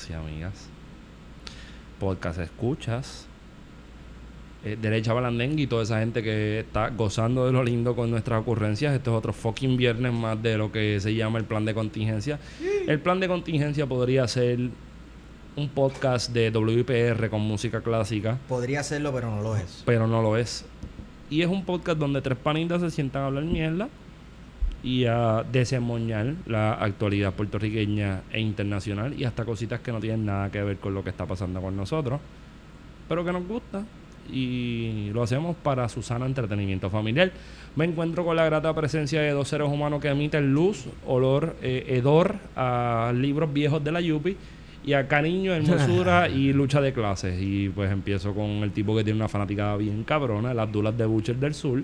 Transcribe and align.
Amigos 0.00 0.10
y 0.10 0.12
amigas, 0.12 0.68
podcast 1.98 2.38
escuchas, 2.38 3.26
eh, 4.64 4.76
Derecha 4.80 5.12
Balandengue 5.12 5.62
y 5.62 5.66
toda 5.66 5.82
esa 5.82 5.98
gente 6.00 6.22
que 6.22 6.60
está 6.60 6.90
gozando 6.90 7.46
de 7.46 7.52
lo 7.52 7.62
lindo 7.64 7.94
con 7.96 8.10
nuestras 8.10 8.40
ocurrencias. 8.40 8.94
Esto 8.94 9.10
es 9.12 9.16
otro 9.18 9.32
fucking 9.32 9.76
viernes 9.76 10.12
más 10.12 10.40
de 10.42 10.56
lo 10.56 10.70
que 10.70 11.00
se 11.00 11.14
llama 11.14 11.38
el 11.38 11.44
plan 11.44 11.64
de 11.64 11.74
contingencia. 11.74 12.38
El 12.86 13.00
plan 13.00 13.20
de 13.20 13.28
contingencia 13.28 13.86
podría 13.86 14.26
ser 14.28 14.58
un 15.56 15.68
podcast 15.68 16.30
de 16.32 16.50
WIPR 16.50 17.28
con 17.28 17.40
música 17.40 17.80
clásica, 17.80 18.38
Podría 18.48 18.82
serlo, 18.82 19.12
pero 19.12 19.30
no 19.30 19.42
lo 19.42 19.56
es. 19.56 19.82
pero 19.84 20.06
no 20.06 20.22
lo 20.22 20.36
es. 20.36 20.64
Y 21.28 21.42
es 21.42 21.48
un 21.48 21.64
podcast 21.64 21.98
donde 21.98 22.20
tres 22.22 22.38
panitas 22.38 22.80
se 22.80 22.90
sientan 22.90 23.22
a 23.22 23.26
hablar 23.26 23.44
mierda 23.44 23.88
y 24.82 25.04
a 25.04 25.44
desemboñar 25.50 26.34
la 26.46 26.74
actualidad 26.74 27.34
puertorriqueña 27.34 28.22
e 28.32 28.40
internacional 28.40 29.14
y 29.18 29.24
hasta 29.24 29.44
cositas 29.44 29.80
que 29.80 29.92
no 29.92 30.00
tienen 30.00 30.24
nada 30.24 30.50
que 30.50 30.62
ver 30.62 30.78
con 30.78 30.94
lo 30.94 31.04
que 31.04 31.10
está 31.10 31.26
pasando 31.26 31.60
con 31.60 31.76
nosotros, 31.76 32.20
pero 33.08 33.24
que 33.24 33.32
nos 33.32 33.46
gusta 33.46 33.84
y 34.32 35.10
lo 35.12 35.22
hacemos 35.22 35.56
para 35.56 35.88
su 35.88 36.02
sano 36.02 36.26
entretenimiento 36.26 36.90
familiar. 36.90 37.32
Me 37.76 37.84
encuentro 37.84 38.24
con 38.24 38.36
la 38.36 38.44
grata 38.44 38.74
presencia 38.74 39.20
de 39.20 39.30
dos 39.30 39.48
seres 39.48 39.68
humanos 39.68 40.00
que 40.00 40.08
emiten 40.08 40.52
luz, 40.52 40.86
olor, 41.06 41.56
eh, 41.62 41.84
hedor 41.88 42.36
a 42.56 43.12
libros 43.14 43.52
viejos 43.52 43.82
de 43.82 43.92
la 43.92 44.00
Yupi 44.00 44.36
y 44.84 44.94
a 44.94 45.06
cariño, 45.08 45.52
hermosura 45.52 46.28
y 46.30 46.52
lucha 46.52 46.80
de 46.80 46.92
clases. 46.92 47.40
Y 47.40 47.68
pues 47.68 47.90
empiezo 47.90 48.34
con 48.34 48.48
el 48.48 48.72
tipo 48.72 48.96
que 48.96 49.04
tiene 49.04 49.18
una 49.18 49.28
fanaticada 49.28 49.76
bien 49.76 50.04
cabrona, 50.04 50.54
las 50.54 50.70
dulas 50.70 50.96
de 50.96 51.06
Butcher 51.06 51.36
del 51.36 51.54
Sur. 51.54 51.82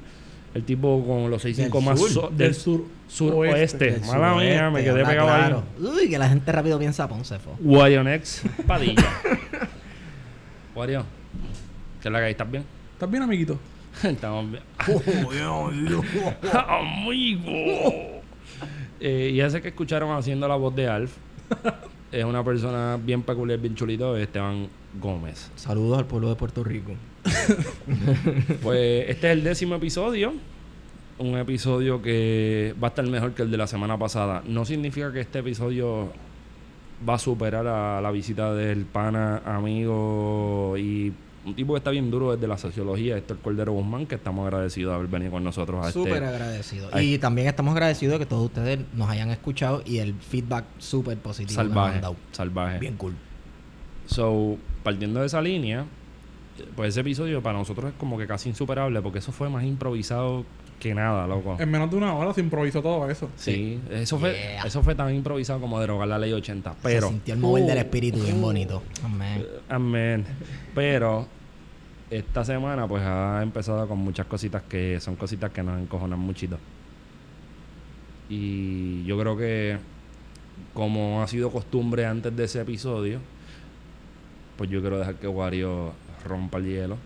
El 0.57 0.65
tipo 0.65 1.05
con 1.07 1.31
los 1.31 1.45
6-5 1.45 1.57
Del 1.79 1.85
más 1.85 1.99
sur. 2.01 2.11
so- 2.11 2.29
Del 2.29 2.37
del 2.39 2.55
sur 2.55 2.85
sur 3.09 3.35
oeste. 3.35 3.61
oeste. 3.61 3.91
Del 3.93 4.01
Mala 4.01 4.35
mía, 4.35 4.59
suroeste, 4.59 4.71
me 4.71 4.85
quedé 4.85 5.05
pegado 5.05 5.29
claro. 5.29 5.63
ahí. 5.79 5.87
Uy, 5.87 6.09
que 6.09 6.19
la 6.19 6.29
gente 6.29 6.51
rápido 6.53 6.79
piensa 6.79 7.05
a 7.05 7.09
Ponce, 7.09 7.39
fo. 7.39 7.55
Warionex 7.61 8.43
Padilla. 8.67 9.05
Wario, 10.75 11.05
¿qué 12.03 12.09
es 12.09 12.13
la 12.13 12.19
que 12.19 12.25
hay? 12.25 12.31
¿Estás 12.33 12.51
bien? 12.51 12.65
¿Estás 12.95 13.11
bien, 13.11 13.23
amiguito? 13.23 13.59
Estamos 14.03 14.47
bien. 14.51 14.63
¡Amigo! 16.69 17.53
Eh, 19.01 19.31
y 19.35 19.41
ese 19.41 19.61
que 19.61 19.69
escucharon 19.69 20.17
haciendo 20.17 20.49
la 20.49 20.57
voz 20.57 20.75
de 20.75 20.89
Alf 20.89 21.13
es 22.13 22.25
una 22.25 22.43
persona 22.45 22.99
bien 23.03 23.23
peculiar, 23.23 23.59
bien 23.59 23.75
chulito, 23.75 24.17
Esteban 24.17 24.69
Gómez. 25.01 25.51
Saludos 25.57 25.99
al 25.99 26.07
pueblo 26.07 26.29
de 26.31 26.37
Puerto 26.37 26.65
Rico. 26.65 26.93
Pues 28.63 29.09
este 29.09 29.29
es 29.29 29.33
el 29.39 29.45
décimo 29.45 29.75
episodio. 29.77 30.35
Un 31.19 31.39
episodio 31.39 32.03
que 32.03 32.75
va 32.83 32.89
a 32.89 32.91
estar 32.91 33.07
mejor 33.07 33.33
que 33.33 33.43
el 33.43 33.51
de 33.51 33.57
la 33.57 33.67
semana 33.67 33.99
pasada. 33.99 34.43
No 34.47 34.65
significa 34.65 35.13
que 35.13 35.21
este 35.21 35.39
episodio 35.39 36.13
va 37.09 37.15
a 37.15 37.19
superar 37.19 37.67
a 37.67 38.01
la 38.01 38.11
visita 38.11 38.55
del 38.55 38.85
pana, 38.85 39.43
amigo 39.45 40.77
y 40.79 41.13
un 41.47 41.55
tipo 41.55 41.75
que 41.75 41.79
está 41.79 41.91
bien 41.91 42.11
duro 42.11 42.33
desde 42.35 42.49
la 42.49 42.59
sociología, 42.59 43.17
Héctor 43.17 43.39
Cordero 43.39 43.73
Guzmán, 43.73 44.07
que 44.07 44.17
estamos 44.17 44.45
agradecidos 44.45 44.91
de 44.91 44.97
haber 44.97 45.09
venido 45.09 45.31
con 45.31 45.45
nosotros 45.45 45.87
a 45.87 45.93
Súper 45.93 46.15
este... 46.15 46.27
agradecido. 46.27 46.89
Ay. 46.93 47.15
Y 47.15 47.19
también 47.19 47.47
estamos 47.47 47.73
agradecidos 47.73 48.15
de 48.15 48.19
que 48.19 48.27
todos 48.27 48.47
ustedes 48.47 48.81
nos 48.95 49.09
hayan 49.09 49.31
escuchado 49.31 49.83
y 49.87 49.99
el 49.99 50.15
feedback 50.15 50.65
súper 50.79 51.17
positivo 51.19 51.63
que 51.63 51.69
nos 51.69 51.77
han 51.77 52.01
dado. 52.01 52.17
salvaje. 52.33 52.81
Bien 52.81 52.97
cool. 52.97 53.15
So, 54.07 54.57
partiendo 54.83 55.21
de 55.21 55.27
esa 55.27 55.41
línea, 55.41 55.85
pues 56.75 56.91
ese 56.91 57.01
episodio 57.01 57.43
para 57.43 57.59
nosotros 57.59 57.93
es 57.93 57.99
como 57.99 58.19
que 58.19 58.27
casi 58.27 58.49
insuperable 58.49 59.01
porque 59.03 59.19
eso 59.19 59.33
fue 59.33 59.49
más 59.49 59.65
improvisado 59.65 60.45
que 60.81 60.95
nada, 60.95 61.27
loco. 61.27 61.57
En 61.59 61.71
menos 61.71 61.91
de 61.91 61.97
una 61.97 62.15
hora 62.15 62.35
se 62.35 62.41
improvisó 62.41 62.83
todo 62.83 63.09
eso. 63.11 63.31
Sí, 63.37 63.81
eso 63.91 64.19
fue 64.19 64.33
Yeah. 64.33 64.65
eso 64.67 64.83
fue 64.83 64.95
tan 64.95 65.15
improvisado 65.15 65.61
como 65.61 65.81
derogar 65.81 66.09
la 66.09 66.19
ley 66.19 66.33
80, 66.33 66.77
pero 66.83 67.09
Se 67.09 67.13
sintió 67.15 67.35
el 67.35 67.41
mover 67.41 67.65
del 67.65 67.79
espíritu 67.79 68.21
bien 68.21 68.41
bonito. 68.41 68.83
Amén. 69.03 69.47
amén. 69.69 70.25
Pero 70.75 71.27
esta 72.11 72.45
semana 72.45 72.87
pues 72.87 73.03
ha 73.05 73.41
empezado 73.43 73.87
con 73.89 73.99
muchas 73.99 74.27
cositas 74.27 74.63
que 74.63 75.01
son 75.01 75.17
cositas 75.17 75.51
que 75.51 75.63
nos 75.63 75.81
encojonan 75.81 76.19
muchito. 76.19 76.59
Y 78.29 79.05
yo 79.05 79.19
creo 79.19 79.37
que 79.37 79.79
como 80.75 81.23
ha 81.23 81.29
sido 81.29 81.51
costumbre 81.51 82.07
antes 82.07 82.35
de 82.37 82.45
ese 82.45 82.61
episodio, 82.61 83.21
pues 84.57 84.71
yo 84.71 84.81
quiero 84.81 84.99
dejar 84.99 85.17
que 85.17 85.29
Wario 85.29 85.93
rompa 86.27 86.59
el 86.59 86.67
hielo. 86.67 86.97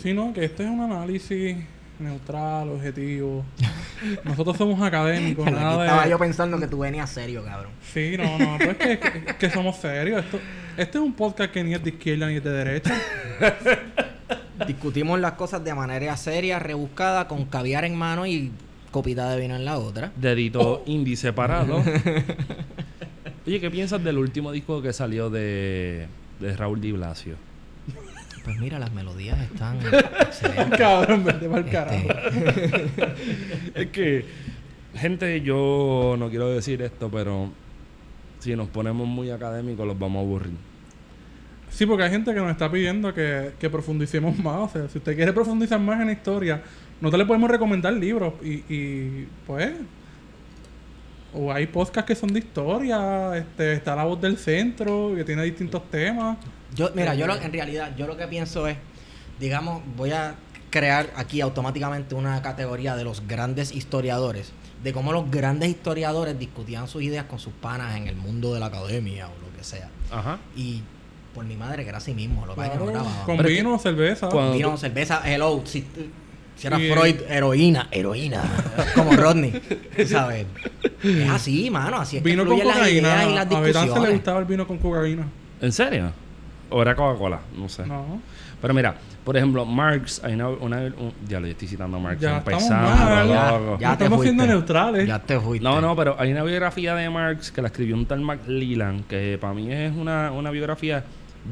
Sino 0.00 0.32
que 0.32 0.44
este 0.44 0.64
es 0.64 0.70
un 0.70 0.80
análisis 0.80 1.56
neutral, 1.98 2.70
objetivo. 2.70 3.44
Nosotros 4.24 4.56
somos 4.56 4.80
académicos, 4.82 5.46
Aquí 5.46 5.56
nada 5.56 5.84
estaba 5.84 6.04
de... 6.04 6.10
yo 6.10 6.18
pensando 6.18 6.58
que 6.58 6.66
tú 6.66 6.78
venías 6.78 7.10
serio, 7.10 7.44
cabrón. 7.44 7.72
Sí, 7.92 8.16
no, 8.16 8.38
no, 8.38 8.58
pues 8.58 8.76
que, 8.76 8.98
que, 8.98 9.36
que 9.38 9.50
somos 9.50 9.76
serios. 9.76 10.24
Esto, 10.24 10.40
este 10.76 10.98
es 10.98 11.04
un 11.04 11.12
podcast 11.12 11.52
que 11.52 11.62
ni 11.62 11.74
es 11.74 11.82
de 11.82 11.90
izquierda 11.90 12.26
ni 12.26 12.36
es 12.36 12.44
de 12.44 12.50
derecha. 12.50 12.94
Discutimos 14.66 15.20
las 15.20 15.32
cosas 15.32 15.62
de 15.64 15.74
manera 15.74 16.16
seria, 16.16 16.58
rebuscada, 16.58 17.28
con 17.28 17.44
caviar 17.44 17.84
en 17.84 17.96
mano 17.96 18.26
y 18.26 18.52
copita 18.90 19.30
de 19.30 19.40
vino 19.40 19.56
en 19.56 19.64
la 19.64 19.78
otra. 19.78 20.12
Dedito 20.16 20.82
índice 20.86 21.32
parado. 21.32 21.82
Oye, 23.46 23.60
¿qué 23.60 23.70
piensas 23.70 24.02
del 24.02 24.18
último 24.18 24.52
disco 24.52 24.80
que 24.80 24.92
salió 24.92 25.28
de, 25.30 26.06
de 26.40 26.56
Raúl 26.56 26.80
Di 26.80 26.92
Blasio? 26.92 27.34
Pues 28.44 28.58
mira, 28.58 28.78
las 28.78 28.92
melodías 28.92 29.40
están 29.40 29.78
excelentes. 30.20 30.78
Cabrón, 30.78 31.24
vete 31.24 31.48
para 31.48 31.60
el 31.60 31.66
Este, 31.66 31.72
carajo. 31.72 32.08
Es 33.74 33.86
que, 33.86 34.24
gente, 34.94 35.40
yo 35.40 36.16
no 36.18 36.28
quiero 36.28 36.50
decir 36.50 36.82
esto, 36.82 37.10
pero 37.10 37.50
si 38.40 38.54
nos 38.54 38.68
ponemos 38.68 39.08
muy 39.08 39.30
académicos, 39.30 39.86
los 39.86 39.98
vamos 39.98 40.18
a 40.18 40.20
aburrir. 40.20 40.52
Sí, 41.70 41.86
porque 41.86 42.04
hay 42.04 42.10
gente 42.10 42.32
que 42.32 42.40
nos 42.40 42.50
está 42.50 42.70
pidiendo 42.70 43.12
que, 43.14 43.52
que 43.58 43.70
profundicemos 43.70 44.38
más. 44.38 44.56
O 44.58 44.68
sea, 44.68 44.88
si 44.88 44.98
usted 44.98 45.16
quiere 45.16 45.32
profundizar 45.32 45.80
más 45.80 45.98
en 46.00 46.06
la 46.06 46.12
historia, 46.12 46.62
nosotros 47.00 47.18
le 47.18 47.26
podemos 47.26 47.50
recomendar 47.50 47.92
libros. 47.94 48.34
Y, 48.44 48.62
y 48.72 49.26
pues. 49.46 49.72
O 51.32 51.52
hay 51.52 51.66
podcasts 51.66 52.06
que 52.06 52.14
son 52.14 52.32
de 52.32 52.38
historia. 52.38 53.36
Este, 53.36 53.72
está 53.72 53.96
La 53.96 54.04
Voz 54.04 54.20
del 54.20 54.36
Centro, 54.36 55.14
que 55.16 55.24
tiene 55.24 55.42
distintos 55.42 55.90
temas. 55.90 56.36
Yo, 56.74 56.90
mira, 56.94 57.14
yo 57.14 57.26
lo- 57.26 57.36
en 57.40 57.52
realidad, 57.52 57.92
yo 57.96 58.06
lo 58.06 58.16
que 58.16 58.26
pienso 58.26 58.66
es, 58.68 58.76
digamos, 59.40 59.82
voy 59.96 60.10
a 60.12 60.34
crear 60.70 61.10
aquí 61.16 61.40
automáticamente 61.40 62.14
una 62.14 62.40
categoría 62.42 62.96
de 62.96 63.04
los 63.04 63.26
grandes 63.28 63.72
historiadores, 63.72 64.52
de 64.82 64.92
cómo 64.92 65.12
los 65.12 65.30
grandes 65.30 65.68
historiadores 65.70 66.38
discutían 66.38 66.88
sus 66.88 67.02
ideas 67.02 67.26
con 67.26 67.38
sus 67.38 67.52
panas 67.52 67.96
en 67.96 68.08
el 68.08 68.16
mundo 68.16 68.52
de 68.54 68.60
la 68.60 68.66
academia 68.66 69.28
o 69.28 69.30
lo 69.50 69.56
que 69.56 69.62
sea. 69.64 69.88
Ajá. 70.10 70.38
Y 70.56 70.82
por 71.32 71.44
mi 71.44 71.56
madre 71.56 71.82
que 71.84 71.88
era 71.90 71.98
así 71.98 72.12
mismo, 72.14 72.44
lo 72.46 72.54
que 72.54 72.62
que 72.62 72.66
no 72.68 72.72
Claro, 72.74 72.86
grababa. 72.86 73.24
con 73.24 73.36
Pero 73.36 73.48
es 73.48 73.56
vino, 73.56 73.78
cerveza. 73.78 74.28
Cuando- 74.28 74.52
Vino, 74.54 74.76
cerveza, 74.76 75.22
hello, 75.24 75.62
si, 75.64 75.84
si 76.56 76.66
era 76.66 76.76
Sí. 76.78 76.90
Freud, 76.92 77.16
heroína, 77.28 77.88
heroína, 77.92 78.42
como 78.96 79.12
Rodney, 79.12 79.52
¿sabes? 80.06 80.46
Es 81.04 81.30
así, 81.30 81.70
mano, 81.70 81.98
así 82.00 82.16
es 82.16 82.22
que 82.22 82.28
Vino 82.30 82.44
con 82.46 82.58
las 82.58 82.66
cocaína. 82.76 82.90
ideas 83.24 83.26
y 83.30 83.34
las 83.34 83.46
A 83.46 83.48
Betán 83.48 83.62
se 83.64 83.72
le 83.72 83.72
discusiones. 83.84 84.12
gustaba 84.14 84.38
el 84.40 84.44
vino 84.44 84.66
con 84.66 84.78
cocaína. 84.78 85.26
¿En 85.60 85.72
serio? 85.72 86.12
¿O 86.70 86.82
era 86.82 86.94
Coca-Cola? 86.96 87.40
No 87.56 87.68
sé. 87.68 87.86
No. 87.86 88.20
Pero 88.60 88.72
mira, 88.74 88.94
por 89.24 89.36
ejemplo, 89.36 89.64
Marx, 89.66 90.22
hay 90.24 90.34
una, 90.34 90.48
una- 90.48 90.78
un- 90.80 91.12
ya 91.28 91.38
lo 91.38 91.46
estoy 91.46 91.68
citando 91.68 91.98
a 91.98 92.00
Marx, 92.00 92.20
Ya 92.20 92.38
estamos 92.38 92.70
mal. 92.70 93.28
Ya, 93.78 93.92
Estamos 93.92 93.98
siendo 94.22 94.42
fuiste. 94.42 94.46
neutrales. 94.46 95.06
Ya 95.06 95.18
te 95.18 95.38
fuiste. 95.38 95.62
No, 95.64 95.80
no, 95.80 95.94
pero 95.94 96.16
hay 96.18 96.32
una 96.32 96.42
biografía 96.42 96.94
de 96.94 97.10
Marx 97.10 97.50
que 97.52 97.60
la 97.62 97.68
escribió 97.68 97.94
un 97.94 98.06
tal 98.06 98.20
McLellan, 98.20 99.04
que 99.04 99.36
para 99.40 99.52
mí 99.54 99.70
es 99.72 99.94
una, 99.94 100.30
una 100.32 100.50
biografía 100.50 101.04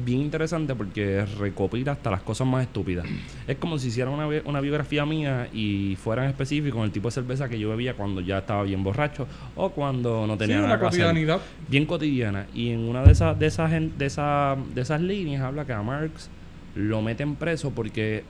bien 0.05 0.21
interesante 0.21 0.73
porque 0.75 1.25
recopila 1.37 1.91
hasta 1.93 2.09
las 2.11 2.21
cosas 2.21 2.47
más 2.47 2.63
estúpidas. 2.63 3.05
Es 3.47 3.57
como 3.57 3.77
si 3.77 3.89
hiciera 3.89 4.09
una, 4.09 4.27
una 4.45 4.61
biografía 4.61 5.05
mía 5.05 5.47
y 5.53 5.95
fuera 6.01 6.23
en 6.23 6.29
específico 6.29 6.77
con 6.77 6.85
el 6.85 6.91
tipo 6.91 7.07
de 7.09 7.11
cerveza 7.11 7.47
que 7.49 7.59
yo 7.59 7.69
bebía 7.69 7.93
cuando 7.95 8.21
ya 8.21 8.39
estaba 8.39 8.63
bien 8.63 8.83
borracho 8.83 9.27
o 9.55 9.69
cuando 9.71 10.25
no 10.25 10.37
tenía 10.37 10.57
Sí, 10.57 10.61
nada 10.63 10.79
que 10.79 10.85
hacer. 10.87 11.01
cotidianidad. 11.05 11.41
Bien 11.69 11.85
cotidiana. 11.85 12.47
Y 12.53 12.69
en 12.71 12.79
una 12.79 13.03
de 13.03 13.11
esas, 13.11 13.37
de 13.37 13.45
esas, 13.47 13.71
de 13.71 14.05
esas, 14.05 14.57
de 14.73 14.81
esas 14.81 15.01
líneas 15.01 15.41
habla 15.43 15.65
que 15.65 15.73
a 15.73 15.81
Marx 15.81 16.29
lo 16.75 17.01
meten 17.01 17.35
preso 17.35 17.71
porque 17.71 18.23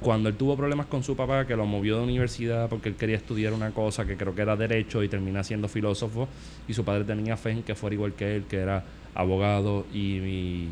cuando 0.00 0.28
él 0.28 0.34
tuvo 0.34 0.56
problemas 0.56 0.86
con 0.86 1.02
su 1.02 1.16
papá, 1.16 1.46
que 1.46 1.56
lo 1.56 1.66
movió 1.66 1.96
de 1.98 2.02
universidad 2.04 2.68
porque 2.68 2.88
él 2.90 2.94
quería 2.96 3.16
estudiar 3.16 3.52
una 3.52 3.70
cosa 3.70 4.04
que 4.04 4.16
creo 4.16 4.34
que 4.34 4.42
era 4.42 4.56
derecho 4.56 5.02
y 5.02 5.08
termina 5.08 5.42
siendo 5.44 5.68
filósofo, 5.68 6.28
y 6.68 6.74
su 6.74 6.84
padre 6.84 7.04
tenía 7.04 7.36
fe 7.36 7.50
en 7.50 7.62
que 7.62 7.74
fuera 7.74 7.94
igual 7.94 8.12
que 8.12 8.36
él, 8.36 8.44
que 8.48 8.56
era 8.58 8.84
abogado 9.14 9.86
y, 9.94 9.98
y 10.18 10.68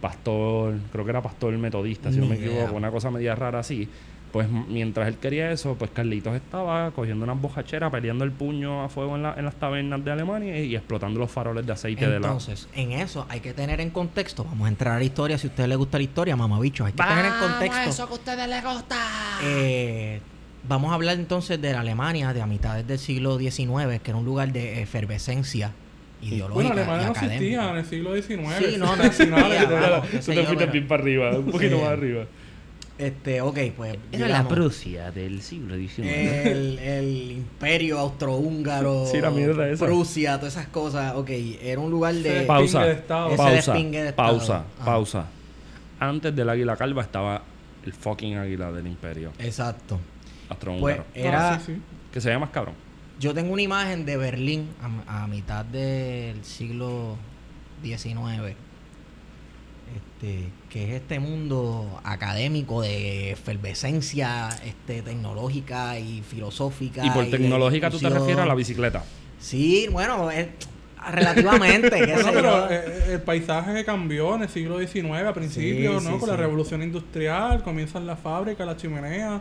pastor, 0.00 0.74
creo 0.92 1.04
que 1.04 1.10
era 1.10 1.22
pastor 1.22 1.56
metodista, 1.58 2.10
si 2.12 2.18
no 2.18 2.26
me 2.26 2.36
equivoco, 2.36 2.74
una 2.74 2.90
cosa 2.90 3.10
media 3.10 3.34
rara 3.34 3.58
así. 3.60 3.88
Pues 4.32 4.46
mientras 4.50 5.08
él 5.08 5.16
quería 5.16 5.50
eso, 5.50 5.74
pues 5.78 5.90
Carlitos 5.90 6.34
estaba 6.36 6.90
cogiendo 6.90 7.24
unas 7.24 7.40
bojacheras, 7.40 7.90
peleando 7.90 8.24
el 8.26 8.30
puño 8.30 8.84
a 8.84 8.90
fuego 8.90 9.16
en, 9.16 9.22
la- 9.22 9.34
en 9.38 9.44
las 9.46 9.54
tabernas 9.54 10.04
de 10.04 10.10
Alemania 10.10 10.58
y, 10.60 10.66
y 10.66 10.76
explotando 10.76 11.18
los 11.18 11.30
faroles 11.30 11.64
de 11.64 11.72
aceite 11.72 12.04
de 12.06 12.20
la... 12.20 12.26
Entonces, 12.26 12.68
en 12.74 12.92
eso 12.92 13.24
hay 13.30 13.40
que 13.40 13.54
tener 13.54 13.80
en 13.80 13.88
contexto. 13.88 14.44
Vamos 14.44 14.66
a 14.66 14.68
entrar 14.68 14.96
a 14.96 14.98
la 14.98 15.04
historia. 15.04 15.38
Si 15.38 15.46
a 15.46 15.50
ustedes 15.50 15.68
les 15.70 15.78
gusta 15.78 15.96
la 15.96 16.04
historia, 16.04 16.36
mamabicho, 16.36 16.84
hay 16.84 16.92
que 16.92 17.02
tener 17.02 17.24
en 17.24 17.32
contexto. 17.40 18.06
que 18.06 18.12
a 18.12 18.14
ustedes 18.16 18.48
les 18.50 18.62
gusta. 18.64 18.96
Eh, 19.44 20.20
vamos 20.68 20.90
a 20.90 20.94
hablar 20.94 21.16
entonces 21.16 21.58
de 21.60 21.72
la 21.72 21.80
Alemania 21.80 22.34
de 22.34 22.42
a 22.42 22.46
mitades 22.46 22.86
del 22.86 22.98
siglo 22.98 23.38
XIX, 23.38 23.98
que 24.02 24.10
era 24.10 24.16
un 24.18 24.26
lugar 24.26 24.52
de 24.52 24.82
efervescencia 24.82 25.72
Bueno, 26.20 26.34
ideológica 26.34 26.72
Alemania 26.72 27.02
y 27.02 27.06
no 27.06 27.12
existía 27.12 27.70
en 27.70 27.76
el 27.76 27.84
siglo 27.86 28.14
XIX. 28.14 28.28
Sí, 28.58 28.76
no, 28.78 28.96
no 28.96 29.02
existía, 29.04 29.36
qué 30.10 30.22
sé 30.22 30.34
yo, 30.34 30.44
pero- 30.56 30.88
para 30.88 31.02
arriba, 31.02 31.30
un 31.38 31.50
poquito 31.50 31.78
más 31.78 31.88
arriba. 31.88 32.24
Este, 32.98 33.40
ok, 33.40 33.58
pues. 33.76 33.96
Era 34.10 34.26
la 34.26 34.48
Prusia 34.48 35.12
del 35.12 35.40
siglo 35.40 35.76
XIX. 35.76 36.00
El, 36.08 36.78
el 36.80 37.30
imperio 37.30 38.00
austrohúngaro, 38.00 39.06
Sí, 39.06 39.20
la 39.20 39.30
mierda 39.30 39.68
esa. 39.70 39.86
Prusia, 39.86 40.36
todas 40.38 40.54
esas 40.54 40.66
cosas. 40.66 41.14
Ok, 41.14 41.30
era 41.62 41.80
un 41.80 41.90
lugar 41.90 42.14
de. 42.14 42.40
Pausa, 42.42 42.84
de 42.84 42.92
Estado. 42.94 43.36
Pausa, 43.36 43.50
de 43.52 43.58
Estado. 44.08 44.16
pausa, 44.16 44.64
pausa. 44.84 45.26
Antes 46.00 46.34
del 46.34 46.48
águila 46.48 46.76
calva 46.76 47.02
estaba 47.02 47.42
el 47.84 47.92
fucking 47.92 48.36
águila 48.36 48.70
del 48.72 48.86
imperio 48.86 49.32
Exacto. 49.38 49.96
Pues 49.98 50.50
austrohúngaro. 50.50 51.04
era. 51.14 51.54
Ah, 51.54 51.60
sí, 51.60 51.74
sí. 51.74 51.80
Que 52.12 52.20
se 52.20 52.30
llama 52.30 52.46
más 52.46 52.50
cabrón. 52.54 52.74
Yo 53.18 53.34
tengo 53.34 53.52
una 53.52 53.62
imagen 53.62 54.04
de 54.04 54.16
Berlín 54.16 54.68
a, 55.06 55.24
a 55.24 55.26
mitad 55.26 55.64
del 55.64 56.44
siglo 56.44 57.16
XIX. 57.82 58.54
Este, 59.96 60.48
que 60.68 60.84
es 60.84 61.00
este 61.02 61.18
mundo 61.18 62.00
académico 62.04 62.82
de 62.82 63.30
efervescencia 63.32 64.50
este, 64.64 65.02
tecnológica 65.02 65.98
y 65.98 66.22
filosófica. 66.22 67.04
Y 67.04 67.10
por 67.10 67.26
tecnológica 67.30 67.90
tú 67.90 67.98
te 67.98 68.08
refieres 68.10 68.38
a 68.38 68.46
la 68.46 68.54
bicicleta. 68.54 69.02
Sí, 69.40 69.88
bueno, 69.90 70.30
es- 70.30 70.48
relativamente. 71.10 71.90
qué 72.04 72.12
Bueno, 72.14 72.28
sé 72.28 72.34
pero 72.34 72.68
yo. 72.68 72.70
eh, 72.74 73.12
el 73.14 73.22
paisaje 73.22 73.84
cambió 73.84 74.34
en 74.34 74.42
el 74.42 74.48
siglo 74.48 74.78
XIX 74.78 75.10
a 75.26 75.32
principios, 75.32 76.02
Sí, 76.02 76.08
¿no? 76.08 76.14
sí, 76.14 76.20
Con 76.20 76.28
la 76.28 76.36
revolución 76.36 76.82
industrial, 76.82 77.62
comienzan 77.62 78.06
las 78.06 78.18
fábricas, 78.20 78.66
las 78.66 78.76
chimeneas. 78.76 79.40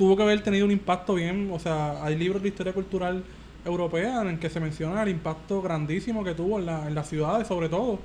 Tuvo 0.00 0.16
que 0.16 0.22
haber 0.22 0.42
tenido 0.42 0.64
un 0.64 0.70
impacto 0.72 1.12
bien, 1.14 1.50
o 1.52 1.58
sea, 1.58 2.02
hay 2.02 2.16
libros 2.16 2.40
de 2.42 2.48
historia 2.48 2.72
cultural 2.72 3.22
europea 3.66 4.22
en 4.22 4.28
el 4.28 4.38
que 4.38 4.48
se 4.48 4.58
menciona 4.58 5.02
el 5.02 5.10
impacto 5.10 5.60
grandísimo 5.60 6.24
que 6.24 6.32
tuvo 6.32 6.58
en, 6.58 6.64
la- 6.64 6.86
en 6.88 6.94
las 6.94 7.06
ciudades, 7.06 7.46
sobre 7.46 7.68
todo. 7.68 7.98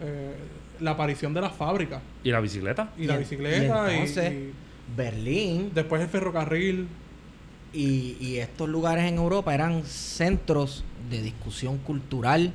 eh, 0.00 0.34
la 0.80 0.90
aparición 0.92 1.32
de 1.32 1.40
las 1.40 1.52
fábricas 1.52 2.02
¿Y 2.24 2.30
la 2.32 2.40
bicicleta? 2.40 2.90
y, 2.98 3.04
la 3.06 3.16
bicicleta 3.18 3.94
y 3.94 4.00
y 4.00 4.52
Berlín 4.96 5.70
después 5.72 6.02
el 6.02 6.08
ferrocarril. 6.08 6.88
y, 7.72 8.16
y 8.20 8.38
estos 8.38 8.68
lugares 8.68 9.04
en 9.04 9.14
Europa 9.18 9.54
eran 9.54 9.84
centros 9.84 10.82
de 11.08 11.22
discusión 11.22 11.78
cultural, 11.78 12.52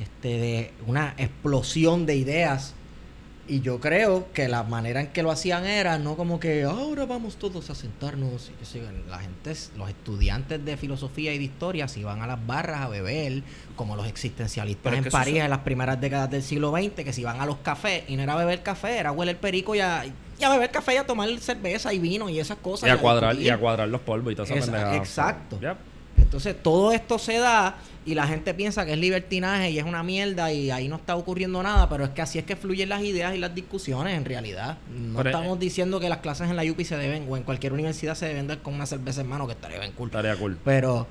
este, 0.00 0.28
de 0.28 0.70
una 0.86 1.12
explosión 1.18 2.06
de 2.06 2.16
ideas. 2.16 2.74
Y 3.50 3.62
yo 3.62 3.80
creo 3.80 4.26
que 4.34 4.46
la 4.46 4.62
manera 4.62 5.00
en 5.00 5.06
que 5.06 5.22
lo 5.22 5.30
hacían 5.30 5.64
era 5.64 5.98
no 5.98 6.16
como 6.16 6.38
que 6.38 6.64
ahora 6.64 7.06
vamos 7.06 7.36
todos 7.36 7.70
a 7.70 7.74
sentarnos. 7.74 8.50
La 9.08 9.18
gente, 9.20 9.54
los 9.76 9.88
estudiantes 9.88 10.62
de 10.62 10.76
filosofía 10.76 11.32
y 11.32 11.38
de 11.38 11.44
historia 11.44 11.88
se 11.88 12.00
iban 12.00 12.20
a 12.20 12.26
las 12.26 12.46
barras 12.46 12.82
a 12.82 12.88
beber, 12.88 13.42
como 13.74 13.96
los 13.96 14.06
existencialistas 14.06 14.92
en 14.92 15.00
eso 15.06 15.10
París 15.10 15.36
en 15.36 15.48
las 15.48 15.60
primeras 15.60 15.98
décadas 15.98 16.30
del 16.30 16.42
siglo 16.42 16.72
XX, 16.72 17.04
que 17.04 17.12
se 17.14 17.22
iban 17.22 17.40
a 17.40 17.46
los 17.46 17.56
cafés 17.58 18.04
y 18.08 18.16
no 18.16 18.22
era 18.22 18.36
beber 18.36 18.62
café, 18.62 18.98
era 18.98 19.12
huele 19.12 19.30
el 19.32 19.38
perico 19.38 19.74
y 19.74 19.80
a, 19.80 20.04
y 20.04 20.44
a 20.44 20.50
beber 20.50 20.70
café 20.70 20.94
y 20.94 20.96
a 20.98 21.06
tomar 21.06 21.28
cerveza 21.38 21.92
y 21.94 21.98
vino 21.98 22.28
y 22.28 22.38
esas 22.40 22.58
cosas. 22.58 22.86
Y 22.88 22.92
a 22.92 22.98
cuadrar, 22.98 23.34
y 23.36 23.48
a 23.48 23.56
cuadrar 23.58 23.88
los 23.88 24.02
polvos 24.02 24.34
y 24.36 24.42
Esa- 24.42 24.52
pendejada. 24.52 24.96
exacto. 24.96 25.58
Yep. 25.58 25.76
Entonces 26.28 26.62
todo 26.62 26.92
esto 26.92 27.18
se 27.18 27.38
da 27.38 27.76
y 28.04 28.14
la 28.14 28.26
gente 28.26 28.52
piensa 28.52 28.84
que 28.84 28.92
es 28.92 28.98
libertinaje 28.98 29.70
y 29.70 29.78
es 29.78 29.84
una 29.86 30.02
mierda 30.02 30.52
y 30.52 30.70
ahí 30.70 30.86
no 30.86 30.96
está 30.96 31.16
ocurriendo 31.16 31.62
nada, 31.62 31.88
pero 31.88 32.04
es 32.04 32.10
que 32.10 32.20
así 32.20 32.38
es 32.38 32.44
que 32.44 32.54
fluyen 32.54 32.90
las 32.90 33.02
ideas 33.02 33.34
y 33.34 33.38
las 33.38 33.54
discusiones 33.54 34.14
en 34.14 34.26
realidad. 34.26 34.76
No 34.94 35.16
Pero, 35.16 35.30
estamos 35.30 35.56
eh, 35.56 35.60
diciendo 35.60 35.98
que 36.00 36.10
las 36.10 36.18
clases 36.18 36.50
en 36.50 36.56
la 36.56 36.70
UPI 36.70 36.84
se 36.84 36.98
deben 36.98 37.26
o 37.30 37.38
en 37.38 37.44
cualquier 37.44 37.72
universidad 37.72 38.14
se 38.14 38.26
deben 38.26 38.46
dar 38.46 38.58
con 38.58 38.74
una 38.74 38.84
cerveza 38.84 39.22
en 39.22 39.28
mano 39.28 39.46
que 39.46 39.54
estaría 39.54 39.78
bien 39.78 39.92
cool. 39.92 40.10
Tarea 40.10 40.36
cool. 40.36 40.58
Pero 40.66 41.06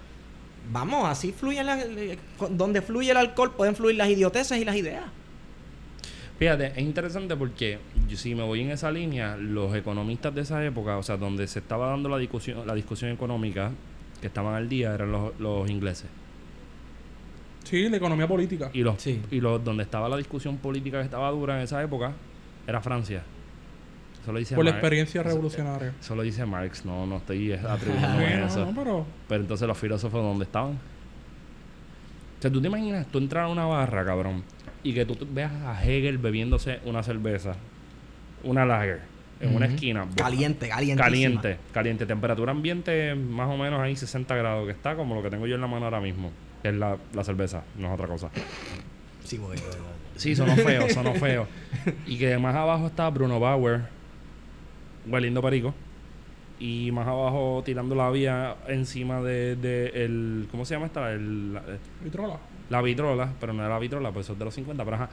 vamos, 0.72 1.10
así 1.10 1.32
fluyen 1.32 1.66
las... 1.66 1.84
Donde 2.52 2.84
fluye 2.84 3.10
el 3.10 3.18
alcohol 3.18 3.56
pueden 3.56 3.76
fluir 3.76 3.96
las 3.96 4.10
idioteces 4.10 4.60
y 4.60 4.66
las 4.66 4.76
ideas. 4.76 5.06
Fíjate, 6.38 6.68
es 6.68 6.78
interesante 6.78 7.36
porque 7.36 7.80
si 8.16 8.36
me 8.36 8.44
voy 8.44 8.62
en 8.62 8.70
esa 8.70 8.92
línea, 8.92 9.36
los 9.36 9.76
economistas 9.76 10.36
de 10.36 10.42
esa 10.42 10.64
época, 10.64 11.00
o 11.00 11.02
sea, 11.02 11.18
donde 11.18 11.48
se 11.48 11.58
estaba 11.58 11.90
dando 11.90 12.08
la 12.08 12.20
discusión, 12.20 12.68
la 12.68 12.76
discusión 12.76 13.10
económica, 13.10 13.72
que 14.22 14.28
estaban 14.28 14.54
al 14.56 14.68
día, 14.70 14.94
eran 14.94 15.12
los, 15.12 15.40
los 15.40 15.70
ingleses. 15.70 16.08
Sí, 17.64 17.90
la 17.90 17.98
economía 17.98 18.28
política. 18.28 18.70
Y 18.74 18.82
los, 18.84 19.02
Sí. 19.02 19.22
y 19.30 19.42
los 19.42 19.64
donde 19.64 19.84
estaba 19.84 20.08
la 20.10 20.18
discusión 20.18 20.58
política 20.58 21.00
que 21.00 21.06
estaba 21.06 21.30
dura 21.32 21.58
en 21.58 21.64
esa 21.64 21.82
época, 21.84 22.14
era 22.66 22.82
Francia. 22.82 23.24
Eso 24.22 24.32
lo 24.32 24.40
dice 24.40 24.56
por 24.56 24.66
la 24.66 24.72
Marx. 24.72 24.84
experiencia 24.84 25.24
revolucionaria. 25.24 25.94
Eso 26.00 26.16
lo 26.16 26.22
dice 26.22 26.46
Marx, 26.46 26.86
no, 26.86 27.06
no 27.06 27.18
estoy 27.18 27.52
atribuyendo 27.54 28.18
Sí, 28.20 28.34
no, 28.40 28.46
eso. 28.46 28.66
no, 28.66 28.74
pero 28.76 29.06
Pero 29.28 29.42
entonces 29.42 29.68
los 29.68 29.78
filósofos, 29.78 30.22
¿dónde 30.24 30.46
estaban? 30.46 30.74
O 30.74 32.42
sea, 32.42 32.52
tú 32.52 32.62
te 32.62 32.68
imaginas 32.68 33.08
tú 33.08 33.18
entrar 33.18 33.46
a 33.46 33.48
una 33.48 33.66
barra, 33.66 34.06
cabrón, 34.06 34.44
y 34.84 34.94
que 34.94 35.06
tú 35.06 35.18
veas 35.32 35.52
a 35.66 35.84
Hegel 35.84 36.18
bebiéndose 36.20 36.80
una 36.86 37.04
cerveza, 37.04 37.56
una 38.44 38.66
lager, 38.66 39.02
en 39.40 39.56
una 39.56 39.66
esquina. 39.68 40.08
Caliente, 40.16 40.68
caliente. 40.70 41.04
Caliente, 41.04 41.58
caliente. 41.72 42.06
Temperatura 42.06 42.52
ambiente 42.52 43.16
más 43.16 43.50
o 43.50 43.58
menos 43.58 43.80
ahí 43.82 43.96
60 43.96 44.36
grados, 44.36 44.66
que 44.66 44.72
está 44.72 44.96
como 44.96 45.16
lo 45.16 45.22
que 45.24 45.30
tengo 45.30 45.46
yo 45.48 45.56
en 45.56 45.62
la 45.62 45.68
mano 45.68 45.86
ahora 45.86 46.00
mismo, 46.02 46.32
que 46.64 46.70
es 46.70 46.76
la, 46.76 46.98
la 47.14 47.24
cerveza, 47.24 47.64
no 47.78 47.88
es 47.88 47.94
otra 47.94 48.08
cosa. 48.08 48.30
Sí, 49.24 49.38
porque- 49.38 49.62
Sí, 50.16 50.36
sonó 50.36 50.56
feo, 50.56 50.90
sonó 50.90 51.14
feo. 51.14 51.46
Y 52.08 52.18
que 52.18 52.38
más 52.40 52.56
abajo 52.56 52.88
está 52.88 53.08
Bruno 53.12 53.40
Bauer, 53.40 53.82
hueliendo 55.08 55.42
perico. 55.44 55.76
Y 56.60 56.90
más 56.92 57.08
abajo 57.08 57.62
tirando 57.64 57.94
la 57.94 58.10
vía 58.10 58.56
encima 58.68 59.22
de, 59.22 59.56
de 59.56 59.90
el... 60.06 60.48
¿Cómo 60.50 60.66
se 60.66 60.74
llama 60.74 60.88
esta? 60.88 61.12
El, 61.14 61.54
la, 61.54 61.60
eh, 61.60 61.78
vitrola. 62.04 62.38
la 62.72 62.82
vitrola, 62.82 63.32
pero 63.40 63.54
no 63.54 63.62
era 63.64 63.70
la 63.76 63.78
vitrola, 63.80 64.12
pues 64.12 64.26
eso 64.26 64.34
es 64.34 64.40
de 64.40 64.46
los 64.46 64.56
50, 64.56 64.84
pero 64.84 64.96
ajá. 64.96 65.10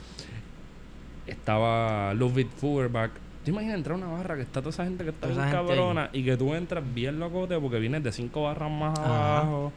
Estaba 1.27 2.15
Ludwig 2.15 2.49
Feuerbach. 2.57 3.11
¿Te 3.45 3.51
imaginas 3.51 3.77
entrar 3.77 3.95
a 3.95 3.99
una 3.99 4.13
barra 4.13 4.37
que 4.37 4.43
está 4.43 4.61
toda 4.61 4.71
esa 4.71 4.85
gente 4.85 5.05
que 5.05 5.11
está 5.11 5.27
bien 5.29 5.41
cabrona 5.51 6.09
y 6.13 6.25
que 6.25 6.37
tú 6.37 6.55
entras 6.55 6.83
bien 6.95 7.21
locote 7.21 7.59
porque 7.61 7.79
vienes 7.79 8.03
de 8.03 8.11
cinco 8.11 8.45
barras 8.45 8.71
más 8.71 8.99
Ajá. 8.99 9.39
abajo? 9.39 9.73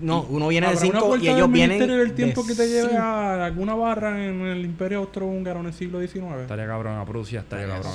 No, 0.00 0.22
uno 0.30 0.48
viene 0.48 0.66
de 0.66 0.72
¿Habrá 0.72 0.88
una 0.88 1.00
cinco 1.00 1.16
y 1.16 1.28
ellos 1.28 1.40
del 1.40 1.50
vienen... 1.50 1.78
Del 1.78 2.14
tiempo 2.14 2.42
de 2.42 2.48
que 2.48 2.54
te 2.54 2.68
lleve 2.68 2.88
cinco. 2.88 3.02
a 3.02 3.44
alguna 3.44 3.74
barra 3.74 4.24
en 4.24 4.40
el 4.42 4.64
Imperio 4.64 4.98
Austrohúngaro 4.98 5.60
en 5.60 5.66
el 5.66 5.72
siglo 5.72 6.00
XIX? 6.00 6.40
Estaría 6.42 6.66
cabrón, 6.66 6.98
a 6.98 7.04
Prusia 7.04 7.40
estaría 7.40 7.66
cabrón. 7.66 7.92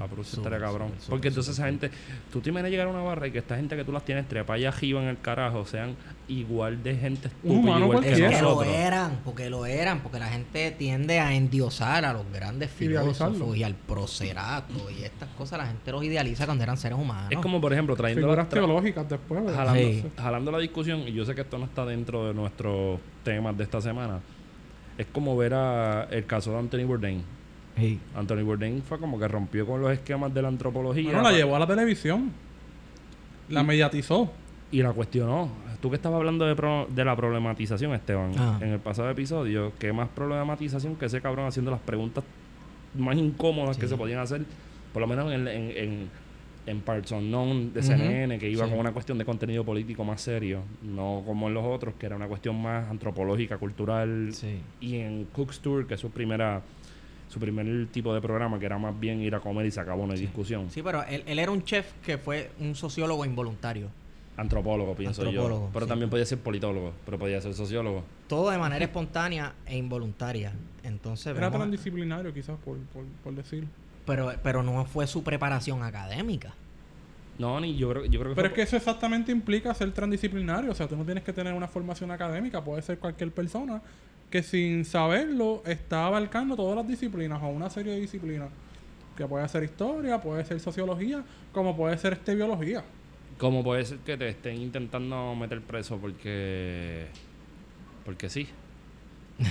a 0.00 0.06
Prusia 0.06 0.36
estaría 0.36 0.60
cabrón. 0.60 0.92
Porque 1.08 1.28
entonces 1.28 1.54
esa 1.54 1.66
gente, 1.66 1.90
tú 2.32 2.40
te 2.40 2.50
imaginas 2.50 2.70
llegar 2.70 2.86
a 2.86 2.90
una 2.90 3.02
barra 3.02 3.26
y 3.26 3.32
que 3.32 3.38
esta 3.38 3.56
gente 3.56 3.76
que 3.76 3.84
tú 3.84 3.92
las 3.92 4.04
tienes 4.04 4.28
trepa 4.28 4.54
allá 4.54 4.68
arriba 4.68 5.02
en 5.02 5.08
el 5.08 5.20
carajo 5.20 5.64
sean 5.66 5.96
igual 6.28 6.82
de 6.82 6.94
gente 6.94 7.28
estúpida, 7.28 7.58
humano 7.58 7.86
igual 7.86 8.00
que 8.04 8.12
Es 8.12 8.18
cualquiera. 8.18 8.36
que 8.36 8.42
lo 8.42 8.62
eran, 8.62 9.20
porque 9.24 9.48
lo 9.50 9.64
eran, 9.66 10.00
porque 10.00 10.18
la 10.18 10.28
gente 10.28 10.70
tiende 10.72 11.18
a 11.20 11.34
endiosar 11.34 12.04
a 12.04 12.12
los 12.12 12.30
grandes 12.32 12.70
filósofos 12.70 13.56
y 13.56 13.62
al 13.62 13.74
procerato 13.74 14.90
y 14.90 15.04
estas 15.04 15.28
cosas, 15.30 15.58
la 15.58 15.66
gente 15.66 15.90
los 15.90 16.04
idealiza 16.04 16.44
cuando 16.44 16.64
eran 16.64 16.76
seres 16.76 16.98
humanos. 16.98 17.28
Es 17.30 17.38
como, 17.38 17.60
por 17.60 17.72
ejemplo, 17.72 17.96
trayendo 17.96 18.26
Figuras 18.26 18.46
tra- 18.46 18.50
teológicas 18.50 19.08
después. 19.08 19.42
jalando, 19.54 19.80
Sí. 19.80 20.04
jalando 20.18 20.50
la 20.52 20.58
discusión, 20.58 21.00
y 21.08 21.12
yo 21.12 21.24
sé 21.24 21.34
que 21.34 21.40
esto 21.40 21.56
no 21.58 21.64
está 21.64 21.86
dentro 21.86 22.26
de 22.28 22.34
nuestros 22.34 23.00
temas 23.24 23.56
de 23.56 23.64
esta 23.64 23.80
semana, 23.80 24.20
es 24.98 25.06
como 25.06 25.36
ver 25.36 25.54
a 25.54 26.08
el 26.10 26.26
caso 26.26 26.52
de 26.52 26.58
Anthony 26.58 26.84
Bourdain. 26.86 27.22
Sí. 27.78 27.98
Anthony 28.16 28.42
Bourdain 28.42 28.82
fue 28.82 28.98
como 28.98 29.18
que 29.18 29.28
rompió 29.28 29.64
con 29.66 29.80
los 29.80 29.92
esquemas 29.92 30.34
de 30.34 30.42
la 30.42 30.48
antropología 30.48 31.04
Bueno, 31.04 31.22
la 31.22 31.32
llevó 31.32 31.56
a 31.56 31.60
la 31.60 31.66
televisión. 31.66 32.32
La 33.48 33.62
mediatizó. 33.62 34.30
y 34.70 34.82
la 34.82 34.92
cuestionó. 34.92 35.48
Tú 35.80 35.90
que 35.90 35.96
estabas 35.96 36.16
hablando 36.18 36.44
de, 36.44 36.56
pro- 36.56 36.86
de 36.90 37.04
la 37.04 37.14
problematización, 37.14 37.92
Esteban, 37.94 38.32
Ah. 38.36 38.58
en 38.60 38.70
el 38.70 38.80
pasado 38.80 39.08
episodio, 39.10 39.72
¿qué 39.78 39.92
más 39.92 40.08
problematización 40.08 40.96
que 40.96 41.06
ese 41.06 41.20
cabrón 41.20 41.46
haciendo 41.46 41.70
las 41.70 41.80
preguntas 41.80 42.24
más 42.96 43.16
incómodas 43.16 43.76
que 43.76 43.86
Sí. 43.86 43.90
se 43.92 43.96
podían 43.96 44.18
hacer? 44.20 44.42
Por 44.92 45.00
lo 45.00 45.06
menos 45.06 45.30
en, 45.32 45.46
en, 45.46 45.70
en, 45.76 46.10
en 46.66 46.80
Parts 46.80 47.12
Unknown 47.12 47.72
de. 47.72 47.82
CNN, 47.82 48.38
que 48.40 48.50
iba 48.50 48.64
Sí. 48.64 48.70
con 48.70 48.80
una 48.80 48.90
cuestión 48.92 49.18
de 49.18 49.24
contenido 49.24 49.64
político 49.64 50.04
más 50.04 50.20
serio, 50.20 50.62
no 50.82 51.22
como 51.24 51.46
en 51.46 51.54
los 51.54 51.64
otros, 51.64 51.94
que 51.94 52.06
era 52.06 52.16
una 52.16 52.26
cuestión 52.26 52.60
más 52.60 52.88
antropológica, 52.90 53.56
cultural. 53.58 54.30
Sí. 54.32 54.58
Y 54.80 54.96
en 54.96 55.26
Cook's 55.26 55.60
Tour, 55.60 55.86
que 55.86 55.94
es 55.94 56.00
su 56.00 56.10
primera 56.10 56.60
su 57.28 57.38
primer 57.38 57.86
tipo 57.92 58.12
de 58.14 58.22
programa, 58.22 58.58
que 58.58 58.64
era 58.66 58.78
más 58.78 58.98
bien 58.98 59.20
ir 59.20 59.34
a 59.34 59.40
comer 59.40 59.66
y 59.66 59.70
se 59.70 59.78
acabó, 59.78 60.06
no 60.06 60.14
hay 60.14 60.18
discusión. 60.18 60.70
Sí, 60.70 60.80
pero 60.82 61.04
él, 61.04 61.22
él 61.26 61.38
era 61.38 61.52
un 61.52 61.62
chef 61.62 61.92
que 62.02 62.16
fue 62.16 62.50
un 62.58 62.74
sociólogo 62.74 63.22
involuntario. 63.26 63.88
Antropólogo, 64.38 64.94
pienso 64.94 65.22
Antropólogo, 65.22 65.66
yo. 65.66 65.70
Pero 65.72 65.84
sí. 65.86 65.88
también 65.90 66.08
podía 66.10 66.24
ser 66.24 66.38
politólogo, 66.38 66.92
pero 67.04 67.18
podía 67.18 67.40
ser 67.40 67.52
sociólogo. 67.54 68.04
Todo 68.28 68.50
de 68.50 68.58
manera 68.58 68.84
espontánea 68.84 69.52
e 69.66 69.76
involuntaria. 69.76 70.52
Entonces, 70.84 71.26
Era 71.26 71.48
vemos- 71.48 71.58
transdisciplinario, 71.58 72.32
quizás, 72.32 72.56
por, 72.64 72.78
por, 72.78 73.04
por 73.24 73.34
decir. 73.34 73.66
pero, 74.06 74.32
pero 74.42 74.62
no 74.62 74.84
fue 74.86 75.06
su 75.06 75.22
preparación 75.22 75.82
académica. 75.82 76.54
No, 77.38 77.60
ni 77.60 77.76
yo 77.76 77.90
creo, 77.90 78.04
yo 78.06 78.18
creo 78.18 78.32
que 78.32 78.36
Pero 78.36 78.48
es 78.48 78.54
que 78.54 78.62
eso 78.62 78.76
exactamente 78.76 79.30
implica 79.30 79.72
ser 79.74 79.92
transdisciplinario. 79.92 80.70
O 80.70 80.74
sea, 80.74 80.88
tú 80.88 80.96
no 80.96 81.04
tienes 81.04 81.22
que 81.22 81.32
tener 81.32 81.52
una 81.52 81.68
formación 81.68 82.10
académica. 82.10 82.62
Puede 82.64 82.82
ser 82.82 82.98
cualquier 82.98 83.30
persona 83.32 83.80
que 84.30 84.42
sin 84.42 84.84
saberlo 84.84 85.62
está 85.64 86.06
abarcando 86.06 86.56
todas 86.56 86.76
las 86.76 86.86
disciplinas 86.88 87.40
o 87.42 87.48
una 87.48 87.70
serie 87.70 87.92
de 87.92 88.00
disciplinas. 88.00 88.48
Que 89.16 89.26
puede 89.26 89.48
ser 89.48 89.62
historia, 89.64 90.20
puede 90.20 90.44
ser 90.44 90.58
sociología, 90.60 91.22
como 91.52 91.76
puede 91.76 91.96
ser 91.98 92.14
este 92.14 92.34
biología. 92.34 92.82
Como 93.38 93.62
puede 93.62 93.84
ser 93.84 93.98
que 93.98 94.16
te 94.16 94.28
estén 94.28 94.56
intentando 94.60 95.34
meter 95.34 95.60
preso 95.62 95.96
porque. 95.98 97.06
Porque 98.04 98.28
sí. 98.28 98.48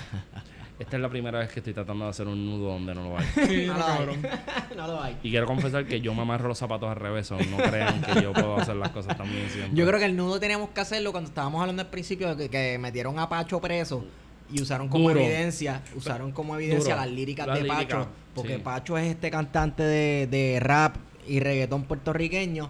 Esta 0.79 0.96
es 0.98 1.01
la 1.01 1.10
primera 1.10 1.39
vez 1.39 1.50
que 1.51 1.60
estoy 1.60 1.74
tratando 1.74 2.03
de 2.06 2.12
hacer 2.12 2.27
un 2.27 2.46
nudo 2.46 2.70
donde 2.74 2.94
no 2.94 3.10
lo 3.10 3.17
hay. 3.17 3.25
Sí, 3.48 3.65
No 3.65 3.74
no, 3.77 4.06
lo 4.06 4.12
hay. 4.12 4.17
no 4.77 4.88
lo 4.88 5.01
hay. 5.01 5.17
Y 5.24 5.32
quiero 5.32 5.48
confesar 5.48 5.86
que 5.88 6.01
yo 6.01 6.13
me 6.13 6.22
amarro 6.22 6.48
los 6.50 6.58
zapatos 6.58 6.88
al 6.89 6.98
revés. 6.98 7.32
o 7.32 7.38
No 7.39 7.58
crean 7.58 8.00
que 8.01 8.22
yo 8.22 8.32
puedo 8.32 8.58
hacer 8.58 8.75
las 8.75 8.89
cosas 8.89 9.17
también 9.17 9.50
siempre. 9.50 9.75
Yo 9.75 9.88
creo 9.88 10.00
que 10.00 10.06
el 10.06 10.15
nudo 10.15 10.39
teníamos 10.39 10.70
que 10.70 10.82
hacerlo 10.82 11.12
cuando 11.12 11.29
estábamos 11.29 11.62
hablando 11.62 11.82
al 11.82 11.89
principio 11.89 12.36
de 12.36 12.44
que, 12.44 12.50
que 12.50 12.77
metieron 12.77 13.17
a 13.17 13.27
Pacho 13.27 13.60
preso 13.60 14.06
y 14.53 14.62
usaron 14.62 14.88
como 14.88 15.10
Duro. 15.10 15.20
evidencia, 15.20 15.82
usaron 15.96 16.32
como 16.32 16.56
evidencia 16.56 16.94
Duro. 16.94 17.06
las 17.08 17.15
líricas 17.15 17.48
Las 17.48 17.60
de 17.63 17.67
Pacho, 17.67 18.08
porque 18.36 18.56
sí. 18.58 18.62
Pacho 18.63 18.98
es 19.00 19.08
este 19.08 19.32
cantante 19.32 19.82
de, 19.82 20.27
de 20.27 20.60
rap 20.60 20.96
y 21.27 21.39
reggaetón 21.39 21.84
puertorriqueño, 21.86 22.70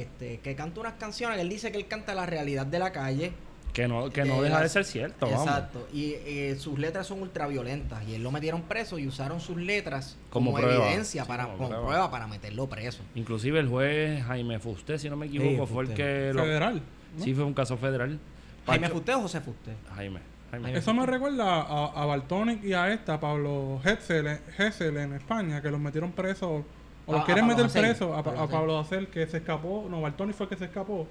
este, 0.00 0.38
que 0.40 0.54
canta 0.54 0.80
unas 0.80 0.94
canciones, 0.94 1.38
él 1.38 1.48
dice 1.48 1.70
que 1.72 1.78
él 1.78 1.86
canta 1.86 2.14
la 2.14 2.26
realidad 2.26 2.66
de 2.66 2.78
la 2.78 2.92
calle. 2.92 3.32
Que 3.72 3.86
no, 3.88 4.08
que 4.08 4.24
no 4.24 4.40
de 4.40 4.48
deja 4.48 4.62
de 4.62 4.68
ser 4.70 4.84
cierto, 4.86 5.26
vamos. 5.28 5.46
Exacto. 5.46 5.86
Y 5.92 6.12
eh, 6.24 6.56
sus 6.58 6.78
letras 6.78 7.06
son 7.06 7.20
ultraviolentas. 7.20 8.02
Y 8.08 8.14
él 8.14 8.22
lo 8.22 8.30
metieron 8.30 8.62
preso 8.62 8.98
y 8.98 9.06
usaron 9.06 9.38
sus 9.38 9.58
letras 9.58 10.16
Como 10.30 10.50
como, 10.52 10.62
prueba. 10.62 10.86
evidencia, 10.86 11.22
Sí, 11.24 11.28
para, 11.28 11.44
como 11.44 11.56
como 11.58 11.68
prueba. 11.68 11.86
prueba. 11.86 12.10
para 12.10 12.26
meterlo 12.26 12.66
preso. 12.68 13.02
Inclusive 13.14 13.60
el 13.60 13.68
juez 13.68 14.24
Jaime 14.24 14.58
Fusté, 14.60 14.98
si 14.98 15.10
no 15.10 15.16
me 15.16 15.26
equivoco, 15.26 15.66
Sí, 15.66 15.72
fue 15.74 15.84
el 15.84 15.92
que... 15.94 16.32
lo- 16.32 16.42
Federal. 16.44 16.80
¿no? 17.18 17.24
Sí, 17.24 17.34
fue 17.34 17.44
un 17.44 17.52
caso 17.52 17.76
federal. 17.76 18.18
¿Jaime 18.66 18.88
Fusté 18.88 19.14
o 19.14 19.20
José 19.20 19.40
Fusté? 19.42 19.72
Jaime. 19.94 20.20
Jaime. 20.52 20.78
Eso 20.78 20.94
me 20.94 21.04
recuerda 21.04 21.60
a, 21.60 21.86
a 22.02 22.06
Baltonic 22.06 22.64
y 22.64 22.72
a 22.72 22.90
esta, 22.92 23.20
Pablo 23.20 23.80
Hetzel, 23.84 24.38
Hessel 24.56 24.96
en 24.96 25.12
España, 25.12 25.60
que 25.60 25.70
los 25.70 25.80
metieron 25.80 26.12
presos, 26.12 26.64
o 27.06 27.16
A- 27.16 27.24
quieren 27.24 27.46
meter 27.46 27.68
presos, 27.68 28.16
a, 28.16 28.22
Pa- 28.22 28.34
Pablo. 28.34 28.82
Pablo 28.82 29.06
que 29.12 29.26
se 29.26 29.36
escapó, 29.38 29.86
no, 29.90 30.00
Baltonic 30.00 30.34
fue 30.34 30.44
el 30.44 30.50
que 30.50 30.56
se 30.56 30.64
escapó 30.66 31.06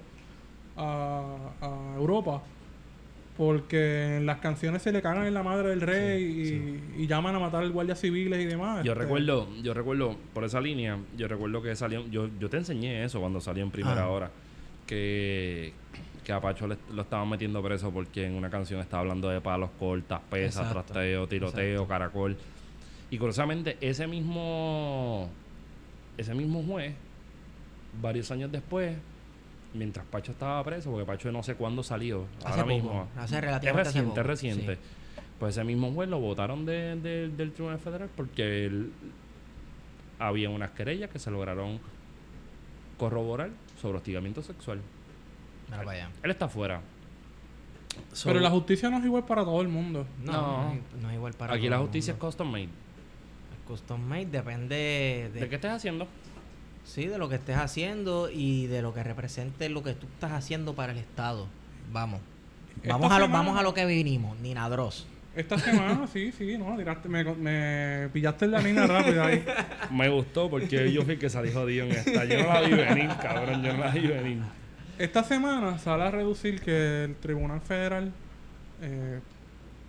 a, 0.76 1.24
a 1.60 1.94
Europa, 1.96 2.42
porque 3.36 4.16
en 4.16 4.26
las 4.26 4.38
canciones 4.38 4.82
se 4.82 4.92
le 4.92 5.02
cagan 5.02 5.26
en 5.26 5.34
la 5.34 5.42
madre 5.42 5.68
del 5.70 5.80
rey 5.82 6.22
y, 6.96 7.02
y 7.02 7.06
llaman 7.06 7.34
a 7.34 7.38
matar 7.38 7.62
al 7.62 7.70
guardia 7.70 7.94
civiles 7.94 8.40
y 8.40 8.46
demás. 8.46 8.82
Yo 8.84 8.92
este, 8.92 9.04
recuerdo, 9.04 9.48
yo 9.62 9.74
recuerdo, 9.74 10.16
por 10.32 10.44
esa 10.44 10.60
línea, 10.60 10.98
yo 11.16 11.28
recuerdo 11.28 11.60
que 11.62 11.74
salió, 11.76 12.06
yo, 12.08 12.28
yo 12.40 12.48
te 12.48 12.56
enseñé 12.58 13.04
eso 13.04 13.20
cuando 13.20 13.40
salió 13.40 13.62
en 13.62 13.70
primera 13.70 14.02
Ah. 14.04 14.08
hora, 14.08 14.30
que, 14.86 15.72
que 16.24 16.32
a 16.32 16.40
Pacho 16.40 16.66
le- 16.66 16.78
lo 16.94 17.02
estaban 17.02 17.28
metiendo 17.28 17.62
preso 17.62 17.90
porque 17.90 18.24
en 18.26 18.34
una 18.34 18.48
canción 18.50 18.80
estaba 18.80 19.00
hablando 19.02 19.28
de 19.28 19.40
palos 19.40 19.70
cortas, 19.78 20.20
pesas, 20.30 20.66
Exacto. 20.66 20.92
trasteo, 20.92 21.26
tiroteo, 21.26 21.64
Exacto. 21.82 21.88
caracol. 21.88 22.36
Y 23.10 23.18
curiosamente, 23.18 23.76
ese 23.82 24.06
mismo, 24.06 25.28
ese 26.16 26.34
mismo 26.34 26.62
juez, 26.62 26.94
varios 28.00 28.30
años 28.30 28.50
después, 28.52 28.96
mientras 29.74 30.06
Pacho 30.06 30.32
estaba 30.32 30.62
preso, 30.64 30.90
porque 30.90 31.06
Pacho 31.06 31.30
no 31.32 31.42
sé 31.42 31.54
cuándo 31.54 31.82
salió, 31.82 32.26
Hace 32.38 32.48
ahora 32.48 32.62
poco, 32.62 32.74
mismo. 32.74 33.08
hace 33.16 33.34
Es 33.36 33.40
relativamente 33.40 33.80
hace 33.88 33.88
reciente, 33.90 34.08
poco, 34.10 34.20
es 34.20 34.26
reciente. 34.26 34.74
sí. 34.76 34.80
Pues 35.38 35.54
ese 35.56 35.64
mismo 35.64 35.92
juez 35.92 36.08
lo 36.08 36.18
votaron 36.18 36.64
de- 36.64 36.96
de- 36.96 37.28
del 37.28 37.52
Tribunal 37.52 37.78
Federal 37.78 38.08
porque 38.16 38.66
él- 38.66 38.90
había 40.18 40.48
unas 40.48 40.70
querellas 40.70 41.10
que 41.10 41.18
se 41.18 41.30
lograron 41.30 41.78
corroborar 42.96 43.50
sobre 43.82 43.98
hostigamiento 43.98 44.42
sexual. 44.42 44.80
Allá. 45.70 46.08
Él 46.22 46.30
está 46.30 46.48
fuera. 46.48 46.80
So, 48.12 48.28
Pero 48.30 48.40
la 48.40 48.50
justicia 48.50 48.88
no 48.88 48.98
es 48.98 49.04
igual 49.04 49.24
para 49.24 49.44
todo 49.44 49.60
el 49.60 49.68
mundo. 49.68 50.06
No, 50.22 50.32
No. 50.32 50.62
no, 50.68 50.72
es- 50.72 51.02
no 51.02 51.10
es 51.10 51.14
igual 51.16 51.34
para 51.34 51.52
aquí 51.54 51.62
todo 51.64 51.70
la 51.70 51.76
el 51.76 51.82
justicia 51.82 52.12
es 52.14 52.18
custom 52.18 52.50
made. 52.50 52.68
Custom 53.66 54.00
made 54.00 54.26
depende 54.26 55.30
de, 55.34 55.40
¿De 55.40 55.48
qué 55.48 55.56
estés 55.56 55.70
haciendo? 55.72 56.06
sí, 56.84 57.06
de 57.06 57.18
lo 57.18 57.28
que 57.28 57.34
estés 57.36 57.56
haciendo 57.56 58.30
y 58.30 58.66
de 58.66 58.80
lo 58.82 58.94
que 58.94 59.02
represente 59.02 59.68
lo 59.68 59.82
que 59.82 59.92
tú 59.94 60.06
estás 60.14 60.32
haciendo 60.32 60.74
para 60.74 60.92
el 60.92 60.98
Estado. 60.98 61.46
Vamos. 61.92 62.20
Esta 62.82 62.92
Vamos 62.94 63.10
a, 63.12 63.18
lo, 63.18 63.26
semana- 63.26 63.38
vamos 63.44 63.58
a 63.58 63.62
lo 63.62 63.74
que 63.74 63.84
vinimos, 63.86 64.38
Nina 64.40 64.68
Dross. 64.68 65.06
Esta 65.34 65.58
semana, 65.58 66.06
sí, 66.12 66.32
sí, 66.32 66.56
no, 66.56 66.74
tiraste, 66.78 67.08
me, 67.10 67.22
me 67.24 68.08
pillaste 68.12 68.46
la 68.46 68.58
línea 68.60 68.86
rápida 68.86 69.26
ahí. 69.26 69.44
Me 69.90 70.08
gustó 70.08 70.48
porque 70.48 70.90
yo 70.90 71.02
fui 71.02 71.18
que 71.18 71.28
salí 71.28 71.52
jodido 71.52 71.84
en 71.84 71.92
esta. 71.92 72.24
Yo 72.24 72.42
no 72.42 72.48
la 72.54 72.60
vi 72.62 72.72
venir, 72.72 73.10
cabrón. 73.20 73.62
Yo 73.62 73.72
no 73.74 73.80
la 73.84 73.90
vi 73.90 74.06
venir. 74.06 74.38
Esta 74.98 75.22
semana 75.24 75.78
sale 75.78 76.04
a 76.04 76.10
reducir 76.10 76.62
que 76.62 77.04
el 77.04 77.16
Tribunal 77.16 77.60
Federal 77.60 78.12
eh, 78.80 79.20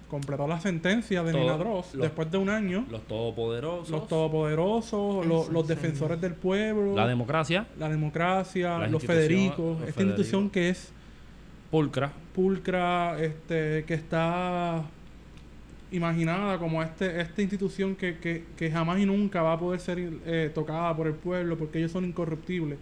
completó 0.09 0.47
la 0.47 0.59
sentencia 0.59 1.21
de 1.23 1.33
lo- 1.33 1.83
después 1.93 2.31
de 2.31 2.37
un 2.37 2.49
año. 2.49 2.85
Los 2.89 3.01
todopoderosos. 3.07 3.89
Los 3.89 4.07
todopoderosos, 4.07 5.25
los 5.25 5.67
defensores 5.67 6.19
del 6.21 6.33
pueblo, 6.33 6.95
La 6.95 7.07
democracia. 7.07 7.67
la 7.77 7.89
democracia, 7.89 8.87
los 8.87 9.03
Federicos, 9.03 9.79
los 9.79 9.89
esta 9.89 10.03
institución 10.03 10.49
que 10.49 10.69
es 10.69 10.91
Pulcra. 11.71 12.11
pulcra, 12.33 13.19
este, 13.21 13.83
que 13.85 13.93
está 13.93 14.83
imaginada 15.91 16.57
como 16.57 16.83
este, 16.83 17.21
esta 17.21 17.41
institución 17.41 17.95
que, 17.95 18.17
que, 18.19 18.43
que 18.57 18.69
jamás 18.71 18.99
y 18.99 19.05
nunca 19.05 19.41
va 19.41 19.53
a 19.53 19.59
poder 19.59 19.79
ser 19.79 19.97
eh, 20.25 20.51
tocada 20.53 20.95
por 20.95 21.07
el 21.07 21.13
pueblo 21.13 21.57
porque 21.57 21.79
ellos 21.79 21.91
son 21.91 22.05
incorruptibles. 22.05 22.77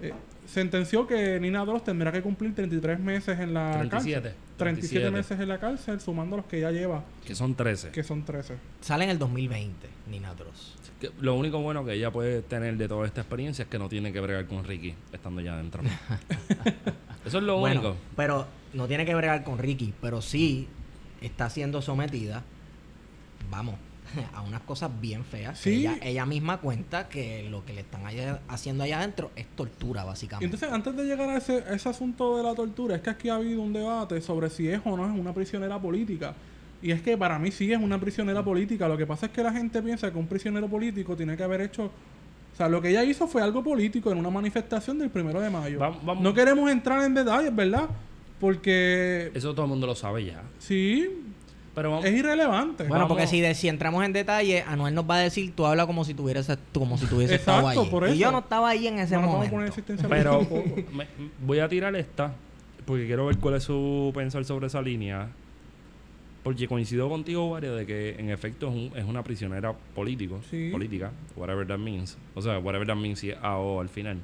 Eh, 0.00 0.12
sentenció 0.46 1.06
que 1.06 1.38
Nina 1.40 1.64
Dross 1.64 1.84
tendrá 1.84 2.12
que 2.12 2.22
cumplir 2.22 2.54
33 2.54 2.98
meses 3.00 3.38
en 3.40 3.54
la 3.54 3.78
37. 3.80 4.22
cárcel. 4.22 4.34
37 4.56 5.10
meses 5.10 5.40
en 5.40 5.48
la 5.48 5.58
cárcel, 5.58 6.00
sumando 6.00 6.36
los 6.36 6.46
que 6.46 6.60
ya 6.60 6.70
lleva, 6.70 7.02
Que 7.26 7.34
son 7.34 7.54
13. 7.54 7.90
que 7.90 8.02
son 8.04 8.24
13. 8.24 8.54
Sale 8.80 9.04
en 9.04 9.10
el 9.10 9.18
2020, 9.18 9.88
Nina 10.10 10.34
Dross. 10.34 10.74
Que 11.00 11.10
lo 11.20 11.34
único 11.34 11.60
bueno 11.60 11.84
que 11.84 11.94
ella 11.94 12.10
puede 12.12 12.40
tener 12.42 12.76
de 12.76 12.86
toda 12.86 13.06
esta 13.06 13.22
experiencia 13.22 13.64
es 13.64 13.68
que 13.68 13.78
no 13.78 13.88
tiene 13.88 14.12
que 14.12 14.20
bregar 14.20 14.46
con 14.46 14.62
Ricky 14.64 14.94
estando 15.12 15.40
ya 15.40 15.54
adentro. 15.54 15.82
Eso 17.26 17.38
es 17.38 17.44
lo 17.44 17.58
Bueno, 17.58 17.80
único. 17.80 17.96
pero 18.16 18.46
no 18.74 18.86
tiene 18.86 19.04
que 19.06 19.14
bregar 19.14 19.42
con 19.44 19.58
Ricky, 19.58 19.92
pero 20.00 20.20
sí 20.22 20.68
está 21.20 21.48
siendo 21.50 21.80
sometida, 21.82 22.42
vamos, 23.50 23.76
a 24.34 24.42
unas 24.42 24.60
cosas 24.62 24.90
bien 25.00 25.24
feas. 25.24 25.58
Sí. 25.58 25.80
Ella, 25.80 25.98
ella 26.02 26.26
misma 26.26 26.58
cuenta 26.58 27.08
que 27.08 27.48
lo 27.50 27.64
que 27.64 27.72
le 27.72 27.80
están 27.82 28.06
allá- 28.06 28.40
haciendo 28.48 28.84
allá 28.84 28.98
adentro 28.98 29.30
es 29.36 29.46
tortura, 29.56 30.02
Y 30.02 30.06
básicamente. 30.06 30.44
entonces, 30.44 30.70
antes 30.72 30.96
de 30.96 31.04
llegar 31.04 31.28
a 31.30 31.36
ese, 31.38 31.58
a 31.68 31.74
ese 31.74 31.88
asunto 31.88 32.36
de 32.36 32.42
la 32.42 32.54
tortura, 32.54 32.96
es 32.96 33.02
que 33.02 33.10
aquí 33.10 33.28
ha 33.28 33.36
habido 33.36 33.60
un 33.62 33.72
debate 33.72 34.20
sobre 34.20 34.50
si 34.50 34.68
es 34.68 34.80
o 34.84 34.96
no 34.96 35.06
es 35.12 35.18
una 35.18 35.32
prisionera 35.32 35.80
política. 35.80 36.34
Y 36.82 36.90
es 36.90 37.00
que 37.00 37.16
para 37.16 37.38
mí 37.38 37.50
sí 37.50 37.72
es 37.72 37.78
una 37.78 37.98
prisionera 37.98 38.44
política. 38.44 38.86
Lo 38.88 38.96
que 38.98 39.06
pasa 39.06 39.26
es 39.26 39.32
que 39.32 39.42
la 39.42 39.52
gente 39.52 39.80
piensa 39.82 40.10
que 40.12 40.18
un 40.18 40.26
prisionero 40.26 40.68
político 40.68 41.16
tiene 41.16 41.36
que 41.36 41.42
haber 41.42 41.62
hecho... 41.62 41.84
O 41.86 42.56
sea, 42.56 42.68
lo 42.68 42.80
que 42.80 42.90
ella 42.90 43.02
hizo 43.02 43.26
fue 43.26 43.42
algo 43.42 43.64
político 43.64 44.12
en 44.12 44.18
una 44.18 44.30
manifestación 44.30 44.98
del 44.98 45.10
primero 45.10 45.40
de 45.40 45.50
mayo. 45.50 45.78
Vamos- 45.78 46.20
No 46.20 46.32
queremos 46.34 46.70
entrar 46.70 47.02
en 47.04 47.14
detalles, 47.14 47.54
¿verdad? 47.56 47.88
Porque 48.38 49.30
Eso 49.34 49.52
todo 49.54 49.64
el 49.64 49.70
mundo 49.70 49.86
lo 49.86 49.94
sabe 49.94 50.24
ya. 50.26 50.42
sí, 50.58 51.08
Pero 51.74 51.90
vamos, 51.90 52.04
es 52.04 52.14
irrelevante. 52.14 52.84
bueno, 52.84 53.08
porque 53.08 53.26
si, 53.26 53.40
de- 53.40 53.54
si 53.54 53.68
entramos 53.68 54.04
en 54.04 54.12
detalle, 54.12 54.62
Anuel 54.62 54.94
nos 54.94 55.08
va 55.10 55.16
a 55.16 55.20
decir, 55.20 55.52
tú 55.56 55.66
hablas 55.66 55.86
como 55.86 56.04
si 56.04 56.14
tuvieras 56.14 56.48
como 56.72 56.96
si 56.98 57.06
tuviese 57.06 57.34
estado 57.34 57.68
Exacto, 57.68 57.90
por 57.90 58.04
Y 58.04 58.12
eso. 58.12 58.14
yo 58.20 58.30
no 58.32 58.38
estaba 58.38 58.68
ahí 58.68 58.86
en 58.86 58.98
ese 59.00 59.16
no 59.16 59.22
momento. 59.22 59.50
poner 59.54 59.68
existencia 59.68 60.08
pero 60.08 60.40
me- 60.92 61.08
voy 61.44 61.58
a 61.58 61.68
tirar 61.68 61.94
esta 61.96 62.32
porque 62.86 63.06
quiero 63.06 63.26
ver 63.26 63.38
cuál 63.38 63.54
es 63.54 63.64
su 63.64 64.12
pensar 64.14 64.44
sobre 64.44 64.66
esa 64.68 64.80
línea. 64.82 65.28
Porque 66.44 66.68
coincido 66.68 67.08
contigo, 67.08 67.48
Wario, 67.50 67.74
de 67.74 67.86
que 67.86 68.16
en 68.18 68.28
efecto 68.28 68.68
es, 68.68 68.74
un- 68.74 68.92
es 68.98 69.04
una 69.06 69.24
prisionera 69.24 69.72
político, 69.94 70.40
Sí. 70.50 70.68
política, 70.70 71.10
whatever 71.36 71.66
that 71.66 71.78
means. 71.78 72.18
O 72.34 72.42
sea, 72.42 72.58
whatever 72.58 72.86
that 72.86 72.96
means 72.96 73.18
si 73.20 73.30
es 73.30 73.38
A 73.40 73.56
o 73.56 73.80
al 73.80 73.88
final. 73.88 74.18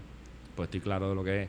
Pues 0.54 0.66
estoy 0.66 0.80
claro 0.80 1.08
de 1.08 1.14
lo 1.14 1.24
que 1.24 1.44
es. 1.44 1.48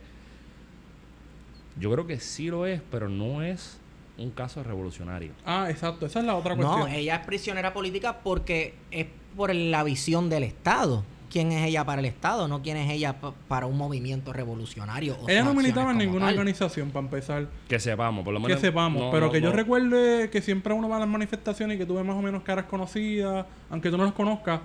Yo 1.78 1.92
creo 1.92 2.08
que 2.08 2.22
sí 2.22 2.48
lo 2.48 2.66
es, 2.66 2.82
pero 2.90 3.10
no 3.10 3.42
es 3.44 3.81
un 4.24 4.32
caso 4.32 4.64
revolucionario. 4.64 5.32
Ah, 5.46 5.68
exacto. 5.70 6.06
Esa 6.06 6.20
es 6.20 6.26
la 6.26 6.36
otra 6.36 6.56
No, 6.56 6.64
cuestión. 6.68 6.92
ella 6.96 7.16
es 7.16 7.26
prisionera 7.26 7.74
política 7.74 8.20
porque 8.24 8.76
es 8.92 9.08
por 9.36 9.54
la 9.54 9.84
visión 9.84 10.30
del 10.30 10.44
Estado. 10.44 11.04
quién 11.32 11.54
es 11.54 11.66
ella 11.66 11.86
para 11.86 12.02
el 12.02 12.06
Estado, 12.08 12.50
no 12.50 12.62
quién 12.62 12.76
es 12.76 12.92
ella 12.92 13.22
pa- 13.22 13.34
para 13.48 13.66
un 13.66 13.78
movimiento 13.78 14.34
revolucionario. 14.34 15.16
o 15.22 15.30
Ella 15.30 15.46
no 15.46 15.54
militaba 15.54 15.92
en 15.92 16.00
ninguna 16.00 16.26
tal. 16.26 16.34
organización, 16.34 16.90
para 16.92 17.06
empezar. 17.06 17.48
Que 17.70 17.80
sepamos, 17.80 18.26
por 18.26 18.34
lo 18.34 18.42
Que 18.42 18.48
menos. 18.48 18.60
sepamos. 18.60 19.02
no, 19.02 19.12
pero 19.12 19.28
no, 19.28 19.32
que 19.32 19.40
yo 19.40 19.50
no. 19.52 19.56
recuerde 19.56 20.30
que 20.30 20.42
siempre 20.42 20.74
uno 20.74 20.90
va 20.90 20.98
a 20.98 21.00
las 21.00 21.08
manifestaciones 21.08 21.76
y 21.76 21.78
que 21.78 21.86
tú 21.86 21.96
ves 21.96 22.04
más 22.04 22.18
o 22.18 22.22
menos 22.22 22.44
caras 22.44 22.66
conocidas, 22.66 23.46
aunque 23.70 23.90
tú 23.90 23.98
no 23.98 24.04
las 24.04 24.12
conozcas. 24.14 24.60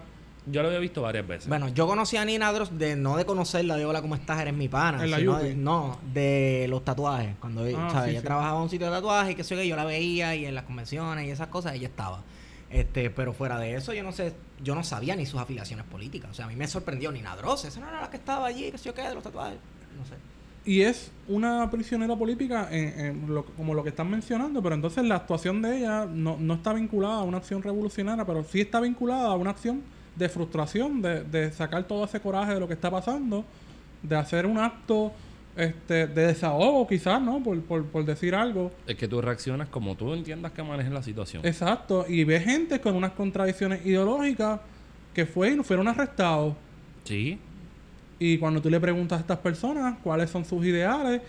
Yo 0.48 0.62
lo 0.62 0.68
había 0.68 0.78
visto 0.80 1.02
varias 1.02 1.26
veces. 1.26 1.48
Bueno, 1.48 1.68
yo 1.70 1.86
conocí 1.88 2.16
a 2.16 2.24
Nina 2.24 2.52
Dross 2.52 2.78
de 2.78 2.94
no 2.94 3.16
de 3.16 3.24
conocerla, 3.26 3.76
de 3.76 3.84
hola, 3.84 4.00
¿cómo 4.00 4.14
estás? 4.14 4.40
Eres 4.40 4.54
mi 4.54 4.68
pana. 4.68 5.02
En 5.02 5.10
la 5.10 5.18
sino 5.18 5.38
de- 5.38 5.54
no, 5.56 5.98
de 6.14 6.66
los 6.68 6.84
tatuajes. 6.84 7.34
Cuando 7.40 7.62
Ah, 7.76 7.88
¿sabes? 7.90 8.04
sí, 8.04 8.10
ella 8.12 8.20
sí. 8.20 8.26
trabajaba 8.26 8.56
en 8.58 8.62
un 8.62 8.70
sitio 8.70 8.86
de 8.86 8.92
tatuajes 8.92 9.32
y 9.32 9.34
que 9.34 9.42
sé 9.44 9.56
yo, 9.56 9.62
yo 9.62 9.74
la 9.76 9.84
veía 9.84 10.34
y 10.36 10.46
en 10.46 10.54
las 10.54 10.64
convenciones 10.64 11.26
y 11.26 11.30
esas 11.30 11.48
cosas 11.48 11.74
ella 11.74 11.88
estaba. 11.88 12.22
Este, 12.70 13.10
pero 13.10 13.32
fuera 13.32 13.58
de 13.58 13.74
eso, 13.74 13.92
yo 13.92 14.02
no 14.04 14.12
sé, 14.12 14.34
yo 14.62 14.74
no 14.74 14.82
sabía 14.84 15.16
ni 15.16 15.26
sus 15.26 15.40
afiliaciones 15.40 15.84
políticas. 15.86 16.30
O 16.30 16.34
sea, 16.34 16.44
a 16.46 16.48
mí 16.48 16.54
me 16.56 16.66
sorprendió 16.68 17.10
Nina 17.10 17.34
Dross, 17.36 17.64
esa 17.64 17.80
no 17.80 17.88
era 17.88 18.00
la 18.00 18.10
que 18.10 18.16
estaba 18.16 18.46
allí, 18.46 18.70
que 18.70 18.78
sé 18.78 18.84
yo 18.86 18.94
qué, 18.94 19.02
de 19.02 19.14
los 19.14 19.24
tatuajes. 19.24 19.58
No 19.98 20.04
sé. 20.04 20.14
Y 20.64 20.82
es 20.82 21.12
una 21.28 21.70
prisionera 21.70 22.16
política 22.16 22.68
en, 22.72 23.00
en 23.00 23.34
lo- 23.34 23.44
como 23.44 23.72
lo 23.74 23.82
que 23.84 23.90
están 23.90 24.10
mencionando, 24.10 24.60
pero 24.62 24.74
entonces 24.74 25.04
la 25.04 25.14
actuación 25.16 25.62
de 25.62 25.78
ella 25.78 26.06
no, 26.06 26.36
no 26.40 26.54
está 26.54 26.72
vinculada 26.72 27.18
a 27.18 27.22
una 27.22 27.38
acción 27.38 27.62
revolucionaria, 27.62 28.24
pero 28.24 28.42
sí 28.44 28.60
está 28.62 28.80
vinculada 28.80 29.28
a 29.28 29.34
una 29.36 29.50
acción 29.50 29.82
de 30.16 30.28
frustración, 30.28 31.02
de, 31.02 31.22
de 31.22 31.52
sacar 31.52 31.84
todo 31.84 32.04
ese 32.04 32.20
coraje 32.20 32.54
de 32.54 32.60
lo 32.60 32.66
que 32.66 32.74
está 32.74 32.90
pasando, 32.90 33.44
de 34.02 34.16
hacer 34.16 34.46
un 34.46 34.58
acto 34.58 35.12
este, 35.56 36.06
de 36.06 36.26
desahogo 36.26 36.86
quizás, 36.86 37.20
¿no? 37.20 37.42
Por, 37.42 37.60
por, 37.62 37.84
por 37.86 38.04
decir 38.04 38.34
algo. 38.34 38.72
Es 38.86 38.96
que 38.96 39.08
tú 39.08 39.20
reaccionas 39.20 39.68
como 39.68 39.94
tú 39.94 40.12
entiendas 40.12 40.52
que 40.52 40.62
manejes 40.62 40.92
la 40.92 41.02
situación. 41.02 41.44
Exacto. 41.46 42.04
Y 42.08 42.24
ve 42.24 42.40
gente 42.40 42.80
con 42.80 42.94
unas 42.94 43.12
contradicciones 43.12 43.84
ideológicas 43.84 44.60
que 45.14 45.24
fue 45.24 45.52
y 45.52 45.56
fueron 45.62 45.88
arrestados. 45.88 46.54
Sí. 47.04 47.38
Y 48.18 48.38
cuando 48.38 48.60
tú 48.60 48.68
le 48.68 48.78
preguntas 48.80 49.18
a 49.18 49.20
estas 49.22 49.38
personas 49.38 49.96
cuáles 50.02 50.28
son 50.28 50.44
sus 50.44 50.64
ideales, 50.64 51.22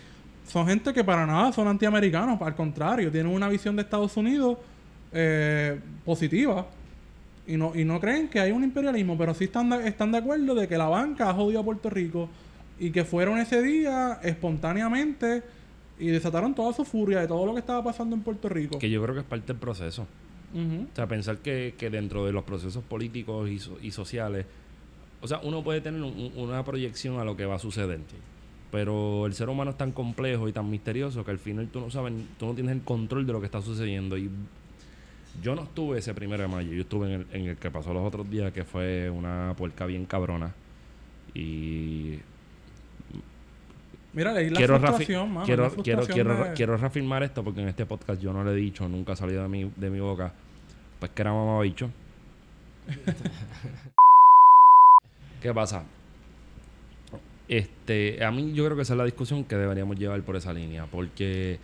son 0.46 0.68
gente 0.68 0.94
que 0.94 1.04
para 1.04 1.26
nada 1.26 1.52
son 1.52 1.68
antiamericanos, 1.68 2.42
al 2.42 2.56
contrario, 2.56 3.12
tienen 3.12 3.32
una 3.32 3.50
visión 3.50 3.76
de 3.76 3.82
Estados 3.82 4.16
Unidos 4.18 4.58
eh, 5.14 5.80
positiva. 6.06 6.66
Y 7.48 7.56
no, 7.58 7.72
y 7.74 7.86
no 7.86 8.00
creen 8.02 8.28
que 8.28 8.40
hay 8.42 8.52
un 8.52 8.64
imperialismo, 8.64 9.18
pero 9.18 9.34
sí 9.34 9.46
están 9.46 9.70
de, 9.70 9.88
están 9.88 10.12
de 10.12 10.18
acuerdo 10.18 10.54
de 10.54 10.68
que 10.68 10.78
la 10.78 10.88
banca 10.90 11.30
ha 11.30 11.34
jodido 11.34 11.62
a 11.62 11.64
Puerto 11.64 11.90
Rico 11.90 12.30
y 12.80 12.92
que 12.92 13.06
fueron 13.06 13.40
ese 13.40 13.62
día 13.64 14.20
espontáneamente 14.22 15.44
y 16.00 16.08
desataron 16.08 16.54
toda 16.54 16.74
su 16.74 16.84
furia 16.86 17.22
de 17.22 17.28
todo 17.28 17.46
lo 17.46 17.54
que 17.54 17.60
estaba 17.60 17.84
pasando 17.84 18.16
en 18.16 18.22
Puerto 18.22 18.50
Rico. 18.50 18.78
Que 18.80 18.90
yo 18.90 19.02
creo 19.02 19.16
que 19.16 19.22
es 19.22 19.26
parte 19.28 19.48
del 19.48 19.58
proceso. 19.58 20.06
O 20.54 20.96
sea, 20.96 21.08
pensar 21.08 21.38
que, 21.40 21.76
que 21.78 21.90
dentro 21.90 22.26
de 22.26 22.32
los 22.32 22.44
procesos 22.44 22.84
políticos 22.84 23.50
y, 23.50 23.60
so- 23.60 23.78
y 23.82 23.92
sociales, 23.92 24.46
o 25.22 25.28
sea, 25.28 25.40
uno 25.44 25.64
puede 25.64 25.82
tener 25.82 26.02
un- 26.02 26.32
una 26.36 26.64
proyección 26.64 27.20
a 27.20 27.24
lo 27.26 27.36
que 27.38 27.46
va 27.46 27.56
a 27.56 27.60
suceder. 27.60 28.00
Pero 28.72 29.26
el 29.26 29.34
ser 29.34 29.50
humano 29.50 29.72
es 29.72 29.78
tan 29.78 29.92
complejo 29.92 30.48
y 30.50 30.54
tan 30.54 30.70
misterioso 30.70 31.24
que 31.24 31.32
al 31.32 31.40
final 31.40 31.68
tú 31.70 31.80
no 31.80 31.90
sabes, 31.90 32.14
tú 32.38 32.46
no 32.48 32.54
tienes 32.54 32.74
el 32.76 32.82
control 32.82 33.26
de 33.26 33.34
lo 33.34 33.40
que 33.40 33.46
está 33.46 33.62
sucediendo. 33.62 34.18
Y 34.18 34.30
yo 35.42 35.56
no 35.56 35.64
estuve 35.64 36.00
ese 36.00 36.14
primero 36.14 36.44
de 36.44 36.50
mayo, 36.50 36.72
yo 36.74 36.82
estuve 36.82 37.14
en 37.14 37.22
el, 37.22 37.28
en 37.32 37.48
el 37.50 37.58
que 37.58 37.72
pasó 37.72 37.94
los 37.94 38.06
otros 38.06 38.30
días, 38.30 38.52
que 38.52 38.64
fue 38.64 39.10
una 39.10 39.54
puerca 39.58 39.86
bien 39.86 40.06
cabrona. 40.06 40.54
Y 41.34 42.20
Mira, 44.14 44.32
leí 44.34 44.50
la 44.50 44.58
quiero, 44.58 44.80
frustración, 44.80 45.32
mano, 45.34 45.46
quiero, 45.46 45.64
la 45.64 45.70
quiero, 45.70 45.84
frustración 46.02 46.28
quiero, 46.28 46.50
de- 46.50 46.54
quiero 46.56 46.78
reafirmar 46.78 47.22
esto 47.24 47.44
porque 47.44 47.62
en 47.62 47.68
este 47.68 47.86
podcast 47.86 48.20
yo 48.22 48.34
no 48.34 48.44
lo 48.44 48.52
he 48.52 48.56
dicho, 48.56 48.88
nunca 48.90 49.14
ha 49.14 49.16
salido 49.16 49.44
de 49.44 49.50
mi, 49.50 49.72
de 49.76 49.90
mi 49.92 50.00
boca. 50.00 50.34
Pues 51.00 51.12
que 51.12 51.22
era 51.22 51.32
mamabicho. 51.34 51.90
¿Qué 55.42 55.54
pasa? 55.54 55.84
Este, 57.48 58.24
a 58.26 58.32
mí 58.32 58.54
yo 58.54 58.66
creo 58.66 58.76
que 58.76 58.82
esa 58.84 58.94
es 58.94 58.98
la 58.98 59.06
discusión 59.06 59.44
que 59.44 59.56
deberíamos 59.56 59.98
llevar 59.98 60.22
por 60.24 60.36
esa 60.36 60.52
línea, 60.52 60.86
porque 60.88 61.60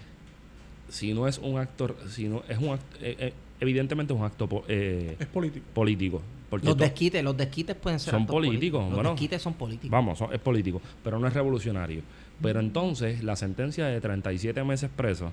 si 0.89 1.13
no 1.13 1.27
es 1.27 1.39
un 1.39 1.57
actor, 1.59 1.97
si 2.07 2.27
no 2.29 2.43
es 2.47 2.57
un 2.59 2.69
acto, 2.75 2.97
eh, 3.01 3.15
eh, 3.19 3.33
evidentemente 3.59 4.13
es 4.13 4.19
un 4.19 4.25
acto 4.25 4.63
eh, 4.67 5.15
Es 5.19 5.27
político. 5.27 5.65
político, 5.73 6.21
porque 6.49 6.67
Los 6.67 6.77
desquites, 6.77 7.23
los 7.23 7.35
desquites 7.37 7.75
pueden 7.75 7.99
ser 7.99 8.11
Son 8.11 8.25
políticos, 8.25 8.83
Los 8.85 8.93
bueno. 8.95 9.09
desquites 9.11 9.41
son 9.41 9.53
políticos. 9.53 9.89
Vamos, 9.91 10.17
son- 10.17 10.33
es 10.33 10.39
político, 10.39 10.81
pero 11.03 11.17
no 11.19 11.27
es 11.27 11.33
revolucionario. 11.33 12.01
Pero 12.41 12.59
entonces, 12.59 13.23
la 13.23 13.35
sentencia 13.35 13.85
de 13.87 14.01
37 14.01 14.63
meses 14.63 14.89
preso, 14.95 15.31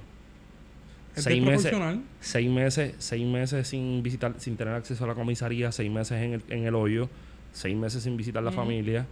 Es 1.16 1.24
seis 1.24 1.42
meses, 1.42 1.74
seis 2.20 2.48
meses, 2.50 2.94
seis 2.98 3.26
meses 3.26 3.66
sin 3.66 4.02
visitar, 4.02 4.34
sin 4.38 4.56
tener 4.56 4.74
acceso 4.74 5.04
a 5.04 5.08
la 5.08 5.14
comisaría, 5.14 5.72
seis 5.72 5.90
meses 5.90 6.22
en 6.22 6.34
el, 6.34 6.42
en 6.50 6.64
el 6.66 6.74
hoyo, 6.76 7.08
seis 7.52 7.76
meses 7.76 8.04
sin 8.04 8.16
visitar 8.16 8.42
la 8.42 8.50
Ujú. 8.50 8.60
familia. 8.60 9.06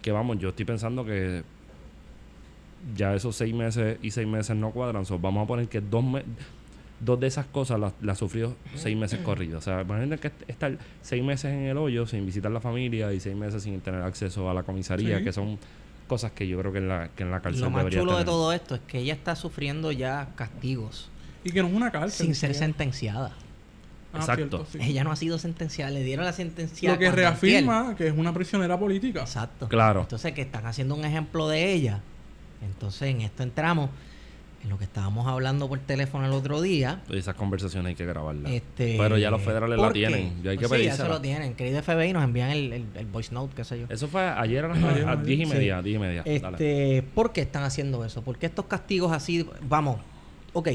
Que 0.00 0.12
vamos, 0.12 0.38
yo 0.38 0.48
estoy 0.50 0.64
pensando 0.64 1.04
que 1.04 1.42
ya 2.96 3.14
esos 3.14 3.34
seis 3.36 3.54
meses 3.54 3.98
y 4.02 4.10
seis 4.10 4.26
meses 4.26 4.56
no 4.56 4.70
cuadran. 4.70 5.04
So, 5.04 5.18
vamos 5.18 5.44
a 5.44 5.46
poner 5.46 5.68
que 5.68 5.80
dos, 5.80 6.04
me- 6.04 6.24
dos 7.00 7.18
de 7.20 7.26
esas 7.26 7.46
cosas 7.46 7.78
las, 7.80 7.92
las 8.00 8.18
sufrió 8.18 8.56
seis 8.74 8.96
meses 8.96 9.20
corridos. 9.20 9.58
O 9.58 9.64
sea, 9.64 9.82
imagínate 9.82 10.20
que 10.20 10.28
est- 10.28 10.48
estar 10.50 10.78
seis 11.02 11.22
meses 11.22 11.52
en 11.52 11.64
el 11.64 11.76
hoyo 11.76 12.06
sin 12.06 12.24
visitar 12.24 12.50
la 12.50 12.60
familia 12.60 13.12
y 13.12 13.20
seis 13.20 13.36
meses 13.36 13.62
sin 13.62 13.80
tener 13.80 14.02
acceso 14.02 14.48
a 14.48 14.54
la 14.54 14.62
comisaría, 14.62 15.18
Sí. 15.18 15.24
que 15.24 15.32
son 15.32 15.58
cosas 16.06 16.32
que 16.32 16.46
yo 16.46 16.58
creo 16.60 16.72
que 16.72 16.78
en 16.78 16.88
la, 16.88 17.08
que 17.16 17.22
en 17.22 17.30
la 17.30 17.40
cárcel 17.40 17.62
Lo 17.62 17.70
más 17.70 17.80
debería 17.80 18.00
chulo 18.00 18.12
de 18.12 18.18
tener. 18.18 18.26
todo 18.26 18.52
esto 18.52 18.74
es 18.76 18.80
que 18.86 18.98
ella 18.98 19.14
está 19.14 19.34
sufriendo 19.36 19.90
ya 19.92 20.28
castigos 20.36 21.08
Y 21.44 21.50
que 21.50 21.62
no 21.62 21.68
es 21.68 21.74
una 21.74 21.90
cárcel. 21.90 22.26
sin 22.26 22.34
ser 22.34 22.52
Sí. 22.54 22.58
sentenciada. 22.60 23.32
Ah, 24.12 24.18
Exacto. 24.18 24.64
cierto, 24.64 24.66
sí. 24.70 24.78
Ella 24.80 25.02
no 25.02 25.10
ha 25.10 25.16
sido 25.16 25.38
sentenciada, 25.38 25.90
le 25.90 26.02
dieron 26.04 26.24
la 26.24 26.32
sentencia. 26.32 26.92
Lo 26.92 26.98
que 26.98 27.10
reafirma 27.10 27.96
que 27.96 28.06
es 28.06 28.14
una 28.16 28.32
prisionera 28.32 28.78
política. 28.78 29.22
Exacto. 29.22 29.66
Claro. 29.68 30.02
Entonces, 30.02 30.32
que 30.32 30.42
están 30.42 30.64
haciendo 30.66 30.94
un 30.94 31.04
ejemplo 31.04 31.48
de 31.48 31.72
ella. 31.72 32.00
Entonces, 32.62 33.02
en 33.10 33.22
esto 33.22 33.42
entramos 33.42 33.90
en 34.64 34.70
lo 34.70 34.78
que 34.78 34.84
estábamos 34.84 35.26
hablando 35.28 35.68
por 35.68 35.78
teléfono 35.80 36.24
el 36.26 36.32
otro 36.32 36.62
día. 36.62 37.02
Esas 37.10 37.34
conversaciones 37.34 37.90
hay 37.90 37.94
que 37.94 38.06
grabarlas. 38.06 38.50
Este, 38.50 38.96
Pero 38.98 39.18
ya 39.18 39.30
los 39.30 39.42
federales 39.42 39.78
la 39.78 39.92
tienen. 39.92 40.42
Ya 40.42 40.52
hay 40.52 40.58
que 40.58 40.66
pues 40.66 40.80
sí, 40.80 40.86
ya 40.86 40.96
se 40.96 41.06
lo 41.06 41.20
tienen. 41.20 41.54
Querido 41.54 41.82
FBI 41.82 42.12
nos 42.14 42.24
envían 42.24 42.50
el, 42.50 42.72
el, 42.72 42.84
el 42.94 43.06
voice 43.06 43.32
note, 43.32 43.52
qué 43.54 43.64
sé 43.64 43.80
yo. 43.80 43.86
Eso 43.90 44.08
fue 44.08 44.22
ayer 44.22 44.64
a 44.64 44.68
las 44.68 44.78
Ayer, 44.78 45.06
a 45.06 45.12
ayer, 45.12 45.24
10 45.24 45.40
y 45.40 45.44
sí. 45.44 45.52
media. 45.52 45.82
10 45.82 45.96
y 45.96 45.98
media. 45.98 46.22
Dale. 46.24 46.56
Este, 46.56 47.02
¿Por 47.14 47.32
qué 47.32 47.42
están 47.42 47.62
haciendo 47.62 48.04
eso? 48.04 48.22
¿Por 48.22 48.38
qué 48.38 48.46
estos 48.46 48.64
castigos 48.64 49.12
así? 49.12 49.46
Vamos, 49.68 49.98
ok. 50.54 50.68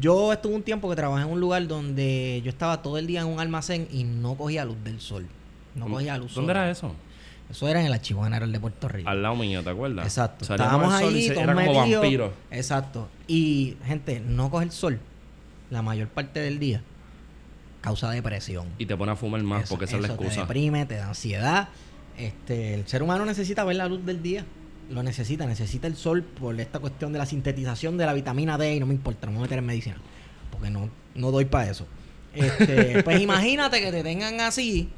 Yo 0.00 0.32
estuve 0.32 0.54
un 0.54 0.62
tiempo 0.62 0.88
que 0.88 0.94
trabajé 0.94 1.24
en 1.24 1.30
un 1.32 1.40
lugar 1.40 1.66
donde 1.66 2.40
yo 2.44 2.50
estaba 2.50 2.80
todo 2.80 2.96
el 2.96 3.08
día 3.08 3.22
en 3.22 3.26
un 3.26 3.40
almacén 3.40 3.88
y 3.90 4.04
no 4.04 4.36
cogía 4.36 4.64
luz 4.64 4.76
del 4.84 5.00
sol. 5.00 5.26
No 5.74 5.88
cogía 5.88 6.16
luz 6.16 6.34
¿Dónde 6.34 6.52
era 6.52 6.70
eso? 6.70 6.94
Eso 7.50 7.68
era 7.68 7.80
en 7.80 7.86
el 7.86 7.92
Archivo 7.92 8.24
General 8.24 8.50
de 8.50 8.58
Puerto 8.60 8.88
Rico. 8.88 9.08
Al 9.08 9.22
lado 9.22 9.36
mío, 9.36 9.62
¿te 9.62 9.70
acuerdas? 9.70 10.04
Exacto. 10.04 10.44
Salíamos 10.44 10.82
Estábamos 10.92 11.14
ahí, 11.14 11.26
se- 11.28 11.32
era 11.40 11.54
como 11.54 11.80
metidos. 11.80 12.00
vampiro. 12.02 12.32
Exacto. 12.50 13.08
Y, 13.28 13.76
gente, 13.86 14.20
no 14.20 14.50
coger 14.50 14.72
sol 14.72 14.98
la 15.70 15.82
mayor 15.82 16.08
parte 16.08 16.40
del 16.40 16.58
día 16.58 16.82
causa 17.80 18.10
depresión. 18.10 18.66
Y 18.78 18.86
te 18.86 18.96
pone 18.96 19.12
a 19.12 19.16
fumar 19.16 19.42
más 19.44 19.64
Eso- 19.64 19.70
porque 19.70 19.84
esa 19.84 19.96
es 19.96 20.02
la 20.02 20.08
eso 20.08 20.16
Te 20.16 20.24
excusa. 20.24 20.40
deprime, 20.42 20.86
te 20.86 20.96
da 20.96 21.08
ansiedad. 21.08 21.68
Este, 22.18 22.74
el 22.74 22.86
ser 22.88 23.02
humano 23.02 23.24
necesita 23.24 23.62
ver 23.64 23.76
la 23.76 23.86
luz 23.86 24.04
del 24.04 24.22
día. 24.22 24.44
Lo 24.90 25.02
necesita, 25.02 25.46
necesita 25.46 25.86
el 25.86 25.96
sol 25.96 26.22
por 26.24 26.58
esta 26.60 26.78
cuestión 26.80 27.12
de 27.12 27.18
la 27.18 27.26
sintetización 27.26 27.96
de 27.96 28.06
la 28.06 28.12
vitamina 28.12 28.56
D 28.58 28.74
y 28.74 28.80
no 28.80 28.86
me 28.86 28.94
importa, 28.94 29.26
no 29.26 29.32
me 29.32 29.38
voy 29.38 29.42
a 29.44 29.46
meter 29.46 29.58
en 29.58 29.66
medicina. 29.66 29.96
Porque 30.50 30.70
no, 30.70 30.88
no 31.14 31.30
doy 31.30 31.44
para 31.44 31.70
eso. 31.70 31.86
Este, 32.34 33.02
pues 33.04 33.20
imagínate 33.20 33.80
que 33.80 33.90
te 33.92 34.02
tengan 34.02 34.40
así 34.40 34.88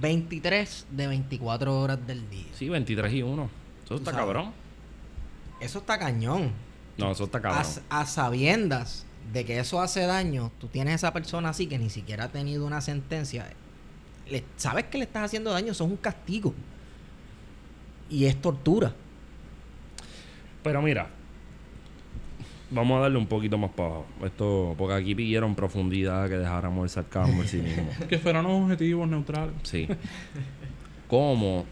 23 0.00 0.86
de 0.90 1.06
24 1.06 1.80
horas 1.80 2.06
del 2.06 2.28
día. 2.30 2.46
Sí, 2.54 2.68
23 2.68 3.12
y 3.12 3.22
1. 3.22 3.50
Eso 3.84 3.94
está 3.96 4.10
sabes. 4.10 4.18
cabrón. 4.26 4.52
Eso 5.60 5.78
está 5.78 5.98
cañón. 5.98 6.52
No, 6.96 7.10
eso 7.12 7.24
está 7.24 7.38
A, 7.38 7.42
cabrón. 7.42 7.66
a 7.90 8.06
sabiendas 8.06 9.06
de 9.32 9.44
que 9.44 9.58
eso 9.58 9.80
hace 9.80 10.00
daño, 10.06 10.52
tú 10.60 10.68
tienes 10.68 10.96
esa 10.96 11.12
persona 11.12 11.48
así 11.50 11.66
que 11.66 11.78
ni 11.78 11.90
siquiera 11.90 12.24
ha 12.24 12.28
tenido 12.28 12.66
una 12.66 12.80
sentencia. 12.80 13.50
Le- 14.28 14.44
sabes 14.56 14.84
que 14.86 14.98
le 14.98 15.04
estás 15.04 15.24
haciendo 15.24 15.50
daño, 15.50 15.72
eso 15.72 15.84
es 15.84 15.90
un 15.90 15.96
castigo. 15.96 16.54
Y 18.10 18.26
es 18.26 18.40
tortura. 18.40 18.92
Pero 20.62 20.82
mira, 20.82 21.08
vamos 22.74 22.98
a 22.98 23.02
darle 23.02 23.18
un 23.18 23.26
poquito 23.26 23.56
más 23.56 23.70
para 23.70 23.88
abajo. 23.88 24.06
Esto, 24.24 24.74
porque 24.76 24.94
aquí 24.94 25.14
pidieron 25.14 25.54
profundidad 25.54 26.28
que 26.28 26.36
dejáramos 26.36 26.84
el 26.84 26.90
sarcasmo 26.90 27.42
en 27.42 27.48
sí 27.48 27.58
mismo. 27.58 27.88
Que 28.08 28.18
fueran 28.18 28.46
objetivos 28.46 29.08
neutrales. 29.08 29.54
Sí. 29.62 29.88
Como 31.08 31.64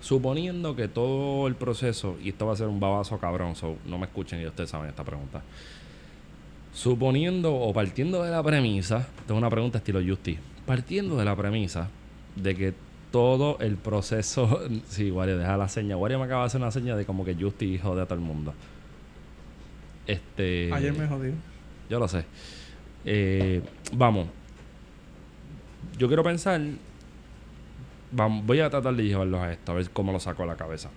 suponiendo 0.00 0.76
que 0.76 0.88
todo 0.88 1.48
el 1.48 1.54
proceso, 1.54 2.16
y 2.22 2.30
esto 2.30 2.46
va 2.46 2.52
a 2.52 2.56
ser 2.56 2.68
un 2.68 2.80
babazo 2.80 3.18
cabrón, 3.18 3.56
so 3.56 3.76
no 3.86 3.98
me 3.98 4.06
escuchen 4.06 4.40
y 4.40 4.46
ustedes 4.46 4.70
saben 4.70 4.88
esta 4.88 5.04
pregunta. 5.04 5.42
Suponiendo 6.72 7.54
o 7.54 7.72
partiendo 7.72 8.22
de 8.22 8.30
la 8.30 8.42
premisa, 8.42 9.08
tengo 9.26 9.38
una 9.38 9.50
pregunta 9.50 9.78
estilo 9.78 10.00
Justi, 10.06 10.38
partiendo 10.66 11.16
de 11.16 11.24
la 11.24 11.34
premisa 11.34 11.88
de 12.36 12.54
que 12.54 12.74
todo 13.10 13.58
el 13.60 13.76
proceso, 13.76 14.60
sí, 14.88 15.10
Wario, 15.10 15.38
deja 15.38 15.56
la 15.56 15.68
seña. 15.68 15.96
Wario 15.96 16.18
me 16.18 16.26
acaba 16.26 16.42
de 16.42 16.46
hacer 16.46 16.60
una 16.60 16.70
seña 16.70 16.94
de 16.94 17.04
como 17.04 17.24
que 17.24 17.34
Justi 17.34 17.66
hijo 17.66 17.96
de 17.96 18.02
a 18.02 18.04
todo 18.06 18.14
el 18.14 18.20
mundo. 18.24 18.54
Este. 20.08 20.72
Ayer 20.72 20.92
me 20.92 21.06
jodí. 21.06 21.32
Yo 21.88 22.00
lo 22.00 22.08
sé. 22.08 22.24
Eh, 23.04 23.62
vamos. 23.92 24.26
Yo 25.96 26.08
quiero 26.08 26.24
pensar 26.24 26.60
vamos, 28.10 28.44
voy 28.46 28.60
a 28.60 28.70
tratar 28.70 28.94
de 28.94 29.04
llevarlos 29.04 29.40
a 29.40 29.52
esto, 29.52 29.72
a 29.72 29.74
ver 29.74 29.90
cómo 29.90 30.12
lo 30.12 30.20
saco 30.20 30.42
a 30.42 30.46
la 30.46 30.56
cabeza. 30.56 30.90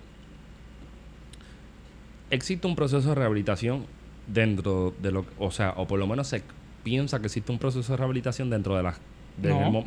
Existe 2.29 2.67
un 2.67 2.75
proceso 2.75 3.09
de 3.09 3.15
rehabilitación 3.15 3.85
dentro 4.27 4.93
de 5.01 5.11
lo, 5.11 5.25
o 5.37 5.51
sea, 5.51 5.73
o 5.77 5.87
por 5.87 5.99
lo 5.99 6.07
menos 6.07 6.27
se 6.27 6.43
piensa 6.83 7.19
que 7.19 7.27
existe 7.27 7.51
un 7.51 7.59
proceso 7.59 7.91
de 7.91 7.97
rehabilitación 7.97 8.49
dentro 8.49 8.75
de 8.75 8.83
las 8.83 8.97
No. 9.41 9.83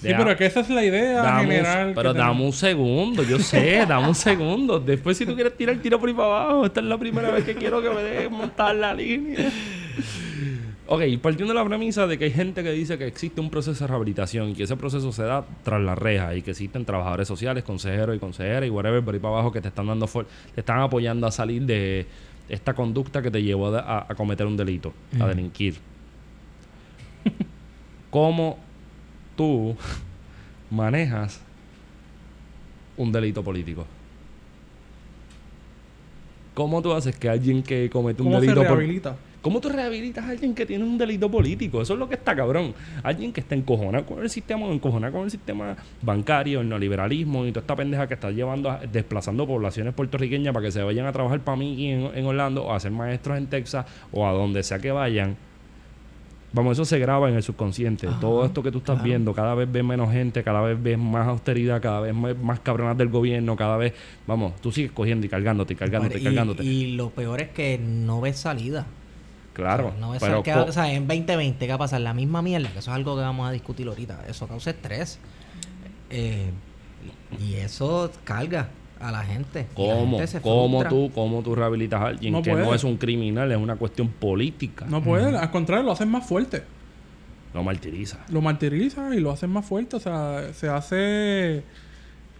Sí, 0.00 0.08
de 0.08 0.14
a- 0.14 0.18
pero 0.18 0.36
que 0.36 0.46
esa 0.46 0.60
es 0.60 0.68
la 0.70 0.84
idea 0.84 1.22
Dame 1.22 1.42
general. 1.46 1.92
pero 1.94 2.12
tenemos. 2.12 2.34
dame 2.34 2.46
un 2.46 2.52
segundo, 2.52 3.22
yo 3.22 3.38
sé, 3.38 3.84
dame 3.88 4.08
un 4.08 4.14
segundo. 4.14 4.78
Después, 4.80 5.16
si 5.16 5.24
tú 5.26 5.34
quieres 5.34 5.56
tirar 5.56 5.74
el 5.74 5.80
tiro 5.80 5.98
por 5.98 6.08
ahí 6.08 6.14
para 6.14 6.28
abajo, 6.44 6.66
esta 6.66 6.80
es 6.80 6.86
la 6.86 6.98
primera 6.98 7.30
vez 7.30 7.44
que 7.44 7.54
quiero 7.54 7.80
que 7.82 7.88
me 7.90 8.02
dejes 8.02 8.30
montar 8.30 8.74
la 8.76 8.92
línea. 8.94 9.50
Ok, 10.88 11.02
partiendo 11.20 11.52
de 11.52 11.58
la 11.58 11.64
premisa 11.66 12.06
de 12.06 12.16
que 12.18 12.26
hay 12.26 12.30
gente 12.30 12.62
que 12.62 12.70
dice 12.70 12.96
que 12.98 13.06
existe 13.06 13.40
un 13.40 13.50
proceso 13.50 13.82
de 13.84 13.88
rehabilitación 13.88 14.50
y 14.50 14.54
que 14.54 14.64
ese 14.64 14.76
proceso 14.76 15.10
se 15.12 15.22
da 15.24 15.44
tras 15.64 15.80
la 15.80 15.94
reja 15.96 16.34
y 16.36 16.42
que 16.42 16.52
existen 16.52 16.84
trabajadores 16.84 17.26
sociales, 17.26 17.64
consejeros 17.64 18.14
y 18.14 18.18
consejeras 18.20 18.66
y 18.66 18.70
whatever 18.70 19.02
por 19.02 19.14
ahí 19.14 19.18
para 19.20 19.34
abajo 19.34 19.50
que 19.50 19.60
te 19.60 19.68
están 19.68 19.86
dando 19.88 20.06
te 20.06 20.60
están 20.60 20.78
apoyando 20.80 21.26
a 21.26 21.32
salir 21.32 21.62
de 21.62 22.06
esta 22.48 22.74
conducta 22.74 23.20
que 23.20 23.30
te 23.32 23.42
llevó 23.42 23.74
a, 23.74 23.80
a- 23.80 24.06
a 24.08 24.14
cometer 24.14 24.46
un 24.46 24.56
delito, 24.56 24.92
a 25.18 25.26
delinquir. 25.26 25.74
¿Cómo 28.10 28.58
tú 29.36 29.76
manejas 30.70 31.40
un 32.96 33.12
delito 33.12 33.42
político? 33.44 33.86
¿Cómo 36.54 36.80
tú 36.80 36.92
haces 36.92 37.16
que 37.16 37.28
alguien 37.28 37.62
que 37.62 37.90
comete 37.90 38.22
un 38.22 38.28
¿Cómo 38.28 38.40
se 38.40 38.46
delito 38.46 38.66
político... 38.66 39.16
¿Cómo 39.42 39.60
tú 39.60 39.68
rehabilitas 39.68 40.24
a 40.24 40.30
alguien 40.30 40.56
que 40.56 40.66
tiene 40.66 40.82
un 40.82 40.98
delito 40.98 41.30
político? 41.30 41.80
Eso 41.80 41.92
es 41.92 42.00
lo 42.00 42.08
que 42.08 42.16
está 42.16 42.34
cabrón. 42.34 42.74
Alguien 43.04 43.32
que 43.32 43.40
está 43.40 43.54
encojonado 43.54 44.04
con 44.04 44.20
el 44.20 44.28
sistema, 44.28 44.66
encojonado 44.66 45.12
con 45.12 45.22
el 45.22 45.30
sistema 45.30 45.76
bancario, 46.02 46.62
el 46.62 46.68
neoliberalismo 46.68 47.46
y 47.46 47.52
toda 47.52 47.60
esta 47.60 47.76
pendeja 47.76 48.08
que 48.08 48.14
está 48.14 48.32
llevando, 48.32 48.70
a- 48.72 48.78
desplazando 48.80 49.46
poblaciones 49.46 49.94
puertorriqueñas 49.94 50.52
para 50.52 50.66
que 50.66 50.72
se 50.72 50.82
vayan 50.82 51.06
a 51.06 51.12
trabajar 51.12 51.38
para 51.40 51.56
mí 51.58 51.92
en, 51.92 52.10
en 52.16 52.26
Orlando 52.26 52.64
o 52.64 52.72
a 52.72 52.80
ser 52.80 52.90
maestros 52.90 53.38
en 53.38 53.46
Texas 53.46 53.86
o 54.10 54.26
a 54.26 54.32
donde 54.32 54.64
sea 54.64 54.80
que 54.80 54.90
vayan. 54.90 55.36
Vamos, 56.52 56.72
eso 56.72 56.84
se 56.86 56.98
graba 56.98 57.28
en 57.28 57.34
el 57.36 57.42
subconsciente. 57.42 58.06
Ajá, 58.06 58.18
Todo 58.20 58.44
esto 58.46 58.62
que 58.62 58.70
tú 58.72 58.78
estás 58.78 58.94
claro. 58.96 59.04
viendo, 59.08 59.34
cada 59.34 59.54
vez 59.54 59.70
ves 59.70 59.84
menos 59.84 60.10
gente, 60.10 60.42
cada 60.42 60.60
vez 60.62 60.82
ves 60.82 60.96
más 60.98 61.26
austeridad, 61.28 61.82
cada 61.82 62.00
vez 62.00 62.14
más, 62.14 62.36
más 62.38 62.60
cabronas 62.60 62.96
del 62.96 63.08
gobierno, 63.08 63.56
cada 63.56 63.76
vez, 63.76 63.92
vamos, 64.26 64.54
tú 64.62 64.72
sigues 64.72 64.92
cogiendo 64.92 65.26
y 65.26 65.28
cargándote 65.28 65.74
y 65.74 65.76
cargándote 65.76 66.18
y, 66.18 66.20
y, 66.20 66.24
cargándote. 66.24 66.64
y 66.64 66.92
lo 66.96 67.10
peor 67.10 67.42
es 67.42 67.48
que 67.50 67.78
no 67.78 68.20
ves 68.22 68.38
salida. 68.38 68.86
claro, 69.52 69.88
O 69.88 69.90
sea, 69.90 70.00
no 70.00 70.10
ves 70.12 70.20
pero 70.20 70.32
salida. 70.36 70.42
¿Qué 70.44 70.52
co- 70.52 70.58
va- 70.64 70.70
o 70.70 70.72
sea, 70.72 70.92
en 70.92 71.06
2020, 71.06 71.58
¿qué 71.66 71.68
va 71.68 71.74
a 71.74 71.78
pasar? 71.78 72.00
La 72.00 72.14
misma 72.14 72.40
mierda, 72.42 72.70
que 72.72 72.78
eso 72.78 72.90
es 72.90 72.94
algo 72.96 73.16
que 73.16 73.22
vamos 73.22 73.46
a 73.48 73.52
discutir 73.52 73.86
ahorita. 73.88 74.24
Eso 74.28 74.46
causa 74.46 74.70
estrés. 74.70 75.18
Eh, 76.10 76.50
y 77.40 77.54
eso 77.54 78.10
carga 78.24 78.68
a 79.00 79.10
la 79.12 79.22
gente. 79.24 79.66
La 79.70 79.74
¿Cómo? 79.74 80.18
gente 80.18 80.40
¿Cómo 80.40 80.80
frustra. 80.80 80.88
tú, 80.90 81.10
¿Cómo 81.14 81.42
tú 81.42 81.54
rehabilitas 81.54 82.00
a 82.00 82.06
alguien 82.06 82.32
No 82.32 82.42
que 82.42 82.52
no 82.52 82.74
es 82.74 82.84
un 82.84 82.96
criminal? 82.96 83.50
Es 83.52 83.58
una 83.58 83.76
cuestión 83.76 84.08
política. 84.08 84.86
No 84.88 85.02
puede, 85.02 85.36
al 85.36 85.50
contrario, 85.50 85.84
lo 85.84 85.92
hacen 85.92 86.08
más 86.08 86.26
fuerte. 86.26 86.62
Lo 87.54 87.62
martiriza. 87.62 88.18
Lo 88.30 88.40
martiriza 88.42 89.14
y 89.14 89.20
lo 89.20 89.30
hacen 89.30 89.50
más 89.50 89.64
fuerte. 89.64 89.96
O 89.96 90.00
sea, 90.00 90.52
se 90.52 90.68
hace. 90.68 91.62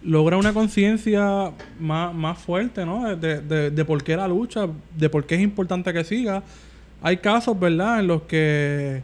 Logra 0.03 0.37
una 0.37 0.53
conciencia 0.53 1.51
más, 1.79 2.13
más 2.13 2.37
fuerte, 2.37 2.85
¿no? 2.85 3.15
De, 3.15 3.41
de, 3.41 3.71
de 3.71 3.85
por 3.85 4.03
qué 4.03 4.15
la 4.15 4.27
lucha, 4.27 4.67
de 4.95 5.09
por 5.09 5.25
qué 5.25 5.35
es 5.35 5.41
importante 5.41 5.91
que 5.91 6.03
siga. 6.03 6.43
Hay 7.01 7.17
casos, 7.17 7.59
¿verdad?, 7.59 7.99
en 7.99 8.07
los 8.07 8.21
que 8.23 9.01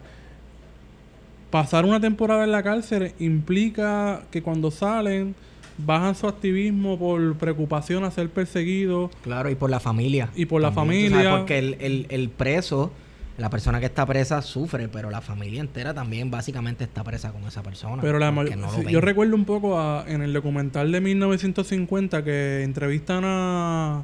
pasar 1.49 1.85
una 1.85 1.99
temporada 1.99 2.43
en 2.43 2.51
la 2.51 2.63
cárcel 2.63 3.13
implica 3.19 4.23
que 4.31 4.41
cuando 4.41 4.71
salen 4.71 5.35
bajan 5.77 6.15
su 6.15 6.27
activismo 6.27 6.97
por 6.99 7.35
preocupación 7.35 8.03
a 8.03 8.11
ser 8.11 8.29
perseguidos 8.29 9.11
Claro, 9.23 9.49
y 9.49 9.55
por 9.55 9.69
la 9.69 9.79
familia. 9.79 10.29
Y 10.35 10.45
por 10.45 10.61
la 10.61 10.69
tú 10.69 10.75
sabes, 10.75 11.09
familia. 11.11 11.31
porque 11.37 11.57
el, 11.59 11.77
el- 11.79 12.05
el 12.09 12.29
preso, 12.29 12.91
la 13.37 13.49
persona 13.49 13.79
que 13.79 13.87
está 13.87 14.05
presa 14.05 14.41
sufre, 14.43 14.87
pero 14.87 15.09
la 15.09 15.19
familia 15.21 15.59
entera 15.61 15.93
también 15.93 16.29
básicamente 16.29 16.83
está 16.83 17.03
presa 17.03 17.31
con 17.31 17.43
esa 17.45 17.63
persona. 17.63 18.01
Pero 18.01 18.19
la 18.19 18.29
no 18.31 18.45
sí, 18.71 18.83
yo 18.89 19.01
recuerdo 19.01 19.35
un 19.35 19.45
poco 19.45 19.79
a- 19.79 20.05
en 20.07 20.21
el 20.21 20.33
documental 20.33 20.91
de 20.91 21.01
1950 21.01 22.23
que 22.23 22.61
entrevistan 22.63 23.23
a, 23.25 24.03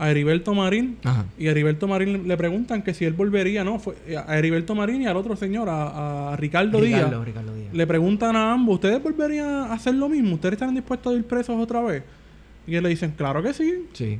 a 0.00 0.10
Heriberto 0.10 0.54
Marín 0.54 0.96
Ajá. 1.04 1.26
y 1.38 1.46
a 1.48 1.50
Heriberto 1.50 1.86
Marín 1.86 2.26
le 2.26 2.36
preguntan 2.36 2.82
que 2.82 2.94
si 2.94 3.04
él 3.04 3.12
volvería, 3.12 3.62
¿no? 3.64 3.78
Fue, 3.78 3.94
a 4.26 4.38
Heriberto 4.38 4.74
Marín 4.74 5.02
y 5.02 5.06
al 5.06 5.16
otro 5.16 5.36
señor, 5.36 5.68
a, 5.68 6.32
a 6.32 6.36
Ricardo, 6.36 6.80
Ricardo, 6.80 7.08
Díaz. 7.10 7.24
Ricardo 7.26 7.54
Díaz. 7.54 7.72
Le 7.74 7.86
preguntan 7.86 8.34
a 8.34 8.52
ambos, 8.52 8.76
¿ustedes 8.76 9.02
volverían 9.02 9.46
a 9.48 9.72
hacer 9.74 9.94
lo 9.94 10.08
mismo? 10.08 10.34
¿Ustedes 10.34 10.54
están 10.54 10.74
dispuestos 10.74 11.12
a 11.12 11.16
ir 11.16 11.24
presos 11.24 11.56
otra 11.60 11.80
vez? 11.82 12.02
Y 12.66 12.70
ellos 12.72 12.82
le 12.82 12.88
dicen, 12.88 13.12
claro 13.16 13.42
que 13.42 13.52
sí. 13.52 13.86
Sí, 13.92 14.18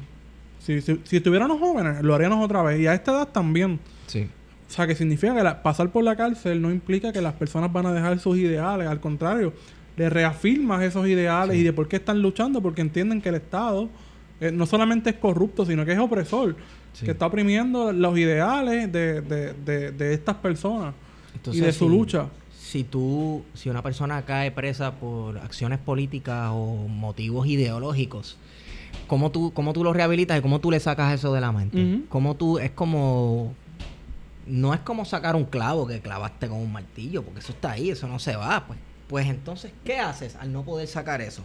Si, 0.59 0.81
si, 0.83 1.01
si 1.05 1.17
estuviéramos 1.17 1.59
jóvenes, 1.59 2.03
lo 2.03 2.15
haríamos 2.15 2.45
otra 2.45 2.63
vez. 2.63 2.79
Y 2.81 2.87
a 2.87 2.95
esta 2.95 3.13
edad 3.13 3.29
también. 3.29 3.81
sí. 4.07 4.29
O 4.69 4.73
sea, 4.73 4.87
que 4.87 4.95
significa 4.95 5.35
que 5.35 5.43
la- 5.43 5.63
pasar 5.65 5.91
por 5.91 6.05
la 6.05 6.15
cárcel 6.15 6.63
no 6.63 6.71
implica 6.71 7.13
que 7.13 7.21
las 7.21 7.33
personas 7.33 7.73
van 7.73 7.87
a 7.87 7.93
dejar 7.93 8.21
sus 8.21 8.39
ideales. 8.39 8.87
Al 8.87 9.01
contrario, 9.01 9.53
le 9.97 10.09
reafirmas 10.09 10.81
esos 10.85 11.09
ideales 11.09 11.57
y 11.57 11.65
de 11.65 11.73
por 11.73 11.89
qué 11.89 11.97
están 11.97 12.23
luchando, 12.23 12.63
porque 12.63 12.81
entienden 12.81 13.21
que 13.21 13.31
el 13.31 13.35
Estado 13.35 13.89
eh, 14.41 14.51
no 14.53 14.67
solamente 14.67 15.11
es 15.11 15.17
corrupto, 15.17 15.65
sino 15.67 15.85
que 15.85 15.93
es 15.93 15.99
opresor, 15.99 16.57
Sí. 16.93 17.05
que 17.05 17.13
está 17.13 17.27
oprimiendo 17.27 17.93
los 17.93 18.19
ideales 18.19 18.91
de, 18.91 19.21
de, 19.21 19.53
de, 19.55 19.93
de 19.93 20.13
estas 20.15 20.35
personas 20.37 20.93
Entonces, 21.35 21.63
y 21.63 21.65
de 21.65 21.73
su 21.73 21.85
si- 21.89 21.91
lucha. 21.97 22.27
Si 22.53 22.85
tú, 22.85 23.43
si 23.55 23.69
una 23.69 23.83
persona 23.83 24.23
cae 24.25 24.51
presa 24.53 24.93
por 24.97 25.39
acciones 25.39 25.79
políticas 25.81 26.51
o 26.53 26.87
motivos 26.89 27.47
ideológicos, 27.49 28.37
¿cómo 29.09 29.31
tú, 29.33 29.53
cómo 29.53 29.73
tú 29.73 29.83
lo 29.83 29.93
rehabilitas 29.93 30.39
y 30.39 30.41
cómo 30.43 30.61
tú 30.61 30.71
le 30.71 30.79
sacas 30.79 31.13
eso 31.15 31.33
de 31.33 31.41
la 31.41 31.51
mente? 31.51 32.03
¿Cómo 32.09 32.37
tú, 32.37 32.59
es 32.61 32.71
como, 32.71 33.55
no 34.47 34.73
es 34.75 34.81
como 34.81 35.05
sacar 35.05 35.35
un 35.37 35.45
clavo 35.47 35.87
que 35.87 36.01
clavaste 36.01 36.47
con 36.49 36.59
un 36.59 36.73
martillo, 36.73 37.23
porque 37.25 37.41
eso 37.41 37.51
está 37.53 37.73
ahí, 37.73 37.91
eso 37.91 38.07
no 38.07 38.19
se 38.21 38.37
va. 38.37 38.65
Pues, 38.67 38.79
pues 39.09 39.27
entonces, 39.27 39.73
¿qué 39.85 39.99
haces 39.99 40.37
al 40.37 40.53
no 40.53 40.63
poder 40.63 40.87
sacar 40.87 41.21
eso? 41.21 41.43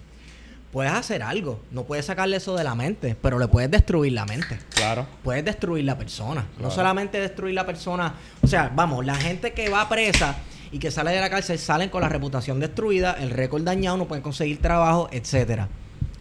Puedes 0.71 0.91
hacer 0.91 1.23
algo, 1.23 1.62
no 1.71 1.84
puedes 1.84 2.06
sacarle 2.06 2.36
eso 2.38 2.56
de 2.58 2.63
la 2.65 2.75
mente, 2.75 3.15
pero 3.21 3.39
le 3.39 3.47
puedes 3.47 3.71
destruir 3.71 4.12
la 4.12 4.25
mente 4.25 4.60
Claro. 4.71 5.08
puedes 5.23 5.45
destruir 5.45 5.86
la 5.86 5.97
persona. 5.97 6.45
No 6.60 6.69
solamente 6.69 7.19
destruir 7.19 7.56
la 7.56 7.65
persona. 7.65 8.13
O 8.41 8.47
sea, 8.47 8.69
vamos, 8.75 9.06
la 9.06 9.15
gente 9.15 9.54
que 9.54 9.69
va 9.69 9.88
presa 9.88 10.36
y 10.73 10.80
que 10.80 10.91
sale 10.91 11.12
de 11.12 11.21
la 11.21 11.30
cárcel 11.30 11.60
salen 11.60 11.89
con 11.89 12.01
la 12.01 12.10
reputación 12.10 12.60
destruida, 12.60 13.13
el 13.13 13.30
récord 13.30 13.63
dañado, 13.63 13.95
no 13.95 14.06
pueden 14.06 14.21
conseguir 14.23 14.62
trabajo, 14.62 15.08
etcétera. 15.13 15.69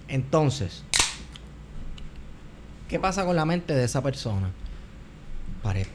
Entonces, 0.07 0.85
¿qué 2.89 3.01
pasa 3.01 3.25
con 3.25 3.35
la 3.35 3.45
mente 3.45 3.75
de 3.75 3.85
esa 3.85 4.03
persona? 4.03 4.51
Pare- 5.65 5.87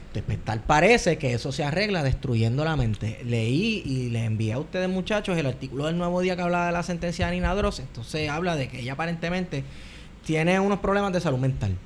tal 0.44 0.60
parece 0.64 1.16
que 1.16 1.32
eso 1.32 1.52
se 1.52 1.62
arregla 1.64 2.02
destruyendo 2.02 2.64
la 2.64 2.74
mente. 2.76 3.20
Leí 3.24 3.82
y 3.86 4.10
le 4.10 4.24
envié 4.24 4.52
a 4.54 4.58
ustedes, 4.58 4.88
muchachos, 4.88 5.38
el 5.38 5.46
artículo 5.46 5.86
del 5.86 5.96
Nuevo 5.96 6.20
Día 6.20 6.34
que 6.34 6.42
habla 6.42 6.66
de 6.66 6.72
la 6.72 6.82
sentencia 6.82 7.26
de 7.28 7.36
Nina 7.36 7.54
Dross. 7.54 7.78
Entonces 7.78 8.28
habla 8.28 8.56
de 8.56 8.66
que 8.68 8.80
ella 8.80 8.94
aparentemente 8.94 9.62
tiene 10.26 10.58
unos 10.58 10.80
problemas 10.80 11.12
de 11.12 11.20
salud 11.20 11.38
mental. 11.38 11.76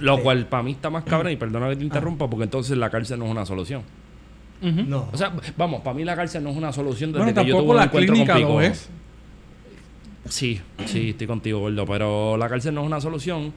Lo 0.00 0.12
Este, 0.14 0.22
cual 0.24 0.46
para 0.46 0.62
mí 0.62 0.72
está 0.72 0.88
más 0.90 1.04
cabrón 1.04 1.32
y 1.32 1.36
perdona 1.36 1.68
que 1.68 1.76
te 1.76 1.84
interrumpa 1.84 2.28
porque 2.28 2.44
entonces 2.44 2.76
la 2.78 2.88
cárcel 2.90 3.18
no 3.18 3.26
es 3.26 3.30
una 3.30 3.44
solución. 3.46 3.82
No. 4.62 5.08
O 5.12 5.16
sea, 5.18 5.32
vamos, 5.56 5.82
para 5.82 5.94
mí 5.94 6.02
la 6.02 6.16
cárcel 6.16 6.42
no 6.42 6.48
es 6.50 6.56
una 6.56 6.72
solución 6.72 7.12
desde 7.12 7.24
Bueno, 7.24 7.42
que 7.42 7.46
yo 7.48 7.52
tuve 7.58 7.60
tampoco 7.60 7.70
un 7.72 7.76
la 7.76 7.84
encuentro 7.84 8.14
con 8.14 8.24
clínica 8.24 8.38
lo 8.38 8.46
Pico. 8.48 8.60
es. 8.62 8.88
Sí, 10.30 10.60
sí, 10.86 11.10
estoy 11.10 11.26
contigo, 11.26 11.60
gordo. 11.60 11.84
Pero 11.86 12.36
la 12.38 12.48
cárcel 12.48 12.74
no 12.74 12.80
es 12.80 12.86
una 12.86 13.00
solución 13.02 13.52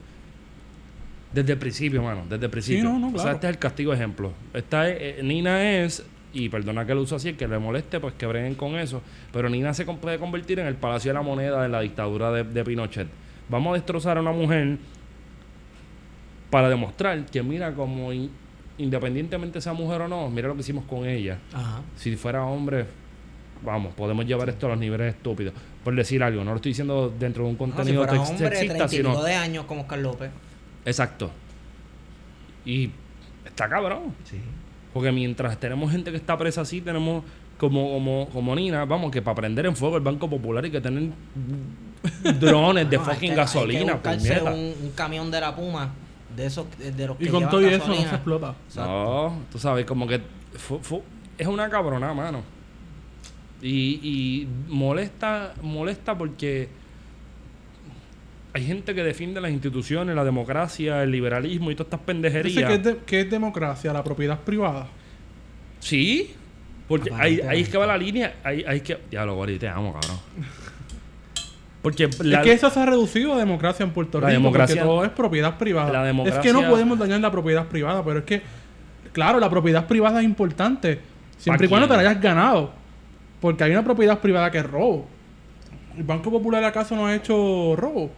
desde 1.32 1.52
el 1.52 1.58
principio, 1.58 2.02
mano. 2.02 2.22
Desde 2.28 2.44
el 2.46 2.50
principio. 2.50 2.84
no, 2.84 2.98
no, 2.98 3.16
O 3.16 3.18
sea, 3.18 3.32
este 3.32 3.46
es 3.46 3.52
el 3.52 3.58
castigo 3.58 3.92
ejemplo. 3.92 4.32
Esta 4.54 4.88
es- 4.88 5.18
eh, 5.18 5.20
Nina 5.22 5.62
es, 5.82 6.04
y 6.32 6.48
perdona 6.48 6.84
que 6.86 6.94
lo 6.94 7.02
uso 7.02 7.16
así, 7.16 7.28
el 7.30 7.36
que 7.36 7.46
le 7.48 7.58
moleste, 7.58 8.00
pues 8.00 8.14
que 8.14 8.26
breguen 8.26 8.54
con 8.54 8.76
eso. 8.76 9.00
Pero 9.32 9.48
Nina 9.48 9.72
se 9.74 9.84
puede 9.84 10.18
convertir 10.18 10.58
en 10.60 10.66
el 10.66 10.74
palacio 10.74 11.10
de 11.10 11.14
la 11.14 11.22
moneda 11.22 11.62
de 11.62 11.68
la 11.68 11.80
dictadura 11.80 12.30
de, 12.32 12.44
de 12.44 12.64
Pinochet. 12.64 13.08
Vamos 13.48 13.70
a 13.72 13.74
destrozar 13.74 14.16
a 14.18 14.20
una 14.20 14.32
mujer 14.32 14.78
para 16.50 16.68
demostrar 16.68 17.24
que, 17.26 17.42
mira, 17.42 17.72
como 17.74 18.12
in- 18.12 18.30
independientemente 18.78 19.60
sea 19.60 19.72
mujer 19.72 20.02
o 20.02 20.08
no, 20.08 20.28
mira 20.30 20.48
lo 20.48 20.54
que 20.54 20.60
hicimos 20.60 20.84
con 20.84 21.06
ella. 21.06 21.38
Ajá. 21.52 21.80
Si 21.96 22.16
fuera 22.16 22.44
hombre, 22.44 22.86
vamos, 23.64 23.94
podemos 23.94 24.26
llevar 24.26 24.48
esto 24.48 24.66
a 24.66 24.70
los 24.70 24.78
niveles 24.78 25.14
estúpidos. 25.14 25.54
Por 25.84 25.94
decir 25.94 26.22
algo, 26.22 26.42
no 26.44 26.50
lo 26.50 26.56
estoy 26.56 26.70
diciendo 26.70 27.14
dentro 27.18 27.44
de 27.44 27.50
un 27.50 27.56
No, 27.56 27.66
si 27.66 27.72
contenido 27.72 28.02
hombre 28.02 28.18
de 28.18 28.24
sexista, 28.26 28.48
30 28.50 28.74
y 28.74 28.88
pico 28.98 29.12
sino. 29.12 29.22
de 29.22 29.34
años 29.34 29.64
como 29.66 29.82
Oscar 29.82 29.98
López. 30.00 30.30
Exacto. 30.84 31.30
Y 32.64 32.90
está 33.44 33.68
cabrón. 33.68 34.14
Sí. 34.24 34.38
Porque 34.92 35.12
mientras 35.12 35.58
tenemos 35.58 35.90
gente 35.90 36.10
que 36.10 36.16
está 36.16 36.36
presa 36.36 36.62
así, 36.62 36.80
tenemos 36.80 37.24
como, 37.58 37.92
como, 37.92 38.28
como 38.32 38.54
Nina, 38.56 38.84
vamos, 38.84 39.10
que 39.10 39.22
para 39.22 39.34
prender 39.36 39.66
en 39.66 39.76
fuego 39.76 39.96
el 39.96 40.02
Banco 40.02 40.28
Popular 40.28 40.64
y 40.66 40.70
que 40.70 40.80
tienen 40.80 41.14
drones 42.40 42.88
de 42.90 42.96
No, 42.98 43.04
fucking 43.04 43.18
que- 43.20 43.24
hay 43.26 43.30
que 43.30 43.36
gasolina, 43.36 44.02
puñeta. 44.02 44.52
un, 44.52 44.74
un 44.82 44.90
camión 44.94 45.30
de 45.30 45.40
la 45.40 45.54
Puma, 45.54 45.90
de 46.34 46.46
esos, 46.46 46.66
de 46.78 47.06
los 47.06 47.16
que 47.16 47.24
Y 47.24 47.28
con 47.28 47.48
todo 47.48 47.60
y 47.60 47.66
eso 47.66 47.78
no 47.78 47.84
gasolina. 47.84 48.08
se 48.08 48.14
explota. 48.16 48.54
Exacto. 48.66 48.90
No, 48.92 49.38
tú 49.52 49.58
sabes, 49.58 49.84
como 49.84 50.06
que 50.08 50.20
fu- 50.54 50.78
fu- 50.80 51.02
es 51.38 51.46
una 51.46 51.68
cabrona, 51.68 52.12
mano. 52.14 52.42
Y, 53.62 54.00
y 54.02 54.48
molesta, 54.68 55.52
molesta 55.62 56.16
porque 56.16 56.68
hay 58.52 58.64
gente 58.64 58.94
que 58.94 59.02
defiende 59.02 59.40
las 59.40 59.50
instituciones, 59.50 60.14
la 60.16 60.24
democracia, 60.24 61.02
el 61.02 61.10
liberalismo 61.10 61.70
y 61.70 61.74
todas 61.74 61.86
estas 61.86 62.00
Dice 62.00 62.06
pendejerías. 62.06 62.68
que 62.68 62.74
es, 62.74 62.82
de- 62.84 62.96
que 63.06 63.20
es 63.20 63.30
democracia, 63.30 63.92
la 63.92 64.02
propiedad 64.04 64.38
privada. 64.40 64.88
Sí, 65.78 66.34
porque 66.88 67.10
ahí, 67.14 67.40
ahí 67.48 67.60
es 67.62 67.68
que 67.68 67.78
va 67.78 67.86
la 67.86 67.96
línea. 67.96 68.34
Ahí, 68.44 68.64
ahí 68.66 68.78
es 68.78 68.82
que. 68.82 68.98
Ya 69.10 69.24
lo 69.24 69.40
te 69.46 69.68
amo, 69.68 69.92
cabrón. 69.92 70.18
Porque 71.82 72.10
la, 72.22 72.38
es 72.40 72.44
que 72.44 72.52
eso 72.52 72.68
se 72.68 72.78
ha 72.80 72.84
reducido 72.86 73.32
a 73.34 73.38
democracia 73.38 73.84
en 73.84 73.92
Puerto 73.92 74.20
La 74.20 74.28
Rico, 74.28 74.40
democracia- 74.40 74.76
porque 74.82 74.88
todo 74.88 75.04
es 75.04 75.10
propiedad 75.10 75.56
privada. 75.56 75.90
La 75.92 76.00
Es 76.10 76.12
que 76.12 76.12
no 76.14 76.24
democracia- 76.60 76.68
podemos 76.68 76.98
dañar 76.98 77.20
la 77.20 77.30
propiedad 77.30 77.66
privada, 77.68 78.04
pero 78.04 78.18
es 78.18 78.24
que, 78.26 78.42
claro, 79.12 79.40
la 79.40 79.48
propiedad 79.48 79.86
privada 79.86 80.20
es 80.20 80.26
importante, 80.26 81.00
siempre 81.38 81.66
y 81.66 81.68
¿Pa' 81.68 81.70
cuando 81.70 81.88
te 81.88 81.94
la 81.94 82.00
hayas 82.10 82.20
ganado. 82.20 82.72
Porque 83.40 83.64
hay 83.64 83.70
una 83.70 83.82
propiedad 83.84 84.18
privada 84.18 84.50
que 84.50 84.58
es 84.58 84.66
robo. 84.66 85.08
¿El 85.96 86.02
Banco 86.02 86.30
Popular 86.30 86.62
acaso 86.64 86.94
no 86.94 87.06
ha 87.06 87.14
hecho 87.14 87.74
robo? 87.76 88.10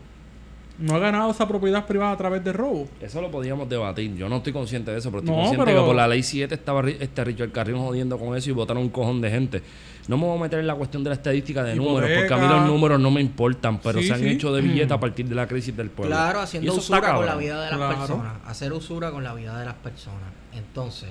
¿No 0.82 0.96
ha 0.96 0.98
ganado 0.98 1.30
esa 1.30 1.46
propiedad 1.46 1.86
privada 1.86 2.10
a 2.12 2.16
través 2.16 2.42
de 2.42 2.52
robo? 2.52 2.88
Eso 3.00 3.20
lo 3.22 3.30
podíamos 3.30 3.68
debatir. 3.68 4.16
Yo 4.16 4.28
no 4.28 4.38
estoy 4.38 4.52
consciente 4.52 4.90
de 4.90 4.98
eso, 4.98 5.10
pero 5.10 5.20
estoy 5.20 5.30
No, 5.34 5.40
consciente 5.42 5.64
pero- 5.64 5.80
que 5.82 5.86
por 5.86 5.94
la 5.94 6.08
ley 6.08 6.22
7 6.24 6.54
estaba 6.54 6.82
este 6.90 7.22
Richard 7.24 7.52
Carrión 7.52 7.78
jodiendo 7.78 8.18
con 8.18 8.36
eso 8.36 8.50
y 8.50 8.52
votaron 8.52 8.82
un 8.82 8.88
cojón 8.88 9.20
de 9.20 9.30
gente. 9.30 9.62
No 10.08 10.16
me 10.18 10.24
voy 10.26 10.36
a 10.36 10.40
meter 10.42 10.58
en 10.58 10.66
la 10.66 10.74
cuestión 10.74 11.04
de 11.04 11.10
la 11.10 11.14
estadística 11.14 11.62
de 11.62 11.76
números, 11.76 12.10
porque 12.18 12.34
a 12.34 12.36
mí 12.36 12.48
los 12.48 12.66
números 12.66 12.98
no 12.98 13.12
me 13.12 13.20
importan, 13.20 13.78
pero 13.78 14.00
Sí, 14.00 14.08
se 14.08 14.14
han 14.14 14.20
sí. 14.20 14.28
hecho 14.30 14.52
de 14.52 14.60
billete 14.60 14.92
a 14.92 14.98
partir 14.98 15.28
de 15.28 15.34
la 15.36 15.46
crisis 15.46 15.76
del 15.76 15.88
pueblo. 15.90 16.16
Claro, 16.16 16.40
haciendo 16.40 16.74
usura 16.74 17.14
con 17.14 17.26
la 17.26 17.36
vida 17.36 17.62
de 17.62 17.70
las 17.70 17.78
Claro. 17.78 17.98
personas. 17.98 18.32
Hacer 18.44 18.72
usura 18.72 19.12
con 19.12 19.22
la 19.22 19.34
vida 19.34 19.56
de 19.60 19.64
las 19.64 19.74
personas. 19.74 20.32
Entonces, 20.52 21.10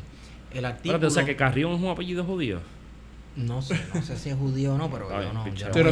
el 0.53 0.65
artículo... 0.65 0.95
Espérate, 0.95 1.05
o 1.05 1.09
sea 1.09 1.23
que 1.23 1.37
Carrión 1.37 1.71
es 1.71 1.79
un 1.81 1.87
apellido 1.87 2.25
judío. 2.25 2.59
No 3.35 3.61
sé, 3.61 3.79
no 3.93 4.01
sé 4.01 4.17
si 4.17 4.29
es 4.29 4.35
judío 4.35 4.73
o 4.75 4.77
no, 4.77 4.89
pero 4.91 5.07
yo 5.09 5.31
no, 5.33 5.43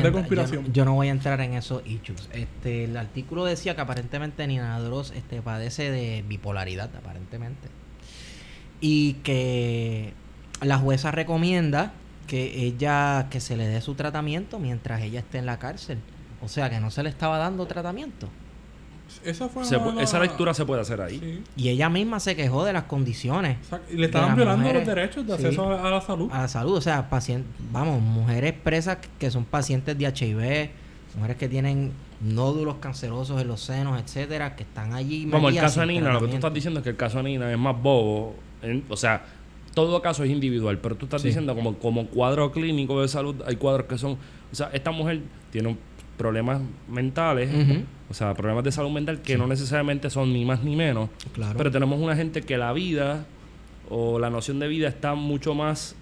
de 0.01 0.11
conspiración. 0.11 0.63
Yo, 0.63 0.67
no- 0.67 0.73
yo 0.73 0.85
no 0.85 0.93
voy 0.95 1.07
a 1.07 1.11
entrar 1.11 1.39
en 1.41 1.53
esos 1.53 1.85
issues. 1.87 2.27
Este, 2.33 2.83
el 2.83 2.97
artículo 2.97 3.45
decía 3.45 3.75
que 3.75 3.81
aparentemente 3.81 4.45
Nina 4.45 4.79
Dross 4.81 5.11
este, 5.15 5.41
padece 5.41 5.89
de 5.89 6.23
bipolaridad, 6.27 6.89
aparentemente. 6.95 7.69
Y 8.81 9.13
que 9.23 10.13
la 10.61 10.77
jueza 10.77 11.11
recomienda 11.11 11.93
que 12.27 12.63
ella, 12.65 13.27
que 13.29 13.39
se 13.39 13.57
le 13.57 13.67
dé 13.67 13.81
su 13.81 13.95
tratamiento 13.95 14.59
mientras 14.59 15.01
ella 15.01 15.19
esté 15.19 15.37
en 15.37 15.45
la 15.45 15.59
cárcel. 15.59 15.97
O 16.41 16.47
sea, 16.47 16.69
que 16.69 16.79
no 16.79 16.91
se 16.91 17.03
le 17.03 17.09
estaba 17.09 17.37
dando 17.37 17.65
tratamiento. 17.67 18.29
Esa 19.23 19.49
fue 19.49 19.65
Se 19.65 19.77
una- 19.77 19.85
pu- 19.93 20.01
esa 20.01 20.19
lectura 20.19 20.53
se 20.53 20.65
puede 20.65 20.81
hacer 20.81 21.01
ahí. 21.01 21.19
Sí. 21.19 21.43
Y 21.63 21.69
ella 21.69 21.89
misma 21.89 22.19
se 22.19 22.35
quejó 22.35 22.63
de 22.65 22.73
las 22.73 22.83
condiciones. 22.83 23.57
Y 23.91 23.95
le 23.97 24.05
estaban 24.05 24.35
violando 24.35 24.61
mujeres. 24.63 24.85
los 24.87 24.95
derechos 24.95 25.27
de 25.27 25.33
acceso 25.33 25.71
a, 25.71 25.87
a 25.87 25.89
la 25.91 26.01
salud. 26.01 26.29
a 26.31 26.41
la 26.41 26.47
salud. 26.47 26.75
O 26.77 26.81
sea, 26.81 27.09
pacientes, 27.09 27.49
vamos, 27.71 28.01
mujeres 28.01 28.53
presas 28.53 28.97
que 29.17 29.31
son 29.31 29.45
pacientes 29.45 29.97
de 29.97 30.05
HIV, 30.05 30.69
mujeres 31.15 31.37
que 31.37 31.49
tienen 31.49 31.91
nódulos 32.21 32.75
cancerosos 32.79 33.41
en 33.41 33.47
los 33.47 33.61
senos, 33.61 33.99
etcétera, 34.01 34.55
que 34.55 34.63
están 34.63 34.93
allí. 34.93 35.27
Como 35.29 35.49
el 35.49 35.55
caso 35.55 35.79
de 35.81 35.87
Nina, 35.87 36.11
lo 36.13 36.19
que 36.21 36.27
tú 36.27 36.35
estás 36.35 36.53
diciendo 36.53 36.79
es 36.79 36.83
que 36.83 36.89
el 36.91 36.97
caso 36.97 37.17
de 37.17 37.23
Nina 37.23 37.51
es 37.51 37.57
más 37.57 37.81
bobo. 37.81 38.35
en- 38.61 38.83
o 38.89 38.97
sea, 38.97 39.25
todo 39.73 40.01
caso 40.01 40.23
es 40.25 40.29
individual, 40.31 40.77
pero 40.79 40.95
tú 40.95 41.05
estás 41.05 41.21
Sí. 41.21 41.29
diciendo 41.29 41.55
como, 41.55 41.75
como 41.75 42.07
cuadro 42.07 42.51
clínico 42.51 43.01
de 43.01 43.07
salud, 43.07 43.35
hay 43.45 43.55
cuadros 43.55 43.85
que 43.87 43.97
son... 43.97 44.17
O 44.51 44.55
sea, 44.55 44.69
esta 44.73 44.91
mujer 44.91 45.21
tiene 45.51 45.69
un- 45.69 45.79
problemas 46.19 46.61
mentales, 46.89 47.49
o 48.09 48.13
sea, 48.13 48.33
problemas 48.35 48.63
de 48.65 48.71
salud 48.71 48.91
mental 48.91 49.21
que 49.21 49.37
no 49.37 49.47
necesariamente 49.47 50.09
son 50.11 50.31
ni 50.33 50.43
más 50.45 50.61
ni 50.63 50.75
menos, 50.75 51.09
Claro. 51.33 51.57
pero 51.57 51.71
tenemos 51.71 51.97
una 51.99 52.15
gente 52.15 52.41
que 52.41 52.57
la 52.57 52.73
vida 52.73 53.25
o 53.89 54.19
la 54.19 54.29
noción 54.29 54.59
de 54.59 54.67
vida 54.67 54.87
está 54.89 55.15
mucho 55.15 55.55
más 55.55 55.95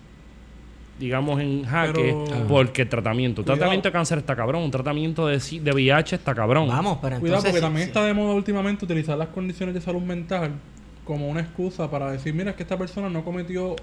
digamos 1.00 1.40
en 1.40 1.64
jaque 1.64 2.16
Pero- 2.28 2.48
porque 2.48 2.82
el 2.82 2.90
tratamiento, 2.90 3.42
un 3.42 3.46
Cuidado. 3.46 3.60
tratamiento 3.60 3.90
de 3.90 3.94
cáncer 3.94 4.18
está 4.18 4.36
cabrón, 4.36 4.64
un 4.64 4.72
tratamiento 4.72 5.28
de, 5.28 5.40
si- 5.40 5.60
de 5.60 5.72
VIH 5.72 6.16
está 6.16 6.34
cabrón. 6.34 6.68
Vamos, 6.68 6.98
pero 7.00 7.20
Cuidado, 7.20 7.38
entonces. 7.38 7.52
porque 7.52 7.60
sí, 7.60 7.62
también 7.62 7.84
sí. 7.86 7.90
está 7.90 8.04
de 8.04 8.14
moda 8.16 8.34
últimamente 8.34 8.84
utilizar 8.86 9.16
las 9.16 9.28
condiciones 9.28 9.76
de 9.76 9.82
salud 9.82 10.02
mental 10.02 10.54
como 11.06 11.30
una 11.30 11.42
excusa 11.42 11.90
para 11.92 12.12
decir, 12.12 12.34
mira, 12.34 12.50
es 12.50 12.56
que 12.58 12.64
esta 12.64 12.78
persona 12.80 13.10
no 13.10 13.24
cometió 13.24 13.76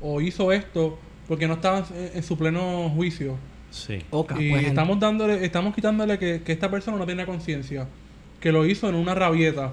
o 0.00 0.20
hizo 0.20 0.52
esto 0.52 0.96
porque 1.26 1.48
no 1.48 1.54
estaba 1.54 1.78
en, 1.80 2.10
en 2.14 2.22
su 2.22 2.38
pleno 2.38 2.88
juicio. 2.94 3.36
Sí. 3.76 3.98
Ok, 4.10 4.32
y 4.38 4.50
pues, 4.50 4.66
estamos 4.66 4.98
dándole, 4.98 5.44
estamos 5.44 5.74
quitándole 5.74 6.18
que, 6.18 6.42
que 6.42 6.52
esta 6.52 6.70
persona 6.70 6.96
no 6.96 7.04
tiene 7.06 7.26
conciencia, 7.26 7.86
que 8.40 8.52
lo 8.52 8.64
hizo 8.66 8.88
en 8.88 8.94
una 8.94 9.14
rabieta. 9.14 9.72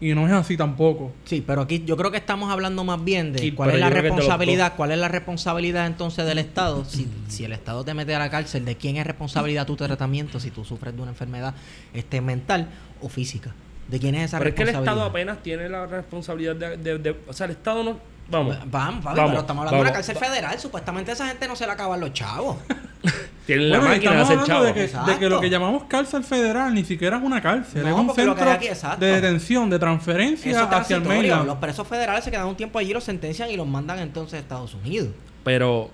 Y 0.00 0.14
no 0.16 0.26
es 0.26 0.32
así 0.32 0.56
tampoco. 0.56 1.12
Sí, 1.26 1.44
pero 1.46 1.60
aquí 1.62 1.84
yo 1.86 1.96
creo 1.96 2.10
que 2.10 2.16
estamos 2.16 2.50
hablando 2.50 2.82
más 2.82 3.04
bien 3.04 3.32
de 3.32 3.38
Sí, 3.38 3.52
cuál 3.52 3.68
pero 3.70 3.76
es 3.76 3.80
la 3.94 4.00
responsabilidad, 4.00 4.72
cuál 4.76 4.90
es 4.90 4.98
la 4.98 5.06
responsabilidad 5.06 5.86
entonces 5.86 6.26
del 6.26 6.38
Estado. 6.38 6.84
Si, 6.84 7.06
si 7.28 7.44
el 7.44 7.52
Estado 7.52 7.84
te 7.84 7.94
mete 7.94 8.12
a 8.12 8.18
la 8.18 8.28
cárcel, 8.28 8.64
¿de 8.64 8.74
quién 8.76 8.96
es 8.96 9.06
responsabilidad 9.06 9.64
tu 9.64 9.76
tratamiento 9.76 10.40
si 10.40 10.50
tú 10.50 10.64
sufres 10.64 10.96
de 10.96 11.02
una 11.02 11.12
enfermedad 11.12 11.54
este, 11.94 12.20
mental 12.20 12.68
o 13.00 13.08
física? 13.08 13.54
¿De 13.86 14.00
quién 14.00 14.16
es 14.16 14.24
esa 14.24 14.38
Pero 14.38 14.50
es 14.50 14.56
que 14.56 14.62
el 14.62 14.68
responsabilidad? 14.68 15.06
Estado 15.06 15.10
apenas 15.10 15.42
tiene 15.44 15.68
la 15.68 15.86
responsabilidad 15.86 16.56
de, 16.56 16.76
de- 16.78 16.98
de- 16.98 17.16
O 17.28 17.32
sea, 17.32 17.44
el 17.46 17.52
Estado 17.52 17.84
no... 17.84 18.11
Vamos. 18.30 18.56
Vamos, 18.70 19.04
papi, 19.04 19.16
Vamos, 19.16 19.30
pero 19.30 19.40
estamos 19.40 19.60
hablando 19.60 19.76
de 19.76 19.82
una 19.82 19.92
cárcel 19.92 20.16
federal. 20.16 20.58
Supuestamente 20.58 21.12
esa 21.12 21.26
gente 21.28 21.46
no 21.48 21.56
se 21.56 21.66
la 21.66 21.74
acaban 21.74 22.00
los 22.00 22.12
chavos. 22.12 22.56
Tienen 23.46 23.70
la 23.70 23.78
Bueno, 23.78 23.94
máquina 23.94 24.12
de 24.12 24.22
estamos 24.22 24.30
hacer 24.30 24.38
hablando 24.38 24.46
chavo. 24.46 24.64
de 24.64 25.06
que, 25.06 25.12
de 25.12 25.18
que 25.18 25.28
lo 25.28 25.40
que 25.40 25.50
llamamos 25.50 25.84
cárcel 25.84 26.24
federal 26.24 26.72
ni 26.74 26.84
siquiera 26.84 27.16
es 27.18 27.22
una 27.22 27.42
cárcel, 27.42 27.82
No, 27.82 27.88
es 27.88 27.94
un 27.94 28.06
porque 28.06 28.24
lo 28.24 28.34
que 28.34 28.40
centro 28.40 28.50
hay 28.60 28.68
aquí, 28.68 29.00
de 29.00 29.06
detención, 29.06 29.68
de 29.68 29.78
transferencia 29.78 30.50
Eso 30.52 30.62
es 30.62 30.72
hacia 30.72 30.96
el 30.96 31.02
mainland. 31.04 31.46
Los 31.46 31.58
presos 31.58 31.86
federales 31.86 32.24
se 32.24 32.30
quedan 32.30 32.46
un 32.46 32.56
tiempo 32.56 32.78
allí, 32.78 32.92
los 32.92 33.04
sentencian 33.04 33.50
y 33.50 33.56
los 33.56 33.66
mandan 33.66 33.98
entonces 33.98 34.34
a 34.34 34.38
Estados 34.38 34.74
Unidos. 34.74 35.08
Pero... 35.44 35.90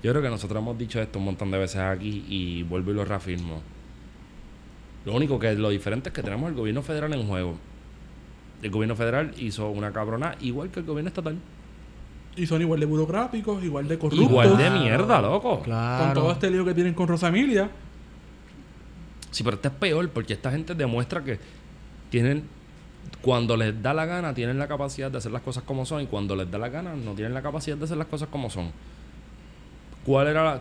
Yo 0.00 0.12
creo 0.12 0.22
que 0.22 0.30
nosotros 0.30 0.62
hemos 0.62 0.78
dicho 0.78 1.00
esto 1.02 1.18
un 1.18 1.24
montón 1.24 1.50
de 1.50 1.58
veces 1.58 1.80
aquí 1.80 2.24
y 2.28 2.62
vuelvo 2.62 2.92
y 2.92 2.94
lo 2.94 3.04
reafirmo. 3.04 3.60
Lo 5.04 5.12
único 5.14 5.40
que 5.40 5.52
lo 5.54 5.70
diferente 5.70 6.10
es 6.10 6.14
que 6.14 6.22
tenemos 6.22 6.48
el 6.50 6.54
gobierno 6.54 6.82
federal 6.82 7.12
en 7.14 7.26
juego. 7.26 7.58
El 8.62 8.70
gobierno 8.70 8.96
federal 8.96 9.34
hizo 9.38 9.68
una 9.70 9.92
cabrona 9.92 10.34
igual 10.40 10.70
que 10.70 10.80
el 10.80 10.86
gobierno 10.86 11.08
estatal. 11.08 11.36
Y 12.36 12.46
son 12.46 12.60
igual 12.62 12.80
de 12.80 12.86
burocráticos, 12.86 13.62
igual 13.64 13.88
de 13.88 13.98
corruptos. 13.98 14.30
Igual 14.30 14.56
de 14.56 14.70
mierda, 14.70 15.20
loco. 15.20 15.60
Claro. 15.62 16.04
Con 16.04 16.14
todo 16.14 16.32
este 16.32 16.50
lío 16.50 16.64
que 16.64 16.74
tienen 16.74 16.94
con 16.94 17.08
Rosa 17.08 17.28
Emilia. 17.28 17.68
Sí, 19.30 19.42
pero 19.42 19.56
este 19.56 19.68
es 19.68 19.74
peor 19.74 20.08
porque 20.10 20.34
esta 20.34 20.50
gente 20.50 20.74
demuestra 20.74 21.22
que 21.22 21.38
tienen, 22.10 22.44
cuando 23.22 23.56
les 23.56 23.80
da 23.82 23.92
la 23.92 24.06
gana, 24.06 24.34
tienen 24.34 24.58
la 24.58 24.68
capacidad 24.68 25.10
de 25.10 25.18
hacer 25.18 25.32
las 25.32 25.42
cosas 25.42 25.64
como 25.64 25.84
son 25.84 26.02
y 26.02 26.06
cuando 26.06 26.34
les 26.36 26.50
da 26.50 26.58
la 26.58 26.68
gana, 26.68 26.94
no 26.94 27.12
tienen 27.12 27.34
la 27.34 27.42
capacidad 27.42 27.76
de 27.76 27.84
hacer 27.84 27.96
las 27.96 28.06
cosas 28.06 28.28
como 28.28 28.50
son. 28.50 28.70
¿Cuál 30.04 30.28
era 30.28 30.44
la, 30.44 30.60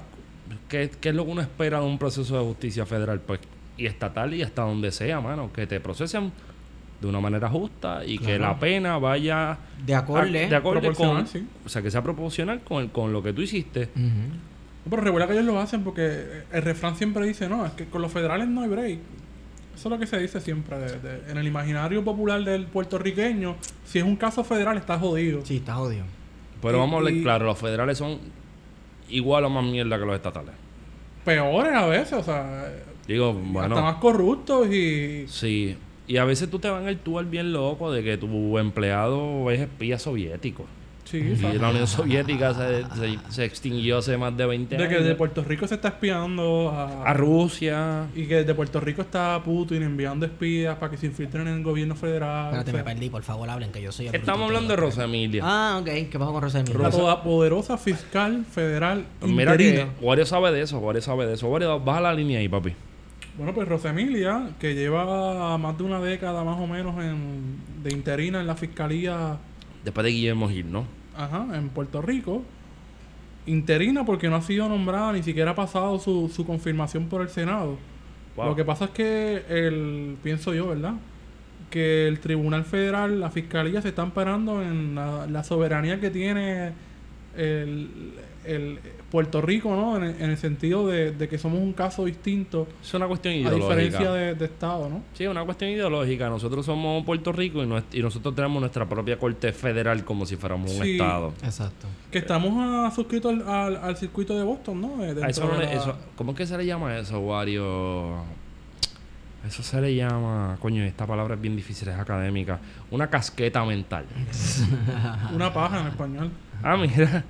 qué, 0.68 0.92
qué 1.00 1.10
es 1.10 1.16
lo 1.16 1.26
que 1.26 1.32
uno 1.32 1.42
espera 1.42 1.80
de 1.80 1.86
un 1.86 1.98
proceso 1.98 2.38
de 2.38 2.44
justicia 2.44 2.86
federal? 2.86 3.22
Pues, 3.22 3.40
y 3.78 3.86
estatal 3.86 4.34
y 4.34 4.42
hasta 4.42 4.64
donde 4.64 4.92
sea, 4.92 5.22
mano, 5.22 5.54
que 5.54 5.68
te 5.68 5.80
procesen 5.80 6.32
de 7.02 7.08
una 7.08 7.20
manera 7.20 7.48
justa 7.50 8.04
y 8.06 8.18
que 8.18 8.40
la 8.40 8.58
pena 8.60 8.98
vaya 8.98 9.58
De 9.86 9.94
acorde. 9.94 10.46
a- 10.46 10.50
de 10.50 10.56
acorde 10.56 10.94
con, 10.94 11.28
sí. 11.28 11.46
o 11.66 11.70
sea, 11.70 11.82
que 11.82 11.92
sea 11.92 12.02
proporcional 12.02 12.62
con, 12.62 12.84
el- 12.84 12.90
con 12.92 13.14
lo 13.14 13.22
que 13.22 13.34
tú 13.34 13.42
hiciste. 13.42 13.90
Pero 14.90 15.02
recuerda 15.04 15.28
que 15.28 15.34
ellos 15.34 15.46
lo 15.46 15.60
hacen 15.60 15.84
porque 15.84 16.44
el 16.52 16.62
refrán 16.62 16.96
siempre 16.96 17.26
dice, 17.26 17.48
no, 17.50 17.66
es 17.66 17.74
que 17.74 17.86
con 17.86 18.02
los 18.02 18.12
federales 18.12 18.48
no 18.48 18.62
hay 18.64 18.70
break. 18.70 19.00
Eso 19.76 19.90
es 19.90 19.92
lo 19.92 20.00
que 20.00 20.08
se 20.08 20.18
dice 20.18 20.42
siempre. 20.42 20.80
de- 20.80 21.00
de- 21.00 21.32
en 21.32 21.38
el 21.38 21.46
imaginario 21.46 22.04
popular 22.04 22.44
del 22.44 22.66
puertorriqueño, 22.66 23.58
si 23.86 24.00
es 24.00 24.06
un 24.06 24.16
caso 24.16 24.44
federal, 24.44 24.78
está 24.78 24.98
jodido. 24.98 25.46
Sí, 25.46 25.58
está 25.58 25.76
jodido. 25.76 26.06
Pero 26.62 26.78
Y- 26.78 26.80
vamos 26.80 26.94
a 26.96 26.98
hablar 26.98 27.14
claro, 27.22 27.46
los 27.46 27.60
federales 27.60 27.98
son 28.00 28.18
igual 29.10 29.46
o 29.46 29.50
más 29.52 29.64
mierda 29.64 30.00
que 30.00 30.06
los 30.06 30.16
estatales. 30.16 30.56
Peores 31.24 31.74
a 31.74 31.86
veces, 31.86 32.14
o 32.14 32.24
sea, 32.24 32.74
Digo, 33.08 33.30
hasta 33.30 33.42
bueno, 33.52 33.82
más 33.82 33.96
corruptos 33.98 34.68
y... 34.74 35.26
sí. 35.28 35.78
Y 36.08 36.18
a 36.18 36.26
veces 36.26 36.50
tú 36.50 36.60
te 36.60 36.70
van 36.70 36.88
el 36.88 36.98
tual 37.00 37.26
bien 37.26 37.52
loco 37.52 37.92
de 37.92 38.04
que 38.04 38.18
tu 38.18 38.58
empleado 38.58 39.52
es 39.52 39.60
espía 39.62 40.00
soviético. 40.00 40.66
Sí, 41.04 41.20
Y 41.20 41.58
la 41.58 41.70
Unión 41.70 41.88
Soviética 41.88 42.54
se, 42.54 42.84
se- 43.00 43.20
se 43.32 43.46
extinguió 43.46 44.00
hace 44.00 44.18
más 44.18 44.36
de 44.36 44.46
20 44.46 44.76
De 44.76 44.90
que 44.90 44.96
años. 44.96 45.04
desde 45.06 45.16
Puerto 45.16 45.42
Rico 45.42 45.66
se 45.66 45.76
está 45.76 45.88
espiando 45.88 46.70
a, 46.70 47.10
A 47.10 47.14
Rusia. 47.14 48.08
Y 48.14 48.26
que 48.26 48.36
desde 48.36 48.54
Puerto 48.54 48.82
Rico 48.82 49.04
está 49.04 49.42
Putin 49.42 49.84
enviando 49.84 50.26
espías 50.26 50.76
para 50.78 50.92
que 50.92 50.98
se 50.98 51.06
infiltren 51.06 51.48
en 51.48 51.54
el 51.60 51.64
gobierno 51.64 51.96
federal. 51.96 52.48
Espérate, 52.48 52.72
O 52.72 52.74
sea, 52.74 52.84
me 52.84 52.90
perdí. 52.94 53.10
Por 53.10 53.24
favor, 53.24 53.50
hablen 53.50 53.72
que 53.72 53.82
yo 53.82 53.94
soy 53.94 54.08
el 54.08 54.16
Estamos 54.16 54.48
hablando 54.48 54.68
de 54.70 54.76
Rosa 54.76 55.06
Emilia. 55.06 55.44
Ah, 55.46 55.78
ok. 55.80 55.86
¿Qué 55.86 56.20
pasó 56.20 56.34
con 56.34 56.42
Rosa 56.42 56.60
Emilia? 56.60 56.90
la 56.90 57.24
poderosa 57.24 57.78
fiscal 57.78 58.44
federal 58.44 59.06
Pues 59.22 59.32
mira 59.32 59.52
interina. 59.54 59.88
que 59.98 60.06
Wario 60.06 60.26
sabe 60.26 60.52
de 60.52 60.62
eso, 60.62 60.78
Wario 60.80 61.02
sabe 61.02 61.26
de 61.26 61.36
eso. 61.36 61.48
Wario, 61.48 61.80
baja 61.80 62.02
la 62.02 62.14
línea 62.14 62.40
ahí, 62.40 62.50
papi. 62.50 62.74
Bueno, 63.38 63.54
pues 63.54 63.68
Rosa 63.68 63.92
Emilia, 63.92 64.50
que 64.60 64.74
lleva 64.74 65.58
más 65.58 65.78
de 65.78 65.84
una 65.84 66.02
década 66.02 66.44
más 66.44 66.60
o 66.60 66.68
menos 66.68 67.02
en, 67.04 67.58
de 67.84 67.94
interina 67.94 68.40
en 68.42 68.48
la 68.48 68.56
fiscalía 68.56 69.38
Después 69.84 70.04
de 70.04 70.12
Guillermo 70.12 70.50
Gil, 70.50 70.72
¿no? 70.72 70.86
ajá, 71.18 71.48
en 71.54 71.70
Puerto 71.70 72.02
Rico. 72.02 72.44
Interina 73.46 74.06
porque 74.06 74.30
no 74.30 74.36
ha 74.36 74.42
sido 74.42 74.68
nombrada, 74.70 75.14
ni 75.14 75.24
siquiera 75.24 75.52
ha 75.52 75.56
pasado 75.56 76.00
su, 76.00 76.30
su 76.30 76.46
confirmación 76.46 77.08
por 77.08 77.22
el 77.22 77.30
Senado. 77.30 77.78
Wow. 78.36 78.48
Lo 78.48 78.56
que 78.56 78.66
pasa 78.66 78.86
es 78.86 78.92
que 78.92 79.44
el, 79.50 80.18
pienso 80.22 80.54
yo, 80.54 80.68
¿verdad? 80.68 80.96
Que 81.70 82.08
el 82.08 82.20
Tribunal 82.20 82.66
Federal, 82.66 83.20
la 83.20 83.32
Fiscalía 83.32 83.82
se 83.82 83.90
está 83.90 84.02
amparando 84.04 84.62
en 84.62 84.96
la, 84.96 85.28
la 85.28 85.44
soberanía 85.44 86.00
que 86.00 86.10
tiene 86.10 86.74
el, 87.36 88.14
el 88.46 88.80
Puerto 89.12 89.42
Rico, 89.42 89.74
¿no? 89.74 89.96
En 89.96 90.04
el, 90.04 90.22
en 90.22 90.30
el 90.32 90.38
sentido 90.38 90.86
de, 90.88 91.12
de 91.14 91.30
que 91.30 91.38
somos 91.38 91.62
un 91.62 91.72
caso 91.72 92.04
distinto 92.04 92.68
Es 92.82 92.94
una 92.94 93.08
cuestión 93.08 93.34
a 93.34 93.38
ideológica. 93.38 93.76
diferencia 93.76 94.12
de, 94.12 94.36
de 94.36 94.46
Estado, 94.46 94.90
¿no? 94.90 95.02
Sí, 95.14 95.24
es 95.24 95.30
una 95.30 95.46
cuestión 95.46 95.72
ideológica. 95.72 96.28
Nosotros 96.28 96.66
somos 96.66 97.06
Puerto 97.06 97.32
Rico 97.32 97.64
y, 97.64 98.02
nosotros 98.02 98.36
tenemos 98.36 98.60
nuestra 98.60 98.86
propia 98.88 99.18
corte 99.18 99.54
federal 99.54 100.04
como 100.04 100.26
si 100.26 100.36
fuéramos 100.36 100.74
un 100.76 100.84
estado. 100.86 101.34
Exacto. 101.42 101.88
Que 102.12 102.18
estamos 102.18 102.94
suscritos 102.94 103.32
al, 103.34 103.48
al, 103.48 103.76
al 103.78 103.96
circuito 103.98 104.38
de 104.38 104.44
Boston, 104.44 104.82
¿no? 104.82 105.04
Eh, 105.06 105.12
A 105.12 105.14
dentro 105.14 105.28
eso 105.30 105.46
no 105.46 105.54
de 105.54 105.60
le- 105.60 105.66
la- 105.76 105.82
eso- 105.82 105.98
¿Cómo 106.18 106.32
es 106.32 106.38
que 106.38 106.46
se 106.46 106.58
le 106.58 106.66
llama 106.66 106.98
eso, 106.98 107.18
Wario? 107.20 108.24
Eso 109.48 109.64
se 109.64 109.80
le 109.80 109.96
llama... 109.96 110.58
Coño, 110.60 110.84
esta 110.84 111.08
palabra 111.08 111.36
es 111.36 111.42
bien 111.42 111.56
difícil, 111.56 111.88
es 111.88 111.96
académica. 111.98 112.60
Una 112.92 113.10
casqueta 113.10 113.64
mental. 113.64 114.04
Una 115.34 115.54
paja 115.54 115.80
en 115.80 115.88
español. 115.88 116.32
Ah, 116.62 116.76
mira. 116.76 117.24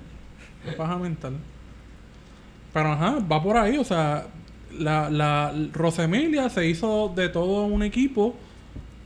Paja 0.76 0.96
mental. 0.96 1.34
Pero 2.78 2.92
ajá, 2.92 3.18
va 3.30 3.42
por 3.42 3.56
ahí, 3.56 3.76
o 3.76 3.84
sea, 3.84 4.26
la, 4.78 5.10
la 5.10 5.52
Rosemilia 5.72 6.48
se 6.48 6.66
hizo 6.68 7.12
de 7.16 7.28
todo 7.28 7.64
un 7.66 7.82
equipo 7.82 8.36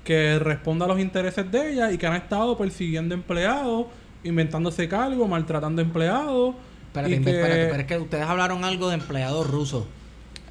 que 0.05 0.39
responda 0.39 0.85
a 0.85 0.89
los 0.89 0.99
intereses 0.99 1.51
de 1.51 1.73
ella 1.73 1.93
y 1.93 1.97
que 1.99 2.07
han 2.07 2.15
estado 2.17 2.59
persiguiendo 2.59 3.15
empleados, 3.15 3.87
inventándose 4.25 4.89
cargos, 4.89 5.29
maltratando 5.29 5.81
empleados. 5.81 6.55
Espérate, 6.89 7.15
y 7.15 7.19
inve- 7.19 7.25
que- 7.25 7.31
espérate, 7.41 7.67
pero 7.71 7.81
es 7.81 7.87
que 7.87 7.99
ustedes 7.99 8.25
hablaron 8.27 8.65
algo 8.65 8.89
de 8.89 8.95
empleados 8.97 9.49
rusos. 9.49 9.85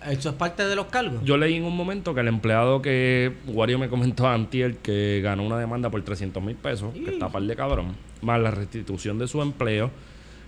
¿Eso 0.10 0.30
es 0.30 0.36
parte 0.36 0.66
de 0.66 0.76
los 0.76 0.88
cargos? 0.88 1.24
Yo 1.24 1.38
leí 1.38 1.56
en 1.58 1.64
un 1.64 1.78
momento 1.78 2.16
que 2.16 2.22
el 2.22 2.28
empleado 2.28 2.82
que 2.82 3.34
Wario 3.46 3.78
me 3.78 3.88
comentó 3.88 4.28
antier 4.28 4.78
que 4.78 5.22
ganó 5.24 5.44
una 5.46 5.60
demanda 5.60 5.92
por 5.92 6.02
300 6.02 6.42
mil 6.42 6.56
pesos, 6.56 6.92
que 6.94 7.12
está 7.12 7.30
par 7.30 7.44
de 7.44 7.56
cabrón, 7.56 7.96
más 8.24 8.40
la 8.42 8.50
restitución 8.50 9.20
de 9.20 9.28
su 9.28 9.42
empleo. 9.44 9.92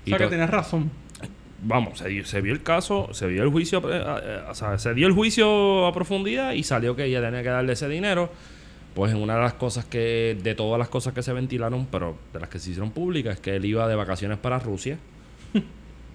O 0.06 0.10
sea, 0.10 0.18
que 0.18 0.28
tenías 0.28 0.50
razón. 0.50 0.90
Vamos, 1.66 2.00
se, 2.00 2.26
se 2.26 2.42
vio 2.42 2.54
el 2.54 2.62
caso, 2.64 3.10
se 3.14 3.28
vio 3.28 3.44
el 3.44 3.50
juicio, 3.50 3.80
eh, 3.92 4.04
eh, 4.24 4.40
o 4.50 4.54
sea, 4.56 4.78
se 4.78 4.94
dio 4.94 5.08
el 5.08 5.14
juicio 5.14 5.88
a 5.88 5.94
profundidad 5.94 6.54
y 6.54 6.64
salió 6.64 6.96
que 6.96 7.06
ella 7.06 7.22
tenía 7.22 7.42
que 7.44 7.50
darle 7.50 7.74
ese 7.74 7.88
dinero. 7.88 8.30
Pues 8.94 9.12
en 9.12 9.18
una 9.22 9.36
de 9.36 9.42
las 9.42 9.54
cosas 9.54 9.86
que, 9.86 10.38
de 10.44 10.54
todas 10.56 10.78
las 10.78 10.88
cosas 10.90 11.14
que 11.14 11.24
se 11.24 11.34
ventilaron, 11.34 11.88
pero 11.90 12.16
de 12.32 12.40
las 12.40 12.50
que 12.50 12.60
se 12.60 12.70
hicieron 12.72 12.92
públicas, 12.92 13.36
es 13.36 13.40
que 13.40 13.56
él 13.56 13.66
iba 13.66 13.88
de 13.88 13.96
vacaciones 13.96 14.38
para 14.38 14.60
Rusia. 14.60 14.98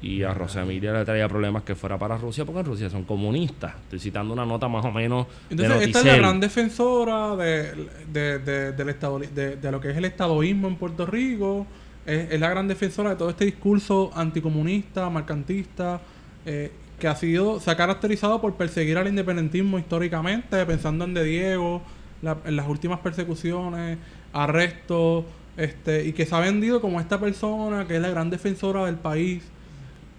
Y 0.00 0.22
a 0.22 0.32
Rosa 0.32 0.62
Emilia 0.62 0.92
le 0.92 1.04
traía 1.04 1.26
problemas 1.28 1.64
que 1.64 1.74
fuera 1.74 1.98
para 1.98 2.16
Rusia 2.16 2.44
porque 2.44 2.60
en 2.60 2.66
Rusia 2.66 2.88
son 2.88 3.02
comunistas. 3.02 3.74
Estoy 3.82 3.98
citando 3.98 4.32
una 4.32 4.46
nota 4.46 4.68
más 4.68 4.84
o 4.84 4.92
menos 4.92 5.26
Entonces, 5.50 5.76
de 5.80 5.84
esta 5.86 5.98
es 5.98 6.04
la 6.04 6.16
gran 6.18 6.38
defensora 6.38 7.34
de, 7.34 7.88
de, 8.12 8.38
de- 8.38 8.72
del 8.74 8.88
estado, 8.90 9.18
de, 9.18 9.56
de 9.56 9.72
lo 9.72 9.80
que 9.80 9.90
es 9.90 9.96
el 9.96 10.04
estadoísmo 10.04 10.68
en 10.68 10.76
Puerto 10.76 11.04
Rico. 11.04 11.66
Es, 12.08 12.32
es 12.32 12.40
la 12.40 12.48
gran 12.50 12.66
defensora 12.68 13.10
de 13.10 13.16
todo 13.16 13.30
este 13.30 13.44
discurso 13.44 14.10
anticomunista, 14.14 15.08
mercantista, 15.10 16.00
eh, 16.46 16.72
que 16.98 17.06
ha 17.08 17.14
sido, 17.14 17.60
se 17.60 17.70
ha 17.70 17.76
caracterizado 17.76 18.40
por 18.40 18.54
perseguir 18.54 18.98
al 18.98 19.06
independentismo 19.08 19.78
históricamente, 19.78 20.64
pensando 20.66 21.04
en 21.04 21.14
De 21.14 21.24
Diego, 21.24 21.82
la- 22.22 22.38
en 22.44 22.56
las 22.56 22.66
últimas 22.68 23.00
persecuciones, 23.00 23.98
arrestos, 24.32 25.24
este, 25.56 26.04
y 26.06 26.12
que 26.12 26.26
se 26.26 26.34
ha 26.34 26.40
vendido 26.40 26.80
como 26.80 27.00
esta 27.00 27.20
persona 27.20 27.86
que 27.86 27.96
es 27.96 28.02
la 28.02 28.08
gran 28.10 28.30
defensora 28.30 28.84
del 28.86 28.96
país. 28.96 29.42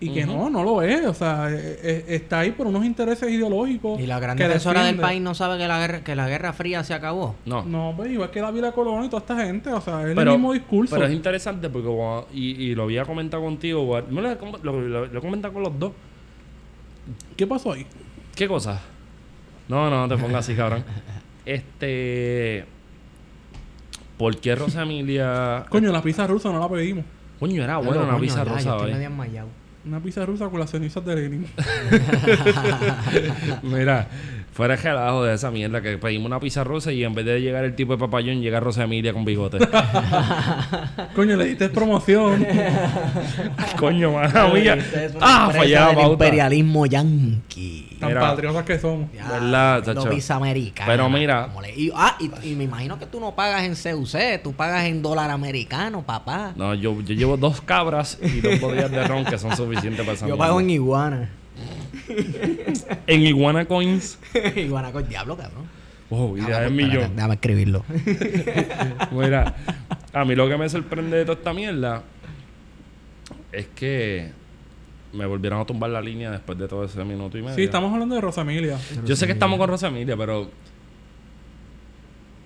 Y 0.01 0.13
que 0.13 0.25
no, 0.25 0.49
no 0.49 0.63
lo 0.63 0.81
es. 0.81 1.05
O 1.05 1.13
sea, 1.13 1.49
eh, 1.51 1.79
eh, 1.83 2.05
está 2.07 2.39
ahí 2.39 2.51
por 2.51 2.67
unos 2.67 2.85
intereses 2.85 3.29
ideológicos. 3.29 3.99
Y 3.99 4.05
la 4.07 4.17
gran 4.19 4.37
que 4.37 4.43
defensora 4.43 4.85
del 4.85 4.95
país 4.97 5.21
no 5.21 5.33
sabe 5.35 5.57
que 5.57 5.67
la 5.67 5.77
guerra, 5.77 6.03
que 6.05 6.15
la 6.15 6.29
guerra 6.29 6.53
fría 6.53 6.83
se 6.85 6.93
acabó. 6.93 7.35
No. 7.45 7.63
No, 7.65 7.93
pues 7.97 8.09
igual 8.11 8.31
que 8.31 8.39
David 8.39 8.63
Colón 8.73 9.03
y 9.03 9.09
toda 9.09 9.19
esta 9.19 9.35
gente, 9.45 9.69
o 9.73 9.81
sea, 9.81 10.07
es 10.07 10.15
Pero- 10.15 10.31
el 10.31 10.37
mismo 10.37 10.53
discurso. 10.53 10.95
Pero 10.95 11.07
es 11.07 11.13
interesante 11.13 11.69
porque, 11.69 11.87
como- 11.87 12.25
y, 12.33 12.51
y 12.63 12.75
lo 12.75 12.83
había 12.83 13.03
comentado 13.03 13.43
contigo, 13.43 13.99
lo, 14.09 14.21
lo, 14.21 14.81
lo- 14.81 15.05
lo 15.07 15.19
he 15.19 15.21
comentado 15.21 15.53
con 15.53 15.63
los 15.63 15.77
dos. 15.77 15.91
¿Qué 17.35 17.45
pasó 17.45 17.73
ahí? 17.73 17.85
¿Qué 18.35 18.47
cosa? 18.47 18.79
No, 19.67 19.89
no, 19.89 20.07
no 20.07 20.15
te 20.15 20.21
pongas 20.21 20.45
así, 20.45 20.55
cabrón. 20.55 20.83
Este. 21.45 22.65
¿Por 24.17 24.37
qué 24.37 24.55
Rosa 24.55 24.83
Emilia.? 24.83 25.65
Coño, 25.69 25.91
la 25.91 26.01
pizza 26.01 26.27
rusa 26.27 26.51
no 26.51 26.59
la 26.59 26.69
pedimos. 26.69 27.05
Coño, 27.39 27.63
era 27.63 27.77
buena 27.77 27.91
Pero, 27.91 28.03
una 28.03 28.11
coño, 28.13 28.21
pizza 28.21 28.37
ya, 28.39 28.43
yo 28.43 28.49
rosa, 28.55 28.75
estoy. 28.75 28.91
Una 29.85 29.99
pizza 30.01 30.25
rusa 30.25 30.49
con 30.49 30.59
las 30.59 30.71
cenizas 30.71 31.05
de 31.05 31.15
Lenin. 31.15 31.47
Mira, 33.63 34.07
fuera 34.51 34.73
el 34.75 34.81
relajo 34.81 35.23
de 35.23 35.35
esa 35.35 35.51
mierda 35.51 35.81
que 35.81 35.97
pedimos 35.97 36.25
una 36.27 36.39
pizza 36.39 36.63
rosa 36.63 36.91
y 36.91 37.03
en 37.03 37.13
vez 37.15 37.25
de 37.25 37.39
llegar 37.41 37.63
el 37.63 37.75
tipo 37.75 37.93
de 37.93 37.99
papayón, 37.99 38.41
llega 38.41 38.59
Rosa 38.59 38.83
Emilia 38.83 39.13
con 39.13 39.23
bigote. 39.25 39.57
Coño, 41.15 41.35
le 41.37 41.45
diste 41.45 41.69
promoción. 41.69 42.45
Coño, 43.79 44.11
mala 44.13 44.47
mía. 44.53 44.77
Ah, 45.21 45.51
del 45.53 45.73
pauta. 45.95 46.03
imperialismo 46.11 46.85
yanqui. 46.85 47.97
Tan 47.99 48.09
Mira. 48.09 48.21
patriotas 48.21 48.63
que 48.63 48.79
somos. 48.79 49.11
Ya, 49.13 49.27
¿Verdad, 49.27 50.09
pizza 50.09 50.35
americana. 50.35 50.89
Pero 50.89 51.09
mira. 51.09 51.49
le- 51.61 51.75
y, 51.75 51.91
ah, 51.93 52.15
y, 52.19 52.51
y 52.51 52.55
me 52.55 52.63
imagino 52.63 52.97
que 52.97 53.05
tú 53.05 53.19
no 53.19 53.35
pagas 53.35 53.63
en 53.63 53.75
CUC, 53.75 54.41
tú 54.43 54.53
pagas 54.53 54.85
en 54.85 55.01
dólar 55.01 55.29
americano, 55.29 56.01
papá. 56.03 56.53
No, 56.55 56.73
yo, 56.75 57.01
yo 57.01 57.13
llevo 57.13 57.35
dos 57.37 57.59
cabras 57.61 58.17
y 58.21 58.39
dos 58.39 58.59
botellas 58.61 58.89
de 58.91 59.05
ron 59.05 59.25
que 59.25 59.37
son 59.37 59.55
suficientes 59.55 60.01
para 60.05 60.13
esa 60.13 60.27
Yo 60.27 60.35
mierda. 60.35 60.47
pago 60.47 60.61
en 60.61 60.69
iguana. 60.69 61.29
En 63.07 63.21
Iguana 63.21 63.65
Coins. 63.65 64.19
iguana 64.55 64.91
con 64.91 65.07
diablo, 65.07 65.37
cabrón. 65.37 65.65
Oh, 66.09 66.35
y 66.37 66.41
Ah, 66.41 66.43
de 66.43 66.47
pues, 66.47 66.57
espérate, 66.71 66.73
millón. 66.73 67.15
Déjame 67.15 67.33
escribirlo. 67.35 67.85
Mira, 69.11 69.55
a 70.13 70.25
mí 70.25 70.35
lo 70.35 70.47
que 70.49 70.57
me 70.57 70.67
sorprende 70.69 71.17
de 71.17 71.25
toda 71.25 71.37
esta 71.37 71.53
mierda 71.53 72.03
es 73.51 73.67
que 73.75 74.31
me 75.13 75.25
volvieron 75.25 75.59
a 75.61 75.65
tumbar 75.65 75.89
la 75.91 76.01
línea 76.01 76.31
después 76.31 76.57
de 76.57 76.67
todo 76.67 76.83
ese 76.85 77.03
minuto 77.03 77.37
y 77.37 77.41
medio. 77.41 77.55
Sí, 77.55 77.63
estamos 77.63 77.91
hablando 77.93 78.15
de 78.15 78.21
Rosamilia. 78.21 78.77
Yo 79.05 79.15
sé 79.15 79.25
que 79.27 79.33
estamos 79.33 79.57
con 79.59 79.69
Rosa 79.69 79.87
Emilia, 79.87 80.15
pero. 80.17 80.49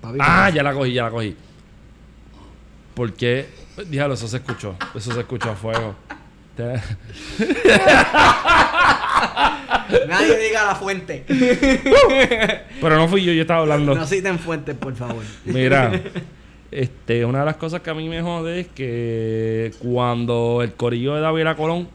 Papi, 0.02 0.18
Ah, 0.22 0.50
ya 0.50 0.64
la 0.64 0.74
cogí, 0.74 0.94
ya 0.94 1.04
la 1.04 1.12
cogí. 1.12 1.36
¿Por 2.94 3.14
qué? 3.14 3.48
Dígalo, 3.90 4.14
eso 4.14 4.28
se 4.28 4.38
escuchó. 4.38 4.76
Eso 4.94 5.12
se 5.14 5.20
escuchó 5.22 5.52
a 5.52 5.56
fuego. 5.56 5.96
Nadie 10.08 10.38
diga 10.38 10.66
la 10.66 10.76
fuente. 10.76 11.26
Pero 11.28 12.96
no 12.96 13.08
fui 13.08 13.24
yo, 13.24 13.34
yo 13.34 13.42
estaba 13.42 13.62
hablando. 13.62 13.96
No 13.96 14.06
citen 14.06 14.38
fuentes, 14.38 14.76
por 14.76 14.96
favor. 14.96 15.24
Mira, 15.46 16.00
este, 16.72 17.26
una 17.26 17.40
de 17.40 17.46
las 17.46 17.56
cosas 17.56 17.82
que 17.82 17.90
a 17.90 17.96
mí 17.96 18.08
me 18.08 18.22
jode 18.22 18.60
es 18.62 18.68
que 18.68 19.72
cuando 19.80 20.60
el 20.62 20.74
corillo 20.74 21.16
de 21.16 21.22
David 21.22 21.48
Colón, 21.58 21.90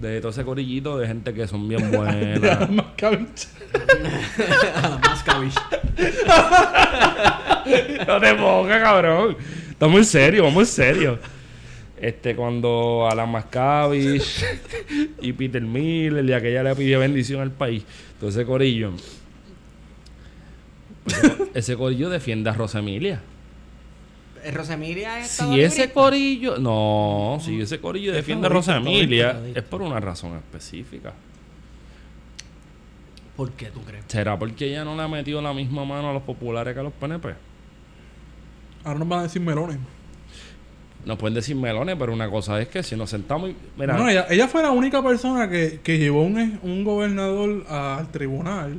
de 0.00 0.20
todo 0.20 0.30
ese 0.30 0.44
corillito 0.44 0.98
de 0.98 1.06
gente 1.06 1.32
que 1.34 1.46
son 1.46 1.68
bien 1.68 1.92
buenas, 1.92 2.68
Mascavich. 2.70 3.46
Mascavich. 5.02 5.54
no 8.06 8.20
te 8.20 8.34
pongas, 8.34 8.82
cabrón. 8.82 9.36
Estamos 9.70 9.98
en 9.98 10.04
serio, 10.04 10.44
vamos 10.44 10.62
en 10.62 10.66
serio. 10.66 11.18
Este, 12.00 12.36
cuando 12.36 13.08
Alan 13.10 13.30
Mascavich 13.30 14.44
y 15.20 15.32
Peter 15.32 15.62
Miller 15.62 16.24
y 16.24 16.32
aquella 16.32 16.62
le 16.62 16.74
pidió 16.76 17.00
bendición 17.00 17.40
al 17.40 17.50
país, 17.50 17.84
todo 18.20 18.30
ese 18.30 18.44
corillo. 18.44 18.92
Ese 21.54 21.76
corillo 21.76 22.08
defiende 22.10 22.50
a 22.50 22.52
Rosa 22.52 22.78
Emilia. 22.80 23.20
Eh, 24.44 24.50
Rosemilia 24.50 25.20
es 25.20 25.28
Si 25.28 25.60
ese 25.60 25.90
corillo. 25.92 26.58
No, 26.58 27.38
si 27.40 27.60
ese 27.60 27.80
corillo 27.80 28.12
defiende 28.12 28.46
a 28.46 28.50
Rosa 28.50 28.76
estadista, 28.76 28.98
Emilia, 28.98 29.30
estadista. 29.30 29.60
es 29.60 29.66
por 29.66 29.82
una 29.82 29.98
razón 30.00 30.36
específica. 30.36 31.12
¿Por 33.36 33.52
qué 33.52 33.66
tú 33.66 33.82
crees? 33.82 34.04
¿Será 34.08 34.38
porque 34.38 34.66
ella 34.66 34.84
no 34.84 34.96
le 34.96 35.02
ha 35.02 35.08
metido 35.08 35.40
la 35.40 35.52
misma 35.52 35.84
mano 35.84 36.10
a 36.10 36.12
los 36.12 36.22
populares 36.22 36.74
que 36.74 36.80
a 36.80 36.82
los 36.82 36.92
PNP? 36.92 37.34
Ahora 38.84 38.98
nos 38.98 39.08
van 39.08 39.20
a 39.20 39.22
decir 39.24 39.42
melones. 39.42 39.78
Nos 41.08 41.16
pueden 41.18 41.34
decir 41.34 41.56
melones, 41.56 41.96
pero 41.98 42.12
una 42.12 42.30
cosa 42.30 42.60
es 42.60 42.68
que 42.68 42.82
si 42.82 42.94
nos 42.94 43.08
sentamos 43.10 43.48
y. 43.50 43.56
Mira, 43.78 43.94
Bueno, 43.94 44.10
ella, 44.10 44.26
ella 44.30 44.46
fue 44.46 44.62
la 44.62 44.70
única 44.70 45.02
persona 45.02 45.48
que, 45.48 45.80
que 45.82 45.98
llevó 45.98 46.22
un, 46.22 46.60
un 46.62 46.84
gobernador 46.84 47.64
al 47.68 48.08
tribunal 48.12 48.76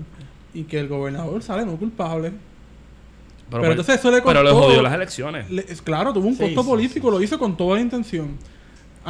y 0.54 0.64
que 0.64 0.80
el 0.80 0.88
gobernador 0.88 1.42
sale 1.44 1.66
no 1.66 1.76
culpable. 1.76 2.32
pero, 3.50 3.62
pero 3.62 3.72
entonces 3.74 3.96
eso 3.98 4.12
le 4.12 4.22
pero 4.22 4.44
le 4.44 4.52
costó- 4.52 4.68
jodió 4.68 4.82
las 4.84 4.94
elecciones. 4.94 5.50
Le- 5.50 5.66
es 5.68 5.82
claro, 5.82 6.14
tuvo 6.14 6.28
un 6.28 6.36
Sí, 6.36 6.44
costo 6.44 6.62
sí, 6.62 6.70
político, 6.70 7.10
lo 7.12 7.20
hizo 7.22 7.40
con 7.40 7.58
toda 7.58 7.76
la 7.78 7.82
intención. 7.82 8.38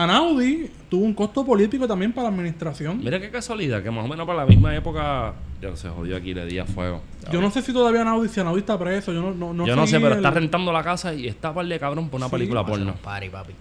Anaudi 0.04 0.70
tuvo 0.90 1.04
un 1.06 1.14
costo 1.14 1.46
político 1.46 1.88
también 1.88 2.12
para 2.14 2.30
la 2.30 2.36
administración. 2.36 3.00
Mira 3.04 3.20
qué 3.20 3.30
casualidad, 3.30 3.82
que 3.84 3.92
más 3.92 4.06
o 4.06 4.08
menos 4.08 4.26
para 4.26 4.40
la 4.40 4.46
misma 4.46 4.76
época. 4.76 5.34
Ya 5.62 5.76
se 5.76 5.90
jodió 5.90 6.16
aquí, 6.16 6.34
le 6.34 6.46
di 6.46 6.58
a 6.58 6.66
fuego. 6.66 7.02
Yo 7.32 7.42
no 7.42 7.52
sé 7.52 7.62
si 7.62 7.74
todavía 7.74 8.02
Anaudi, 8.02 8.30
si 8.30 8.40
Anaudi 8.40 8.60
está 8.62 8.80
preso, 8.80 9.12
yo 9.12 9.22
no, 9.22 9.34
no, 9.34 9.54
no 9.54 9.68
yo 9.68 9.76
no 9.76 9.86
sé, 9.86 9.98
pero 10.00 10.14
el- 10.14 10.18
está 10.20 10.32
rentando 10.32 10.72
la 10.72 10.82
casa 10.84 11.14
y 11.14 11.28
está 11.28 11.54
par 11.54 11.66
de 11.66 11.78
cabrón 11.78 12.08
por 12.10 12.18
una 12.20 12.28
Sí, 12.28 12.32
película 12.32 12.66
porno. 12.66 12.96
party, 12.96 13.30
papi. 13.30 13.54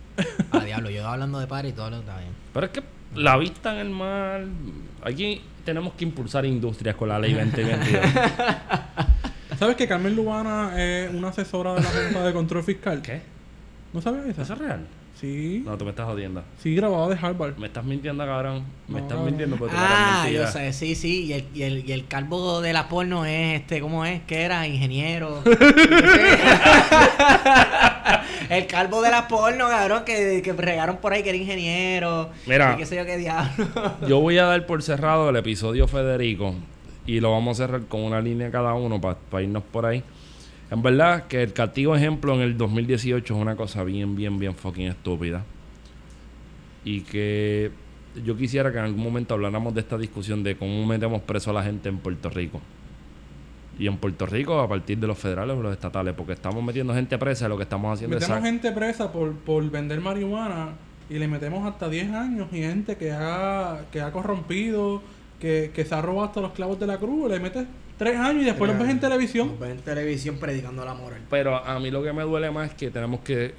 A 0.53 0.61
diablo, 0.65 0.91
yo 0.91 1.07
hablando 1.09 1.41
de 1.41 1.47
party 1.49 1.69
y 1.69 1.73
todo 1.73 1.91
lo 1.91 1.97
está 1.99 2.19
bien. 2.19 2.31
Pero 2.55 2.67
es 2.67 2.73
que 2.73 2.83
la 3.17 3.37
vista 3.37 3.73
en 3.73 3.79
el 3.87 3.91
mar. 3.91 4.45
Aquí 5.03 5.41
tenemos 5.65 5.95
que 5.95 6.05
impulsar 6.05 6.45
industrias 6.47 6.95
con 6.95 7.09
la 7.09 7.19
ley 7.19 7.33
2022. 7.35 8.01
¿Sabes 9.59 9.75
que 9.77 9.89
Carmen 9.89 10.15
Lubana 10.15 10.73
es 10.81 11.13
una 11.13 11.29
asesora 11.29 11.75
de 11.75 11.83
la 11.83 11.89
Junta 11.89 12.25
de 12.25 12.33
Control 12.33 12.63
Fiscal? 12.63 13.03
¿Qué? 13.03 13.23
¿No 13.93 14.01
sabías 14.01 14.27
eso? 14.27 14.43
¿Eso 14.43 14.53
es 14.53 14.59
real? 14.61 14.87
Sí. 15.21 15.63
No, 15.65 15.77
tú 15.77 15.85
me 15.85 15.91
estás 15.91 16.07
jodiendo. 16.07 16.45
Sí, 16.63 16.77
grabado 16.77 17.09
de 17.09 17.17
Harvard. 17.21 17.57
Me 17.57 17.67
estás 17.67 17.85
mintiendo, 17.85 18.25
cabrón. 18.25 18.63
Me 18.87 19.01
No, 19.01 19.07
estás 19.07 19.19
no. 19.19 19.25
mintiendo 19.25 19.57
porque 19.57 19.75
tú 19.75 19.81
Ah, 19.85 20.29
yo 20.33 20.47
sé, 20.47 20.73
sí, 20.73 20.95
sí. 20.95 21.25
Y 21.25 21.33
el, 21.33 21.45
y, 21.55 21.63
el, 21.65 21.89
y 21.89 21.93
el 21.93 22.07
calvo 22.07 22.61
de 22.61 22.73
la 22.73 22.89
porno 22.89 23.25
es 23.25 23.61
este, 23.61 23.81
¿cómo 23.81 24.05
es? 24.05 24.21
¿Qué 24.29 24.43
era? 24.43 24.65
Ingeniero. 24.67 25.43
el 28.51 28.67
calvo 28.67 29.03
de 29.03 29.11
la 29.11 29.29
porno, 29.29 29.69
cabrón, 29.69 30.05
que, 30.05 30.41
que 30.43 30.53
regaron 30.53 30.99
por 30.99 31.13
ahí 31.13 31.23
que 31.23 31.31
era 31.31 31.39
ingeniero. 31.39 32.31
Mira. 32.47 32.75
Y 32.75 32.79
qué 32.79 32.87
sé 32.87 32.97
yo 32.97 33.05
qué 33.05 33.17
diablo. 33.17 33.67
Yo 34.09 34.21
voy 34.21 34.39
a 34.39 34.45
dar 34.45 34.67
por 34.67 34.83
cerrado 34.83 35.31
el 35.31 35.37
episodio 35.37 35.87
Federico 35.89 36.55
y 37.07 37.21
lo 37.21 37.33
vamos 37.33 37.59
a 37.59 37.67
cerrar 37.67 37.83
con 37.87 38.03
una 38.03 38.21
línea 38.21 38.51
cada 38.51 38.75
uno 38.75 39.01
para 39.01 39.17
irnos 39.43 39.63
por 39.65 39.87
ahí. 39.87 40.03
En 40.71 40.83
verdad 40.83 41.27
que 41.27 41.43
el 41.43 41.53
castigo 41.53 41.97
ejemplo 41.97 42.35
en 42.35 42.41
el 42.41 42.59
2018 42.59 43.35
es 43.35 43.41
una 43.41 43.57
cosa 43.57 43.85
bien, 43.85 44.15
bien, 44.15 44.39
bien 44.39 44.55
fucking 44.55 44.89
estúpida. 44.89 45.45
Y 46.85 47.03
que 47.03 47.71
yo 48.25 48.37
quisiera 48.37 48.71
que 48.71 48.79
en 48.79 48.85
algún 48.85 49.03
momento 49.03 49.35
habláramos 49.35 49.75
de 49.75 49.81
esta 49.81 49.97
discusión 49.97 50.43
de 50.43 50.57
cómo 50.57 50.85
metemos 50.87 51.23
preso 51.23 51.51
a 51.51 51.55
la 51.55 51.63
gente 51.63 51.89
en 51.89 51.99
Puerto 51.99 52.29
Rico. 52.29 52.61
Y 53.79 53.87
en 53.87 53.97
Puerto 53.97 54.27
Rico 54.27 54.61
a 54.61 54.69
partir 54.69 54.99
de 54.99 55.07
los 55.07 55.17
federales 55.17 55.57
o 55.57 55.63
los 55.63 55.73
estatales, 55.73 56.15
porque 56.15 56.33
estamos 56.33 56.63
metiendo 56.63 56.93
gente 56.95 57.17
presa 57.17 57.49
lo 57.49 57.57
que 57.57 57.63
estamos 57.63 57.95
haciendo. 57.95 58.19
Metemos 58.19 58.43
gente 58.43 58.73
presa 58.73 59.11
por, 59.13 59.33
por 59.35 59.71
vender 59.71 60.01
marihuana 60.01 60.73
y 61.09 61.19
le 61.19 61.29
metemos 61.29 61.67
hasta 61.67 61.89
10 61.89 62.13
años 62.13 62.49
y 62.53 62.59
gente 62.59 62.97
que 62.97 63.13
ha, 63.13 63.85
que 63.91 64.01
ha 64.01 64.11
corrompido, 64.11 65.01
que, 65.41 65.71
que 65.75 65.85
se 65.85 65.95
ha 65.95 66.03
robado 66.03 66.27
hasta 66.29 66.41
los 66.41 66.53
clavos 66.53 66.79
de 66.81 66.87
la 66.87 66.99
cruz, 66.99 67.31
le 67.31 67.39
metes 67.41 67.65
3 67.99 68.17
años 68.19 68.43
y 68.43 68.47
después 68.47 68.71
los 68.71 68.79
ves 68.81 68.89
en 68.91 69.01
televisión. 69.01 69.49
Nos 69.49 69.59
ven 69.61 69.71
en 69.73 69.79
televisión 69.79 70.37
predicando 70.39 70.85
la 70.85 70.95
moral. 70.95 71.21
Pero 71.31 71.57
a 71.57 71.79
mí 71.81 71.91
lo 71.91 72.03
que 72.03 72.13
me 72.13 72.23
duele 72.23 72.51
más 72.51 72.71
es 72.71 72.75
que 72.77 72.91
tenemos 72.91 73.21
que, 73.21 73.55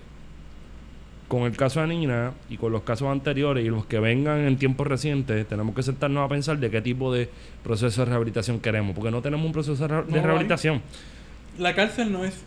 con 1.27 1.43
el 1.43 1.55
caso 1.55 1.81
de 1.81 1.87
Nina 1.87 2.31
y 2.49 2.57
con 2.57 2.71
los 2.71 2.81
casos 2.83 3.07
anteriores 3.09 3.63
y 3.65 3.69
los 3.69 3.85
que 3.85 3.99
vengan 3.99 4.39
en 4.39 4.57
tiempos 4.57 4.87
recientes, 4.87 5.47
tenemos 5.47 5.75
que 5.75 5.83
sentarnos 5.83 6.25
a 6.25 6.27
pensar 6.29 6.57
de 6.57 6.69
qué 6.71 6.81
tipo 6.81 7.13
de 7.13 7.29
proceso 7.63 8.01
de 8.03 8.09
rehabilitación 8.09 8.59
queremos, 8.59 8.95
porque 8.95 9.11
no 9.11 9.21
tenemos 9.21 9.45
un 9.45 9.51
proceso 9.51 9.87
de, 9.87 9.93
hay. 9.95 10.21
rehabilitación. 10.23 10.81
La 11.57 11.75
cárcel 11.75 12.11
no 12.11 12.23
es. 12.25 12.43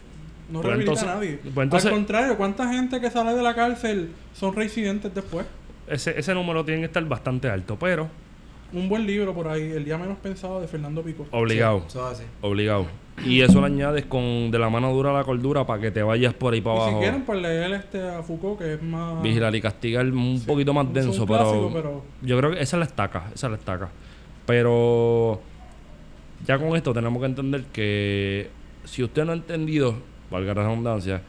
No 0.51 0.61
Pues 0.61 0.67
rehabilita 0.67 0.93
entonces- 0.93 1.09
a 1.09 1.15
nadie. 1.15 1.39
pues 1.55 1.65
entonces- 1.65 1.87
Al 1.87 1.93
contrario, 1.97 2.37
¿cuánta 2.37 2.73
gente 2.73 3.01
que 3.01 3.11
sale 3.11 3.35
de 3.35 3.43
la 3.43 3.55
cárcel 3.55 4.11
son 4.35 4.55
reincidentes 4.55 5.15
después? 5.15 5.47
Ese, 5.87 6.19
ese 6.19 6.35
número 6.35 6.65
tiene 6.65 6.81
que 6.81 6.87
estar 6.87 7.05
bastante 7.05 7.49
alto, 7.49 7.77
pero 7.79 8.09
Un 8.73 8.89
buen 8.89 9.07
libro 9.07 9.35
por 9.35 9.49
ahí, 9.49 9.71
El 9.73 9.85
día 9.85 9.99
menos 9.99 10.17
pensado 10.19 10.61
de 10.61 10.67
Fernando 10.67 11.03
Pico. 11.03 11.27
obligado, 11.31 11.85
Eso 11.87 12.07
hace. 12.07 12.25
obligado. 12.41 12.87
Y 13.27 13.43
eso 13.43 13.61
lo 13.61 13.67
añades 13.67 14.07
con 14.07 14.51
de 14.51 14.59
la 14.59 14.71
mano 14.71 14.91
dura 14.93 15.11
a 15.11 15.13
la 15.13 15.25
cordura 15.25 15.67
para 15.67 15.81
que 15.83 15.91
te 15.91 16.03
vayas 16.03 16.33
por 16.33 16.55
ahí 16.55 16.63
para 16.63 16.77
Y 16.77 16.79
si 16.79 16.83
abajo. 16.85 17.01
quieren, 17.01 17.23
pues 17.25 17.43
leer 17.43 17.73
este 17.75 18.01
a 18.09 18.23
Foucault, 18.23 18.59
que 18.59 18.75
es 18.75 18.83
más. 18.83 19.23
Vigilar 19.23 19.55
y 19.55 19.61
castigar 19.61 20.07
un 20.07 20.39
Sí, 20.39 20.47
poquito 20.47 20.73
más 20.73 20.91
denso, 20.93 21.27
clásico, 21.27 21.71
pero, 21.71 21.73
pero- 21.73 22.03
yo 22.23 22.39
creo 22.39 22.51
que 22.53 22.63
esa 22.63 22.77
es 22.77 22.79
la 22.79 22.87
estaca, 22.87 23.25
esa 23.35 23.47
es 23.47 23.51
la 23.51 23.57
estaca. 23.59 23.91
Pero 24.47 25.41
ya 26.47 26.59
con 26.59 26.75
esto 26.77 26.93
tenemos 26.95 27.21
que 27.21 27.27
entender 27.27 27.65
que 27.73 28.49
si 28.85 29.03
usted 29.03 29.25
no 29.27 29.33
ha 29.33 29.37
entendido, 29.37 29.95
valga 30.31 30.55
la 30.55 30.63
redundancia, 30.63 31.21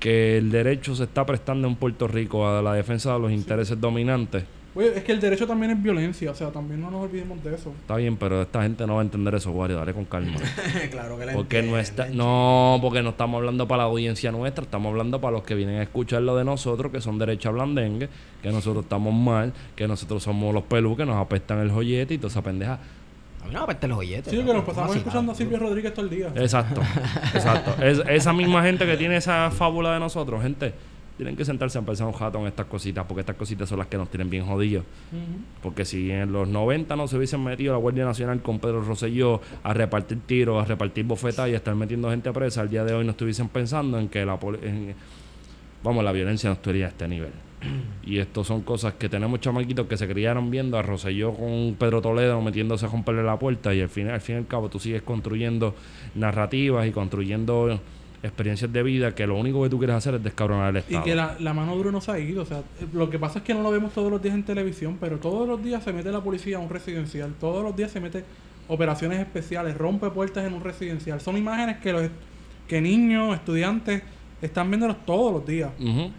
que 0.00 0.38
el 0.38 0.50
derecho 0.50 0.94
se 0.96 1.04
está 1.04 1.24
prestando 1.26 1.68
en 1.68 1.76
Puerto 1.76 2.08
Rico 2.08 2.48
a 2.48 2.62
la 2.62 2.72
defensa 2.72 3.12
de 3.12 3.18
los 3.20 3.30
intereses 3.30 3.78
dominantes, 3.80 4.44
Oye, 4.76 4.92
es 4.94 5.04
que 5.04 5.12
el 5.12 5.20
derecho 5.20 5.46
también 5.46 5.72
es 5.72 5.82
violencia, 5.82 6.30
o 6.30 6.34
sea, 6.34 6.50
también 6.50 6.82
no 6.82 6.90
nos 6.90 7.04
olvidemos 7.04 7.42
de 7.42 7.54
eso. 7.54 7.72
está 7.80 7.96
bien, 7.96 8.18
pero 8.18 8.42
esta 8.42 8.62
gente 8.62 8.86
no 8.86 8.96
va 8.96 9.00
a 9.00 9.04
entender 9.04 9.34
eso, 9.34 9.50
Wario, 9.50 9.78
dale 9.78 9.94
con 9.94 10.04
calma. 10.04 10.36
claro 10.90 11.18
que 11.18 11.24
le 11.24 11.32
Porque 11.32 11.62
no 11.62 11.78
está, 11.78 12.08
no, 12.10 12.78
porque 12.82 13.02
no 13.02 13.10
estamos 13.10 13.38
hablando 13.38 13.66
para 13.66 13.84
la 13.84 13.88
audiencia 13.88 14.30
nuestra, 14.32 14.64
estamos 14.64 14.90
hablando 14.90 15.18
para 15.18 15.32
los 15.32 15.44
que 15.44 15.54
vienen 15.54 15.80
a 15.80 15.82
escuchar 15.82 16.20
lo 16.20 16.36
de 16.36 16.44
nosotros, 16.44 16.92
que 16.92 17.00
son 17.00 17.18
derecha 17.18 17.50
blandengue, 17.50 18.10
que 18.42 18.52
nosotros 18.52 18.84
estamos 18.84 19.14
mal, 19.14 19.54
que 19.74 19.88
nosotros 19.88 20.22
somos 20.22 20.52
los 20.52 20.64
pelú, 20.64 20.94
que 20.94 21.06
nos 21.06 21.16
apestan 21.16 21.60
el 21.60 21.70
joyete 21.70 22.12
y 22.12 22.18
toda 22.18 22.28
esa 22.28 22.42
pendeja. 22.42 22.78
A 23.42 23.46
mí 23.46 23.54
no 23.54 23.60
me 23.60 23.64
apetece 23.64 23.88
los 23.88 23.98
billetes. 24.00 24.30
Sí, 24.30 24.36
que 24.36 24.52
nos 24.52 24.64
pasamos 24.64 24.94
escuchando 24.94 25.32
a 25.32 25.34
Silvio 25.34 25.58
Rodríguez 25.58 25.94
todo 25.94 26.04
el 26.04 26.10
día. 26.10 26.32
Exacto, 26.34 26.82
exacto. 27.32 27.82
Es, 27.82 28.02
esa 28.10 28.34
misma 28.34 28.62
gente 28.62 28.84
que 28.84 28.98
tiene 28.98 29.16
esa 29.16 29.50
fábula 29.50 29.94
de 29.94 30.00
nosotros, 30.00 30.42
gente, 30.42 30.74
tienen 31.16 31.34
que 31.36 31.44
sentarse 31.44 31.78
a 31.78 31.82
pensar 31.82 32.06
un 32.06 32.12
jato 32.12 32.38
en 32.40 32.46
estas 32.46 32.66
cositas, 32.66 33.04
porque 33.06 33.20
estas 33.20 33.36
cositas 33.36 33.68
son 33.68 33.78
las 33.78 33.86
que 33.86 33.96
nos 33.96 34.10
tienen 34.10 34.28
bien 34.28 34.44
jodidos. 34.44 34.84
Porque 35.62 35.84
si 35.84 36.10
en 36.10 36.30
los 36.32 36.46
90 36.48 36.94
no 36.96 37.08
se 37.08 37.16
hubiesen 37.16 37.42
metido 37.42 37.72
la 37.72 37.78
Guardia 37.78 38.04
Nacional 38.04 38.42
con 38.42 38.58
Pedro 38.58 38.82
Rosselló 38.82 39.40
a 39.62 39.72
repartir 39.72 40.18
tiros, 40.26 40.62
a 40.62 40.66
repartir 40.66 41.04
bofetas 41.06 41.48
y 41.48 41.54
a 41.54 41.56
estar 41.56 41.74
metiendo 41.74 42.10
gente 42.10 42.30
presa, 42.32 42.60
al 42.60 42.68
día 42.70 42.84
de 42.84 42.92
hoy 42.94 43.04
no 43.04 43.12
estuviesen 43.12 43.48
pensando 43.48 43.98
en 43.98 44.08
que 44.08 44.24
la 44.26 44.38
en- 44.62 44.94
vamos, 45.82 46.04
la 46.04 46.12
violencia 46.12 46.50
no 46.50 46.54
estaría 46.54 46.86
a 46.86 46.88
este 46.88 47.08
nivel. 47.08 47.30
Y 48.04 48.18
esto 48.18 48.44
son 48.44 48.60
cosas 48.60 48.94
que 48.94 49.08
tenemos 49.08 49.40
chamaquitos 49.40 49.86
que 49.86 49.96
se 49.96 50.06
criaron 50.06 50.50
viendo 50.50 50.76
a 50.78 50.82
Rosselló 50.82 51.32
con 51.32 51.74
Pedro 51.78 52.02
Toledo 52.02 52.40
metiéndose 52.42 52.84
a 52.86 52.88
romperle 52.90 53.22
la 53.22 53.38
puerta 53.38 53.74
y 53.74 53.80
al 53.80 53.88
fin, 53.88 54.08
al 54.08 54.20
fin 54.20 54.34
y 54.36 54.38
al 54.40 54.46
cabo 54.46 54.68
tú 54.68 54.78
sigues 54.78 55.00
construyendo 55.02 55.74
narrativas 56.14 56.86
y 56.86 56.92
construyendo 56.92 57.80
experiencias 58.26 58.72
de 58.72 58.82
vida 58.82 59.14
que 59.14 59.26
lo 59.26 59.36
único 59.38 59.62
que 59.62 59.68
tú 59.70 59.78
quieres 59.78 59.96
hacer 59.96 60.14
es 60.16 60.22
descabronar 60.22 60.70
el 60.70 60.76
Y 60.76 60.78
Estado. 60.80 61.04
que 61.04 61.14
la, 61.14 61.36
la 61.40 61.54
mano 61.54 61.74
dura 61.76 61.90
no 61.90 62.00
se 62.00 62.10
ha 62.10 62.18
ido. 62.18 62.42
O 62.42 62.46
sea, 62.46 62.62
lo 62.92 63.08
que 63.10 63.18
pasa 63.18 63.38
es 63.38 63.44
que 63.44 63.54
no 63.54 63.62
lo 63.62 63.70
vemos 63.70 63.92
todos 63.92 64.10
los 64.10 64.20
días 64.22 64.34
en 64.34 64.42
televisión, 64.44 64.98
pero 65.00 65.18
todos 65.18 65.48
los 65.48 65.62
días 65.62 65.82
se 65.82 65.92
mete 65.92 66.10
la 66.12 66.20
policía 66.22 66.56
a 66.56 66.60
un 66.60 66.68
residencial. 66.68 67.32
Todos 67.40 67.62
los 67.64 67.74
días 67.76 67.90
se 67.90 68.00
mete 68.00 68.24
operaciones 68.68 69.20
especiales, 69.20 69.76
rompe 69.76 70.10
puertas 70.10 70.44
en 70.44 70.52
un 70.54 70.62
residencial. 70.64 71.20
Son 71.20 71.36
imágenes 71.36 71.78
que 71.78 71.92
los 71.92 72.08
que 72.68 72.80
niños, 72.80 73.34
estudiantes 73.36 74.02
están 74.42 74.68
viéndolos 74.70 74.96
todos 75.06 75.32
los 75.32 75.46
días. 75.46 75.70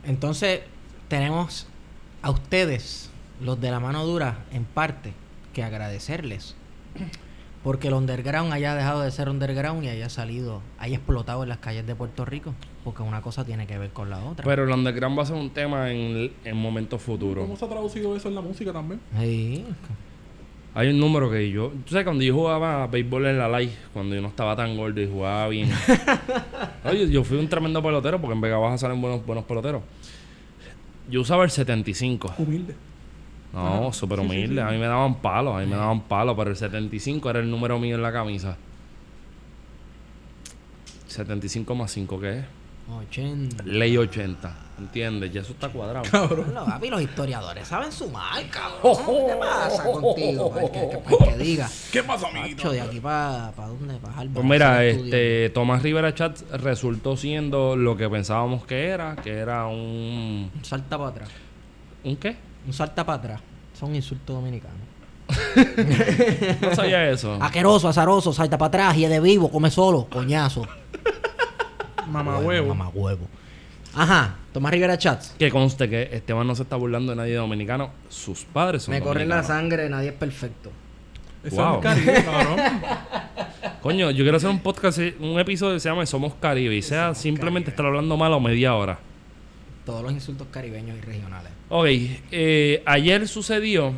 Entonces, 0.05 0.61
tenemos 1.09 1.67
a 2.21 2.31
ustedes, 2.31 3.09
los 3.41 3.59
de 3.59 3.69
la 3.69 3.79
mano 3.79 4.05
dura, 4.05 4.45
en 4.51 4.63
parte, 4.63 5.11
que 5.53 5.63
agradecerles. 5.63 6.55
Porque 7.67 7.89
el 7.89 7.95
underground 7.95 8.53
haya 8.53 8.75
dejado 8.75 9.01
de 9.01 9.11
ser 9.11 9.27
underground 9.27 9.83
y 9.83 9.89
haya 9.89 10.07
salido, 10.07 10.61
haya 10.79 10.95
explotado 10.95 11.43
en 11.43 11.49
las 11.49 11.57
calles 11.57 11.85
de 11.85 11.95
Puerto 11.95 12.23
Rico. 12.23 12.53
Porque 12.85 13.03
una 13.03 13.21
cosa 13.21 13.43
tiene 13.43 13.67
que 13.67 13.77
ver 13.77 13.89
con 13.89 14.09
la 14.09 14.23
otra. 14.23 14.45
Pero 14.45 14.63
el 14.63 14.69
underground 14.69 15.19
va 15.19 15.23
a 15.23 15.25
ser 15.25 15.35
un 15.35 15.49
tema 15.49 15.91
en, 15.91 16.31
en 16.45 16.55
momentos 16.55 17.01
futuros. 17.01 17.43
¿Cómo 17.43 17.57
se 17.57 17.65
ha 17.65 17.67
traducido 17.67 18.15
eso 18.15 18.29
en 18.29 18.35
la 18.35 18.39
música 18.39 18.71
también? 18.71 19.01
Sí. 19.19 19.65
Hay 20.75 20.87
un 20.87 20.97
número 20.97 21.29
que 21.29 21.51
yo. 21.51 21.73
Tú 21.83 21.89
sabes, 21.89 22.05
cuando 22.05 22.23
yo 22.23 22.33
jugaba 22.33 22.83
a 22.83 22.87
béisbol 22.87 23.25
en 23.25 23.37
la 23.37 23.59
live, 23.59 23.73
cuando 23.91 24.15
yo 24.15 24.21
no 24.21 24.29
estaba 24.29 24.55
tan 24.55 24.77
gordo 24.77 25.01
y 25.01 25.07
jugaba 25.09 25.49
bien. 25.49 25.69
Oye, 26.85 27.09
yo 27.09 27.25
fui 27.25 27.37
un 27.37 27.49
tremendo 27.49 27.83
pelotero 27.83 28.21
porque 28.21 28.33
en 28.33 28.39
Vega 28.39 28.57
Baja 28.59 28.77
salen 28.77 29.01
buenos, 29.01 29.25
buenos 29.25 29.43
peloteros. 29.43 29.81
Yo 31.09 31.19
usaba 31.19 31.43
el 31.43 31.51
75. 31.51 32.33
Humilde. 32.37 32.75
No, 33.53 33.91
súper 33.93 34.19
sí, 34.19 34.25
sí, 34.25 34.29
humilde. 34.29 34.61
sí. 34.61 34.67
A 34.67 34.71
mí 34.71 34.77
me 34.77 34.85
daban 34.87 35.15
palos, 35.15 35.55
a 35.55 35.59
mí 35.59 35.65
me 35.65 35.75
daban 35.75 36.01
palos, 36.01 36.35
pero 36.37 36.49
el 36.51 36.55
75 36.57 37.29
era 37.29 37.39
el 37.39 37.49
número 37.49 37.79
mío 37.79 37.95
en 37.95 38.01
la 38.03 38.11
camisa. 38.11 38.57
75 41.07 41.73
más 41.75 41.91
5, 41.91 42.19
¿qué 42.19 42.39
es? 42.39 42.45
80. 42.89 43.63
Ley 43.65 43.97
80. 43.97 44.55
¿Entiendes? 44.79 45.33
Ya 45.33 45.41
eso 45.41 45.53
está 45.53 45.69
cuadrado. 45.69 46.05
Cabrón. 46.11 46.53
Los, 46.53 46.63
papi, 46.65 46.89
los 46.89 47.01
historiadores 47.01 47.67
saben 47.67 47.91
sumar, 47.91 48.47
cabrón. 48.49 48.95
¿Qué 49.27 49.35
pasa 49.39 49.83
contigo? 49.83 50.51
Para 50.51 50.71
que, 50.71 50.89
que- 50.89 50.97
para 50.97 51.31
que 51.31 51.37
diga. 51.43 51.69
¿Qué 51.91 52.03
pasa, 52.03 52.27
amiguito? 52.27 52.57
Macho, 52.57 52.71
de 52.71 52.81
aquí 52.81 52.99
para 52.99 53.51
pa 53.55 53.67
dónde, 53.67 53.95
para. 53.95 54.23
Pues 54.31 54.45
mira, 54.45 54.85
este 54.85 55.49
Tomás 55.49 55.81
Rivera 55.81 56.13
Chat 56.13 56.39
resultó 56.51 57.17
siendo 57.17 57.75
lo 57.75 57.97
que 57.97 58.07
pensábamos 58.09 58.65
que 58.65 58.85
era, 58.85 59.15
que 59.15 59.31
era 59.31 59.65
un 59.65 60.51
Un 60.55 60.63
salta 60.65 60.97
para 60.97 61.09
atrás. 61.09 61.29
¿un 62.03 62.15
qué? 62.15 62.37
Un 62.67 62.73
salta 62.73 63.03
para 63.05 63.17
atrás. 63.19 63.41
Son 63.79 63.95
insultos 63.95 64.35
dominicanos. 64.35 64.77
No 66.61 66.75
sabía 66.75 67.09
eso. 67.09 67.37
Aqueroso, 67.41 67.87
azaroso, 67.89 68.31
salta 68.33 68.57
para 68.57 68.67
atrás 68.67 68.97
y 68.97 69.03
es 69.05 69.09
de 69.09 69.19
vivo, 69.19 69.49
come 69.51 69.69
solo, 69.71 70.07
coñazo. 70.09 70.65
Mamá 72.09 72.39
huevo. 72.39 72.69
Mamá 72.73 72.89
huevo. 72.93 73.25
Ajá, 73.95 74.35
Tomás 74.53 74.71
Rivera 74.71 74.97
Chats. 74.97 75.35
Que 75.39 75.49
conste 75.51 75.89
que 75.89 76.03
Esteban 76.13 76.45
no 76.45 76.55
se 76.55 76.63
está 76.63 76.75
burlando 76.75 77.11
de 77.11 77.15
nadie 77.17 77.35
dominicano, 77.35 77.89
sus 78.09 78.45
padres 78.45 78.83
son 78.83 78.93
Me 78.93 79.01
corre 79.01 79.25
la 79.25 79.37
dominicanos. 79.37 79.47
sangre, 79.47 79.89
nadie 79.89 80.09
es 80.09 80.15
perfecto. 80.15 80.71
Eso 81.43 81.55
Wow. 81.55 81.75
es 81.77 81.81
Caribe, 81.81 82.23
cabrón. 82.23 82.59
Coño, 83.81 84.11
yo 84.11 84.23
quiero 84.23 84.37
hacer 84.37 84.49
un 84.49 84.59
podcast, 84.59 84.99
un 85.19 85.39
episodio 85.39 85.73
que 85.75 85.79
se 85.79 85.89
llama 85.89 86.05
Somos 86.05 86.33
Caribe 86.39 86.75
y 86.75 86.81
sea 86.81 87.13
simplemente 87.15 87.69
estar 87.71 87.85
hablando 87.85 88.15
mal 88.17 88.31
o 88.33 88.39
media 88.39 88.75
hora. 88.75 88.99
Todos 89.87 90.03
los 90.03 90.11
insultos 90.11 90.47
caribeños 90.51 90.97
y 90.97 91.01
regionales. 91.01 91.49
Ok, 91.69 91.87
eh, 92.31 92.83
ayer 92.85 93.25
sucedió 93.25 93.93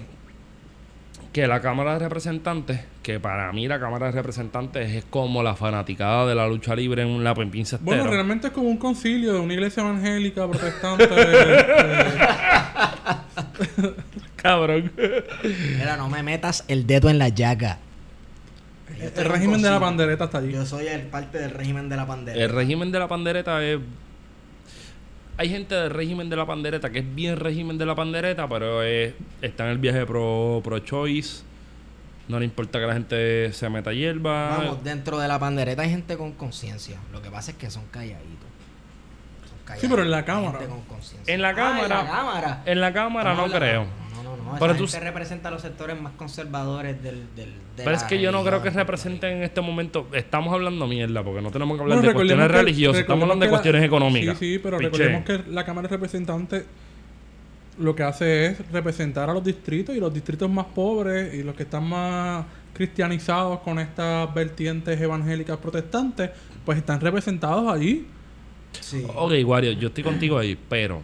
que 1.34 1.48
la 1.48 1.62
Cámara 1.62 1.94
de 1.94 2.00
Representantes, 2.00 2.82
que 3.02 3.20
para 3.20 3.52
mí 3.54 3.68
la 3.68 3.80
Cámara 3.80 4.06
de 4.06 4.12
Representantes 4.12 4.88
es 4.92 5.04
como 5.06 5.42
la 5.42 5.56
fanaticada 5.56 6.28
de 6.28 6.36
la 6.36 6.48
lucha 6.48 6.76
libre 6.76 7.02
en 7.02 7.24
la 7.24 7.34
Pempín 7.34 7.66
Bueno, 7.82 8.04
Cestero. 8.04 8.12
realmente 8.12 8.48
es 8.50 8.54
como 8.54 8.70
un 8.70 8.78
concilio 8.78 9.34
de 9.34 9.40
una 9.40 9.52
iglesia 9.52 9.82
evangélica, 9.82 10.48
protestante. 10.48 11.10
eh, 11.18 12.06
Cabrón. 14.36 14.92
Mira, 15.76 15.98
no 15.98 16.08
me 16.08 16.22
metas 16.22 16.66
el 16.68 16.86
dedo 16.86 17.10
en 17.10 17.18
la 17.18 17.30
llaga. 17.30 17.80
el 19.00 19.26
régimen 19.26 19.64
de 19.64 19.72
la 19.72 19.80
pandereta 19.80 20.26
está 20.26 20.38
allí. 20.38 20.52
Yo 20.52 20.68
soy 20.68 20.86
el 20.86 21.02
parte 21.08 21.40
del 21.40 21.50
régimen 21.50 21.90
de 21.90 21.96
la 21.96 22.06
pandemia. 22.06 22.44
El 22.44 22.52
régimen 22.52 22.92
de 22.92 23.00
la 23.00 23.08
pandereta 23.08 23.66
es. 23.66 23.80
Hay 25.40 25.50
gente 25.50 25.74
del 25.74 25.90
régimen 25.90 26.30
de 26.30 26.36
la 26.36 26.46
pandereta 26.46 26.90
que 26.90 27.00
es 27.00 27.16
bien 27.16 27.38
régimen 27.38 27.78
de 27.78 27.86
la 27.86 27.96
pandereta, 27.96 28.48
pero 28.50 28.84
es- 28.84 29.14
está 29.42 29.64
en 29.64 29.70
el 29.72 29.78
viaje 29.78 30.06
pro, 30.06 30.60
pro 30.64 30.80
choice. 30.80 31.44
No 32.28 32.38
le 32.40 32.46
importa 32.46 32.78
que 32.80 32.86
la 32.86 32.94
gente 32.94 33.52
se 33.54 33.70
meta 33.70 33.94
hierba. 33.94 34.58
Vamos, 34.58 34.84
dentro 34.84 35.18
de 35.18 35.28
la 35.30 35.40
pandereta 35.40 35.82
hay 35.82 35.90
gente 35.90 36.18
con 36.18 36.34
conciencia. 36.34 36.98
Lo 37.14 37.22
que 37.22 37.32
pasa 37.32 37.52
es 37.52 37.58
que 37.58 37.72
son 37.72 37.86
calladitos. 37.90 38.48
Son 39.50 39.78
Sí, 39.80 39.88
pero 39.90 40.04
en 40.04 40.12
la 40.12 40.26
cámara. 40.26 40.60
gente 40.60 40.68
con 40.68 40.82
conciencia. 40.82 41.34
En 41.34 41.42
la 41.42 41.50
Ah, 41.50 41.56
cámara- 41.56 41.84
en 41.84 41.90
la 41.90 42.06
cámara. 42.12 42.64
En 42.66 42.82
la 42.82 42.94
cámara 42.94 43.34
no 43.34 43.48
creo. 43.48 43.86
No. 44.54 44.60
Pero 44.60 44.72
Esa 44.74 44.78
tú- 44.80 44.88
gente 44.88 45.06
representa 45.06 45.52
los 45.52 45.62
sectores 45.62 46.02
más 46.02 46.14
conservadores 46.14 47.02
del. 47.04 47.24
del 47.36 47.50
de 47.78 47.84
Pero 47.84 47.92
es 47.92 48.04
que 48.04 48.20
yo 48.20 48.32
no 48.32 48.44
creo 48.44 48.62
que 48.62 48.70
representen 48.70 49.38
en 49.38 49.44
este 49.44 49.62
momento. 49.62 50.08
Estamos 50.14 50.54
hablando 50.54 50.88
mierda, 50.88 51.24
porque 51.24 51.42
no 51.42 51.52
tenemos 51.52 51.78
que 51.78 51.84
hablar 51.84 51.98
Bueno, 52.00 52.10
de 52.10 52.14
cuestiones 52.16 52.48
que- 52.48 52.54
religiosas, 52.54 53.02
estamos 53.02 53.24
hablando 53.24 53.44
de 53.46 53.48
la- 53.48 53.52
cuestiones 53.52 53.84
económicas. 53.84 54.38
Sí, 54.38 54.54
sí, 54.56 54.60
pero 54.60 54.78
Piché. 54.78 54.90
recordemos 54.90 55.26
que 55.26 55.52
la 55.52 55.64
Cámara 55.66 55.88
de 55.88 55.96
Representantes 55.96 56.66
lo 57.78 57.96
que 57.96 58.04
hace 58.04 58.48
es 58.48 58.72
representar 58.72 59.30
a 59.30 59.34
los 59.34 59.44
distritos 59.44 59.96
y 59.96 60.00
los 60.02 60.14
distritos 60.14 60.50
más 60.50 60.66
pobres 60.66 61.34
y 61.34 61.44
los 61.44 61.56
que 61.56 61.64
están 61.64 61.88
más 61.88 62.46
cristianizados 62.74 63.60
con 63.60 63.80
estas 63.80 64.34
vertientes 64.34 65.00
evangélicas 65.00 65.58
protestantes, 65.58 66.30
pues 66.66 66.78
están 66.78 67.00
representados 67.00 67.72
allí. 67.74 68.06
Sí. 68.82 69.04
Ok, 69.16 69.32
Wario, 69.46 69.72
yo 69.72 69.88
estoy 69.88 70.04
contigo 70.04 70.38
ahí, 70.38 70.58
pero 70.68 71.02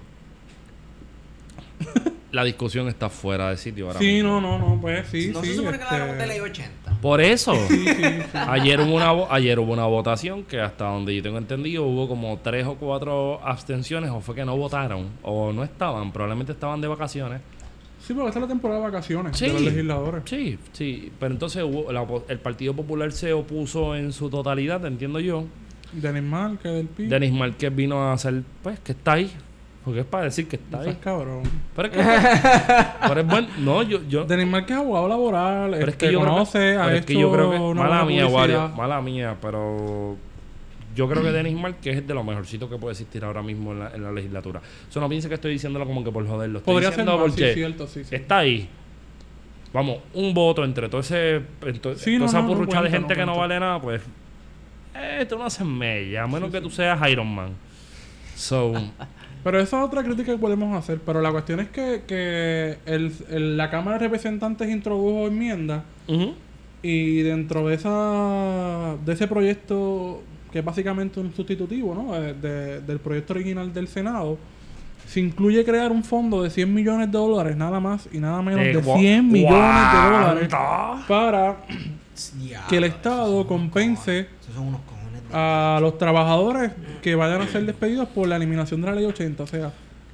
la 2.36 2.44
discusión 2.44 2.88
está 2.88 3.10
fuera 3.10 3.50
de 3.50 3.58
sitio 3.58 3.88
ahora 3.88 4.00
Sí, 4.00 4.06
mismo. 4.16 4.40
no, 4.42 4.60
no, 4.60 4.60
no, 4.76 4.82
pues 4.82 5.08
sí, 5.08 5.32
no 5.34 5.42
sí. 5.42 5.48
se 5.50 5.56
supone 5.56 5.78
que 5.78 5.84
este, 5.84 5.96
la 5.96 6.02
hablamos 6.04 6.18
de 6.22 6.28
ley 6.28 6.40
80. 6.40 6.92
Por 7.02 7.22
eso, 7.22 7.56
sí, 7.68 7.86
sí, 7.88 7.94
sí. 7.96 8.22
ayer 8.34 8.80
hubo 8.82 8.96
una 8.96 9.12
ayer 9.34 9.60
hubo 9.60 9.74
una 9.74 9.86
votación 9.86 10.44
que 10.44 10.60
hasta 10.60 10.86
donde 10.86 11.16
yo 11.16 11.22
tengo 11.24 11.38
entendido 11.38 11.84
hubo 11.86 12.08
como 12.08 12.40
tres 12.44 12.66
o 12.68 12.76
cuatro 12.76 13.40
abstenciones 13.44 14.10
o 14.12 14.22
fue 14.22 14.36
que 14.36 14.46
no 14.46 14.56
votaron 14.58 15.08
o 15.24 15.52
no 15.54 15.64
estaban, 15.64 16.12
probablemente 16.12 16.52
estaban 16.54 16.82
de 16.82 16.88
vacaciones. 16.88 17.42
Sí, 18.06 18.14
porque 18.14 18.28
esta 18.30 18.40
es 18.40 18.44
la 18.44 18.48
temporada 18.50 18.80
de 18.82 18.86
vacaciones 18.86 19.36
Sí. 19.38 19.48
de 19.48 19.54
los 19.54 19.62
legisladores. 19.64 20.22
Sí, 20.26 20.60
sí, 20.74 21.12
pero 21.20 21.34
entonces 21.34 21.64
hubo, 21.64 21.92
la 21.92 22.06
el 22.30 22.40
Partido 22.40 22.76
Popular 22.76 23.12
se 23.12 23.34
opuso 23.34 23.96
en 23.96 24.14
su 24.14 24.30
totalidad, 24.30 24.86
entiendo 24.86 25.20
yo. 25.20 25.46
Denis 25.92 26.22
Márquez, 26.24 26.72
del 26.74 26.88
PIB. 26.88 27.10
Denis 27.10 27.32
Márquez 27.34 27.76
vino 27.76 28.02
a 28.04 28.14
hacer, 28.14 28.44
pues, 28.62 28.80
que 28.80 28.92
está 28.92 29.14
ahí. 29.14 29.32
Porque 29.86 30.00
es 30.00 30.06
para 30.08 30.24
decir 30.26 30.48
que 30.48 30.56
está 30.56 30.82
ahí. 30.82 30.98
cabrón. 31.00 31.44
Pero 31.76 31.88
es 31.88 31.94
que. 31.96 32.04
pero 33.08 33.20
es 33.22 33.28
bueno. 33.28 33.48
No, 33.60 33.84
yo. 33.84 34.00
yo 34.10 34.26
Denis 34.26 34.48
Márquez 34.48 34.72
es 34.72 34.82
abogado 34.82 35.08
laboral, 35.08 35.72
pero 35.72 35.84
es 35.84 35.90
este, 35.90 36.08
que 36.08 36.12
yo 36.12 36.20
creo 36.20 36.32
que- 36.32 36.34
conoce, 36.34 36.60
pero 36.84 36.90
es 36.96 37.06
que 37.06 37.14
yo 37.14 37.32
creo 37.32 37.52
que. 37.52 37.58
una 37.58 37.84
Mala 37.84 38.06
mía. 38.06 38.28
Wario. 38.28 38.70
Mala 38.70 39.02
mía, 39.02 39.36
pero. 39.42 40.18
Yo 40.96 41.10
creo 41.10 41.22
que 41.22 41.32
Denis 41.32 41.56
Márquez 41.60 41.98
es 41.98 42.08
de 42.08 42.14
lo 42.14 42.24
mejorcito 42.24 42.70
que 42.70 42.78
puede 42.78 42.94
existir 42.94 43.24
ahora 43.26 43.44
mismo 43.44 43.74
en 43.74 43.80
la, 43.80 43.92
en 43.94 44.02
la 44.02 44.12
legislatura. 44.14 44.62
Eso 44.90 45.00
no 45.02 45.10
piense 45.10 45.28
que 45.28 45.36
estoy 45.36 45.52
diciéndolo 45.52 45.86
como 45.86 46.04
que 46.06 46.12
por 46.12 46.26
joderlo. 46.26 46.60
Estoy 46.60 46.74
Podría 46.74 46.90
ser 46.92 47.00
diciendo 47.06 47.18
más, 47.22 47.36
sí, 47.36 47.42
porque 47.42 47.54
cierto, 47.54 47.88
sí, 47.88 48.04
sí. 48.06 48.16
está 48.16 48.38
ahí. 48.40 48.70
Vamos, 49.74 49.98
un 50.14 50.34
voto 50.34 50.64
entre 50.64 50.88
todo 50.88 51.02
ese. 51.02 51.42
entre 51.62 51.74
Sí, 51.98 52.18
toda 52.18 52.20
no, 52.20 52.26
esa 52.28 52.42
no, 52.42 52.82
de 52.84 52.90
gente 52.90 53.14
no 53.14 53.20
que 53.20 53.26
no 53.26 53.38
vale 53.38 53.60
nada, 53.60 53.82
pues. 53.82 54.02
Eh, 54.96 55.26
tú 55.28 55.38
no 55.38 55.44
haces 55.44 55.68
mella, 55.68 56.24
a 56.24 56.28
menos 56.28 56.50
que 56.50 56.62
tú 56.62 56.70
seas 56.70 56.98
Iron 57.10 57.28
Man. 57.28 57.50
So. 58.36 58.72
Pero 59.46 59.60
esa 59.60 59.80
es 59.80 59.86
otra 59.86 60.04
crítica 60.04 60.32
que 60.34 60.38
podemos 60.40 60.76
hacer. 60.76 61.00
Pero 61.06 61.22
la 61.22 61.32
cuestión 61.32 61.60
es 61.62 61.70
que, 61.70 62.02
que 62.08 62.78
el, 62.88 63.14
el- 63.30 63.56
la 63.58 63.70
Cámara 63.70 63.98
de 64.00 64.04
Representantes 64.06 64.68
introdujo 64.70 65.28
enmiendas 65.28 65.84
y 66.82 67.22
dentro 67.22 67.68
de 67.68 67.76
esa 67.76 68.96
de 69.06 69.14
ese 69.14 69.28
proyecto, 69.28 70.22
que 70.52 70.60
es 70.60 70.66
básicamente 70.66 71.20
un 71.20 71.34
sustitutivo 71.34 71.94
¿no? 71.96 72.14
de- 72.20 72.34
de- 72.34 72.82
del 72.82 73.00
proyecto 73.00 73.34
original 73.34 73.72
del 73.74 73.88
Senado, 73.88 74.38
se 75.08 75.20
incluye 75.20 75.64
crear 75.64 75.92
un 75.92 76.04
fondo 76.04 76.42
de 76.42 76.50
100 76.50 76.74
millones 76.74 77.12
de 77.12 77.18
dólares, 77.18 77.56
nada 77.56 77.80
más 77.80 78.10
y 78.12 78.18
nada 78.18 78.42
menos 78.42 78.62
de 78.66 78.84
gua- 78.84 78.98
100 79.00 79.32
millones 79.32 79.92
de 79.94 80.18
dólares 80.18 80.50
para 81.08 81.58
que 82.68 82.78
el 82.78 82.84
Estado 82.86 83.46
compense 83.46 84.26
cojones. 84.26 84.42
Esos 84.42 84.56
son 84.56 84.68
unos 84.70 84.82
cojones 84.82 84.95
de- 84.95 84.95
a 85.34 85.80
los 85.82 85.98
trabajadores 85.98 86.72
que 87.02 87.16
vayan 87.16 87.42
a 87.42 87.48
ser 87.48 87.66
despedidos 87.66 88.08
por 88.10 88.28
la 88.28 88.36
eliminación 88.36 88.82
de 88.82 88.88
la 88.88 88.96
ley 88.96 89.06
80. 89.06 89.44
O 89.44 89.48
sea, 89.48 89.72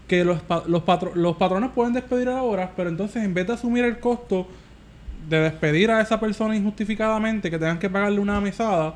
que 0.07 0.23
los, 0.25 0.39
los, 0.67 0.83
patro- 0.83 1.13
los 1.15 1.35
patrones 1.37 1.71
pueden 1.73 1.93
despedir 1.93 2.29
ahora, 2.29 2.71
pero 2.75 2.89
entonces 2.89 3.23
en 3.23 3.33
vez 3.33 3.47
de 3.47 3.53
asumir 3.53 3.85
el 3.85 3.99
costo 3.99 4.47
de 5.29 5.39
despedir 5.39 5.91
a 5.91 6.01
esa 6.01 6.19
persona 6.19 6.55
injustificadamente, 6.55 7.49
que 7.49 7.57
tengan 7.59 7.79
que 7.79 7.89
pagarle 7.89 8.19
una 8.19 8.41
mesada, 8.41 8.95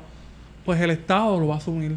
pues 0.64 0.80
el 0.80 0.90
Estado 0.90 1.38
lo 1.40 1.46
va 1.48 1.54
a 1.54 1.58
asumir. 1.58 1.96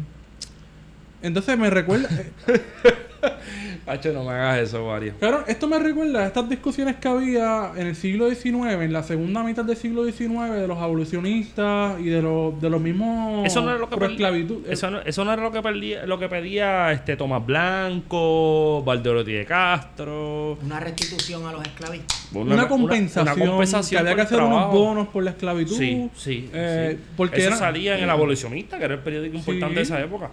Entonces 1.22 1.58
me 1.58 1.68
recuerda... 1.70 2.08
eh, 3.22 3.32
Hacho, 3.86 4.12
no 4.12 4.24
me 4.24 4.30
hagas 4.30 4.58
eso, 4.58 4.86
Wario. 4.86 5.14
Claro, 5.18 5.44
esto 5.46 5.66
me 5.66 5.78
recuerda 5.78 6.20
a 6.20 6.26
estas 6.26 6.48
discusiones 6.48 6.96
que 6.96 7.08
había 7.08 7.72
en 7.76 7.86
el 7.88 7.96
siglo 7.96 8.28
XIX, 8.30 8.72
en 8.80 8.92
la 8.92 9.02
segunda 9.02 9.42
mitad 9.42 9.64
del 9.64 9.76
siglo 9.76 10.04
XIX, 10.04 10.52
de 10.52 10.66
los 10.68 10.78
abolicionistas 10.78 11.98
y 12.00 12.04
de 12.04 12.22
los, 12.22 12.60
de 12.60 12.70
los 12.70 12.80
mismos 12.80 13.46
Eso 13.46 13.62
no 13.62 13.70
era 13.70 13.78
lo 13.78 13.88
que 13.88 14.04
esclavitud. 14.04 14.66
Eso 14.68 14.90
no, 14.90 15.00
eso 15.00 15.24
no 15.24 15.32
era 15.32 15.42
lo 15.42 15.52
que 15.52 15.62
pedía, 15.62 16.06
lo 16.06 16.18
que 16.18 16.28
pedía 16.28 16.92
este 16.92 17.16
Tomás 17.16 17.44
Blanco, 17.44 18.82
Valderotti 18.84 19.32
de 19.32 19.44
Castro. 19.44 20.58
Una 20.62 20.80
restitución 20.80 21.46
a 21.46 21.52
los 21.52 21.62
esclavistas. 21.62 22.28
Una, 22.32 22.68
compensación, 22.68 23.40
una 23.40 23.50
compensación 23.50 24.02
que 24.04 24.10
había 24.10 24.16
que 24.16 24.22
hacer 24.22 24.40
unos 24.40 24.72
bonos 24.72 25.08
por 25.08 25.24
la 25.24 25.30
esclavitud. 25.30 25.76
Sí, 25.76 26.10
sí. 26.14 26.50
eh, 26.52 26.96
sí. 26.96 27.04
Porque 27.16 27.38
Eso 27.38 27.48
era- 27.48 27.56
salía 27.56 27.96
en 27.96 28.04
el 28.04 28.10
Abolicionista, 28.10 28.78
que 28.78 28.84
era 28.84 28.94
el 28.94 29.00
periódico 29.00 29.36
importante 29.36 29.76
de 29.76 29.82
esa 29.82 30.00
época. 30.00 30.30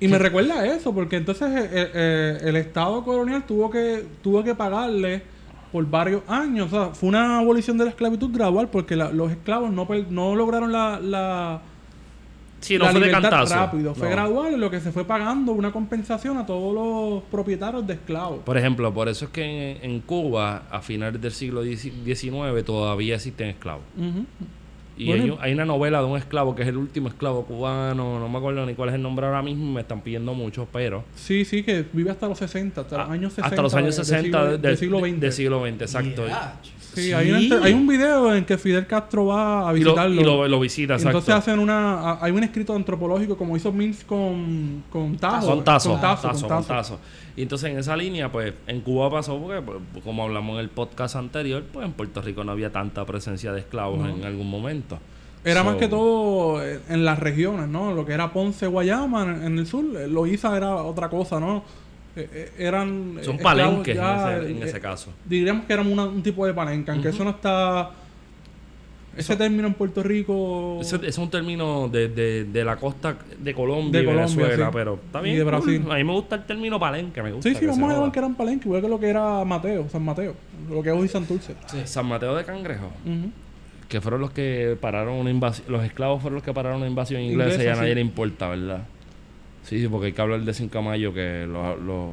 Y 0.00 0.08
me 0.08 0.18
recuerda 0.18 0.60
a 0.60 0.66
eso, 0.66 0.94
porque 0.94 1.16
entonces 1.16 1.48
eh, 1.50 1.68
eh, 1.94 2.38
el 2.44 2.56
Estado 2.56 3.04
colonial 3.04 3.44
tuvo 3.46 3.70
que 3.70 4.04
tuvo 4.22 4.42
que 4.42 4.54
pagarle 4.54 5.22
por 5.70 5.86
varios 5.88 6.22
años. 6.26 6.72
O 6.72 6.84
sea, 6.86 6.94
fue 6.94 7.10
una 7.10 7.38
abolición 7.38 7.76
de 7.78 7.84
la 7.84 7.90
esclavitud 7.90 8.30
gradual 8.32 8.68
porque 8.70 8.96
la- 8.96 9.12
los 9.12 9.30
esclavos 9.30 9.70
no, 9.70 9.86
no 10.10 10.34
lograron 10.34 10.72
la, 10.72 10.98
la, 11.00 11.60
Sí, 12.60 12.76
no 12.76 12.84
la 12.86 12.90
fue 12.92 13.00
de 13.00 13.10
cantazo. 13.10 13.54
rápido. 13.54 13.94
Fue 13.94 14.08
No. 14.08 14.14
gradual 14.16 14.54
en 14.54 14.60
lo 14.60 14.70
que 14.70 14.80
se 14.80 14.90
fue 14.90 15.04
pagando 15.04 15.52
una 15.52 15.70
compensación 15.72 16.38
a 16.38 16.44
todos 16.46 16.74
los 16.74 17.22
propietarios 17.30 17.86
de 17.86 17.94
esclavos. 17.94 18.40
Por 18.44 18.56
ejemplo, 18.58 18.92
por 18.92 19.08
eso 19.08 19.26
es 19.26 19.30
que 19.30 19.72
en, 19.82 19.90
en 19.92 20.00
Cuba, 20.00 20.62
a 20.70 20.80
finales 20.82 21.20
del 21.20 21.32
siglo 21.32 21.62
XIX, 21.62 22.64
todavía 22.64 23.14
existen 23.16 23.48
esclavos. 23.50 23.84
Ujú. 23.96 24.24
Y 25.00 25.06
Bueno, 25.06 25.22
hay, 25.24 25.30
un- 25.30 25.38
hay 25.40 25.52
una 25.54 25.64
novela 25.64 26.00
de 26.00 26.04
un 26.06 26.18
esclavo 26.18 26.54
que 26.54 26.62
es 26.62 26.68
el 26.68 26.76
último 26.76 27.08
esclavo 27.08 27.44
cubano, 27.44 28.18
no 28.20 28.28
me 28.28 28.36
acuerdo 28.38 28.66
ni 28.66 28.74
cuál 28.74 28.90
es 28.90 28.96
el 28.96 29.02
nombre 29.02 29.24
ahora 29.26 29.40
mismo, 29.42 29.72
me 29.72 29.80
están 29.80 30.00
pidiendo 30.02 30.34
mucho, 30.34 30.68
pero 30.72 31.04
Sí, 31.14 31.44
sí, 31.44 31.62
que 31.62 31.86
vive 31.92 32.10
hasta 32.10 32.28
los 32.28 32.36
60, 32.38 32.82
hasta 32.82 32.98
los 32.98 33.08
Ah, 33.08 33.12
años 33.12 33.32
60. 33.32 33.46
hasta 33.48 33.62
los 33.62 33.74
años 33.74 33.96
de- 33.96 34.04
60 34.04 34.58
del, 34.58 34.76
siglo 34.76 34.98
XX. 35.00 35.20
del 35.20 35.32
siglo 35.32 35.60
XX, 35.64 35.80
exacto. 35.82 36.26
Yeah. 36.26 36.58
Sí, 36.62 37.02
Sí. 37.02 37.12
Hay, 37.12 37.72
un 37.72 37.86
video 37.86 38.34
en 38.34 38.44
que 38.44 38.58
Fidel 38.58 38.84
Castro 38.86 39.26
va 39.26 39.70
a 39.70 39.72
Y 39.76 39.80
lo, 39.80 39.90
visitarlo. 39.92 40.20
y 40.20 40.24
lo, 40.24 40.48
lo 40.48 40.58
visita, 40.60 40.94
exacto. 40.94 41.18
Entonces 41.18 41.34
hacen 41.36 41.60
una... 41.60 42.18
Hay 42.22 42.32
un 42.32 42.42
escrito 42.42 42.74
antropológico 42.74 43.36
como 43.36 43.56
hizo 43.56 43.70
Mills 43.70 44.02
con, 44.02 44.82
con 44.90 45.16
Tazo. 45.16 45.46
Con 45.46 45.62
tazo, 45.64 45.90
Con 45.92 46.00
Tazo, 46.00 46.28
tazo, 46.28 46.40
con 46.48 46.48
con 46.56 46.66
Tazo. 46.66 46.94
tazo. 46.96 47.00
Y 47.40 47.44
entonces 47.44 47.70
en 47.70 47.78
esa 47.78 47.96
línea, 47.96 48.30
pues 48.30 48.52
en 48.66 48.82
Cuba 48.82 49.08
pasó 49.10 49.40
porque, 49.40 49.62
pues, 49.62 50.04
como 50.04 50.24
hablamos 50.24 50.54
en 50.56 50.60
el 50.60 50.68
podcast 50.68 51.16
anterior, 51.16 51.64
pues 51.72 51.86
en 51.86 51.92
Puerto 51.92 52.20
Rico 52.20 52.44
no 52.44 52.52
había 52.52 52.70
tanta 52.70 53.06
presencia 53.06 53.50
de 53.52 53.60
esclavos 53.60 54.06
en 54.10 54.22
algún 54.24 54.50
momento. 54.50 54.98
Era 55.42 55.60
So, 55.60 55.64
más 55.64 55.76
que 55.76 55.88
todo 55.88 56.62
eh, 56.62 56.80
en 56.90 57.02
las 57.06 57.18
regiones, 57.18 57.66
¿no? 57.66 57.94
Lo 57.94 58.04
que 58.04 58.12
era 58.12 58.30
Ponce, 58.30 58.66
Guayama, 58.66 59.22
en, 59.46 59.58
el 59.58 59.66
sur. 59.66 59.84
eh, 59.96 60.06
Loíza 60.06 60.54
era 60.54 60.74
otra 60.76 61.08
cosa, 61.08 61.40
¿no? 61.40 61.64
Eh, 62.14 62.52
eran... 62.58 63.16
Son 63.22 63.38
palenques 63.38 63.96
ya, 63.96 64.36
en, 64.36 64.42
ese, 64.42 64.50
en 64.50 64.62
ese 64.64 64.80
caso. 64.80 65.10
Diríamos 65.24 65.64
que 65.64 65.72
eran 65.72 65.90
una- 65.90 66.04
un 66.04 66.22
tipo 66.22 66.44
de 66.44 66.52
palenca, 66.52 66.92
aunque 66.92 67.08
eso 67.08 67.24
no 67.24 67.30
está... 67.30 67.90
Ese 69.16 69.36
término 69.36 69.66
en 69.66 69.74
Puerto 69.74 70.02
Rico... 70.02 70.78
Ese, 70.80 70.98
es 71.04 71.18
un 71.18 71.28
término 71.30 71.88
de, 71.88 72.08
de, 72.08 72.44
de 72.44 72.64
la 72.64 72.76
costa 72.76 73.16
de 73.38 73.54
Colombia 73.54 74.00
De 74.00 74.04
y 74.04 74.06
Colombia, 74.06 74.36
Venezuela, 74.36 74.66
sí. 74.66 74.72
pero 74.72 74.94
está 75.04 75.20
Y 75.20 75.22
bien. 75.24 75.36
de 75.38 75.42
cool. 75.42 75.50
Brasil. 75.52 75.84
A 75.90 75.94
mí 75.96 76.04
me 76.04 76.12
gusta 76.12 76.36
el 76.36 76.44
término 76.44 76.78
palenque, 76.78 77.22
me 77.22 77.32
gusta. 77.32 77.48
Sí, 77.50 77.56
sí, 77.56 77.66
vamos 77.66 77.90
a 77.90 77.94
llamar 77.94 78.12
que 78.12 78.18
eran 78.20 78.34
palenque, 78.36 78.68
igual 78.68 78.82
que 78.82 78.88
lo 78.88 79.00
que 79.00 79.08
era 79.08 79.44
Mateo, 79.44 79.88
San 79.88 80.04
Mateo, 80.04 80.34
lo 80.70 80.82
que 80.82 80.90
es 80.90 80.94
hoy 80.94 81.08
Santurce. 81.08 81.54
San 81.84 82.06
Mateo 82.06 82.34
de 82.36 82.44
Cangrejo, 82.44 82.90
que 83.88 84.00
fueron 84.00 84.20
los 84.20 84.30
que 84.30 84.78
pararon 84.80 85.14
una 85.14 85.30
invasión, 85.30 85.66
los 85.72 85.84
esclavos 85.84 86.22
fueron 86.22 86.36
los 86.36 86.44
que 86.44 86.54
pararon 86.54 86.78
una 86.78 86.86
invasión 86.88 87.20
inglesa, 87.20 87.62
y 87.62 87.66
a 87.66 87.74
nadie 87.74 87.88
sí. 87.90 87.94
le 87.96 88.00
importa, 88.00 88.48
¿verdad? 88.48 88.82
Sí, 89.64 89.80
sí, 89.80 89.88
porque 89.88 90.06
hay 90.06 90.12
que 90.12 90.22
hablar 90.22 90.40
de 90.42 90.54
Cinco 90.54 90.80
Mayo 90.82 91.12
que 91.12 91.44
los, 91.46 91.78
los, 91.80 92.10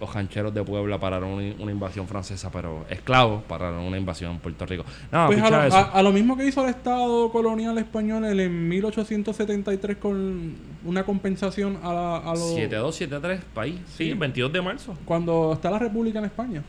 los 0.00 0.14
rancheros 0.14 0.54
de 0.54 0.64
Puebla 0.64 0.98
pararon 0.98 1.28
una, 1.30 1.54
una 1.58 1.70
invasión 1.70 2.08
francesa, 2.08 2.50
pero 2.50 2.86
esclavos 2.88 3.42
pararon 3.44 3.80
una 3.84 3.98
invasión 3.98 4.32
en 4.32 4.38
Puerto 4.38 4.64
Rico. 4.64 4.84
No, 5.12 5.26
Pues 5.26 5.40
a 5.42 5.50
lo, 5.50 5.62
eso. 5.64 5.76
a- 5.76 5.82
a 5.92 6.02
lo 6.02 6.10
mismo 6.10 6.36
que 6.36 6.46
hizo 6.46 6.64
el 6.64 6.70
Estado 6.70 7.30
colonial 7.30 7.76
español 7.78 8.24
en 8.24 8.40
el 8.40 8.48
1873 8.50 9.96
con 9.98 10.54
una 10.84 11.04
compensación 11.04 11.78
a, 11.82 11.92
la- 11.92 12.16
a 12.16 12.30
los... 12.30 12.54
7273, 12.54 13.44
país. 13.54 13.74
Sí, 13.88 14.04
Sí. 14.04 14.10
el 14.10 14.16
22 14.18 14.52
de 14.52 14.62
marzo. 14.62 14.96
Cuando 15.04 15.52
está 15.52 15.70
la 15.70 15.78
República 15.78 16.18
en 16.18 16.24
España. 16.24 16.62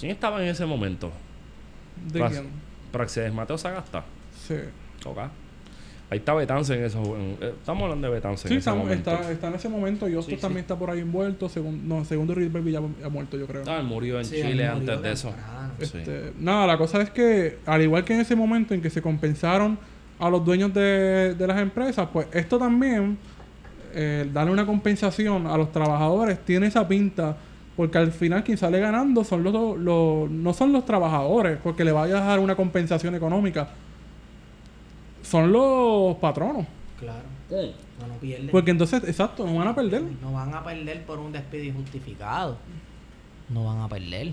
¿Quién 0.00 0.10
estaba 0.12 0.42
en 0.42 0.48
ese 0.48 0.66
momento? 0.66 1.12
¿De 2.12 2.20
quién? 2.26 2.48
Praxedes 2.90 3.32
Mateo 3.32 3.56
Sagasta. 3.56 4.04
Sí. 4.46 4.56
Ok. 5.04 5.18
Ahí 6.10 6.18
está 6.18 6.34
Betance 6.34 6.74
en 6.74 6.84
eso. 6.84 7.00
en- 7.16 7.36
eh, 7.40 7.54
estamos 7.58 7.82
hablando 7.84 8.06
de 8.08 8.14
Betance 8.14 8.46
Sí, 8.46 8.54
en 8.54 8.58
ese 8.60 8.70
está, 8.94 9.30
está 9.32 9.48
en 9.48 9.54
ese 9.54 9.68
momento. 9.68 10.08
Y 10.08 10.14
Hostos 10.14 10.26
Sí, 10.30 10.36
sí. 10.36 10.40
también 10.42 10.60
está 10.60 10.76
por 10.76 10.90
ahí 10.90 11.00
envuelto. 11.00 11.48
Segun, 11.48 11.88
no, 11.88 12.04
segundo 12.04 12.34
River 12.34 12.62
ya 12.64 12.78
ha 12.78 13.08
muerto, 13.08 13.36
yo 13.38 13.46
creo. 13.46 13.62
Ah, 13.66 13.78
él 13.78 13.84
murió 13.84 14.18
en 14.18 14.24
Sí, 14.24 14.36
Chile 14.36 14.50
murió 14.50 14.72
antes 14.72 15.02
de 15.02 15.12
eso. 15.12 15.34
Este, 15.80 16.32
Nada, 16.38 16.66
la 16.66 16.78
cosa 16.78 17.00
es 17.00 17.10
que, 17.10 17.58
al 17.66 17.82
igual 17.82 18.04
que 18.04 18.14
en 18.14 18.20
ese 18.20 18.36
momento 18.36 18.74
en 18.74 18.80
que 18.82 18.90
se 18.90 19.02
compensaron 19.02 19.78
a 20.20 20.30
los 20.30 20.44
dueños 20.44 20.72
de, 20.72 21.34
de 21.34 21.46
las 21.46 21.58
empresas, 21.60 22.08
pues 22.12 22.28
esto 22.32 22.58
también, 22.58 23.18
eh, 23.94 24.28
darle 24.32 24.52
una 24.52 24.66
compensación 24.66 25.46
a 25.46 25.56
los 25.56 25.72
trabajadores, 25.72 26.38
tiene 26.44 26.66
esa 26.68 26.86
pinta, 26.86 27.36
porque 27.76 27.98
al 27.98 28.12
final 28.12 28.44
quien 28.44 28.56
sale 28.56 28.78
ganando 28.78 29.24
son 29.24 29.42
los, 29.42 29.52
los 29.78 30.30
no 30.30 30.52
son 30.52 30.72
los 30.72 30.84
trabajadores, 30.86 31.58
porque 31.62 31.84
le 31.84 31.90
vaya 31.92 32.18
a 32.22 32.26
dar 32.26 32.38
una 32.38 32.54
compensación 32.54 33.14
económica, 33.16 33.70
son 35.24 35.52
los 35.52 36.16
patronos. 36.16 36.66
Claro. 36.98 37.24
No, 38.00 38.06
no 38.06 38.14
pierden. 38.20 38.50
Porque 38.50 38.70
entonces, 38.70 39.02
exacto, 39.04 39.46
no 39.46 39.54
van 39.56 39.68
a 39.68 39.74
perder. 39.74 40.02
No 40.22 40.32
van 40.32 40.54
a 40.54 40.64
perder 40.64 41.04
por 41.04 41.18
un 41.18 41.32
despido 41.32 41.64
injustificado. 41.64 42.56
No 43.48 43.64
van 43.64 43.80
a 43.80 43.88
perder. 43.88 44.32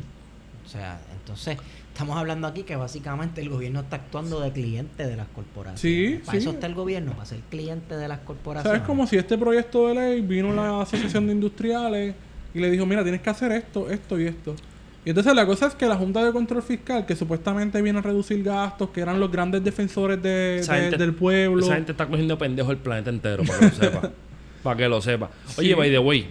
O 0.66 0.70
sea, 0.70 1.02
entonces, 1.14 1.58
estamos 1.92 2.18
hablando 2.18 2.48
aquí 2.48 2.64
que 2.64 2.76
básicamente 2.76 3.42
el 3.42 3.50
gobierno 3.50 3.82
está 3.82 3.98
actuando 3.98 4.40
de 4.40 4.52
cliente 4.52 5.06
de 5.06 5.16
las 5.16 5.28
corporaciones. 5.28 5.82
Sí, 5.82 6.22
Para 6.26 6.32
sí. 6.32 6.38
eso 6.38 6.52
está 6.52 6.68
el 6.68 6.76
gobierno, 6.76 7.12
para 7.14 7.26
ser 7.26 7.40
cliente 7.50 7.98
de 7.98 8.08
las 8.08 8.20
corporaciones. 8.20 8.80
¿Sabes? 8.80 8.88
Como 8.88 9.06
si 9.08 9.18
este 9.18 9.38
proyecto 9.38 9.88
de 9.88 9.96
ley 9.96 10.22
vino 10.22 10.54
la 10.54 10.82
Asociación 10.82 11.28
de 11.28 11.34
Industriales 11.34 12.16
y 12.54 12.60
le 12.60 12.70
dijo, 12.70 12.86
mira, 12.86 13.04
tienes 13.04 13.22
que 13.22 13.30
hacer 13.30 13.52
esto, 13.52 13.90
esto 13.90 14.20
y 14.20 14.28
esto. 14.28 14.56
Y 15.04 15.10
entonces 15.10 15.34
la 15.34 15.46
cosa 15.48 15.66
es 15.68 15.74
que 15.76 15.88
la 15.88 15.96
Junta 15.96 16.24
de 16.24 16.32
Control 16.32 16.62
Fiscal, 16.62 17.06
que 17.08 17.16
supuestamente 17.16 17.82
viene 17.82 18.00
a 18.00 18.02
reducir 18.04 18.44
gastos, 18.44 18.90
que 18.92 19.02
eran 19.02 19.20
los 19.20 19.32
grandes 19.32 19.64
defensores 19.64 20.22
de- 20.22 20.60
Esa 20.60 20.76
de- 20.76 20.82
gente- 20.84 20.98
del 20.98 21.16
pueblo. 21.16 21.64
Esa 21.66 21.76
gente 21.76 21.92
está 21.94 22.06
cogiendo 22.06 22.38
pendejo 22.38 22.72
el 22.72 22.78
planeta 22.78 23.10
entero, 23.10 23.44
para 23.44 23.60
que 23.60 23.66
lo 23.66 23.72
sepa. 23.72 24.12
para 24.64 24.78
que 24.78 24.88
lo 24.90 25.02
sepa. 25.02 25.32
Oye, 25.58 25.70
Sí. 25.70 25.74
by 25.74 25.90
the 25.90 25.98
way, 26.00 26.28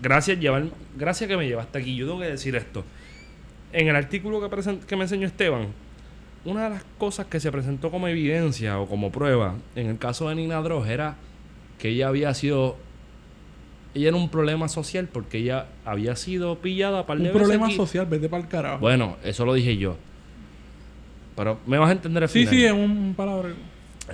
gracias, 0.00 0.38
llevar, 0.38 0.66
gracias 0.96 1.26
que 1.28 1.36
me 1.36 1.48
llevaste 1.48 1.78
aquí. 1.80 1.96
Yo 1.96 2.06
tengo 2.06 2.20
que 2.20 2.26
decir 2.26 2.54
esto. 2.54 2.84
En 3.72 3.88
el 3.88 3.96
artículo 3.96 4.40
que, 4.40 4.54
presen- 4.54 4.78
que 4.80 4.94
me 4.94 5.02
enseñó 5.02 5.26
Esteban, 5.26 5.66
una 6.44 6.64
de 6.64 6.70
las 6.70 6.84
cosas 6.98 7.26
que 7.26 7.40
se 7.40 7.50
presentó 7.50 7.90
como 7.90 8.06
evidencia 8.06 8.78
o 8.78 8.86
como 8.86 9.10
prueba 9.10 9.54
en 9.74 9.86
el 9.88 9.98
caso 9.98 10.28
de 10.28 10.36
Nina 10.36 10.60
Droz 10.60 10.86
era 10.88 11.16
que 11.78 11.88
ella 11.88 12.06
había 12.08 12.32
sido. 12.34 12.76
Ella 13.94 14.08
era 14.08 14.16
un 14.16 14.28
problema 14.30 14.68
social 14.68 15.08
porque 15.12 15.38
ella 15.38 15.66
había 15.84 16.16
sido 16.16 16.58
pillada 16.58 17.06
para 17.06 17.20
un 17.20 17.30
problema 17.30 17.70
social, 17.70 18.06
vete 18.06 18.28
para 18.28 18.42
el 18.42 18.48
carajo. 18.48 18.78
Bueno, 18.78 19.16
eso 19.22 19.44
lo 19.44 19.54
dije 19.54 19.76
yo. 19.76 19.96
Pero 21.36 21.58
me 21.66 21.78
vas 21.78 21.90
a 21.90 21.92
entender 21.92 22.22
el 22.22 22.28
sí, 22.28 22.40
final. 22.40 22.54
sí, 22.54 22.64
es 22.64 22.72
un, 22.72 22.90
un 22.90 23.14
palabra. 23.14 23.50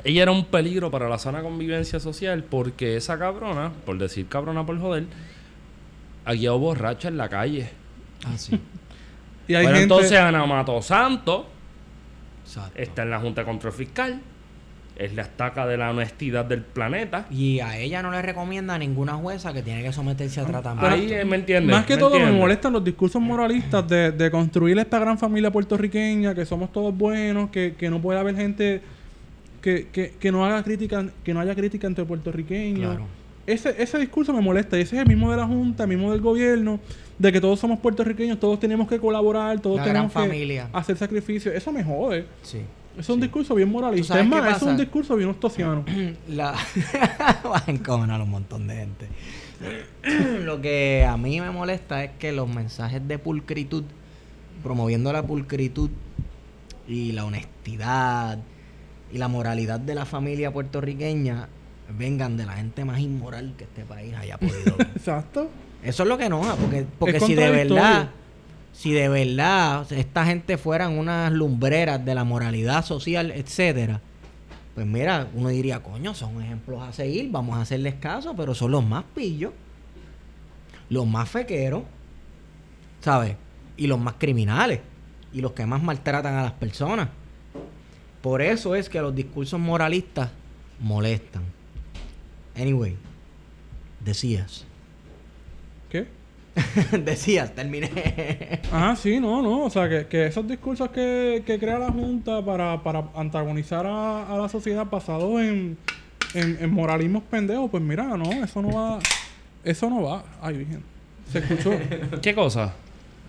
Ella 0.04 0.22
era 0.22 0.32
un 0.32 0.44
peligro 0.44 0.90
para 0.90 1.08
la 1.08 1.18
sana 1.18 1.42
convivencia 1.42 2.00
social 2.00 2.44
porque 2.44 2.96
esa 2.96 3.18
cabrona, 3.18 3.72
por 3.86 3.98
decir 3.98 4.26
cabrona 4.28 4.66
por 4.66 4.78
joder, 4.78 5.04
había 6.24 6.52
borracha 6.52 7.08
en 7.08 7.16
la 7.16 7.28
calle. 7.28 7.70
Ah, 8.24 8.36
sí. 8.36 8.58
Y 9.48 9.54
hay 9.54 9.64
Pero 9.64 9.78
gente... 9.78 9.94
entonces 9.94 10.18
Ana 10.18 10.44
Mato 10.44 10.82
Santo 10.82 11.46
Exacto. 12.44 12.78
está 12.78 13.02
en 13.04 13.10
la 13.10 13.18
Junta 13.18 13.40
de 13.40 13.46
Control 13.46 13.72
Fiscal, 13.72 14.20
es 14.98 15.14
la 15.14 15.22
estaca 15.22 15.66
de 15.66 15.76
la 15.76 15.90
honestidad 15.90 16.44
del 16.44 16.62
planeta. 16.62 17.26
Y 17.30 17.60
a 17.60 17.78
ella 17.78 18.02
no 18.02 18.10
le 18.10 18.20
recomienda 18.20 18.74
a 18.74 18.78
ninguna 18.78 19.14
jueza 19.14 19.52
que 19.52 19.62
tiene 19.62 19.82
que 19.82 19.92
someterse 19.92 20.40
a 20.40 20.44
tratamiento. 20.44 20.86
Ahí 20.92 21.12
eh, 21.12 21.24
me 21.24 21.36
entiendes. 21.36 21.74
Más 21.74 21.86
que 21.86 21.94
¿Me 21.94 22.00
todo 22.00 22.18
me 22.18 22.32
molestan 22.32 22.72
los 22.72 22.82
discursos 22.84 23.22
moralistas 23.22 23.86
de, 23.88 24.10
de 24.10 24.30
construir 24.30 24.78
esta 24.78 24.98
gran 24.98 25.16
familia 25.16 25.50
puertorriqueña, 25.50 26.34
que 26.34 26.44
somos 26.44 26.72
todos 26.72 26.96
buenos, 26.96 27.50
que, 27.50 27.74
que 27.78 27.88
no 27.90 28.00
puede 28.02 28.18
haber 28.18 28.34
gente 28.36 28.82
que, 29.62 29.88
que, 29.92 30.14
que 30.18 30.32
no 30.32 30.44
haga 30.44 30.62
crítica, 30.62 31.06
que 31.24 31.32
no 31.32 31.40
haya 31.40 31.54
crítica 31.54 31.86
entre 31.86 32.04
puertorriqueños. 32.04 32.96
Claro. 32.96 33.06
Ese, 33.46 33.74
ese 33.82 33.98
discurso 33.98 34.32
me 34.34 34.42
molesta 34.42 34.76
y 34.76 34.82
ese 34.82 34.96
es 34.96 35.02
el 35.02 35.08
mismo 35.08 35.30
de 35.30 35.36
la 35.38 35.46
Junta, 35.46 35.84
el 35.84 35.88
mismo 35.88 36.12
del 36.12 36.20
gobierno, 36.20 36.80
de 37.18 37.32
que 37.32 37.40
todos 37.40 37.58
somos 37.58 37.78
puertorriqueños, 37.78 38.38
todos 38.38 38.60
tenemos 38.60 38.86
que 38.88 38.98
colaborar, 38.98 39.58
todos 39.60 39.76
La 39.78 39.84
gran 39.84 39.94
tenemos 40.08 40.12
que 40.12 40.18
familia. 40.18 40.68
hacer 40.72 40.96
sacrificios. 40.98 41.54
Eso 41.54 41.72
me 41.72 41.82
jode. 41.82 42.26
Sí. 42.42 42.60
Es 42.98 43.08
un 43.08 43.20
discurso 43.20 43.54
bien 43.54 43.68
¿Tú 43.68 43.74
moralista. 43.74 44.20
Es 44.20 44.26
más, 44.26 44.56
es 44.56 44.62
un 44.62 44.76
discurso 44.76 45.16
bien 45.16 45.30
ostosiano. 45.30 45.84
La... 46.28 46.52
Va 47.44 47.64
a 47.66 48.22
un 48.22 48.30
montón 48.30 48.66
de 48.66 48.76
gente. 48.76 49.08
Lo 50.44 50.60
que 50.60 51.04
a 51.08 51.16
mí 51.16 51.40
me 51.40 51.50
molesta 51.50 52.04
es 52.04 52.10
que 52.18 52.32
los 52.32 52.48
mensajes 52.48 53.06
de 53.06 53.18
pulcritud, 53.18 53.84
promoviendo 54.62 55.12
la 55.12 55.22
pulcritud 55.22 55.90
y 56.86 57.12
la 57.12 57.24
honestidad 57.24 58.38
y 59.12 59.18
la 59.18 59.28
moralidad 59.28 59.80
de 59.80 59.94
la 59.94 60.04
familia 60.04 60.52
puertorriqueña, 60.52 61.48
vengan 61.96 62.36
de 62.36 62.46
la 62.46 62.52
gente 62.52 62.84
más 62.84 63.00
inmoral 63.00 63.54
que 63.56 63.64
este 63.64 63.84
país 63.84 64.14
haya 64.14 64.38
podido 64.38 64.76
ver. 64.76 64.88
Exacto. 64.96 65.48
Eso 65.82 66.02
es 66.02 66.08
lo 66.08 66.18
que 66.18 66.26
enoja, 66.26 66.56
porque, 66.56 66.86
porque 66.98 67.16
Es 67.18 67.24
si 67.24 67.34
de 67.34 67.50
verdad, 67.50 68.10
si 68.78 68.92
de 68.92 69.08
verdad 69.08 69.92
esta 69.92 70.24
gente 70.24 70.56
fueran 70.56 70.96
unas 70.96 71.32
lumbreras 71.32 72.04
de 72.04 72.14
la 72.14 72.22
moralidad 72.22 72.84
social, 72.84 73.32
etcétera, 73.32 74.00
pues 74.76 74.86
mira, 74.86 75.26
uno 75.34 75.48
diría, 75.48 75.82
coño, 75.82 76.14
son 76.14 76.40
ejemplos 76.40 76.80
a 76.80 76.92
seguir, 76.92 77.28
vamos 77.28 77.58
a 77.58 77.62
hacerles 77.62 77.96
caso, 77.96 78.36
pero 78.36 78.54
son 78.54 78.70
los 78.70 78.86
más 78.86 79.02
pillos, 79.16 79.52
los 80.90 81.08
más 81.08 81.28
fequeros, 81.28 81.82
¿sabes? 83.00 83.34
Y 83.76 83.88
los 83.88 83.98
más 83.98 84.14
criminales, 84.16 84.78
y 85.32 85.40
los 85.40 85.50
que 85.54 85.66
más 85.66 85.82
maltratan 85.82 86.36
a 86.36 86.44
las 86.44 86.52
personas. 86.52 87.08
Por 88.22 88.42
eso 88.42 88.76
es 88.76 88.88
que 88.88 89.00
los 89.00 89.12
discursos 89.12 89.58
moralistas 89.58 90.30
molestan. 90.78 91.42
Anyway, 92.54 92.96
decías. 94.04 94.67
Decías, 97.04 97.54
terminé. 97.54 98.60
Ah, 98.72 98.96
sí, 98.96 99.20
no, 99.20 99.42
no. 99.42 99.64
O 99.64 99.70
sea, 99.70 99.88
que, 99.88 100.06
que 100.06 100.26
esos 100.26 100.46
discursos 100.46 100.90
que, 100.90 101.42
que 101.46 101.58
crea 101.58 101.78
la 101.78 101.90
Junta 101.90 102.44
para, 102.44 102.82
para 102.82 103.04
antagonizar 103.14 103.86
a, 103.86 104.32
a 104.32 104.38
la 104.38 104.48
sociedad 104.48 104.86
basados 104.86 105.40
en, 105.40 105.76
en, 106.34 106.58
en 106.60 106.70
moralismos 106.70 107.22
pendejos, 107.24 107.70
pues 107.70 107.82
mira, 107.82 108.04
no, 108.16 108.30
eso 108.44 108.62
no 108.62 108.70
va. 108.72 108.98
Eso 109.64 109.90
no 109.90 110.02
va. 110.02 110.24
Ay, 110.40 110.58
virgen. 110.58 110.82
Se 111.30 111.38
escuchó. 111.38 111.72
¿Qué 112.22 112.34
cosa? 112.34 112.74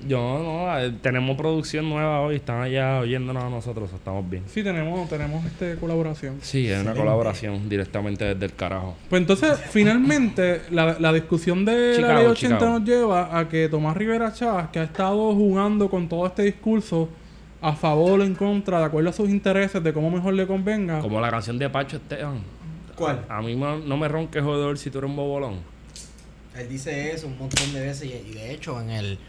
Yo 0.07 0.17
no, 0.17 0.79
eh, 0.79 0.93
tenemos 1.01 1.35
producción 1.35 1.89
nueva 1.89 2.21
hoy, 2.21 2.37
están 2.37 2.61
allá 2.61 2.99
oyéndonos 2.99 3.43
a 3.43 3.49
nosotros, 3.49 3.91
estamos 3.93 4.29
bien. 4.29 4.43
Sí, 4.47 4.63
tenemos, 4.63 5.09
tenemos 5.09 5.45
este 5.45 5.75
colaboración. 5.75 6.37
Sí, 6.41 6.69
es 6.69 6.81
una 6.81 6.93
colaboración 6.93 7.67
directamente 7.67 8.23
desde 8.23 8.45
el 8.45 8.53
carajo. 8.53 8.95
Pues 9.09 9.21
entonces, 9.21 9.59
finalmente, 9.71 10.61
la, 10.71 10.97
la 10.99 11.11
discusión 11.11 11.65
de 11.65 11.93
Chicago, 11.95 12.13
la 12.13 12.19
ley 12.19 12.27
80 12.27 12.57
Chicago. 12.57 12.79
nos 12.79 12.87
lleva 12.87 13.37
a 13.37 13.49
que 13.49 13.67
Tomás 13.67 13.97
Rivera 13.97 14.31
Chávez, 14.31 14.67
que 14.71 14.79
ha 14.79 14.83
estado 14.83 15.33
jugando 15.35 15.89
con 15.89 16.07
todo 16.07 16.25
este 16.27 16.43
discurso 16.43 17.09
a 17.61 17.73
favor 17.73 18.21
o 18.21 18.23
en 18.23 18.35
contra, 18.35 18.79
de 18.79 18.85
acuerdo 18.85 19.09
a 19.09 19.13
sus 19.13 19.29
intereses, 19.29 19.83
de 19.83 19.91
cómo 19.91 20.09
mejor 20.09 20.33
le 20.33 20.47
convenga. 20.47 20.99
Como 20.99 21.19
la 21.19 21.29
canción 21.29 21.59
de 21.59 21.69
Pacho 21.69 21.97
Esteban. 21.97 22.39
¿Cuál? 22.95 23.25
A 23.27 23.41
mí 23.41 23.55
no, 23.55 23.79
no 23.79 23.97
me 23.97 24.07
ronques 24.07 24.41
jodedor 24.41 24.77
si 24.77 24.89
tú 24.89 24.99
eres 24.99 25.09
un 25.09 25.17
bobolón. 25.17 25.55
Él 26.57 26.67
dice 26.69 27.11
eso 27.11 27.27
un 27.27 27.37
montón 27.37 27.71
de 27.73 27.81
veces 27.81 28.09
y, 28.09 28.29
y 28.31 28.33
de 28.33 28.53
hecho 28.53 28.79
en 28.81 28.89
el 28.89 29.19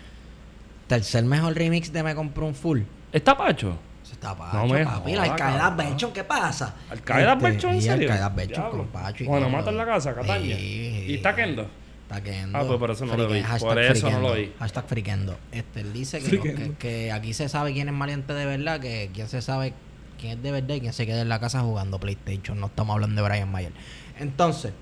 tercer 0.90 1.24
mejor 1.24 1.54
remix 1.54 1.92
de 1.92 2.02
Me 2.02 2.16
Compré 2.16 2.44
un 2.44 2.54
Full. 2.54 2.80
¿Está 3.12 3.36
Pacho? 3.36 3.78
Está 4.10 4.34
Pacho, 4.36 4.56
No 4.58 4.66
me 4.66 4.84
papi. 4.84 5.12
La 5.14 5.22
jodas, 5.28 5.40
Alcaeda 5.40 6.12
¿qué 6.12 6.24
pasa? 6.24 6.74
¿Al-Qaeda 6.90 7.32
Este, 7.34 7.44
Berchon, 7.44 7.70
en 7.74 7.82
serio? 7.82 8.08
Al-Qaeda 8.10 8.28
Berchon 8.30 8.54
Diablo. 8.64 8.78
con 8.78 8.86
Pacho. 8.88 9.22
y 9.24 9.26
Bueno, 9.28 9.46
todo. 9.46 9.56
mata 9.56 9.70
en 9.70 9.76
la 9.76 9.86
casa, 9.86 10.14
Cataña. 10.14 10.56
Sí, 10.56 11.04
¿Y 11.06 11.14
está 11.14 11.36
Kendo? 11.36 11.70
Está 12.02 12.20
Kendo. 12.20 12.58
Ah, 12.58 12.64
pues 12.66 12.78
por 12.80 12.90
eso 12.90 13.06
no 13.06 13.16
lo 13.16 13.28
vi. 13.28 13.40
Hashtag 13.40 13.68
Por 13.68 13.78
eso 13.78 14.10
no 14.10 14.18
lo 14.20 14.34
vi. 14.34 14.52
Hashtag 14.58 14.84
friquendo. 14.88 15.36
Este, 15.52 15.80
él 15.82 15.92
dice 15.92 16.18
que, 16.18 16.40
que, 16.40 16.72
que 16.76 17.12
aquí 17.12 17.34
se 17.34 17.48
sabe 17.48 17.72
quién 17.72 17.86
es 17.86 17.94
maleante 17.94 18.34
de 18.34 18.46
verdad, 18.46 18.80
que 18.80 19.10
quién 19.14 19.28
se 19.28 19.40
sabe 19.42 19.72
quién 20.18 20.38
es 20.38 20.42
de 20.42 20.50
verdad 20.50 20.74
y 20.74 20.80
quién 20.80 20.92
se 20.92 21.06
queda 21.06 21.22
en 21.22 21.28
la 21.28 21.38
casa 21.38 21.60
jugando 21.60 22.00
PlayStation. 22.00 22.58
No 22.58 22.66
estamos 22.66 22.94
hablando 22.94 23.22
de 23.22 23.28
Brian 23.28 23.50
Mayer. 23.52 23.72
Entonces, 24.18 24.72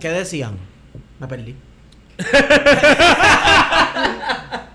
¿qué 0.00 0.08
decían? 0.10 0.56
Me 1.20 1.28
perdí. 1.28 1.54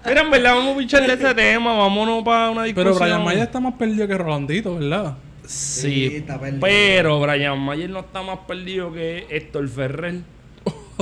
Mira, 0.06 0.22
en 0.22 0.32
verdad, 0.32 0.56
vamos 0.56 0.76
a 0.76 0.78
pichar 0.80 1.06
de 1.08 1.14
este 1.14 1.36
tema, 1.36 1.74
vámonos 1.78 2.24
para 2.24 2.49
una 2.49 2.64
discusión. 2.64 2.93
Pero 2.93 3.06
Brian 3.06 3.24
Mayer 3.24 3.43
está 3.43 3.60
más 3.60 3.74
perdido 3.76 4.08
que 4.08 4.18
Rolandito, 4.18 4.76
¿verdad? 4.76 5.18
Sí, 5.45 6.08
Sí, 6.10 6.16
está 6.18 6.39
perdido. 6.39 6.62
pero 6.62 7.20
Brian 7.20 7.60
Mayer 7.60 7.89
no 7.89 7.99
está 7.99 8.22
más 8.22 8.39
perdido 8.47 8.91
que 8.93 9.28
Héctor 9.30 9.68
Ferrer 9.68 10.22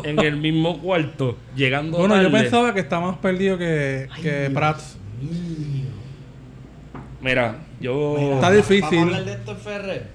en 0.04 0.20
el 0.20 0.38
mismo 0.38 0.80
cuarto, 0.80 1.38
llegando 1.56 1.98
Bueno, 1.98 2.22
yo 2.22 2.32
pensaba 2.32 2.74
que 2.74 2.80
está 2.80 3.00
más 3.00 3.18
perdido 3.18 3.58
que, 3.58 4.08
que 4.22 4.50
Prats. 4.54 4.98
Mira, 7.22 7.58
yo... 7.82 8.36
Está 8.36 8.52
difícil. 8.52 8.82
Vamos 9.00 9.14
a 9.14 9.18
hablar 9.18 9.26
de 9.26 9.32
Héctor 9.34 9.58
Ferrer. 9.58 10.08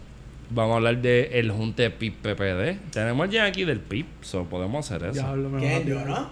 Vamos 0.50 0.72
a 0.72 0.76
hablar 0.76 0.98
de 1.02 1.38
el 1.38 1.50
junte 1.50 1.90
PIP 1.90 2.16
PPD. 2.22 2.90
Tenemos 2.90 3.28
ya 3.30 3.44
aquí 3.44 3.64
del 3.64 3.80
PIP, 3.80 4.06
so 4.22 4.44
podemos 4.44 4.90
hacer 4.90 5.08
eso. 5.08 5.20
Diablo, 5.20 5.50
me 5.50 5.58
¿Quién 5.58 5.72
va 5.72 5.76
a 5.76 5.82
yo, 5.82 6.04
no? 6.06 6.28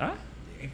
¿Ah? 0.00 0.14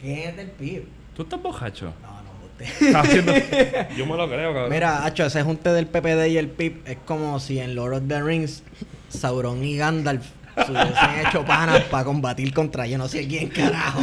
¿Quién 0.01 0.29
es 0.29 0.37
del 0.37 0.51
PIB? 0.51 0.85
¿Tú 1.15 1.23
estás 1.23 1.41
bojacho? 1.41 1.93
No, 2.01 2.91
no, 2.91 2.99
haciendo... 2.99 3.33
Yo 3.97 4.05
me 4.05 4.17
lo 4.17 4.27
creo, 4.27 4.53
cabrón. 4.53 4.69
Mira, 4.69 5.05
Hacho, 5.05 5.25
ese 5.25 5.43
junte 5.43 5.71
del 5.71 5.87
PPD 5.87 6.27
y 6.27 6.37
el 6.37 6.49
PIP 6.49 6.87
es 6.87 6.97
como 7.05 7.39
si 7.39 7.59
en 7.59 7.75
Lord 7.75 7.93
of 7.93 8.03
the 8.07 8.21
Rings 8.21 8.63
Sauron 9.09 9.63
y 9.63 9.77
Gandalf 9.77 10.25
se 10.55 10.71
hubiesen 10.71 11.25
hecho 11.27 11.43
panas 11.45 11.81
para 11.85 12.03
combatir 12.03 12.53
contra 12.53 12.85
yo 12.85 12.97
no 12.97 13.07
sé 13.07 13.27
quién 13.27 13.49
carajo. 13.49 14.01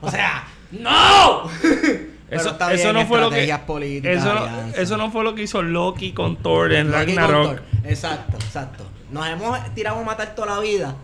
O 0.00 0.10
sea, 0.10 0.46
¡No! 0.72 1.48
Eso, 2.28 2.50
está 2.50 2.72
eso 2.72 2.92
bien, 2.92 2.94
no 2.94 3.06
fue 3.06 3.20
lo 3.20 3.30
que 3.30 3.56
políticas, 3.64 4.16
eso, 4.16 4.34
no, 4.34 4.40
alianzas. 4.40 4.78
eso 4.80 4.96
no 4.96 5.12
fue 5.12 5.22
lo 5.22 5.36
que 5.36 5.44
hizo 5.44 5.62
Loki 5.62 6.10
con 6.10 6.36
Thor 6.38 6.72
en 6.72 6.90
Loki 6.90 7.14
Ragnarok. 7.14 7.46
con 7.46 7.56
Thor. 7.56 7.64
Exacto, 7.84 8.36
exacto. 8.36 8.84
Nos 9.12 9.28
hemos 9.28 9.74
tirado 9.76 10.00
a 10.00 10.02
matar 10.02 10.34
toda 10.34 10.56
la 10.56 10.60
vida, 10.60 10.96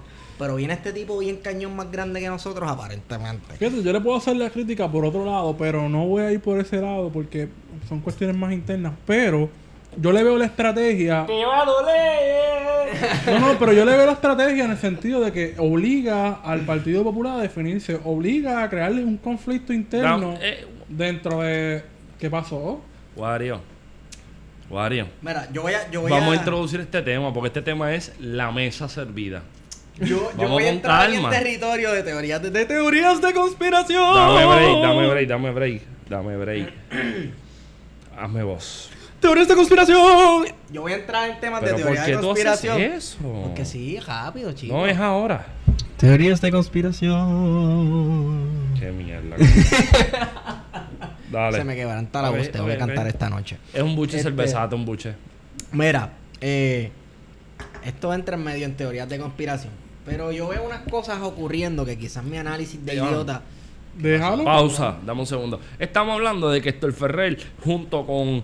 pero 0.42 0.56
viene 0.56 0.74
este 0.74 0.92
tipo 0.92 1.18
bien 1.18 1.36
cañón 1.36 1.76
más 1.76 1.88
grande 1.92 2.18
que 2.18 2.26
nosotros 2.26 2.68
aparentemente. 2.68 3.54
Fíjate, 3.56 3.80
yo 3.80 3.92
le 3.92 4.00
puedo 4.00 4.16
hacer 4.16 4.34
la 4.34 4.50
crítica 4.50 4.90
por 4.90 5.04
otro 5.04 5.24
lado, 5.24 5.56
pero 5.56 5.88
no 5.88 6.04
voy 6.06 6.24
a 6.24 6.32
ir 6.32 6.40
por 6.40 6.58
ese 6.58 6.80
lado 6.80 7.10
porque 7.10 7.48
son 7.88 8.00
cuestiones 8.00 8.36
más 8.36 8.52
internas. 8.52 8.92
Pero 9.06 9.48
yo 9.96 10.10
le 10.10 10.24
veo 10.24 10.36
la 10.36 10.46
estrategia. 10.46 11.26
¡Te 11.26 11.44
va 11.44 11.62
a 11.62 11.64
doler! 11.64 13.40
No, 13.40 13.52
no, 13.52 13.58
pero 13.60 13.72
yo 13.72 13.84
le 13.84 13.96
veo 13.96 14.04
la 14.04 14.12
estrategia 14.14 14.64
en 14.64 14.72
el 14.72 14.78
sentido 14.78 15.20
de 15.20 15.30
que 15.30 15.54
obliga 15.58 16.40
al 16.42 16.62
Partido 16.62 17.04
Popular 17.04 17.38
a 17.38 17.42
definirse, 17.42 18.00
obliga 18.02 18.64
a 18.64 18.68
crearle 18.68 19.04
un 19.04 19.18
conflicto 19.18 19.72
interno 19.72 20.18
No, 20.18 20.38
eh. 20.40 20.66
dentro 20.88 21.40
de. 21.42 21.84
¿Qué 22.18 22.28
pasó? 22.28 22.82
Wario. 23.14 23.60
Wario. 24.68 25.06
Mira, 25.20 25.48
yo 25.52 25.62
voy 25.62 25.74
a, 25.74 25.88
yo 25.88 26.00
voy 26.00 26.10
Vamos 26.10 26.30
a 26.30 26.32
a, 26.32 26.36
introducir 26.36 26.80
este 26.80 27.00
tema 27.02 27.32
porque 27.32 27.46
este 27.46 27.62
tema 27.62 27.94
es 27.94 28.12
la 28.18 28.50
mesa 28.50 28.88
servida. 28.88 29.44
Yo, 30.00 30.30
yo 30.38 30.48
voy 30.48 30.64
a 30.64 30.68
entrar 30.70 31.08
en 31.10 31.14
calma. 31.16 31.30
territorio 31.30 31.92
de 31.92 32.02
teorías 32.02 32.42
de, 32.42 32.50
de 32.50 32.64
teorías 32.66 33.20
de 33.20 33.32
conspiración. 33.34 34.14
Dame 34.14 34.46
break, 34.46 34.82
dame 34.82 35.08
break, 35.08 35.28
dame 35.28 35.50
break. 35.52 35.82
Dame 36.08 36.36
break. 36.36 36.72
Hazme 38.18 38.42
voz. 38.42 38.90
Teorías 39.20 39.48
de 39.48 39.54
conspiración. 39.54 40.46
Yo 40.70 40.82
voy 40.82 40.92
a 40.92 40.96
entrar 40.96 41.30
en 41.30 41.40
temas 41.40 41.60
de 41.60 41.66
Pero 41.66 41.76
¿por 41.78 41.84
teorías 41.86 42.06
qué 42.06 42.12
de 42.16 42.18
tú 42.18 42.32
haces 42.32 42.44
conspiración. 42.44 42.80
eso? 42.92 43.18
Porque 43.44 43.64
sí, 43.64 43.98
rápido, 44.00 44.52
chico. 44.52 44.76
No 44.76 44.86
es 44.86 44.98
ahora. 44.98 45.46
Teorías 45.96 46.40
de 46.40 46.50
conspiración. 46.50 48.48
Qué 48.78 48.90
mierda. 48.90 49.36
Dale. 51.30 51.58
Se 51.58 51.64
me 51.64 51.74
quebranta 51.76 52.20
la 52.20 52.28
A 52.28 52.30
voz, 52.32 52.50
voy 52.58 52.72
a 52.72 52.78
cantar 52.78 53.06
esta 53.06 53.30
noche. 53.30 53.56
Es 53.72 53.82
un 53.82 53.94
buche 53.96 54.16
Este- 54.18 54.28
cervezato, 54.28 54.76
un 54.76 54.84
buche. 54.84 55.14
Mira, 55.70 56.10
eh, 56.40 56.90
esto 57.84 58.12
entra 58.12 58.36
en 58.36 58.44
medio 58.44 58.66
en 58.66 58.76
teorías 58.76 59.08
de 59.08 59.18
conspiración. 59.18 59.72
Pero 60.04 60.32
yo 60.32 60.48
veo 60.48 60.64
unas 60.64 60.80
cosas 60.90 61.20
ocurriendo 61.22 61.84
que 61.84 61.96
quizás 61.98 62.24
mi 62.24 62.36
análisis 62.36 62.84
de 62.84 62.94
idiota. 62.94 63.42
Déjalo. 63.96 64.44
Pausa, 64.44 64.96
dame 65.04 65.20
un 65.20 65.26
segundo. 65.26 65.60
Estamos 65.78 66.14
hablando 66.14 66.50
de 66.50 66.60
que 66.62 66.70
Héctor 66.70 66.92
Ferrer, 66.92 67.38
junto 67.62 68.04
con 68.06 68.42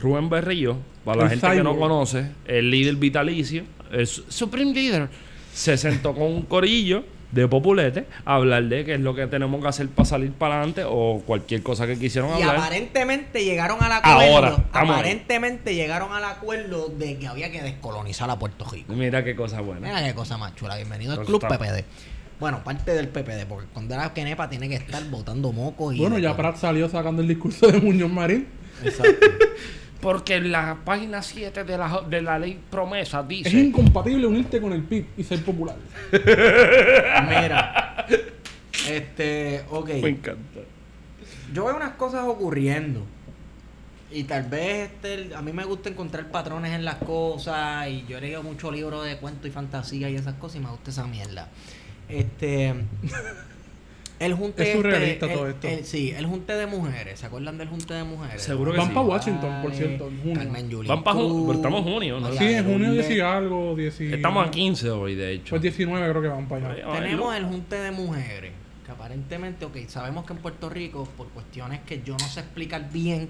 Rubén 0.00 0.28
Berrío, 0.28 0.76
para 1.04 1.24
la 1.24 1.30
gente 1.30 1.50
que 1.56 1.62
no 1.62 1.76
conoce, 1.78 2.30
el 2.46 2.70
líder 2.70 2.96
vitalicio, 2.96 3.64
el 3.90 4.06
su- 4.06 4.24
Supreme 4.28 4.72
Leader, 4.74 5.08
se 5.52 5.76
sentó 5.76 6.12
con 6.14 6.24
un 6.24 6.42
corillo 6.42 7.04
de 7.32 7.48
populete 7.48 8.06
a 8.24 8.34
hablar 8.36 8.62
de 8.64 8.84
qué 8.84 8.94
es 8.94 9.00
lo 9.00 9.14
que 9.14 9.26
tenemos 9.26 9.60
que 9.62 9.68
hacer 9.68 9.88
para 9.88 10.04
salir 10.06 10.32
para 10.32 10.56
adelante 10.58 10.84
o 10.86 11.22
cualquier 11.26 11.62
cosa 11.62 11.86
que 11.86 11.98
quisieron 11.98 12.30
Y 12.38 12.42
hablar. 12.42 12.56
aparentemente 12.58 13.42
llegaron 13.44 13.82
al 13.82 13.90
acuerdo. 13.92 14.20
Ahora, 14.20 14.48
estamos 14.50 14.74
ahí. 14.94 15.00
aparentemente 15.00 15.74
llegaron 15.74 16.12
al 16.12 16.24
acuerdo 16.24 16.88
de 16.88 17.16
que 17.18 17.26
había 17.26 17.50
que 17.50 17.62
descolonizar 17.62 18.28
a 18.30 18.38
Puerto 18.38 18.64
Rico. 18.70 18.92
Mira 18.92 19.24
qué 19.24 19.34
cosa 19.34 19.60
buena. 19.62 19.80
Mira 19.88 20.04
qué 20.04 20.14
cosa 20.14 20.36
más 20.38 20.54
chula. 20.54 20.76
Bienvenido 20.76 21.12
al 21.18 21.24
Club 21.24 21.42
está- 21.42 21.58
PPD. 21.58 21.84
Bueno, 22.38 22.62
parte 22.64 22.92
del 22.92 23.08
PPD, 23.08 23.46
porque 23.48 23.66
cuando 23.72 23.94
era 23.94 24.12
Kenepa 24.12 24.50
tiene 24.50 24.68
que 24.68 24.74
estar 24.74 25.02
botando 25.10 25.52
mocos 25.52 25.94
y. 25.94 25.98
Bueno, 26.00 26.18
ya. 26.18 26.36
Prat 26.36 26.56
salió 26.56 26.88
sacando 26.88 27.22
el 27.22 27.28
discurso 27.28 27.68
de 27.68 27.80
Muñoz 27.80 28.10
Marín. 28.10 28.48
Exacto. 28.84 29.26
Porque 30.02 30.40
la 30.40 30.78
página 30.84 31.22
7 31.22 31.62
de 31.62 31.78
la, 31.78 32.02
de 32.08 32.22
la 32.22 32.36
ley 32.36 32.60
promesa 32.68 33.20
Es 33.20 33.28
dice... 33.28 33.56
incompatible 33.56 34.26
unirte 34.26 34.60
con 34.60 34.72
el 34.72 34.82
PIB 34.82 35.06
y 35.16 35.22
ser 35.22 35.44
popular. 35.44 35.76
Mira. 36.12 38.04
Este, 38.88 39.64
ok. 39.70 39.88
Me 40.02 40.08
encanta. 40.08 40.60
Yo 41.54 41.66
veo 41.66 41.76
unas 41.76 41.92
cosas 41.92 42.24
ocurriendo. 42.26 43.06
Y 44.10 44.24
tal 44.24 44.42
vez 44.42 44.90
este, 44.90 45.34
a 45.36 45.40
mí 45.40 45.52
me 45.52 45.64
gusta 45.64 45.88
encontrar 45.88 46.32
patrones 46.32 46.72
en 46.72 46.84
las 46.84 46.96
cosas. 46.96 47.86
Y 47.86 48.04
yo 48.08 48.18
he 48.18 48.20
leído 48.22 48.42
muchos 48.42 48.72
libros 48.72 49.06
de 49.06 49.18
cuentos 49.18 49.46
y 49.46 49.52
fantasía 49.52 50.10
y 50.10 50.16
esas 50.16 50.34
cosas. 50.34 50.56
Y 50.56 50.60
me 50.60 50.70
gusta 50.70 50.90
esa 50.90 51.06
mierda. 51.06 51.48
Este. 52.08 52.74
El 54.22 54.34
junte. 54.34 54.62
Es 54.62 54.76
surrealista 54.76 55.26
este, 55.26 55.36
todo 55.36 55.46
el- 55.46 55.52
esto. 55.54 55.68
el- 55.68 55.84
sí, 55.84 56.10
el 56.16 56.26
junte 56.26 56.52
de 56.54 56.66
mujeres. 56.66 57.20
¿Se 57.20 57.26
acuerdan 57.26 57.58
del 57.58 57.68
junte 57.68 57.92
de 57.94 58.04
mujeres? 58.04 58.42
Seguro 58.42 58.72
que 58.72 58.78
Van 58.78 58.88
sí. 58.88 58.94
para 58.94 59.06
Washington, 59.06 59.62
por 59.62 59.74
cierto, 59.74 60.08
en 60.08 60.18
junio. 60.20 60.34
Carmen 60.38 60.68
Yulín 60.70 60.88
Van 60.88 61.02
pa' 61.04 61.12
ju- 61.12 61.26
Cruz, 61.28 61.42
pero 61.46 61.52
estamos 61.58 61.86
en 61.86 61.92
junio, 61.92 62.20
¿no? 62.20 62.32
Sí, 62.32 62.44
en 62.44 62.64
junio 62.64 62.88
Lourdes. 62.88 63.08
10 63.08 63.18
y 63.18 63.20
algo, 63.20 63.74
10 63.76 64.00
y- 64.00 64.12
Estamos 64.12 64.46
a 64.46 64.50
15 64.50 64.90
hoy, 64.90 65.14
de 65.14 65.32
hecho. 65.32 65.50
Pues 65.50 65.62
19 65.62 66.08
creo 66.10 66.22
que 66.22 66.28
van 66.28 66.48
para 66.48 66.70
allá. 66.72 66.84
Ay, 66.86 67.00
Tenemos 67.02 67.32
ay, 67.32 67.40
el 67.40 67.46
junte 67.46 67.76
de 67.76 67.90
mujeres, 67.90 68.52
que 68.86 68.92
aparentemente, 68.92 69.64
ok, 69.64 69.76
sabemos 69.88 70.24
que 70.24 70.32
en 70.32 70.38
Puerto 70.40 70.68
Rico, 70.70 71.08
por 71.16 71.28
cuestiones 71.28 71.80
que 71.86 72.02
yo 72.02 72.14
no 72.14 72.28
sé 72.28 72.40
explicar 72.40 72.90
bien, 72.92 73.28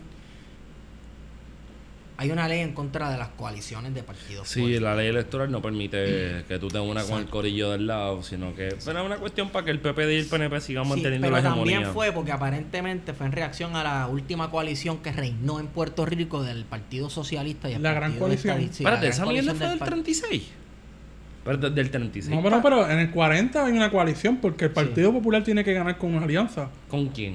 hay 2.23 2.31
una 2.31 2.49
ley 2.49 2.61
en 2.61 2.73
contra 2.73 3.11
de 3.11 3.19
las 3.19 3.29
coaliciones 3.29 3.93
de 3.95 4.03
partidos. 4.03 4.49
Sí, 4.49 4.61
políticos. 4.61 4.83
la 4.85 4.97
ley 4.97 5.09
electoral 5.09 5.51
no 5.51 5.61
permite 5.61 6.45
que 6.49 6.59
tú 6.59 6.69
te 6.69 6.79
unas 6.81 7.05
con 7.05 7.19
el 7.21 7.27
corillo 7.27 7.71
del 7.71 7.87
lado, 7.87 8.23
sino 8.23 8.55
que 8.55 8.75
pero 8.85 8.99
es 9.01 9.07
una 9.07 9.17
cuestión 9.17 9.51
para 9.51 9.65
que 9.65 9.71
el 9.73 9.81
PPD 9.81 10.11
y 10.13 10.17
el 10.19 10.27
PNP 10.27 10.61
sigan 10.61 10.85
Sí, 10.85 10.91
manteniendo 10.91 11.27
pero 11.27 11.37
la 11.37 11.41
hegemonía. 11.41 11.75
también 11.77 11.93
fue 11.95 12.13
porque 12.13 12.33
aparentemente 12.33 13.13
fue 13.13 13.27
en 13.27 13.33
reacción 13.33 13.77
a 13.77 13.83
la 13.85 14.07
última 14.07 14.51
coalición 14.51 14.99
que 14.99 15.13
reinó 15.13 15.61
en 15.61 15.67
Puerto 15.67 16.07
Rico 16.07 16.43
del 16.43 16.65
Partido 16.65 17.11
Socialista 17.11 17.69
y 17.69 17.75
el 17.75 17.83
La 17.83 17.93
gran 17.93 18.13
coalición. 18.19 18.57
Sí, 18.73 18.85
la 18.85 18.95
Espérate, 18.95 19.01
gran 19.07 19.13
esa 19.13 19.27
mierda 19.27 19.55
fue 19.55 19.69
del 19.69 19.79
par- 19.79 19.89
36. 19.91 20.43
Espérate, 21.39 21.71
del 21.71 21.91
36. 21.91 22.37
No, 22.37 22.43
pero, 22.43 22.63
pero 22.63 22.89
en 22.89 22.99
el 23.01 23.11
40 23.11 23.67
hay 23.67 23.73
una 23.73 23.91
coalición 23.91 24.37
porque 24.37 24.67
el 24.67 24.71
Partido 24.71 25.13
Popular 25.13 25.43
tiene 25.43 25.65
que 25.65 25.73
ganar 25.73 25.99
con 25.99 26.15
una 26.15 26.25
alianza. 26.25 26.69
¿Con 26.89 27.09
quién? 27.09 27.35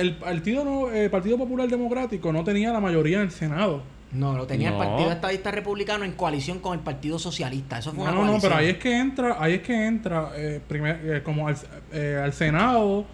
El 0.00 0.16
partido, 0.16 0.64
no, 0.64 0.90
el 0.90 1.10
partido 1.10 1.36
Popular 1.38 1.68
Democrático 1.68 2.32
no 2.32 2.42
tenía 2.44 2.72
la 2.72 2.80
mayoría 2.80 3.18
en 3.18 3.24
el 3.24 3.30
Senado. 3.30 3.82
No, 4.12 4.36
lo 4.36 4.46
tenía 4.46 4.70
No. 4.70 4.82
el 4.82 4.88
Partido 4.88 5.12
Estadista 5.12 5.50
Republicano 5.52 6.04
en 6.04 6.12
coalición 6.12 6.58
con 6.58 6.76
el 6.76 6.80
Partido 6.82 7.18
Socialista. 7.18 7.78
Eso 7.78 7.92
fue 7.92 8.04
No, 8.06 8.12
una 8.12 8.20
no, 8.26 8.32
no, 8.32 8.38
pero 8.40 8.56
ahí 8.56 8.70
es 8.70 8.78
que 8.78 8.98
entra, 8.98 9.36
ahí 9.38 9.54
es 9.54 9.62
que 9.62 9.86
entra 9.86 10.30
eh, 10.34 10.60
primer- 10.66 11.00
eh, 11.04 11.22
como 11.22 11.46
al, 11.46 11.56
eh, 11.92 12.20
al 12.22 12.32
Senado. 12.32 13.04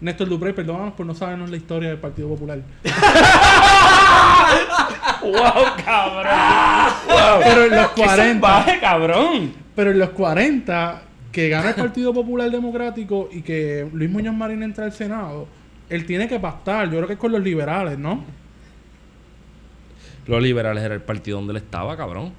Néstor 0.00 0.28
Duprey, 0.28 0.52
perdónanos 0.52 0.92
por 0.94 1.06
no 1.06 1.14
sabernos 1.14 1.50
la 1.50 1.56
historia 1.56 1.88
del 1.88 1.98
Partido 1.98 2.28
Popular. 2.28 2.60
¡Wow, 5.22 5.64
cabrón! 5.84 6.92
¡Wow! 7.08 7.40
Pero 7.44 7.64
en 7.64 7.70
los 7.76 7.88
¡Qué 7.92 8.02
40. 8.02 8.24
salvaje, 8.48 8.80
cabrón! 8.80 9.52
Pero 9.74 9.90
en 9.90 9.98
los 9.98 10.10
40, 10.10 11.02
que 11.32 11.48
gana 11.48 11.70
el 11.70 11.74
Partido 11.74 12.12
Popular 12.14 12.50
Democrático 12.50 13.28
y 13.32 13.42
que 13.42 13.88
Luis 13.92 14.10
Muñoz 14.10 14.34
Marín 14.34 14.62
entra 14.62 14.84
al 14.84 14.92
Senado, 14.92 15.46
él 15.90 16.06
tiene 16.06 16.28
que 16.28 16.38
pactar. 16.40 16.86
Yo 16.86 16.96
creo 16.96 17.06
que 17.06 17.12
es 17.14 17.18
con 17.18 17.32
los 17.32 17.42
liberales, 17.42 17.98
¿no? 17.98 18.24
Los 20.26 20.42
liberales 20.42 20.84
era 20.84 20.94
el 20.94 21.00
partido 21.02 21.38
donde 21.38 21.52
él 21.52 21.56
estaba, 21.58 21.96
cabrón. 21.96 22.32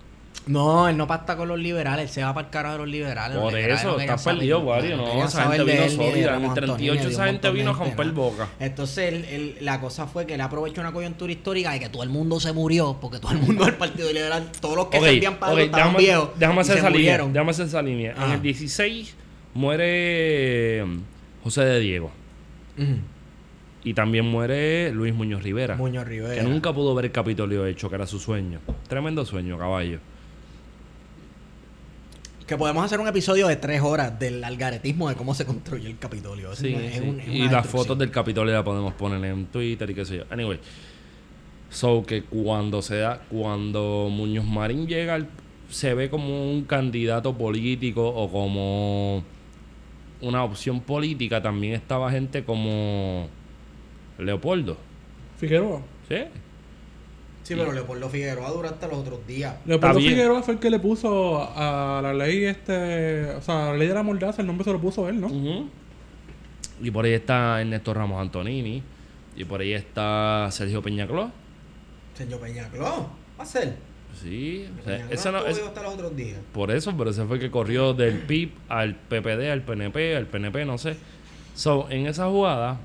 No, 0.46 0.88
él 0.88 0.98
no 0.98 1.06
pacta 1.06 1.36
con 1.38 1.48
los 1.48 1.60
liberales, 1.60 2.06
él 2.06 2.10
se 2.10 2.24
va 2.24 2.34
para 2.34 2.48
el 2.48 2.52
carajo 2.52 2.74
de 2.74 2.80
los 2.80 2.88
liberales. 2.88 3.36
Por 3.36 3.46
Los 3.46 3.54
liberales 3.54 3.82
eso, 3.84 4.00
estás 4.00 4.24
saber- 4.24 4.40
perdido, 4.40 4.60
Wario. 4.62 4.98
no 4.98 5.06
No, 5.16 5.26
esa 5.26 5.44
gente 5.52 5.64
vino 5.64 5.90
sólida. 5.90 6.10
En 6.12 6.18
el 6.24 6.30
Ramos 6.30 6.54
38 6.56 6.72
Antonini, 6.72 6.98
ni 6.98 7.06
de 7.06 7.12
esa 7.12 7.26
gente 7.26 7.52
vino 7.52 7.70
a 7.72 7.74
romper 7.74 8.08
¿no? 8.08 8.14
boca. 8.14 8.48
Entonces, 8.60 9.14
él- 9.14 9.26
él- 9.26 9.58
la 9.62 9.80
cosa 9.80 10.08
fue 10.08 10.26
que 10.26 10.36
él 10.36 10.42
aprovechó 10.42 10.82
una 10.82 10.92
coyuntura 10.92 11.32
histórica 11.32 11.72
de 11.72 11.80
que 11.80 11.90
todo 11.90 12.02
el 12.04 12.10
mundo 12.10 12.40
se 12.40 12.52
murió, 12.54 12.98
porque 13.00 13.20
todo 13.20 13.32
el 13.34 13.40
mundo 13.40 13.66
del 13.66 13.76
Partido 13.76 14.12
Liberal, 14.12 14.50
todos 14.60 14.76
los 14.76 14.88
que 14.88 14.98
Ok, 14.98 15.04
servían 15.04 15.36
para 15.36 15.52
ok, 15.52 15.58
algo 15.60 15.66
estaban 15.66 15.88
déjame, 15.94 16.04
viejos. 16.04 16.30
déjame 16.40 16.58
y 16.58 16.62
hacer 16.62 16.74
se 16.74 16.80
esa 16.80 16.90
línea. 16.90 17.18
Déjame 17.18 17.52
hacer 17.52 17.66
esa 17.68 17.82
línea. 17.84 18.16
En 18.26 18.32
el 18.32 18.42
16 18.42 19.16
muere 19.54 20.86
José 21.44 21.62
de 21.66 21.80
Diego. 21.80 22.12
Ujú. 22.78 22.96
Y 23.84 23.94
también 23.94 24.26
muere 24.26 24.92
Luis 24.92 25.14
Muñoz 25.14 25.42
Rivera. 25.42 25.76
Muñoz 25.76 26.06
Rivera. 26.08 26.36
Que 26.36 26.48
nunca 26.48 26.74
pudo 26.74 26.94
ver 26.96 27.06
el 27.06 27.12
Capitolio 27.12 27.66
hecho, 27.66 27.90
que 27.90 27.96
era 27.96 28.06
su 28.06 28.20
sueño. 28.20 28.60
Tremendo 28.88 29.26
sueño, 29.26 29.58
caballo. 29.58 30.00
Que 32.46 32.58
podemos 32.58 32.84
hacer 32.84 33.00
un 33.00 33.08
episodio 33.08 33.48
de 33.48 33.56
tres 33.58 33.82
horas 33.82 34.20
del 34.20 34.44
algaretismo 34.44 35.08
de 35.08 35.16
cómo 35.16 35.36
se 35.36 35.46
construyó 35.46 35.88
el 35.88 36.00
Capitolio. 36.00 36.52
Es 36.52 36.60
Sí, 36.60 36.74
una- 36.74 36.86
es 36.86 36.96
sí. 36.96 37.00
un- 37.08 37.20
es 37.20 37.28
y 37.28 37.48
las 37.48 37.68
fotos 37.68 37.98
del 37.98 38.10
Capitolio 38.10 38.54
la 38.54 38.64
podemos 38.64 38.94
poner 38.96 39.24
en 39.32 39.46
Twitter 39.46 39.90
y 39.90 39.94
qué 39.94 40.04
sé 40.06 40.18
yo. 40.18 40.24
Anyway. 40.32 40.60
So 41.70 42.04
que 42.04 42.24
cuando 42.24 42.82
se 42.82 42.98
da, 42.98 43.22
cuando 43.30 44.10
Muñoz 44.12 44.46
Marín 44.46 44.88
llega, 44.88 45.20
se 45.70 45.94
ve 45.94 46.10
como 46.10 46.52
un 46.52 46.64
candidato 46.64 47.38
político 47.38 48.08
o 48.10 48.32
como 48.32 49.24
una 50.22 50.44
opción 50.44 50.82
política, 50.82 51.44
también 51.44 51.76
estaba 51.76 52.10
gente 52.10 52.44
como 52.44 53.28
Leopoldo. 54.20 54.78
Figueroa. 55.38 55.82
¿Sí? 56.08 56.18
Sí, 57.44 57.56
pero 57.56 57.72
Leopoldo 57.72 58.10
Figueroa 58.10 58.50
dura 58.52 58.70
hasta 58.70 58.88
los 58.88 58.98
otros 59.00 59.26
días. 59.26 59.56
Leopoldo. 59.66 60.00
Figueroa 60.00 60.44
fue 60.44 60.54
el 60.56 60.60
que 60.60 60.70
le 60.70 60.80
puso 60.80 61.42
a 61.56 62.00
la 62.04 62.14
ley 62.14 62.46
este, 62.46 63.32
o 63.32 63.42
sea, 63.42 63.68
la 63.72 63.74
ley 63.78 63.88
de 63.88 63.94
la 63.96 64.04
mordaza, 64.04 64.42
el 64.42 64.48
nombre 64.48 64.64
se 64.66 64.72
lo 64.72 64.80
puso 64.80 65.10
él, 65.10 65.20
¿no? 65.20 65.30
Y 66.82 66.92
por 66.92 67.06
ahí 67.06 67.14
está 67.14 67.60
Ernesto 67.62 67.94
Ramos 67.94 68.22
Antonini. 68.22 68.84
Y 69.36 69.46
por 69.46 69.62
ahí 69.62 69.74
está 69.74 70.48
Sergio 70.52 70.82
Peñacló. 70.82 71.32
Señor 72.14 72.40
Peñacló, 72.42 73.10
va 73.40 73.44
a 73.44 73.46
ser. 73.46 73.78
Sí, 74.22 74.68
o 74.82 74.84
sea, 74.84 75.08
ese 75.10 75.32
no- 75.32 75.46
es- 75.46 75.60
hasta 75.62 75.82
los 75.84 75.94
otros 75.94 76.16
días. 76.16 76.38
por 76.52 76.72
eso, 76.72 76.94
pero 76.98 77.12
ese 77.12 77.24
fue 77.26 77.38
el 77.38 77.42
que 77.42 77.50
corrió 77.52 77.94
del 77.94 78.18
PIB 78.20 78.52
al 78.68 78.96
PPD, 78.96 79.50
al 79.52 79.62
PNP, 79.62 80.16
al 80.18 80.26
PNP, 80.26 80.66
no 80.66 80.78
sé. 80.78 80.98
So, 81.56 81.88
en 81.90 82.08
esa 82.08 82.28
jugada, 82.28 82.80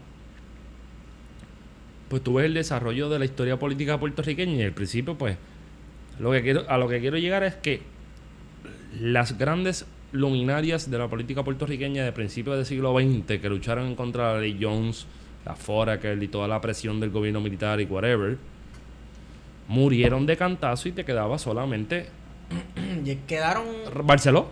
pues 2.15 2.23
tú 2.23 2.35
ves 2.35 2.47
el 2.47 2.55
desarrollo 2.55 3.09
de 3.09 3.19
la 3.19 3.25
historia 3.25 3.59
política 3.59 3.99
puertorriqueña 3.99 4.53
y 4.53 4.63
al 4.63 4.71
principio, 4.71 5.19
pues, 5.19 5.37
lo 6.21 6.31
que 6.31 6.43
quiero, 6.43 6.65
a 6.71 6.79
lo 6.79 6.87
que 6.87 7.01
quiero 7.01 7.19
llegar 7.19 7.43
es 7.43 7.57
que 7.57 7.83
las 9.01 9.37
grandes 9.37 9.85
luminarias 10.13 10.89
de 10.89 10.97
la 10.97 11.09
política 11.09 11.43
puertorriqueña 11.43 12.05
de 12.05 12.13
principios 12.13 12.55
del 12.55 12.67
siglo 12.67 12.95
XX 12.97 13.41
que 13.41 13.49
lucharon 13.49 13.89
en 13.89 13.97
contra 13.97 14.29
de 14.29 14.35
la 14.35 14.41
ley 14.43 14.57
Jones, 14.61 15.09
la 15.45 15.57
Foraker 15.57 16.23
y 16.23 16.29
toda 16.29 16.47
la 16.47 16.61
presión 16.61 17.01
del 17.01 17.11
gobierno 17.11 17.41
militar 17.41 17.81
y 17.81 17.85
whatever, 17.87 18.39
murieron 19.67 20.25
de 20.25 20.37
cantazo 20.37 20.89
y 20.89 20.93
te 20.93 21.05
quedaba 21.05 21.37
solamente 21.37 22.07
Y 23.05 23.17
quedaron. 23.27 23.67
Barceló. 24.05 24.51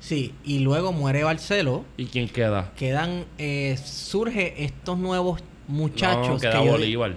Sí, 0.00 0.32
y 0.42 0.60
luego 0.60 0.90
muere 0.92 1.22
Barcelo. 1.22 1.84
¿Y 1.98 2.06
quién 2.06 2.30
queda? 2.30 2.72
Quedan. 2.76 3.26
Eh, 3.36 3.78
surge 3.84 4.64
estos 4.64 4.96
nuevos 4.96 5.42
muchachos. 5.68 6.28
no, 6.28 6.38
queda 6.38 6.58
que 6.60 6.64
yo- 6.66 6.72
Bolívar. 6.72 7.16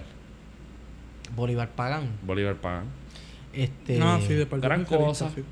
Bolívar 1.36 1.68
Pagán. 1.70 2.08
Bolívar 2.24 2.56
Pagán. 2.56 2.84
Este. 3.52 3.98
No, 3.98 4.20
sí, 4.20 4.34
de 4.34 4.46
Partido 4.46 4.68
gran 4.68 4.84
cosa. 4.84 5.30
sí. 5.34 5.42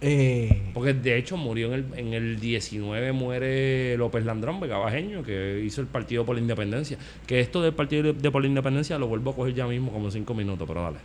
eh, 0.00 0.70
Porque 0.74 0.94
de 0.94 1.16
hecho 1.18 1.36
murió 1.36 1.68
en 1.68 1.72
el, 1.74 1.98
en 1.98 2.14
el 2.14 2.40
19, 2.40 3.12
muere 3.12 3.96
López 3.98 4.24
Landrón, 4.24 4.60
Vegabajeño, 4.60 5.22
que 5.22 5.62
hizo 5.64 5.80
el 5.80 5.86
Partido 5.86 6.24
por 6.24 6.34
la 6.36 6.40
Independencia. 6.40 6.98
Que 7.26 7.40
esto 7.40 7.62
del 7.62 7.74
Partido 7.74 8.12
de 8.12 8.30
por 8.30 8.42
la 8.42 8.48
Independencia 8.48 8.98
lo 8.98 9.06
vuelvo 9.08 9.30
a 9.30 9.36
coger 9.36 9.54
ya 9.54 9.66
mismo 9.66 9.92
como 9.92 10.10
cinco 10.10 10.34
minutos, 10.34 10.66
pero 10.66 10.82
dale. 10.82 10.98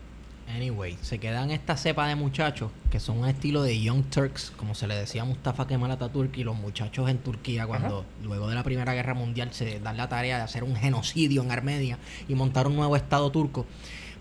Anyway, 0.56 0.98
se 1.02 1.20
quedan 1.20 1.52
esta 1.52 1.76
cepa 1.76 2.08
de 2.08 2.16
muchachos 2.16 2.72
que 2.90 3.02
son 3.02 3.18
un 3.18 3.28
estilo 3.28 3.62
de 3.62 3.82
Young 3.82 4.06
Turks, 4.06 4.54
como 4.56 4.74
se 4.74 4.88
le 4.88 4.96
decía 4.96 5.24
a 5.24 5.26
Mustafa 5.26 5.68
Kemal 5.68 5.92
Atatürk 5.92 6.38
y 6.38 6.46
los 6.46 6.56
muchachos 6.56 7.10
en 7.10 7.18
Turquía 7.18 7.68
cuando 7.68 8.06
luego 8.24 8.48
de 8.48 8.56
la 8.56 8.64
Primera 8.64 8.94
Guerra 8.94 9.14
Mundial 9.14 9.50
se 9.52 9.82
dan 9.82 9.98
la 9.98 10.08
tarea 10.08 10.38
de 10.38 10.44
hacer 10.44 10.64
un 10.64 10.76
genocidio 10.78 11.44
en 11.44 11.52
Armenia 11.52 12.00
y 12.30 12.36
montar 12.36 12.68
un 12.68 12.76
nuevo 12.78 12.96
estado 12.96 13.30
turco. 13.32 13.66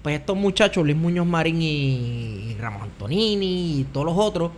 Pues 0.03 0.18
estos 0.18 0.37
muchachos, 0.37 0.85
Luis 0.85 0.97
Muñoz 0.97 1.26
Marín 1.26 1.62
y, 1.62 2.57
Ramos 2.59 2.82
Antonini 2.82 3.80
y 3.80 3.85
todos 3.85 4.07
los 4.07 4.18
otros, 4.18 4.51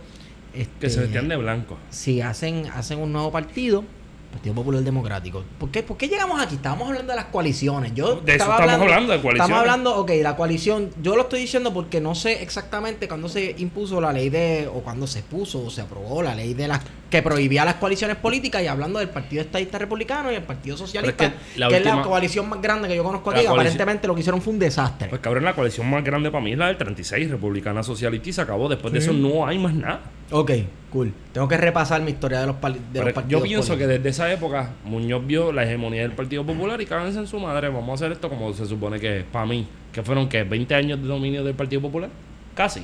Que 0.53 0.63
este, 0.63 0.89
se 0.89 1.01
vestían 1.01 1.27
de 1.27 1.37
blanco. 1.37 1.77
si 1.91 2.21
hacen, 2.21 2.65
hacen 2.73 2.99
un 2.99 3.13
nuevo 3.13 3.31
partido, 3.31 3.83
Partido 4.31 4.53
Popular 4.55 4.81
Democrático. 4.83 5.43
¿Por 5.59 5.71
qué, 5.71 5.83
por 5.83 5.97
qué 5.97 6.07
llegamos 6.07 6.39
aquí? 6.41 6.55
Estábamos 6.55 6.87
hablando 6.89 7.11
de 7.11 7.15
las 7.15 7.25
coaliciones. 7.25 7.93
Yo 7.95 8.15
De 8.17 8.35
eso 8.35 8.43
estamos 8.43 8.59
hablando, 8.59 9.13
de 9.13 9.21
coaliciones. 9.21 9.33
Estamos 9.35 9.59
hablando, 9.59 9.95
ok, 9.97 10.11
la 10.21 10.35
coalición. 10.35 10.89
Yo 11.01 11.15
lo 11.15 11.23
estoy 11.23 11.39
diciendo 11.41 11.73
porque 11.73 12.01
no 12.01 12.13
sé 12.15 12.43
exactamente 12.43 13.07
cuándo 13.07 13.29
se 13.29 13.55
impuso 13.57 13.99
la 14.01 14.11
ley 14.13 14.29
de. 14.29 14.67
o 14.67 14.81
cuándo 14.81 15.07
se 15.07 15.23
puso 15.23 15.63
o 15.65 15.69
se 15.69 15.81
aprobó 15.81 16.21
la 16.21 16.35
ley 16.35 16.53
de 16.53 16.67
las. 16.67 16.81
que 17.09 17.21
prohibía 17.21 17.63
las 17.65 17.75
coaliciones 17.75 18.17
políticas 18.17 18.61
y 18.61 18.67
hablando 18.67 18.99
del 18.99 19.09
Partido 19.09 19.41
Estadista 19.41 19.77
Republicano 19.79 20.31
y 20.31 20.35
el 20.35 20.43
Partido 20.43 20.75
Socialista, 20.77 21.15
que, 21.15 21.25
es 21.25 21.31
que 21.53 21.59
la 21.59 21.67
es 21.67 21.71
la 21.71 21.77
última- 21.93 22.01
coalición 22.03 22.49
más 22.49 22.61
grande 22.61 22.87
que 22.89 22.95
yo 22.97 23.03
conozco 23.03 23.31
aquí. 23.31 23.41
que 23.41 23.47
Aparentemente 23.47 24.07
lo 24.07 24.13
que 24.13 24.19
hicieron 24.21 24.41
fue 24.41 24.53
un 24.53 24.59
desastre. 24.59 25.07
Pues 25.07 25.21
cabrón, 25.21 25.45
la 25.45 25.53
coalición 25.55 25.89
más 25.89 26.03
grande 26.03 26.29
para 26.31 26.43
mí 26.43 26.51
es 26.51 26.57
la 26.57 26.67
del 26.67 26.77
36, 26.77 27.31
Republicana 27.31 27.81
Socialista, 27.81 28.29
y 28.29 28.33
se 28.33 28.41
acabó. 28.41 28.67
Después 28.69 28.91
de 28.93 28.99
eso 28.99 29.13
no 29.13 29.47
hay 29.47 29.57
más 29.57 29.73
nada. 29.73 30.01
ok, 30.31 30.51
cool. 30.91 31.13
Tengo 31.33 31.47
que 31.47 31.57
repasar 31.57 32.01
mi 32.01 32.11
historia 32.11 32.41
de 32.41 32.47
los, 32.47 32.55
de 32.61 32.79
Pero 32.93 33.05
los 33.05 33.13
partidos. 33.13 33.41
yo 33.41 33.47
pienso 33.47 33.77
que 33.77 33.87
desde 33.87 34.09
esa 34.09 34.31
época 34.31 34.71
Muñoz 34.85 35.25
vio 35.25 35.51
la 35.51 35.63
hegemonía 35.63 36.01
del 36.01 36.11
Partido 36.11 36.45
Popular 36.45 36.81
y 36.81 36.85
cáganse 36.85 37.19
en 37.19 37.27
su 37.27 37.39
madre. 37.39 37.69
Vamos 37.69 37.89
a 37.89 37.93
hacer 38.05 38.11
esto 38.11 38.29
como 38.29 38.53
se 38.53 38.65
supone 38.65 38.99
que 38.99 39.19
es 39.19 39.23
para 39.25 39.45
mí. 39.45 39.67
Que 39.91 40.03
fueron 40.03 40.29
que 40.29 40.43
20 40.43 40.75
años 40.75 41.01
de 41.01 41.07
dominio 41.07 41.43
del 41.43 41.55
Partido 41.55 41.81
Popular. 41.81 42.09
Casi. 42.55 42.81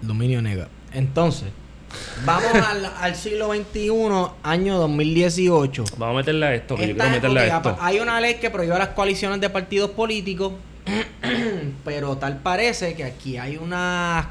Dominio 0.00 0.42
nega. 0.42 0.68
Entonces, 0.92 1.48
vamos 2.24 2.52
al, 2.54 2.90
al 3.00 3.14
siglo 3.14 3.52
XXI, 3.54 3.90
año 4.42 4.78
2018. 4.78 5.84
Vamos 5.96 6.14
a 6.14 6.18
meterle 6.18 6.46
a 6.46 6.54
esto, 6.54 6.76
que 6.76 6.88
yo 6.88 6.94
quiero 6.94 7.10
meterle 7.10 7.40
a 7.40 7.56
esto. 7.56 7.76
Hay 7.80 7.98
una 8.00 8.20
ley 8.20 8.34
que 8.34 8.50
prohíbe 8.50 8.78
las 8.78 8.88
coaliciones 8.88 9.40
de 9.40 9.50
partidos 9.50 9.90
políticos, 9.90 10.52
pero 11.84 12.16
tal 12.18 12.38
parece 12.38 12.94
que 12.94 13.04
aquí 13.04 13.36
hay 13.38 13.56
unas 13.56 14.26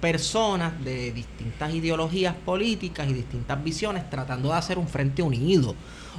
personas 0.00 0.82
de 0.84 1.12
distintas 1.12 1.74
ideologías 1.74 2.34
políticas 2.34 3.08
y 3.08 3.12
distintas 3.14 3.62
visiones 3.62 4.08
tratando 4.10 4.50
de 4.50 4.54
hacer 4.56 4.78
un 4.78 4.88
frente 4.88 5.22
unido 5.22 5.74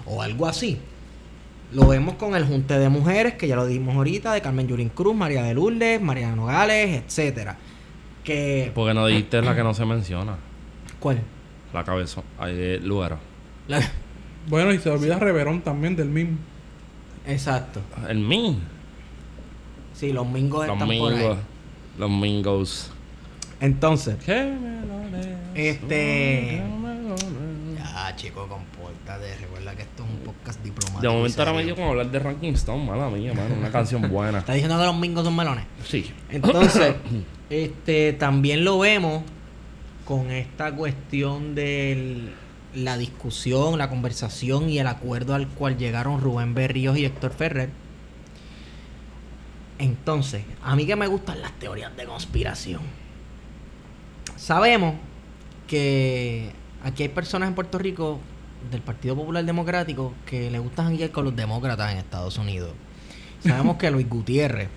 o 0.05 0.21
algo 0.21 0.47
así. 0.47 0.77
Lo 1.73 1.87
vemos 1.87 2.15
con 2.15 2.35
el 2.35 2.45
Junte 2.45 2.79
de 2.79 2.87
Mujeres, 2.89 3.33
que 3.35 3.47
ya 3.47 3.55
lo 3.55 3.65
dijimos 3.65 3.95
ahorita, 3.95 4.31
de 4.33 4.41
Carmen 4.41 4.67
Yurín 4.67 4.89
Cruz, 4.89 5.15
María 5.15 5.43
de 5.43 5.53
Lourdes, 5.53 6.01
Mariana 6.01 6.35
Nogales, 6.35 7.03
etcétera. 7.05 7.57
Que, 8.23 8.71
Porque 8.73 8.93
no 8.93 9.05
dijiste 9.05 9.41
la 9.41 9.55
que 9.55 9.63
no 9.63 9.73
se 9.73 9.85
menciona. 9.85 10.37
¿Cuál? 10.99 11.21
La 11.73 11.83
cabeza. 11.83 12.21
Ahí 12.39 12.55
de 12.55 12.79
Luero. 12.79 13.19
La- 13.67 13.81
Bueno, 14.47 14.71
y 14.73 14.79
se 14.79 14.89
olvida 14.89 15.19
Reverón 15.19 15.61
también 15.61 15.95
del 15.97 16.07
MIM. 16.07 16.37
Exacto. 17.25 17.81
El 18.07 18.19
Min. 18.19 18.59
Sí, 19.93 20.13
los 20.13 20.25
mingos 20.27 20.65
Los 20.67 20.73
están 20.81 20.87
por 20.97 21.13
ahí. 21.13 21.37
Los 21.97 22.09
Mingos. 22.09 22.91
Entonces, 23.59 24.15
Este- 25.55 26.61
ya 27.75 28.15
chico, 28.15 28.47
compórtate. 28.47 29.35
Recuerda 29.37 29.75
que 29.75 29.81
esto 29.81 30.03
es 30.03 30.09
un 30.09 30.17
podcast 30.19 30.63
diplomático. 30.63 31.01
De 31.01 31.09
momento 31.09 31.41
ahora 31.41 31.53
me 31.53 31.63
dio 31.63 31.75
como 31.75 31.89
hablar 31.89 32.11
de 32.11 32.19
Ranking 32.19 32.53
Stone, 32.53 32.85
mala 32.85 33.09
mía, 33.09 33.33
mano. 33.33 33.55
Una 33.55 33.71
canción 33.71 34.01
buena. 34.11 34.39
¿Estás 34.39 34.55
diciendo 34.55 34.77
que 34.77 34.85
los 34.85 34.97
mingos 34.97 35.23
son 35.25 35.35
melones? 35.35 35.65
Sí. 35.85 36.11
Entonces, 36.29 36.95
este 37.49 38.13
también 38.13 38.63
lo 38.63 38.79
vemos 38.79 39.23
con 40.05 40.31
esta 40.31 40.71
cuestión 40.73 41.55
de 41.55 42.29
la 42.75 42.97
discusión, 42.97 43.77
la 43.77 43.89
conversación 43.89 44.69
y 44.69 44.77
el 44.79 44.87
acuerdo 44.87 45.33
al 45.35 45.47
cual 45.47 45.77
llegaron 45.77 46.21
Rubén 46.21 46.53
Berríos 46.53 46.97
y 46.97 47.05
Héctor 47.05 47.31
Ferrer. 47.33 47.69
Entonces, 49.79 50.43
a 50.63 50.75
mí 50.75 50.85
que 50.85 50.95
me 50.95 51.07
gustan 51.07 51.41
las 51.41 51.51
teorías 51.53 51.95
de 51.97 52.05
conspiración. 52.05 52.81
Sabemos 54.37 54.95
que 55.67 56.51
aquí 56.83 57.03
hay 57.03 57.09
personas 57.09 57.49
en 57.49 57.55
Puerto 57.55 57.77
Rico 57.77 58.19
del 58.71 58.81
Partido 58.81 59.15
Popular 59.15 59.43
Democrático 59.43 60.13
que 60.25 60.49
le 60.51 60.59
gustan 60.59 60.85
janguear 60.87 61.11
con 61.11 61.25
los 61.25 61.35
demócratas 61.35 61.91
en 61.91 61.97
Estados 61.97 62.37
Unidos. 62.37 62.71
Sabemos 63.43 63.77
que 63.79 63.91
Luis 63.91 64.07
Gutiérrez, 64.09 64.69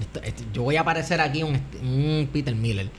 esto- 0.00 0.20
esto- 0.22 0.44
yo 0.52 0.62
voy 0.62 0.76
a 0.76 0.80
aparecer 0.82 1.20
aquí 1.20 1.42
un 1.42 2.28
Peter 2.32 2.54
Miller. 2.54 2.90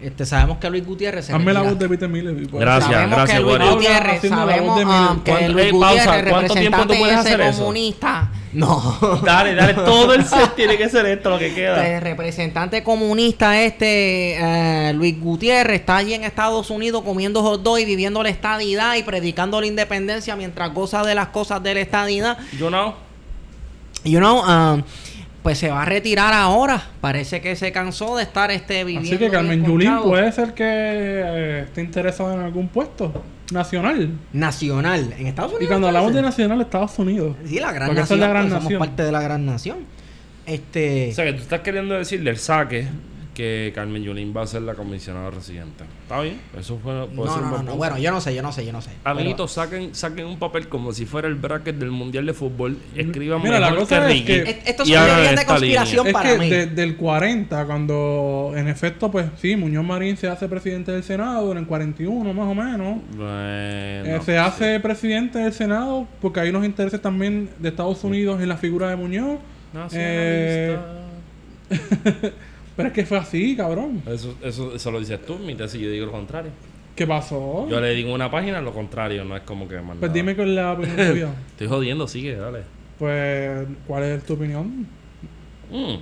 Este, 0.00 0.26
sabemos 0.26 0.58
que 0.58 0.68
Luis 0.68 0.84
Gutiérrez 0.84 1.24
se 1.24 1.32
Hazme 1.32 1.54
la 1.54 1.62
voz 1.62 1.78
de 1.78 1.88
Peter 1.88 2.08
Miller. 2.08 2.34
Gracias, 2.52 2.92
sabemos 2.92 3.16
gracias, 3.16 3.38
que 3.38 3.44
Luis 3.44 3.58
la 3.58 3.64
voz 3.64 3.82
sabemos 4.28 4.82
ah, 4.86 5.16
que 5.24 5.30
¿Cuánto- 5.30 5.52
Luis 5.52 5.72
pausa, 5.72 6.04
Gutiérrez, 6.04 6.32
¿cuánto 6.32 6.54
tiempo 6.54 6.76
tú 6.76 6.88
representante 6.92 7.20
ese 7.20 7.34
hacer 7.34 7.40
eso? 7.40 7.58
comunista. 7.58 8.30
No. 8.56 9.20
Dale, 9.22 9.54
dale, 9.54 9.74
todo 9.74 10.14
el 10.14 10.24
set 10.24 10.54
tiene 10.54 10.78
que 10.78 10.88
ser 10.88 11.04
esto 11.04 11.28
lo 11.28 11.38
que 11.38 11.52
queda. 11.52 11.86
El 11.86 12.00
representante 12.00 12.82
comunista 12.82 13.60
este, 13.60 14.38
eh, 14.38 14.94
Luis 14.94 15.20
Gutiérrez, 15.20 15.80
está 15.80 15.98
allí 15.98 16.14
en 16.14 16.24
Estados 16.24 16.70
Unidos 16.70 17.02
comiendo 17.04 17.42
hot 17.42 17.62
dog 17.62 17.80
y 17.80 17.84
viviendo 17.84 18.22
la 18.22 18.30
estadidad 18.30 18.96
y 18.96 19.02
predicando 19.02 19.60
la 19.60 19.66
independencia 19.66 20.36
mientras 20.36 20.72
goza 20.72 21.02
de 21.02 21.14
las 21.14 21.28
cosas 21.28 21.62
de 21.62 21.74
la 21.74 21.80
estadidad. 21.80 22.38
Yo 22.58 22.70
no. 22.70 22.94
You 24.04 24.20
know, 24.20 24.38
um, 24.40 24.82
pues 25.46 25.58
se 25.58 25.68
va 25.70 25.82
a 25.82 25.84
retirar 25.84 26.34
ahora. 26.34 26.82
Parece 27.00 27.40
que 27.40 27.54
se 27.54 27.70
cansó 27.70 28.16
de 28.16 28.24
estar 28.24 28.50
este 28.50 28.82
viviendo. 28.82 29.08
Así 29.08 29.16
que 29.16 29.30
Carmen 29.30 29.64
Yulín 29.64 29.96
puede 30.02 30.32
ser 30.32 30.54
que 30.54 30.64
eh, 30.66 31.60
esté 31.66 31.82
interesada 31.82 32.34
en 32.34 32.40
algún 32.40 32.66
puesto 32.66 33.22
nacional. 33.52 34.10
Nacional. 34.32 35.14
En 35.16 35.28
Estados 35.28 35.52
Unidos. 35.52 35.64
Y 35.64 35.68
cuando 35.68 35.86
hablamos 35.86 36.12
de 36.12 36.22
nacional, 36.22 36.60
Estados 36.62 36.98
Unidos. 36.98 37.36
Sí, 37.46 37.60
la 37.60 37.70
gran 37.70 37.86
Porque 37.86 38.00
esa 38.00 38.16
nación. 38.16 38.18
es 38.18 38.20
la 38.22 38.28
gran 38.28 38.42
pues, 38.42 38.54
somos 38.54 38.64
nación. 38.64 38.78
parte 38.80 39.02
de 39.04 39.12
la 39.12 39.20
gran 39.22 39.46
nación. 39.46 39.76
Este. 40.46 41.10
O 41.12 41.14
sea, 41.14 41.24
que 41.26 41.34
tú 41.34 41.42
estás 41.42 41.60
queriendo 41.60 41.94
decir 41.94 42.24
del 42.24 42.38
saque 42.38 42.88
que 43.36 43.70
Carmen 43.74 44.02
Yulín 44.02 44.32
va 44.34 44.42
a 44.42 44.46
ser 44.46 44.62
la 44.62 44.74
comisionada 44.74 45.30
residente. 45.30 45.84
¿Está 46.04 46.22
bien? 46.22 46.40
Eso 46.58 46.78
fue. 46.82 46.92
no, 46.94 47.06
no, 47.14 47.62
no. 47.62 47.76
Bueno, 47.76 47.98
yo 47.98 48.10
no 48.10 48.18
sé, 48.22 48.34
yo 48.34 48.40
no 48.40 48.50
sé, 48.50 48.64
yo 48.64 48.72
no 48.72 48.80
sé. 48.80 48.90
Amiguitos, 49.04 49.52
saquen, 49.52 49.94
saquen 49.94 50.24
un 50.24 50.38
papel 50.38 50.68
como 50.68 50.92
si 50.92 51.04
fuera 51.04 51.28
el 51.28 51.34
bracket 51.34 51.76
del 51.76 51.90
Mundial 51.90 52.24
de 52.24 52.32
Fútbol. 52.32 52.78
Escriban 52.94 53.42
Mira, 53.42 53.60
la 53.60 53.76
cosa 53.76 54.06
que 54.06 54.14
es 54.16 54.22
que- 54.24 54.62
Esto 54.70 54.84
y 54.84 54.86
son 54.86 54.96
hagan 54.98 55.16
teorías 55.16 55.36
de 55.40 55.44
conspiración 55.46 56.06
Es 56.06 56.12
para 56.14 56.32
que 56.32 56.38
mí. 56.38 56.48
de- 56.48 56.66
del 56.66 56.96
40, 56.96 57.66
cuando 57.66 58.52
en 58.56 58.68
efecto, 58.68 59.10
pues 59.10 59.26
sí, 59.36 59.54
Muñoz 59.54 59.84
Marín 59.84 60.16
se 60.16 60.28
hace 60.28 60.48
presidente 60.48 60.92
del 60.92 61.02
Senado, 61.02 61.52
en 61.52 61.58
el 61.58 61.66
41 61.66 62.32
más 62.32 62.46
o 62.46 62.54
menos. 62.54 62.98
Bueno, 63.14 63.26
Eh, 64.16 64.20
se 64.24 64.38
hace 64.38 64.80
presidente 64.80 65.38
del 65.40 65.52
Senado 65.52 66.08
porque 66.22 66.40
hay 66.40 66.48
unos 66.48 66.64
intereses 66.64 67.02
también 67.02 67.50
de 67.58 67.68
Estados 67.68 68.02
Unidos 68.02 68.40
en 68.40 68.48
la 68.48 68.56
figura 68.56 68.88
de 68.88 68.96
Muñoz. 68.96 69.38
Eh, 69.92 70.78
pero 72.76 72.88
es 72.88 72.94
que 72.94 73.06
fue 73.06 73.18
así, 73.18 73.56
cabrón. 73.56 74.02
Eso, 74.06 74.36
eso, 74.42 74.74
eso 74.74 74.90
lo 74.90 75.00
dices 75.00 75.24
tú, 75.24 75.38
mi 75.38 75.54
tesis 75.54 75.80
yo 75.80 75.90
digo 75.90 76.06
lo 76.06 76.12
contrario. 76.12 76.50
¿Qué 76.94 77.06
pasó? 77.06 77.68
Yo 77.68 77.80
le 77.80 77.94
digo 77.94 78.12
una 78.14 78.30
página 78.30 78.60
lo 78.60 78.72
contrario, 78.72 79.24
no 79.24 79.36
es 79.36 79.42
como 79.42 79.68
que 79.68 79.76
mandar. 79.76 79.98
Pues 79.98 80.12
dime 80.12 80.34
cuál 80.34 80.50
es 80.50 80.54
la 80.54 80.72
opinión 80.74 80.96
tuya. 80.96 81.34
Estoy 81.50 81.66
jodiendo, 81.66 82.08
sigue, 82.08 82.36
dale. 82.36 82.60
Pues, 82.98 83.66
¿cuál 83.86 84.04
es 84.04 84.24
tu 84.24 84.34
opinión? 84.34 84.86
Mm. 85.70 85.96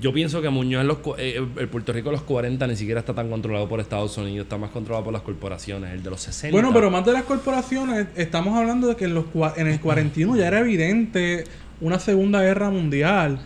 Yo 0.00 0.12
pienso 0.12 0.40
que 0.40 0.48
Muñoz 0.48 0.82
en 0.82 0.88
los, 0.88 0.98
eh, 1.18 1.44
el 1.56 1.68
Puerto 1.68 1.92
Rico 1.92 2.10
de 2.10 2.16
los 2.16 2.22
40 2.22 2.66
ni 2.68 2.76
siquiera 2.76 3.00
está 3.00 3.14
tan 3.14 3.28
controlado 3.28 3.68
por 3.68 3.80
Estados 3.80 4.16
Unidos, 4.16 4.44
está 4.44 4.56
más 4.56 4.70
controlado 4.70 5.04
por 5.04 5.12
las 5.12 5.22
corporaciones. 5.22 5.92
El 5.92 6.02
de 6.04 6.10
los 6.10 6.20
60. 6.20 6.52
Bueno, 6.52 6.72
pero 6.72 6.90
más 6.90 7.04
de 7.04 7.12
las 7.12 7.24
corporaciones, 7.24 8.06
estamos 8.14 8.56
hablando 8.56 8.86
de 8.86 8.96
que 8.96 9.06
en, 9.06 9.14
los, 9.14 9.24
en 9.56 9.66
el 9.66 9.80
41 9.80 10.36
ya 10.36 10.46
era 10.46 10.60
evidente 10.60 11.44
una 11.80 11.98
segunda 11.98 12.42
guerra 12.42 12.70
mundial. 12.70 13.40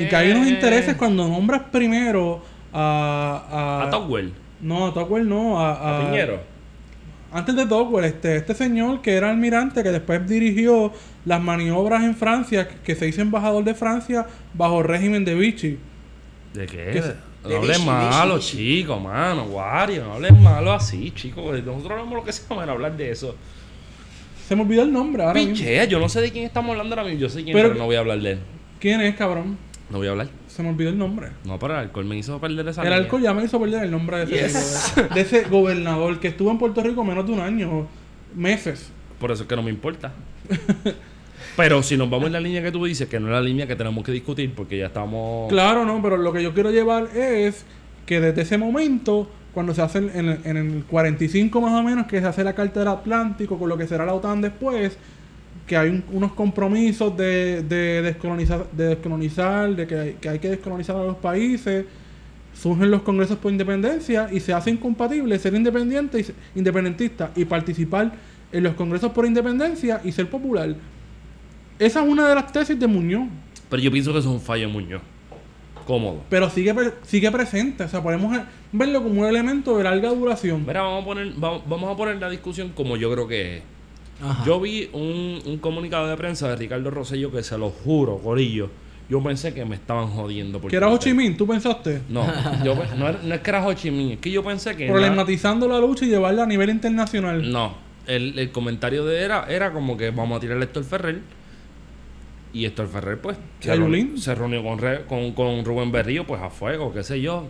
Y 0.00 0.08
que 0.08 0.16
hay 0.16 0.30
unos 0.32 0.46
Eh. 0.46 0.50
intereses 0.50 0.96
cuando 0.96 1.26
nombras 1.28 1.62
primero 1.70 2.42
a... 2.72 3.80
A, 3.82 3.86
A 3.86 3.90
Tocqueville, 3.90 4.32
No, 4.60 4.88
a 4.88 4.94
Tocqueville 4.94 5.28
no, 5.28 5.60
a... 5.60 5.72
a 5.74 5.98
a- 5.98 6.06
Piñero. 6.10 6.40
Antes 7.30 7.54
de 7.56 7.66
Tocqueville, 7.66 8.06
este, 8.08 8.36
este 8.36 8.54
señor 8.54 9.02
que 9.02 9.14
era 9.14 9.28
almirante, 9.30 9.82
que 9.82 9.90
después 9.90 10.26
dirigió 10.26 10.92
las 11.26 11.42
maniobras 11.42 12.02
en 12.02 12.16
Francia, 12.16 12.66
que, 12.82 12.94
se 12.94 13.06
hizo 13.06 13.20
embajador 13.20 13.62
de 13.64 13.74
Francia 13.74 14.26
bajo 14.54 14.80
el 14.80 14.84
régimen 14.88 15.24
de 15.26 15.34
Vichy. 15.34 15.78
¿De 16.54 16.66
qué? 16.66 16.90
Que 16.92 17.02
se- 17.02 17.14
No 17.46 17.56
hables 17.58 17.84
malo, 17.84 18.36
Vichy, 18.36 18.56
chico, 18.80 18.98
mano, 18.98 19.44
Wario. 19.44 20.04
No 20.04 20.14
hables 20.14 20.32
malo 20.40 20.72
así, 20.72 21.10
chico. 21.14 21.42
porque 21.44 21.60
Nosotros 21.62 21.90
hablamos 21.92 22.14
lo 22.14 22.24
que 22.24 22.32
sea 22.32 22.48
para 22.48 22.72
hablar 22.72 22.96
de 22.96 23.10
eso. 23.10 23.36
Se 24.48 24.56
me 24.56 24.62
olvidó 24.62 24.82
el 24.82 24.92
nombre 24.92 25.22
ahora 25.22 25.34
mismo. 25.34 25.52
Pichea, 25.52 25.84
yo 25.84 26.00
no 26.00 26.08
sé 26.08 26.22
de 26.22 26.32
quién 26.32 26.46
estamos 26.46 26.70
hablando 26.70 26.94
ahora 26.94 27.06
mismo. 27.06 27.20
Yo 27.20 27.28
sé 27.28 27.44
quién, 27.44 27.54
Pero- 27.54 27.68
pero, 27.68 27.78
no 27.80 27.84
voy 27.84 27.96
a 27.96 27.98
hablar 27.98 28.18
de 28.20 28.30
él. 28.32 28.38
¿Quién 28.80 29.02
es, 29.02 29.14
cabrón? 29.16 29.58
No 29.90 29.98
voy 29.98 30.06
a 30.06 30.10
hablar. 30.10 30.28
Se 30.48 30.62
me 30.62 30.68
olvidó 30.70 30.90
el 30.90 30.98
nombre. 30.98 31.28
No, 31.44 31.58
pero 31.58 31.74
el 31.74 31.80
alcohol 31.80 32.04
me 32.04 32.16
hizo 32.18 32.38
perder 32.40 32.68
esa 32.68 32.82
El 32.82 32.88
línea. 32.88 33.04
alcohol 33.04 33.22
ya 33.22 33.32
me 33.34 33.44
hizo 33.44 33.58
perder 33.58 33.84
el 33.84 33.90
nombre 33.90 34.24
de 34.26 34.46
ese, 34.46 34.58
Yes. 34.58 34.92
tipo, 34.94 35.08
de- 35.08 35.14
de 35.14 35.20
ese 35.22 35.42
gobernador 35.48 36.20
que 36.20 36.28
estuvo 36.28 36.50
en 36.50 36.58
Puerto 36.58 36.82
Rico 36.82 37.04
menos 37.04 37.26
de 37.26 37.32
un 37.32 37.40
año, 37.40 37.86
meses. 38.34 38.90
Por 39.18 39.30
eso 39.32 39.42
es 39.44 39.48
que 39.48 39.56
no 39.56 39.62
me 39.62 39.70
importa. 39.70 40.12
pero 41.56 41.82
si 41.82 41.96
nos 41.96 42.08
vamos 42.10 42.26
en 42.26 42.32
la 42.34 42.40
línea 42.40 42.62
que 42.62 42.70
tú 42.70 42.84
dices, 42.84 43.08
que 43.08 43.18
no 43.18 43.26
es 43.26 43.32
la 43.32 43.40
línea 43.40 43.66
que 43.66 43.76
tenemos 43.76 44.04
que 44.04 44.12
discutir, 44.12 44.52
porque 44.54 44.78
ya 44.78 44.86
estamos. 44.86 45.48
Claro, 45.48 45.84
no, 45.84 46.00
pero 46.02 46.16
lo 46.16 46.32
que 46.32 46.42
yo 46.42 46.54
quiero 46.54 46.70
llevar 46.70 47.08
es 47.16 47.64
que 48.06 48.20
desde 48.20 48.42
ese 48.42 48.58
momento, 48.58 49.28
cuando 49.52 49.74
se 49.74 49.82
hace 49.82 49.98
en, 49.98 50.10
el- 50.28 50.40
en 50.44 50.56
el 50.56 50.84
45 50.84 51.60
más 51.60 51.72
o 51.72 51.82
menos, 51.82 52.06
que 52.06 52.20
se 52.20 52.26
hace 52.26 52.44
la 52.44 52.54
Carta 52.54 52.80
del 52.80 52.88
Atlántico 52.88 53.58
con 53.58 53.68
lo 53.68 53.76
que 53.76 53.86
será 53.86 54.04
la 54.04 54.14
OTAN 54.14 54.40
después, 54.40 54.96
que 55.68 55.76
hay 55.76 55.90
un- 55.90 56.02
unos 56.12 56.32
compromisos 56.32 57.16
de, 57.16 57.62
de 57.62 58.02
descolonizar, 58.02 58.68
de 58.72 58.84
descolonizar, 58.88 59.76
de 59.76 59.86
que 59.86 59.94
hay, 59.96 60.12
que 60.14 60.28
hay 60.30 60.38
que 60.40 60.48
descolonizar 60.48 60.96
a 60.96 61.04
los 61.04 61.16
países, 61.16 61.84
surgen 62.54 62.90
los 62.90 63.02
congresos 63.02 63.38
por 63.38 63.52
independencia 63.52 64.28
y 64.32 64.40
se 64.40 64.52
hace 64.52 64.70
incompatible 64.70 65.38
ser 65.38 65.54
independiente 65.54 66.18
y 66.20 66.58
independentista 66.58 67.30
y 67.36 67.44
participar 67.44 68.12
en 68.50 68.62
los 68.64 68.74
congresos 68.74 69.12
por 69.12 69.26
independencia 69.26 70.00
y 70.02 70.10
ser 70.10 70.28
popular. 70.28 70.74
Esa 71.78 72.02
es 72.02 72.08
una 72.08 72.28
de 72.28 72.34
las 72.34 72.50
tesis 72.50 72.80
de 72.80 72.86
Muñoz. 72.88 73.28
Pero 73.70 73.80
yo 73.82 73.92
pienso 73.92 74.12
que 74.12 74.18
eso 74.18 74.28
es 74.30 74.34
un 74.34 74.40
fallo 74.40 74.64
en 74.64 74.72
Muñoz. 74.72 75.02
Cómodo. 75.86 76.22
Pero 76.28 76.50
sigue, 76.50 76.74
sigue 77.02 77.30
presente. 77.30 77.84
O 77.84 77.88
sea, 77.88 78.02
podemos 78.02 78.36
verlo 78.72 79.02
como 79.02 79.20
un 79.20 79.26
elemento 79.26 79.76
de 79.78 79.84
larga 79.84 80.08
duración. 80.10 80.64
Mira, 80.66 80.82
vamos 80.82 81.02
a 81.02 81.06
poner, 81.06 81.32
vamos, 81.36 81.62
vamos 81.68 81.92
a 81.92 81.96
poner 81.96 82.16
la 82.16 82.28
discusión 82.30 82.72
como 82.74 82.96
yo 82.96 83.12
creo 83.12 83.28
que 83.28 83.58
es. 83.58 83.62
Ajá. 84.22 84.44
Yo 84.44 84.60
vi 84.60 84.88
un, 84.92 85.40
un 85.44 85.58
comunicado 85.58 86.08
de 86.08 86.16
prensa 86.16 86.48
de 86.48 86.56
Ricardo 86.56 86.90
Rosselló 86.90 87.30
que 87.30 87.42
se 87.42 87.56
lo 87.58 87.70
juro, 87.70 88.18
Corillo. 88.18 88.68
Yo 89.08 89.22
pensé 89.22 89.54
que 89.54 89.64
me 89.64 89.74
estaban 89.76 90.08
jodiendo. 90.08 90.60
por 90.60 90.70
¿Que 90.70 90.76
era 90.76 90.88
Ho. 90.88 90.98
Chi 90.98 91.14
Minh? 91.14 91.36
¿Tú 91.36 91.46
pensaste? 91.46 92.02
No, 92.10 92.26
yo 92.64 92.74
no, 92.98 93.08
es 93.34 93.40
que 93.40 93.50
era 93.50 93.66
Ho 93.66 93.72
Chi 93.72 93.90
Minh, 93.90 94.12
es 94.12 94.18
que 94.18 94.30
yo 94.30 94.42
pensé 94.44 94.76
que. 94.76 94.86
Problematizando 94.88 95.66
la 95.68 95.78
lucha 95.78 96.04
y 96.04 96.08
llevarla 96.08 96.42
a 96.42 96.46
nivel 96.46 96.68
internacional. 96.70 97.50
no, 97.50 97.74
el, 98.06 98.38
el 98.38 98.50
comentario 98.52 99.04
de 99.06 99.22
era 99.22 99.44
era 99.48 99.72
como 99.72 99.96
que 99.96 100.10
vamos 100.10 100.36
a 100.38 100.40
tirarle 100.40 100.62
a 100.62 100.66
Héctor 100.66 100.84
Ferrer. 100.84 101.20
Y 102.52 102.64
Héctor 102.64 102.88
Ferrer, 102.88 103.20
pues, 103.20 103.36
se 103.60 104.34
reunió 104.34 104.62
con, 104.62 104.78
Re- 104.78 105.04
con, 105.06 105.32
con 105.32 105.64
Rubén 105.64 105.92
Berrío, 105.92 106.26
pues 106.26 106.40
a 106.42 106.48
fuego, 106.48 106.92
qué 106.94 107.02
sé 107.02 107.20
yo. 107.20 107.46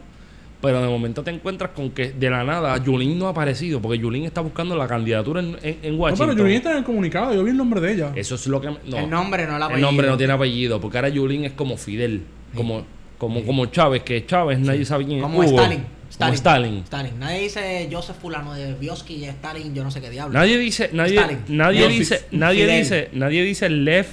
Pero 0.61 0.83
de 0.83 0.89
momento 0.89 1.23
te 1.23 1.31
encuentras 1.31 1.71
con 1.71 1.91
que 1.91 2.11
de 2.11 2.31
la 2.31 2.43
nada 2.43 2.77
Yulín 2.83 3.17
no 3.17 3.29
ha 3.29 3.31
aparecido, 3.31 3.81
porque 3.81 3.97
Yulín 3.99 4.25
está 4.25 4.41
buscando 4.41 4.75
la 4.75 4.89
candidatura 4.89 5.41
en, 5.41 5.57
en, 5.63 5.79
en 5.83 5.93
No, 5.97 6.03
Washington. 6.03 6.29
pero 6.31 6.39
Yulín 6.39 6.57
está 6.57 6.73
en 6.73 6.79
el 6.79 6.85
comunicado. 6.85 7.33
Yo 7.33 7.45
vi 7.45 7.51
el 7.53 7.57
nombre 7.57 7.81
de 7.81 7.93
ella. 7.93 8.13
Eso 8.17 8.35
es 8.35 8.47
lo 8.49 8.61
que. 8.61 8.69
No, 8.87 8.99
El 8.99 9.09
nombre 9.09 9.47
no 9.47 9.57
la 9.59 9.69
El 9.69 9.81
nombre 9.81 10.09
no 10.09 10.17
tiene 10.17 10.33
apellido, 10.33 10.81
porque 10.81 10.99
ahora 10.99 11.11
Yulín 11.11 11.45
es 11.45 11.53
como 11.53 11.77
Fidel, 11.77 12.23
como, 12.57 12.85
como, 13.19 13.45
como 13.45 13.67
Chávez, 13.67 14.03
que 14.03 14.27
Chávez 14.27 14.59
nadie 14.59 14.85
sabe 14.85 15.05
quién 15.07 15.19
es. 15.19 15.23
Como 15.23 15.39
Hugo, 15.39 15.61
Stalin. 15.61 15.85
Como 16.19 16.33
Stalin. 16.33 16.75
Stalin. 16.79 17.19
Nadie 17.21 17.41
dice 17.43 17.89
Joseph 17.93 18.17
Fulano 18.21 18.55
de 18.55 18.75
Bioski 18.75 19.15
y 19.15 19.25
Stalin, 19.27 19.73
yo 19.75 19.85
no 19.85 19.93
sé 19.93 20.01
qué 20.01 20.11
diablo. 20.11 20.37
Nadie 20.37 20.59
dice, 20.59 20.91
nadie, 20.93 21.15
Stalin. 21.21 21.39
nadie 21.51 21.83
Joseph 21.85 21.99
dice, 21.99 22.25
nadie 22.33 22.65
Fidel. 22.65 22.79
dice, 22.81 23.09
nadie 23.13 23.43
dice 23.45 23.69
Lev 23.71 24.07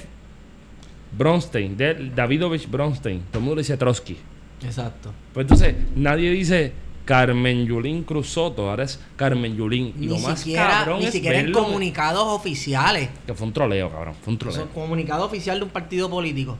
Bronstein, 1.16 1.76
de, 1.76 2.10
Davidovich 2.14 2.70
Bronstein. 2.70 3.22
Todo 3.30 3.38
el 3.38 3.44
mundo 3.46 3.58
dice 3.60 3.76
Trotsky. 3.76 4.16
Exacto. 4.62 5.12
Pues 5.34 5.44
entonces, 5.44 5.74
nadie 5.94 6.30
dice 6.30 6.72
Carmen 7.04 7.66
Yulín 7.66 8.02
Cruz 8.04 8.28
Soto, 8.28 8.68
ahora 8.70 8.84
es 8.84 8.98
Carmen 9.16 9.56
Yulín. 9.56 9.92
Y 9.96 10.00
Ni 10.00 10.06
lo 10.08 10.18
más 10.18 10.40
siquiera, 10.40 10.68
cabrón 10.68 11.00
ni 11.00 11.06
es 11.06 11.12
siquiera 11.12 11.38
en 11.38 11.46
verlo- 11.48 11.64
comunicados 11.64 12.24
oficiales. 12.26 13.10
Que 13.26 13.34
fue 13.34 13.46
un 13.46 13.52
troleo, 13.52 13.90
cabrón. 13.90 14.14
Fue 14.22 14.32
un 14.32 14.38
troleo. 14.38 14.68
comunicado 14.74 15.24
oficial 15.26 15.58
de 15.58 15.64
un 15.64 15.70
partido 15.70 16.08
político. 16.10 16.56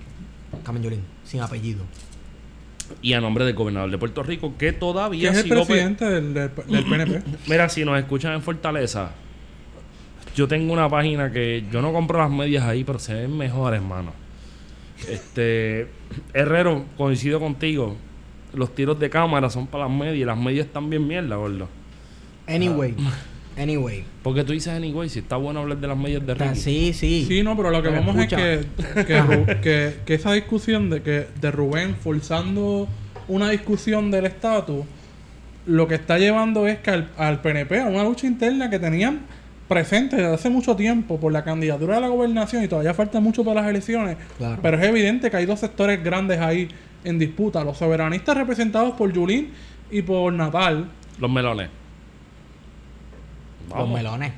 Carmen 0.64 0.82
Yulín, 0.82 1.00
sin 1.24 1.40
apellido. 1.40 1.82
Y 3.02 3.14
a 3.14 3.20
nombre 3.20 3.44
del 3.44 3.54
gobernador 3.54 3.90
de 3.90 3.98
Puerto 3.98 4.22
Rico, 4.22 4.54
que 4.56 4.72
todavía 4.72 5.30
es 5.32 5.38
el 5.38 5.42
sigo 5.44 5.62
pe- 5.62 5.66
presidente 5.66 6.04
del, 6.04 6.32
del, 6.34 6.50
del 6.68 6.84
PNP. 6.88 7.22
Mira, 7.48 7.68
si 7.68 7.84
nos 7.84 7.98
escuchan 7.98 8.32
en 8.34 8.42
Fortaleza, 8.42 9.10
yo 10.36 10.46
tengo 10.46 10.72
una 10.72 10.88
página 10.88 11.32
que 11.32 11.64
yo 11.72 11.82
no 11.82 11.92
compro 11.92 12.18
las 12.20 12.30
medias 12.30 12.62
ahí, 12.64 12.84
pero 12.84 12.98
se 13.00 13.14
ven 13.14 13.36
mejores, 13.36 13.80
hermano. 13.80 14.12
Este, 15.08 15.88
Herrero, 16.32 16.84
coincido 16.96 17.38
contigo. 17.40 17.96
Los 18.54 18.74
tiros 18.74 18.98
de 18.98 19.10
cámara 19.10 19.50
son 19.50 19.66
para 19.66 19.84
las 19.86 19.92
medias 19.96 20.16
y 20.16 20.24
las 20.24 20.38
medias 20.38 20.66
están 20.66 20.88
bien 20.88 21.06
mierda, 21.06 21.36
gordo. 21.36 21.68
Anyway. 22.46 22.94
Anyway. 23.58 24.04
Porque 24.22 24.44
tú 24.44 24.52
dices 24.52 24.72
anyway, 24.72 25.08
si 25.08 25.20
está 25.20 25.36
bueno 25.36 25.60
hablar 25.60 25.78
de 25.78 25.88
las 25.88 25.96
medias 25.96 26.24
de 26.26 26.34
Ricky. 26.34 26.56
Sí, 26.56 26.92
sí. 26.92 27.24
Sí, 27.26 27.42
no, 27.42 27.56
pero 27.56 27.70
lo 27.70 27.82
que 27.82 27.88
Pero 27.88 28.00
vamos 28.00 28.16
escucha. 28.16 28.52
es 28.52 28.66
que, 28.94 29.04
que, 29.06 29.20
Ru- 29.22 29.60
que, 29.60 29.94
que 30.04 30.14
esa 30.14 30.32
discusión 30.32 30.90
de 30.90 31.02
que 31.02 31.26
de 31.40 31.50
Rubén 31.50 31.96
forzando 31.96 32.86
una 33.28 33.48
discusión 33.50 34.10
del 34.10 34.26
estatus, 34.26 34.84
lo 35.66 35.88
que 35.88 35.94
está 35.96 36.18
llevando 36.18 36.66
es 36.68 36.78
que 36.78 36.90
al, 36.90 37.10
al 37.16 37.40
PNP, 37.40 37.80
a 37.80 37.86
una 37.86 38.04
lucha 38.04 38.26
interna 38.26 38.70
que 38.70 38.78
tenían 38.78 39.20
presente 39.68 40.16
desde 40.16 40.32
hace 40.34 40.48
mucho 40.50 40.76
tiempo 40.76 41.18
por 41.18 41.32
la 41.32 41.42
candidatura 41.44 41.96
de 41.96 42.00
la 42.02 42.08
gobernación 42.08 42.62
y 42.64 42.68
todavía 42.68 42.94
falta 42.94 43.20
mucho 43.20 43.44
para 43.44 43.62
las 43.62 43.70
elecciones, 43.70 44.16
Claro. 44.38 44.58
pero 44.62 44.78
es 44.78 44.84
evidente 44.84 45.30
que 45.30 45.36
hay 45.36 45.46
dos 45.46 45.60
sectores 45.60 46.02
grandes 46.02 46.40
ahí 46.40 46.68
en 47.04 47.18
disputa, 47.18 47.62
los 47.64 47.76
soberanistas 47.78 48.36
representados 48.36 48.94
por 48.94 49.12
Yulín 49.12 49.50
y 49.90 50.02
por 50.02 50.32
Natal, 50.32 50.88
Los 51.18 51.30
melones. 51.30 51.68
Los 53.74 53.88
melones. 53.88 54.32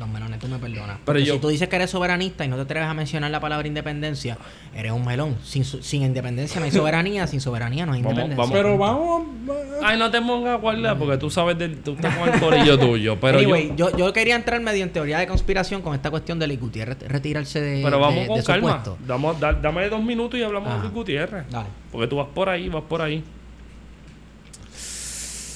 Los 0.00 0.08
melones, 0.08 0.38
tú 0.40 0.48
me 0.48 0.58
perdonas. 0.58 0.96
Pero 1.04 1.18
yo- 1.18 1.34
si 1.34 1.40
tú 1.40 1.48
dices 1.48 1.68
que 1.68 1.76
eres 1.76 1.90
soberanista 1.90 2.42
y 2.44 2.48
no 2.48 2.56
te 2.56 2.62
atreves 2.62 2.88
a 2.88 2.94
mencionar 2.94 3.30
la 3.30 3.38
palabra 3.38 3.68
independencia, 3.68 4.38
eres 4.74 4.92
un 4.92 5.04
melón. 5.04 5.36
Sin, 5.44 5.62
sin 5.62 6.02
independencia 6.02 6.58
no 6.58 6.64
hay 6.64 6.72
soberanía, 6.72 7.26
sin 7.26 7.40
soberanía 7.42 7.84
no 7.84 7.92
hay 7.92 8.00
Vamos- 8.00 8.18
independencia. 8.24 8.62
vamos. 8.62 9.26
pero 9.46 9.46
vamos... 9.46 9.82
Ay, 9.82 9.98
no 9.98 10.10
te 10.10 10.20
pongas 10.22 10.54
a 10.54 10.56
guardar 10.56 10.96
porque 10.98 11.18
tú 11.18 11.28
sabes 11.30 11.58
del, 11.58 11.78
tú 11.82 11.92
estás 11.92 12.16
con 12.16 12.28
el 12.28 12.40
corillo 12.40 12.78
tuyo. 12.78 13.20
Pero 13.20 13.38
Anyway, 13.38 13.74
yo, 13.76 13.90
yo, 13.90 13.98
yo 13.98 14.12
quería 14.14 14.36
entrar 14.36 14.58
medio 14.60 14.82
en 14.84 14.90
teoría 14.92 15.18
de 15.18 15.26
conspiración 15.26 15.82
con 15.82 15.94
esta 15.94 16.10
cuestión 16.10 16.38
de 16.38 16.46
Luis 16.46 16.58
Gutiérrez 16.60 16.98
retirarse 17.06 17.60
de, 17.60 17.82
pero 17.84 18.00
vamos 18.00 18.20
de- 18.22 18.26
con 18.26 18.36
de 18.38 18.44
calma. 18.44 18.82
Damos- 19.06 19.38
da- 19.38 19.52
dame 19.52 19.86
dos 19.90 20.02
minutos 20.02 20.40
y 20.40 20.42
hablamos 20.42 20.68
Ajá. 20.68 20.76
de 20.78 20.82
Luis 20.84 20.94
Gutiérrez. 20.94 21.44
Dale. 21.50 21.68
Porque 21.92 22.06
tú 22.06 22.16
vas 22.16 22.28
por 22.34 22.48
ahí, 22.48 22.70
vas 22.70 22.84
por 22.84 23.02
ahí. 23.02 23.22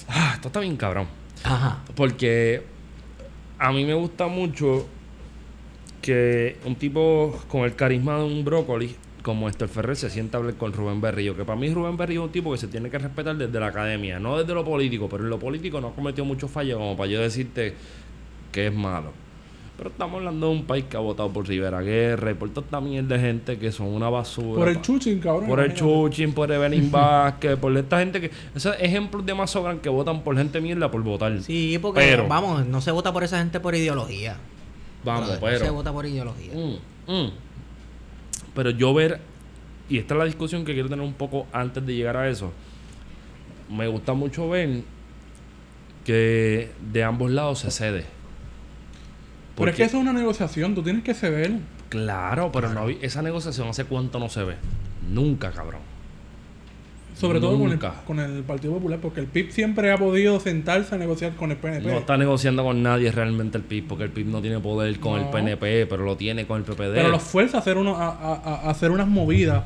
Ah, 0.09 0.33
esto 0.35 0.49
está 0.49 0.61
bien 0.61 0.77
cabrón. 0.77 1.07
Ajá. 1.43 1.79
Porque 1.95 2.74
a 3.59 3.73
mí 3.73 3.85
me 3.85 3.95
gusta 3.95 4.27
mucho 4.27 4.87
que 6.03 6.59
un 6.65 6.77
tipo 6.77 7.39
con 7.49 7.63
el 7.63 7.75
carisma 7.75 8.19
de 8.19 8.25
un 8.25 8.45
brócoli 8.45 8.95
como 9.23 9.49
Héctor 9.49 9.69
Ferrer 9.69 9.97
se 9.97 10.11
sienta 10.11 10.37
a 10.37 10.41
hablar 10.41 10.55
con 10.57 10.73
Rubén 10.73 11.01
Berrío. 11.01 11.35
Que 11.35 11.45
para 11.45 11.59
mí 11.59 11.73
Rubén 11.73 11.97
Berrío 11.97 12.21
es 12.21 12.27
un 12.27 12.33
tipo 12.33 12.53
que 12.53 12.59
se 12.59 12.69
tiene 12.69 12.91
que 12.91 12.99
respetar 12.99 13.37
desde 13.37 13.59
la 13.59 13.69
academia, 13.69 14.21
no 14.21 14.39
desde 14.39 14.53
lo 14.55 14.65
político, 14.65 15.09
pero 15.09 15.25
en 15.25 15.31
lo 15.31 15.39
político 15.39 15.81
no 15.81 15.95
cometió 15.95 16.25
muchos 16.25 16.51
fallos 16.51 16.79
como 16.79 16.97
para 16.97 17.11
yo 17.11 17.21
decirte 17.21 17.75
que 18.53 18.67
es 18.67 18.75
malo. 18.75 19.24
Pero 19.77 19.91
estamos 19.91 20.19
hablando 20.19 20.47
de 20.49 20.53
un 20.53 20.65
país 20.67 20.85
que 20.89 20.97
ha 20.97 21.01
votado 21.01 21.31
por 21.33 21.49
Rivera 21.49 21.81
Guerra 21.81 22.31
y 22.31 22.35
por 22.35 22.49
toda 22.51 22.65
esta 22.65 22.81
mierda 22.81 23.17
de 23.17 23.21
gente 23.21 23.59
que 23.59 23.73
son 23.73 23.89
una 23.89 24.09
basura. 24.09 24.61
Por 24.61 24.69
el 24.69 24.81
chuchín, 24.81 25.19
cabrón. 25.19 25.49
por 25.49 25.59
el. 25.59 25.75
Chuchin, 25.75 26.33
por 26.33 26.51
Evelyn 26.53 26.91
Vázquez, 26.93 27.57
por 27.57 27.77
esta 27.77 27.99
gente 27.99 28.21
que. 28.21 28.31
Esos 28.55 28.77
ejemplos 28.79 29.27
de 29.27 29.35
más 29.35 29.51
sobran 29.51 29.81
que 29.81 29.89
votan 29.89 30.23
por 30.23 30.37
gente 30.37 30.61
mierda 30.61 30.89
por 30.91 31.03
votar. 31.03 31.41
Sí, 31.43 31.77
porque 31.83 32.01
Pero- 32.01 32.29
vamos, 32.29 32.65
no 32.67 32.81
se 32.81 32.93
vota 32.93 33.13
por 33.13 33.25
esa 33.25 33.39
gente 33.39 33.59
por 33.59 33.75
ideología. 33.75 34.37
Vamos, 35.05 35.27
Brother, 35.27 35.43
No 35.43 35.59
se 35.59 35.65
pero. 35.65 35.75
vota 35.75 35.93
por 35.93 36.07
ideología. 36.07 36.53
Mm, 36.55 37.13
mm. 37.13 37.31
Pero 38.55 38.71
yo 38.71 38.95
ver. 38.95 39.21
Y 39.91 39.99
esta 39.99 40.15
es 40.15 40.19
la 40.19 40.25
discusión 40.25 40.65
que 40.65 40.73
quiero 40.73 40.89
tener 40.89 41.05
un 41.05 41.13
poco 41.15 41.47
antes 41.53 41.85
de 41.85 41.95
llegar 41.95 42.17
a 42.17 42.29
eso. 42.31 42.53
Me 43.69 43.87
gusta 43.89 44.15
mucho 44.15 44.49
ver 44.49 44.83
que 46.05 46.71
de 46.93 47.03
ambos 47.05 47.31
lados 47.31 47.59
se 47.59 47.71
cede. 47.71 48.07
Pero 49.57 49.71
es 49.71 49.77
que 49.77 49.85
eso 49.85 49.97
es 49.99 50.03
una 50.03 50.13
negociación, 50.13 50.75
tú 50.75 50.83
tienes 50.83 51.05
que 51.05 51.15
ceder. 51.15 51.53
Claro, 51.89 52.51
pero 52.53 52.71
no 52.71 52.89
esa 52.89 53.23
negociación 53.23 53.69
hace 53.69 53.85
cuánto 53.85 54.19
no 54.19 54.29
se 54.29 54.43
ve. 54.45 54.55
Nunca, 55.11 55.51
cabrón. 55.53 55.81
Sobre 57.17 57.39
todo 57.39 57.53
con 57.53 57.63
el, 57.67 57.71
Nunca. 57.75 57.95
con 58.05 58.19
el 58.19 58.43
Partido 58.43 58.75
Popular, 58.75 58.99
porque 59.01 59.21
el 59.21 59.27
PIB 59.27 59.53
siempre 59.53 59.93
ha 59.93 59.97
podido 59.97 60.41
sentarse 60.41 60.97
a 60.97 60.99
negociar 60.99 61.35
con 61.37 61.53
el 61.53 61.57
PNP. 61.59 61.87
No 61.87 61.99
está 61.99 62.17
negociando 62.17 62.65
con 62.65 62.83
nadie 62.83 63.13
realmente 63.13 63.57
el 63.57 63.63
PIB, 63.63 63.87
porque 63.87 64.03
el 64.05 64.11
PIB 64.11 64.27
no 64.27 64.41
tiene 64.43 64.59
poder 64.59 64.99
con 64.99 65.21
el. 65.21 65.29
PNP, 65.29 65.87
pero 65.87 66.05
lo 66.05 66.17
tiene 66.17 66.45
con 66.49 66.59
el 66.59 66.65
PPD. 66.65 66.95
Pero 66.95 67.09
los 67.11 67.23
fuerza 67.23 67.59
a 67.59 67.61
hacer, 67.61 67.77
uno, 67.77 67.95
a, 67.97 68.09
a- 68.09 68.35
a- 68.35 68.55
a 68.67 68.71
hacer 68.71 68.91
unas 68.91 69.07
movidas. 69.07 69.63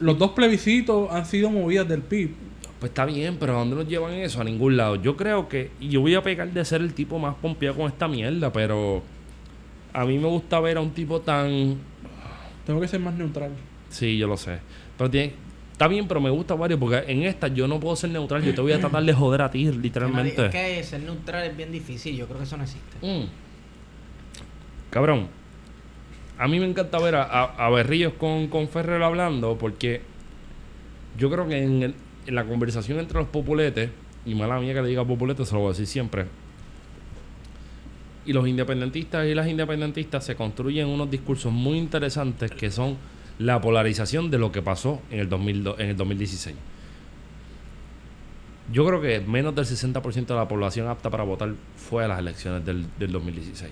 Los 0.00 0.18
dos 0.18 0.32
plebiscitos 0.32 1.08
han 1.12 1.24
sido 1.24 1.50
movidas 1.50 1.88
del 1.88 2.02
PIB. 2.02 2.34
Pues 2.84 2.90
está 2.90 3.06
bien, 3.06 3.38
pero 3.40 3.54
¿a 3.56 3.60
dónde 3.60 3.76
nos 3.76 3.88
llevan 3.88 4.12
eso? 4.12 4.42
A 4.42 4.44
ningún 4.44 4.76
lado. 4.76 4.96
Yo 4.96 5.16
creo 5.16 5.48
que. 5.48 5.70
Y 5.80 5.88
yo 5.88 6.02
voy 6.02 6.16
a 6.16 6.22
pegar 6.22 6.52
de 6.52 6.62
ser 6.66 6.82
el 6.82 6.92
tipo 6.92 7.18
más 7.18 7.34
pompeado 7.36 7.76
con 7.78 7.86
esta 7.90 8.06
mierda, 8.08 8.52
pero. 8.52 9.02
A 9.94 10.04
mí 10.04 10.18
me 10.18 10.28
gusta 10.28 10.60
ver 10.60 10.76
a 10.76 10.82
un 10.82 10.90
tipo 10.90 11.22
tan. 11.22 11.78
Tengo 12.66 12.82
que 12.82 12.86
ser 12.88 13.00
más 13.00 13.14
neutral. 13.14 13.52
Sí, 13.88 14.18
yo 14.18 14.26
lo 14.26 14.36
sé. 14.36 14.58
Pero 14.98 15.08
tiene. 15.08 15.32
Está 15.72 15.88
bien, 15.88 16.06
pero 16.06 16.20
me 16.20 16.28
gusta 16.28 16.52
varios, 16.56 16.78
porque 16.78 17.04
en 17.10 17.22
esta 17.22 17.48
yo 17.48 17.66
no 17.66 17.80
puedo 17.80 17.96
ser 17.96 18.10
neutral. 18.10 18.42
Yo 18.44 18.54
te 18.54 18.60
voy 18.60 18.72
a 18.72 18.78
tratar 18.78 19.02
de 19.02 19.14
joder 19.14 19.40
a 19.40 19.50
ti, 19.50 19.64
literalmente. 19.72 20.44
Es 20.44 20.52
que 20.52 20.82
ser 20.84 21.00
neutral 21.04 21.42
es 21.46 21.56
bien 21.56 21.72
difícil. 21.72 22.14
Yo 22.14 22.26
creo 22.26 22.36
que 22.36 22.44
eso 22.44 22.58
no 22.58 22.64
existe. 22.64 22.98
Mm. 23.00 23.28
Cabrón. 24.90 25.28
A 26.36 26.46
mí 26.48 26.60
me 26.60 26.66
encanta 26.66 26.98
ver 26.98 27.14
a, 27.14 27.22
a, 27.22 27.44
a 27.66 27.70
Berrillos 27.70 28.12
con, 28.18 28.48
con 28.48 28.68
Ferrer 28.68 29.02
hablando 29.02 29.56
porque 29.56 30.02
yo 31.16 31.30
creo 31.30 31.48
que 31.48 31.62
en, 31.62 31.82
el- 31.82 31.94
en 32.26 32.34
la 32.34 32.44
conversación 32.44 32.98
entre 32.98 33.18
los 33.18 33.28
populetes, 33.28 33.90
y 34.26 34.34
mala 34.34 34.58
mía 34.58 34.74
que 34.74 34.82
le 34.82 34.88
diga 34.88 35.04
populete, 35.04 35.44
se 35.44 35.54
lo 35.54 35.60
voy 35.60 35.68
a 35.68 35.70
decir 35.72 35.86
siempre, 35.86 36.26
y 38.26 38.32
los 38.32 38.48
independentistas 38.48 39.26
y 39.26 39.34
las 39.34 39.48
independentistas 39.48 40.24
se 40.24 40.34
construyen 40.34 40.88
unos 40.88 41.10
discursos 41.10 41.52
muy 41.52 41.78
interesantes 41.78 42.50
que 42.50 42.70
son 42.70 42.96
la 43.38 43.60
polarización 43.60 44.30
de 44.30 44.38
lo 44.38 44.52
que 44.52 44.62
pasó 44.62 45.00
en 45.10 45.20
el, 45.20 45.28
2002 45.28 45.78
en 45.78 45.88
el 45.90 45.96
2016. 45.96 46.56
Yo 48.72 48.86
creo 48.86 49.00
que 49.02 49.20
menos 49.20 49.54
del 49.54 49.66
60% 49.66 50.26
de 50.26 50.34
la 50.34 50.48
población 50.48 50.88
apta 50.88 51.10
para 51.10 51.24
votar 51.24 51.52
fue 51.76 52.04
a 52.04 52.08
las 52.08 52.18
elecciones 52.18 52.64
del, 52.64 52.86
del 52.98 53.12
2016. 53.12 53.70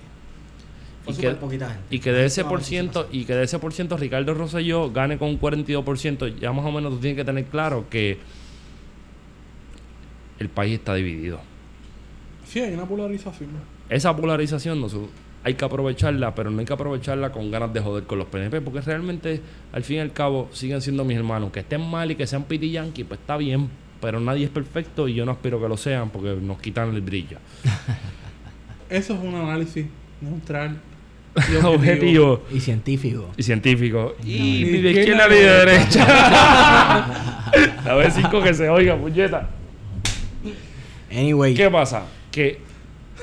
Fue 1.03 1.13
Y 1.13 1.17
que, 1.17 1.29
poquita 1.31 1.79
y 1.89 1.99
que 1.99 2.11
de 2.11 2.25
ese 2.25 2.43
por 2.45 2.63
ciento, 2.63 3.07
y 3.11 3.25
que 3.25 3.33
de 3.33 3.43
ese 3.43 3.57
por 3.57 3.73
ciento 3.73 3.97
Ricardo 3.97 4.33
Rosselló 4.35 4.91
gane 4.91 5.17
con 5.17 5.29
un 5.29 5.39
42%, 5.39 6.39
ya 6.39 6.51
más 6.51 6.65
o 6.65 6.71
menos 6.71 6.93
tú 6.93 6.99
tienes 6.99 7.17
que 7.17 7.25
tener 7.25 7.45
claro 7.45 7.87
que 7.89 8.19
el 10.39 10.49
país 10.49 10.73
está 10.75 10.95
dividido. 10.95 11.39
Sí, 12.45 12.59
hay 12.59 12.73
una 12.73 12.85
polarización. 12.85 13.49
Esa 13.89 14.15
polarización 14.15 14.79
no 14.81 14.89
se- 14.89 14.97
hay 15.45 15.55
que 15.55 15.65
aprovecharla, 15.65 16.33
pero 16.35 16.49
no 16.51 16.59
hay 16.59 16.65
que 16.65 16.73
aprovecharla 16.73 17.31
con 17.31 17.51
ganas 17.51 17.73
de 17.73 17.81
joder 17.81 18.05
con 18.05 18.17
los 18.17 18.27
PNP, 18.27 18.61
porque 18.61 18.81
realmente 18.81 19.41
al 19.73 19.83
fin 19.83 19.97
y 19.97 19.99
al 19.99 20.13
cabo 20.13 20.49
siguen 20.53 20.81
siendo 20.81 21.03
mis 21.03 21.17
hermanos. 21.17 21.51
Que 21.51 21.59
estén 21.61 21.81
mal 21.81 22.09
y 22.11 22.15
que 22.15 22.25
sean 22.27 22.43
piti 22.43 22.71
yankee, 22.71 23.03
pues 23.03 23.19
está 23.19 23.35
bien, 23.37 23.69
pero 24.01 24.19
nadie 24.19 24.45
es 24.45 24.49
perfecto 24.49 25.07
y 25.07 25.13
yo 25.15 25.25
no 25.25 25.33
espero 25.33 25.61
que 25.61 25.67
lo 25.67 25.75
sean 25.77 26.09
porque 26.09 26.35
nos 26.41 26.59
quitan 26.61 26.93
el 26.95 27.01
brillo. 27.01 27.37
Eso 28.89 29.13
es 29.15 29.19
un 29.19 29.35
análisis 29.35 29.85
neutral. 30.21 30.77
y 31.35 31.55
objetivo. 31.55 31.69
Objetivo 31.73 32.43
Y 32.51 32.59
científico. 32.59 33.29
y 33.35 33.43
científico. 33.43 34.15
Y 34.23 34.27
Ni 34.27 34.63
ni 34.63 34.81
de 34.81 34.91
izquierda 34.91 35.27
ni 35.27 35.35
de 35.35 35.41
derecha. 35.65 36.05
A 37.91 37.95
ver, 37.95 38.11
cinco 38.11 38.41
que 38.41 38.53
se 38.53 38.69
oiga, 38.69 38.95
puñeta. 38.97 39.49
Anyway. 41.13 41.53
¿Qué 41.53 41.69
pasa? 41.69 42.03
Que, 42.31 42.59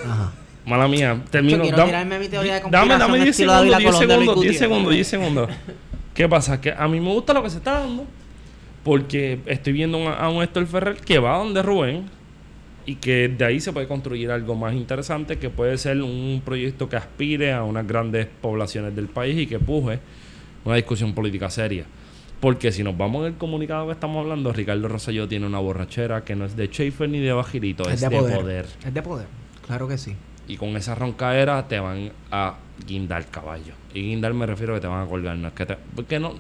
Ajá. 0.05 0.33
mala 0.65 0.87
mía, 0.89 1.21
termino. 1.31 1.59
Yo 1.59 1.63
quiero 1.63 1.79
dam- 1.79 1.87
tirarme 1.87 2.19
mi 2.19 2.29
teoría 2.29 2.55
de 2.61 2.71
Dame, 2.71 2.97
dame 2.99 3.17
10 3.19 3.29
estilo 3.31 3.53
segundos, 3.53 3.73
Dávila 3.73 3.79
10 3.79 3.91
Colón 3.95 4.09
de 4.09 4.17
Luis 4.17 4.29
segundos, 4.29 4.35
10 4.35 4.37
Gutiérrez. 4.37 4.59
segundos, 4.59 4.95
10 4.95 5.07
segundos. 5.09 5.51
¿Qué 6.15 6.29
pasa? 6.29 6.61
Que 6.61 6.73
a 6.73 6.87
mí 6.89 7.01
me 7.01 7.13
gusta 7.13 7.33
lo 7.33 7.43
que 7.43 7.51
se 7.51 7.59
está 7.59 7.81
dando. 7.81 8.07
Porque 8.85 9.41
estoy 9.47 9.73
viendo 9.75 9.99
un- 9.99 10.09
a 10.13 10.29
un 10.31 10.43
Héctor 10.43 10.67
Ferrer 10.67 10.97
que 10.97 11.19
va 11.19 11.37
donde 11.39 11.63
Rubén. 11.63 12.05
Y 12.87 12.95
que 12.97 13.29
de 13.29 13.45
ahí 13.45 13.61
se 13.61 13.73
puede 13.73 13.87
construir 13.87 14.31
algo 14.31 14.55
más 14.55 14.73
interesante. 14.75 15.39
Que 15.39 15.51
puede 15.51 15.77
ser 15.79 16.01
un 16.03 16.41
proyecto 16.45 16.89
que 16.89 16.97
aspire 16.97 17.53
a 17.53 17.63
unas 17.63 17.87
grandes 17.87 18.27
poblaciones 18.41 18.97
del 18.97 19.07
país 19.07 19.39
y 19.39 19.47
que 19.47 19.59
puje 19.59 19.99
una 20.65 20.77
discusión 20.77 21.13
política 21.15 21.51
seria. 21.51 21.85
Porque 22.41 22.73
si 22.73 22.83
nos 22.83 22.97
vamos 22.97 23.23
en 23.23 23.35
el 23.35 23.39
comunicado 23.39 23.87
que 23.87 23.93
estamos 23.93 24.23
hablando, 24.23 24.53
Ricardo 24.53 24.89
Rosselló 24.89 25.29
tiene 25.29 25.47
una 25.47 25.59
borrachera 25.59 26.25
que 26.25 26.35
no 26.35 26.47
es 26.47 26.57
de 26.57 26.69
Schaefer 26.69 27.09
ni 27.09 27.21
de 27.21 27.33
Bajirito, 27.33 27.89
es, 27.89 28.01
de, 28.01 28.11
poder. 28.11 28.67
Es 28.85 28.95
de 28.95 29.03
poder. 29.03 29.27
Claro 29.67 29.87
que 29.87 29.99
sí. 29.99 30.17
Y 30.49 30.57
con 30.57 30.71
esa 30.77 30.95
roncaera 30.95 31.69
te 31.69 31.79
van 31.79 32.13
a 32.31 32.55
guindar 32.87 33.27
caballo. 33.27 33.75
Y 33.93 34.03
guindar 34.03 34.33
me 34.33 34.47
refiero 34.47 34.73
a 34.73 34.77
que 34.77 34.81
te 34.81 34.87
van 34.87 35.07
a 35.07 35.09
colgar, 35.09 35.37
no 35.37 35.49
es 35.49 35.55
que 35.55 35.67
te... 35.67 35.77
Porque 35.95 36.19
no... 36.19 36.35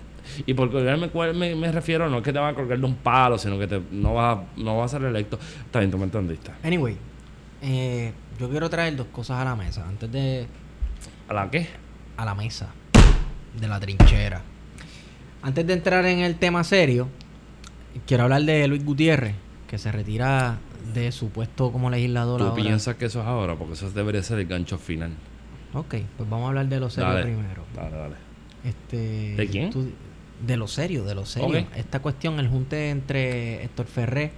Y 0.47 0.55
por 0.55 0.71
colgarme 0.71 1.11
me, 1.13 1.33
me, 1.33 1.55
me 1.55 1.73
refiero 1.73 2.09
no 2.09 2.19
es 2.19 2.23
que 2.23 2.33
te 2.33 2.39
van 2.39 2.53
a 2.53 2.55
colgar 2.55 2.79
de 2.79 2.85
un 2.85 2.97
palo, 2.97 3.39
sino 3.39 3.59
que 3.59 3.67
te, 3.67 3.81
no, 3.91 4.15
vas 4.15 4.39
a, 4.39 4.43
no 4.57 4.79
vas 4.79 4.95
a 4.95 4.99
ser 4.99 5.07
electo. 5.07 5.39
Está 5.67 5.81
bien, 5.81 5.91
tú 5.91 5.99
me 5.99 6.05
entendiste. 6.05 6.51
Anyway. 6.63 6.97
eh, 7.63 8.13
yo 8.39 8.49
quiero 8.49 8.71
traer 8.71 8.97
dos 8.97 9.09
cosas 9.09 9.39
a 9.39 9.45
la 9.45 9.55
mesa. 9.55 9.87
Antes 9.87 10.11
de... 10.11 10.47
¿A 11.29 11.35
la 11.35 11.51
qué? 11.51 11.69
A 12.17 12.25
la 12.25 12.35
mesa. 12.35 12.69
De 13.59 13.69
la 13.69 13.79
trinchera. 13.79 14.43
Antes 15.43 15.66
de 15.66 15.72
entrar 15.72 16.05
en 16.07 16.18
el 16.20 16.36
tema 16.36 16.64
serio, 16.64 17.09
quiero 18.07 18.24
hablar 18.24 18.43
de 18.43 18.66
Luis 18.68 18.84
Gutiérrez, 18.84 19.34
que 19.68 19.78
se 19.78 19.91
retira 19.91 20.59
de 20.95 21.12
su 21.12 21.30
puesto 21.30 21.70
como 21.72 21.88
legislador 21.91 22.41
Tú 22.41 22.47
ahora. 22.49 22.62
piensas 22.62 22.97
que 22.97 23.07
eso 23.07 23.20
es 23.20 23.26
ahora, 23.26 23.57
porque 23.57 23.74
eso 23.74 23.91
debería 23.91 24.22
ser 24.22 24.38
el 24.38 24.47
gancho 24.47 24.76
final. 24.78 25.12
Ok, 25.72 25.95
pues 26.16 26.28
vamos 26.28 26.47
a 26.47 26.49
hablar 26.49 26.68
de 26.68 26.80
lo 26.80 26.91
serio 26.91 27.11
Dale. 27.11 27.22
primero. 27.22 27.64
Dale, 27.74 27.97
dale. 27.97 28.14
Este, 28.64 29.36
¿De 29.36 29.47
quién? 29.49 29.70
tú- 29.70 29.91
de 30.47 30.57
lo 30.57 30.66
serio, 30.66 31.05
de 31.05 31.14
lo 31.14 31.24
serio. 31.26 31.66
Esta 31.76 32.01
cuestión, 32.01 32.38
el 32.41 32.49
junte 32.49 32.91
entre 32.91 33.62
Héctor 33.64 33.86
Ferrer 33.86 34.32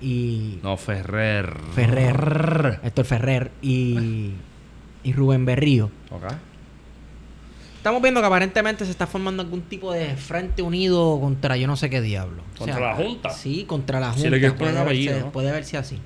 y... 0.00 0.58
No, 0.62 0.76
Ferrer. 0.76 1.56
Ferrer. 1.74 2.80
Héctor 2.82 3.04
Ferrer 3.06 3.50
y, 3.62 4.32
y 5.02 5.12
Rubén 5.14 5.44
Berrío. 5.46 5.90
Ok. 6.10 6.24
Estamos 7.78 8.02
viendo 8.02 8.20
que 8.20 8.26
aparentemente 8.26 8.84
se 8.84 8.90
está 8.90 9.06
formando 9.06 9.42
algún 9.42 9.62
tipo 9.62 9.92
de 9.92 10.14
frente 10.16 10.62
unido 10.62 11.18
contra 11.20 11.56
yo 11.56 11.66
no 11.66 11.76
sé 11.76 11.88
qué 11.88 12.00
diablo. 12.02 12.42
O 12.56 12.58
¿Contra 12.58 12.80
la 12.80 12.94
Junta? 12.94 13.30
Sí, 13.30 13.64
contra 13.66 14.00
la 14.00 14.12
Si 14.12 14.20
Junta. 14.20 14.30
le 14.30 14.38
quieres 14.40 14.58
poner 14.58 14.74
puede, 14.74 14.84
apellido, 14.84 15.12
verse, 15.12 15.26
¿no? 15.26 15.32
puede 15.32 15.52
verse 15.52 15.76
así. 15.78 15.94
No 15.96 16.00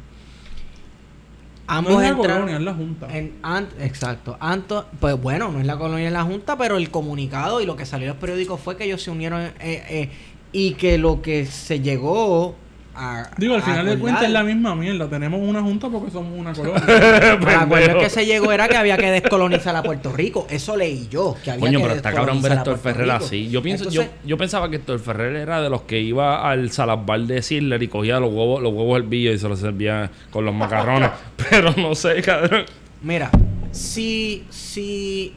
Ambos 1.79 1.93
es 1.95 2.01
la 2.01 2.09
entraron 2.09 2.37
colonia, 2.43 2.57
es 2.59 2.63
la 2.63 2.75
Junta. 2.75 3.17
en 3.19 3.33
an- 3.43 3.69
exacto. 3.81 4.37
Anto, 4.41 4.87
pues 5.01 5.19
bueno, 5.21 5.51
no 5.51 5.61
es 5.61 5.67
la 5.67 5.79
colonia 5.79 6.07
en 6.09 6.13
la 6.13 6.23
Junta, 6.25 6.59
pero 6.59 6.77
el 6.77 6.91
comunicado 6.91 7.61
y 7.63 7.67
lo 7.67 7.77
que 7.77 7.87
salió 7.87 8.05
en 8.07 8.11
los 8.11 8.19
periódicos 8.19 8.61
fue 8.61 8.77
que 8.77 8.85
ellos 8.85 9.01
se 9.03 9.11
unieron 9.11 9.41
eh, 9.41 9.53
eh, 9.61 10.11
y 10.53 10.75
que 10.75 10.99
lo 10.99 11.23
que 11.23 11.47
se 11.47 11.81
llegó 11.81 12.55
a. 12.95 13.31
Digo, 13.37 13.55
al 13.55 13.61
a 13.61 13.65
final 13.65 13.87
de 13.87 13.99
cuentas 13.99 14.25
es 14.25 14.31
la 14.31 14.43
misma 14.43 14.75
mierda. 14.75 15.09
Tenemos 15.09 15.41
una 15.41 15.61
junta 15.63 15.89
porque 15.89 16.11
somos 16.11 16.39
una 16.39 16.53
colonia. 16.55 16.83
Acuerdo 16.83 17.69
Pendejo. 17.69 17.99
que 18.01 18.11
se 18.11 18.27
llegó 18.27 18.53
era 18.53 18.69
que 18.69 18.77
había 18.77 18.97
que 18.97 19.11
descolonizar 19.11 19.75
a 19.77 19.83
Puerto 19.83 20.13
Rico. 20.13 20.47
Eso 20.51 20.77
leí 20.77 21.09
yo. 21.09 21.37
Que 21.43 21.51
había 21.53 21.67
Coño, 21.67 21.79
que 21.79 21.83
pero 21.85 21.95
está 21.97 22.13
cabrón 22.13 22.43
ver 22.43 22.53
a 22.53 22.55
descolonizar 22.57 22.59
Héctor 22.59 22.79
Ferrer 22.79 23.13
Rico. 23.15 23.25
así. 23.25 23.51
Yo 23.51 23.63
pienso, 23.63 23.85
Entonces, 23.85 24.11
yo, 24.23 24.29
yo 24.29 24.37
pensaba 24.39 24.71
que 24.71 24.77
Héctor 24.77 24.99
Ferrer 25.01 25.37
era 25.37 25.61
de 25.63 25.71
los 25.71 25.83
que 25.83 26.01
iba 26.01 26.49
al 26.49 26.71
salazbar 26.71 27.21
de 27.21 27.43
Sidler 27.43 27.83
y 27.83 27.89
cogía 27.89 28.21
los 28.21 28.33
huevos, 28.33 28.63
los 28.63 28.73
huevos 28.73 28.99
hervidos 28.99 29.37
y 29.37 29.39
se 29.39 29.49
los 29.49 29.59
servía 29.59 30.11
con 30.31 30.45
los 30.45 30.55
macarrones. 30.55 31.11
pero 31.51 31.73
no 31.77 31.95
sé, 31.95 32.21
cabrón. 32.23 32.65
Mira, 33.03 33.31
si, 33.73 34.45
si... 34.51 35.35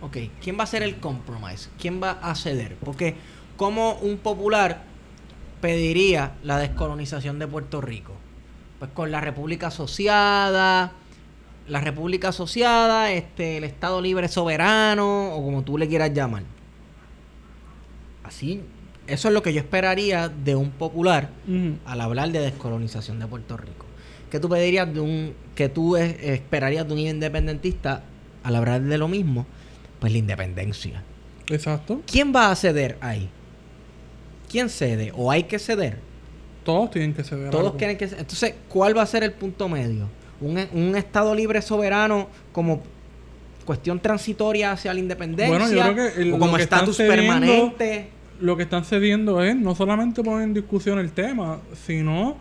Ok, 0.00 0.18
¿quién 0.42 0.58
va 0.58 0.64
a 0.64 0.66
ser 0.66 0.82
el 0.82 0.96
compromise? 0.96 1.68
¿Quién 1.80 2.00
va 2.02 2.12
a 2.22 2.34
ceder? 2.34 2.76
Porque 2.84 3.14
como 3.56 3.94
un 3.94 4.18
popular 4.18 4.82
pediría 5.66 6.34
la 6.44 6.58
descolonización 6.58 7.40
de 7.40 7.48
Puerto 7.48 7.80
Rico? 7.80 8.12
Pues 8.78 8.92
con 8.92 9.10
la 9.10 9.20
República 9.20 9.66
Asociada, 9.66 10.92
la 11.66 11.80
República 11.80 12.28
Asociada, 12.28 13.10
este, 13.10 13.56
el 13.56 13.64
Estado 13.64 14.00
Libre 14.00 14.28
Soberano, 14.28 15.34
o 15.34 15.42
como 15.42 15.62
tú 15.62 15.76
le 15.76 15.88
quieras 15.88 16.12
llamar. 16.14 16.44
Así, 18.22 18.60
eso 19.08 19.28
es 19.28 19.34
lo 19.34 19.42
que 19.42 19.52
yo 19.52 19.60
esperaría 19.60 20.28
de 20.28 20.54
un 20.54 20.70
popular 20.70 21.30
al 21.84 22.00
hablar 22.00 22.30
de 22.30 22.38
descolonización 22.40 23.18
de 23.18 23.26
Puerto 23.26 23.56
Rico. 23.56 23.86
¿Qué 24.30 24.38
tú 24.38 24.48
pedirías 24.48 24.92
de 24.92 25.00
un, 25.00 25.34
que 25.56 25.68
tú 25.68 25.96
es- 25.96 26.16
esperarías 26.22 26.86
de 26.86 26.92
un 26.94 26.98
independentista 27.00 28.02
al 28.44 28.54
hablar 28.56 28.82
de 28.82 28.98
lo 28.98 29.08
mismo? 29.08 29.46
Pues 29.98 30.12
la 30.12 30.18
independencia. 30.18 31.02
Exacto. 31.48 32.02
¿Quién 32.06 32.32
va 32.34 32.50
a 32.52 32.56
ceder 32.56 32.98
ahí? 33.00 33.30
¿Quién 34.50 34.68
cede? 34.68 35.12
¿O 35.16 35.30
hay 35.30 35.44
que 35.44 35.58
ceder? 35.58 35.98
Todos 36.64 36.90
tienen 36.90 37.14
que 37.14 37.22
ceder. 37.24 37.50
Todos 37.50 37.66
algo. 37.66 37.76
tienen 37.78 37.96
que 37.96 38.06
ceder. 38.06 38.20
Entonces, 38.20 38.54
¿cuál 38.68 38.96
va 38.96 39.02
a 39.02 39.06
ser 39.06 39.22
el 39.22 39.32
punto 39.32 39.68
medio? 39.68 40.08
¿Un, 40.40 40.58
un 40.72 40.96
Estado 40.96 41.34
libre 41.34 41.62
soberano 41.62 42.28
como 42.52 42.82
cuestión 43.64 43.98
transitoria 44.00 44.72
hacia 44.72 44.92
la 44.94 45.00
independencia? 45.00 45.48
Bueno, 45.48 45.70
yo 45.72 45.92
creo 45.94 46.12
que 46.14 46.22
el- 46.22 46.32
¿O 46.34 46.38
como 46.38 46.56
estatus 46.58 46.96
permanente? 46.96 48.08
Lo 48.40 48.56
que 48.56 48.64
están 48.64 48.84
cediendo 48.84 49.42
es 49.42 49.56
no 49.56 49.74
solamente 49.74 50.22
poner 50.22 50.42
en 50.42 50.54
discusión 50.54 50.98
el 50.98 51.10
tema, 51.12 51.60
sino 51.86 52.36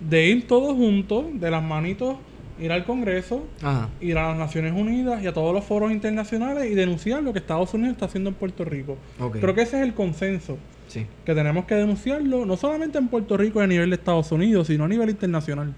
de 0.00 0.26
ir 0.26 0.46
todos 0.48 0.74
juntos, 0.74 1.24
de 1.34 1.50
las 1.50 1.62
manitos 1.62 2.16
ir 2.58 2.72
al 2.72 2.84
Congreso, 2.84 3.46
Ajá. 3.62 3.88
ir 4.00 4.16
a 4.18 4.28
las 4.28 4.38
Naciones 4.38 4.72
Unidas 4.72 5.22
y 5.22 5.26
a 5.26 5.32
todos 5.34 5.52
los 5.54 5.64
foros 5.64 5.92
internacionales 5.92 6.70
y 6.70 6.74
denunciar 6.74 7.22
lo 7.22 7.32
que 7.32 7.38
Estados 7.38 7.72
Unidos 7.74 7.92
está 7.94 8.06
haciendo 8.06 8.30
en 8.30 8.34
Puerto 8.36 8.64
Rico. 8.64 8.96
Creo 9.40 9.54
que 9.54 9.62
ese 9.62 9.76
es 9.78 9.82
el 9.82 9.94
consenso, 9.94 10.56
Sí. 10.88 11.06
que 11.24 11.34
tenemos 11.34 11.64
que 11.66 11.74
denunciarlo 11.74 12.46
no 12.46 12.56
solamente 12.56 12.98
en 12.98 13.08
Puerto 13.08 13.36
Rico 13.36 13.60
y 13.60 13.64
a 13.64 13.66
nivel 13.66 13.90
de 13.90 13.96
Estados 13.96 14.30
Unidos, 14.32 14.68
sino 14.68 14.84
a 14.84 14.88
nivel 14.88 15.10
internacional. 15.10 15.74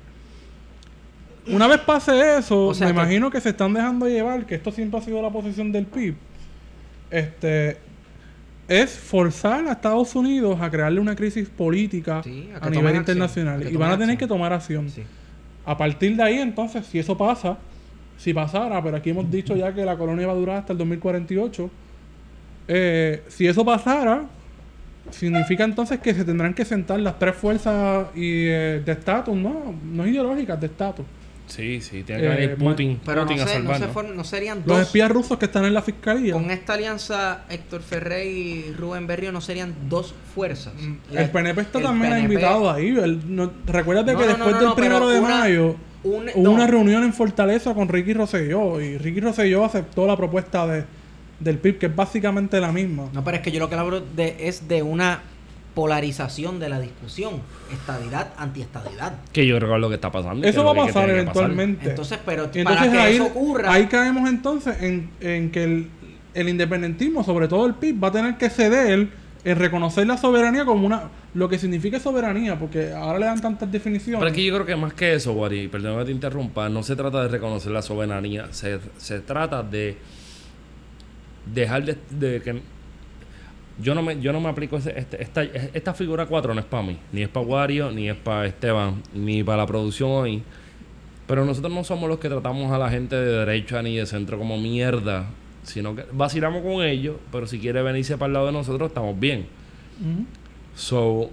Una 1.51 1.67
vez 1.67 1.79
pase 1.81 2.37
eso, 2.39 2.67
O 2.67 2.75
sea 2.75 2.87
me 2.87 2.93
que- 2.93 2.99
imagino 3.01 3.31
que 3.31 3.41
se 3.41 3.49
están 3.51 3.73
dejando 3.73 4.07
llevar, 4.07 4.45
que 4.45 4.55
esto 4.57 4.71
siempre 4.71 5.01
ha 5.01 5.03
sido 5.03 5.23
la 5.23 5.31
posición 5.31 5.73
del 5.73 5.87
PIB, 5.87 6.15
este, 7.11 7.79
es 8.69 8.91
forzar 8.99 9.67
a 9.67 9.73
Estados 9.73 10.15
Unidos 10.15 10.61
a 10.61 10.71
crearle 10.71 11.01
una 11.01 11.17
crisis 11.17 11.49
política 11.49 12.23
Sí, 12.23 12.51
a 12.61 12.69
nivel 12.69 12.97
internacional. 12.97 13.63
a 13.67 13.71
y 13.71 13.77
van 13.77 13.89
a 13.91 13.95
tener 13.95 14.11
acción. 14.11 14.19
que 14.19 14.27
tomar 14.27 14.53
acción. 14.53 14.91
Sí. 14.91 15.03
A 15.69 15.77
partir 15.77 16.16
de 16.16 16.23
ahí, 16.23 16.39
entonces, 16.39 16.86
si 16.86 16.99
eso 16.99 17.15
pasa, 17.15 17.59
si 18.16 18.32
pasara, 18.32 18.82
pero 18.82 18.97
aquí 18.97 19.11
hemos 19.11 19.31
dicho 19.31 19.55
ya 19.55 19.70
que 19.74 19.85
la 19.85 19.99
colonia 19.99 20.27
va 20.27 20.32
a 20.32 20.36
durar 20.36 20.57
hasta 20.57 20.73
el 20.73 20.78
2048, 20.78 21.70
eh, 22.69 23.23
si 23.28 23.47
eso 23.47 23.66
pasara, 23.66 24.24
significa 25.11 25.65
entonces 25.65 26.01
que 26.01 26.15
se 26.15 26.24
tendrán 26.24 26.55
que 26.55 26.65
sentar 26.65 26.99
las 27.01 27.19
tres 27.19 27.36
fuerzas 27.36 28.07
y, 28.15 28.47
eh, 28.47 28.82
de 28.82 28.93
estatus, 28.93 29.36
no, 29.36 29.74
no 29.85 30.07
ideológicas, 30.07 30.59
de 30.59 30.69
estatus. 30.69 31.05
Sí, 31.49 31.81
sí, 31.81 32.03
tiene 32.05 32.20
que 32.23 32.27
Eh, 32.27 32.31
venir 32.31 32.57
Putin, 32.57 33.01
Pero 33.05 33.25
no, 33.25 33.31
a 33.31 33.35
no, 33.37 33.79
se 33.79 33.89
for- 33.89 34.09
no 34.09 34.23
serían 34.25 34.59
Los 34.59 34.66
dos. 34.66 34.81
espías 34.83 35.11
rusos 35.11 35.39
que 35.39 35.47
están 35.47 35.65
en 35.65 35.75
la 35.75 35.83
fiscalía. 35.83 36.33
Con 36.35 36.51
esta 36.51 36.75
alianza, 36.75 37.45
Héctor 37.49 37.83
Ferrer 37.83 38.27
y 38.27 38.73
Rubén 38.79 39.07
Berrio 39.07 39.33
no 39.33 39.41
serían 39.41 39.75
dos 39.89 40.15
fuerzas. 40.35 40.75
Mm, 40.75 41.16
El 41.16 41.31
PNP 41.31 41.61
está 41.62 41.79
el 41.79 41.85
también 41.85 42.12
PNP 42.12 42.33
invitado 42.35 42.70
ahí. 42.70 42.89
El- 42.89 43.35
no- 43.35 43.51
recuérdate 43.66 44.12
No, 44.12 44.19
que 44.19 44.25
no, 44.27 44.31
después 44.35 44.55
no, 44.55 44.61
del 44.61 44.75
primero 44.75 45.09
de 45.09 45.19
una- 45.20 45.29
mayo 45.41 45.77
un- 46.05 46.31
hubo 46.35 46.43
no. 46.45 46.51
una 46.53 46.66
reunión 46.66 47.03
en 47.03 47.12
Fortaleza 47.12 47.75
con 47.75 47.89
Ricky 47.89 48.12
Rosselló 48.15 48.81
y 48.81 48.99
Ricky 48.99 49.20
Rosselló 49.20 49.65
aceptó 49.65 50.07
la 50.07 50.16
propuesta 50.16 50.66
de, 50.66 50.85
del 51.41 51.59
PIB, 51.59 51.79
que 51.79 51.87
es 51.87 51.97
básicamente 51.97 52.61
la 52.61 52.73
misma. 52.73 53.09
No, 53.12 53.25
pero 53.25 53.37
es 53.39 53.43
que 53.43 53.51
yo 53.51 53.59
lo 53.59 53.69
que 53.69 53.75
hablo 53.75 54.01
de, 54.01 54.37
es 54.41 54.69
de 54.69 54.83
una 54.83 55.23
polarización 55.79 56.59
de 56.59 56.69
la 56.69 56.81
discusión. 56.81 57.35
Estadidad, 57.73 58.33
antiestadidad. 58.37 59.13
Que 59.33 59.47
yo 59.47 59.57
creo 59.59 59.69
que 59.69 59.75
es 59.77 59.81
lo 59.81 59.89
que 59.89 59.95
está 59.95 60.11
pasando. 60.11 60.45
Eso 60.45 60.59
es 60.59 60.67
va 60.67 60.73
a 60.73 60.87
pasar 60.87 61.09
eventualmente. 61.09 61.91
Entonces, 61.91 62.19
pero 62.27 62.51
Y 62.53 62.65
para 62.65 62.85
entonces 62.85 62.91
que 62.91 62.99
ahí, 62.99 63.15
eso 63.15 63.27
ocurra, 63.27 63.73
ahí 63.73 63.87
caemos 63.87 64.29
entonces 64.29 64.83
en, 64.83 65.09
en 65.21 65.53
que 65.53 65.63
el, 65.63 65.89
el 66.35 66.49
independentismo, 66.49 67.23
sobre 67.23 67.47
todo 67.47 67.65
el 67.65 67.75
PIB, 67.75 68.03
va 68.03 68.09
a 68.09 68.11
tener 68.11 68.37
que 68.37 68.51
ceder 68.51 69.07
en 69.45 69.57
reconocer 69.57 70.05
la 70.05 70.17
soberanía 70.17 70.65
como 70.65 70.85
una 70.85 71.11
lo 71.35 71.49
que 71.49 71.59
significa 71.61 72.01
soberanía, 72.01 72.59
porque 72.59 72.91
ahora 72.91 73.21
le 73.21 73.27
dan 73.27 73.41
tantas 73.41 73.71
definiciones. 73.71 74.19
Pero 74.19 74.31
es 74.31 74.35
que 74.35 74.45
yo 74.45 74.55
creo 74.55 74.67
que 74.67 74.75
más 74.75 74.95
que 74.95 75.15
eso, 75.15 75.33
Wari, 75.33 75.69
perdón 75.69 76.01
que 76.01 76.07
te 76.07 76.11
interrumpa, 76.11 76.69
no 76.69 76.83
se 76.83 76.97
trata 76.97 77.23
de 77.23 77.29
reconocer 77.29 77.71
la 77.71 77.83
soberanía, 77.83 78.49
se, 78.51 78.81
se 78.97 79.21
trata 79.21 79.63
de 79.63 79.97
dejar 81.55 81.85
de, 81.85 81.97
de 82.11 82.43
que 82.43 82.63
yo 83.81 83.95
no 83.95 84.03
me 84.03 84.21
yo 84.21 84.33
no 84.33 84.41
me 84.41 84.49
aplico 84.49 84.77
ese- 84.77 84.99
este- 84.99 85.23
esta, 85.23 85.43
esta 85.43 85.95
figura 85.95 86.27
4 86.27 86.53
no 86.55 86.61
es 86.61 86.67
para 86.67 86.83
mí, 86.83 86.99
ni 87.13 87.23
es 87.23 87.29
para 87.29 87.47
Wario, 87.47 87.91
ni 87.93 88.09
es 88.09 88.17
para 88.17 88.47
Esteban, 88.47 89.03
ni 89.15 89.43
para 89.45 89.59
la 89.59 89.67
producción 89.67 90.11
hoy. 90.11 90.43
Pero 91.27 91.45
nosotros 91.45 91.73
no 91.73 91.85
somos 91.85 92.09
los 92.09 92.19
que 92.19 92.29
tratamos 92.29 92.73
a 92.73 92.79
la 92.79 92.89
gente 92.91 93.15
de 93.15 93.45
derecha 93.45 93.83
ni 93.83 93.97
de 93.97 94.07
centro 94.07 94.39
como 94.39 94.57
mierda, 94.59 95.27
sino 95.63 95.95
que 95.95 96.05
vacilamos 96.13 96.63
con 96.63 96.83
ellos, 96.83 97.17
pero 97.31 97.47
si 97.47 97.59
quiere 97.59 97.83
venirse 97.83 98.17
para 98.17 98.29
el 98.29 98.33
lado 98.33 98.47
de 98.47 98.53
nosotros 98.53 98.89
estamos 98.89 99.19
bien. 99.21 99.47
So, 100.75 101.31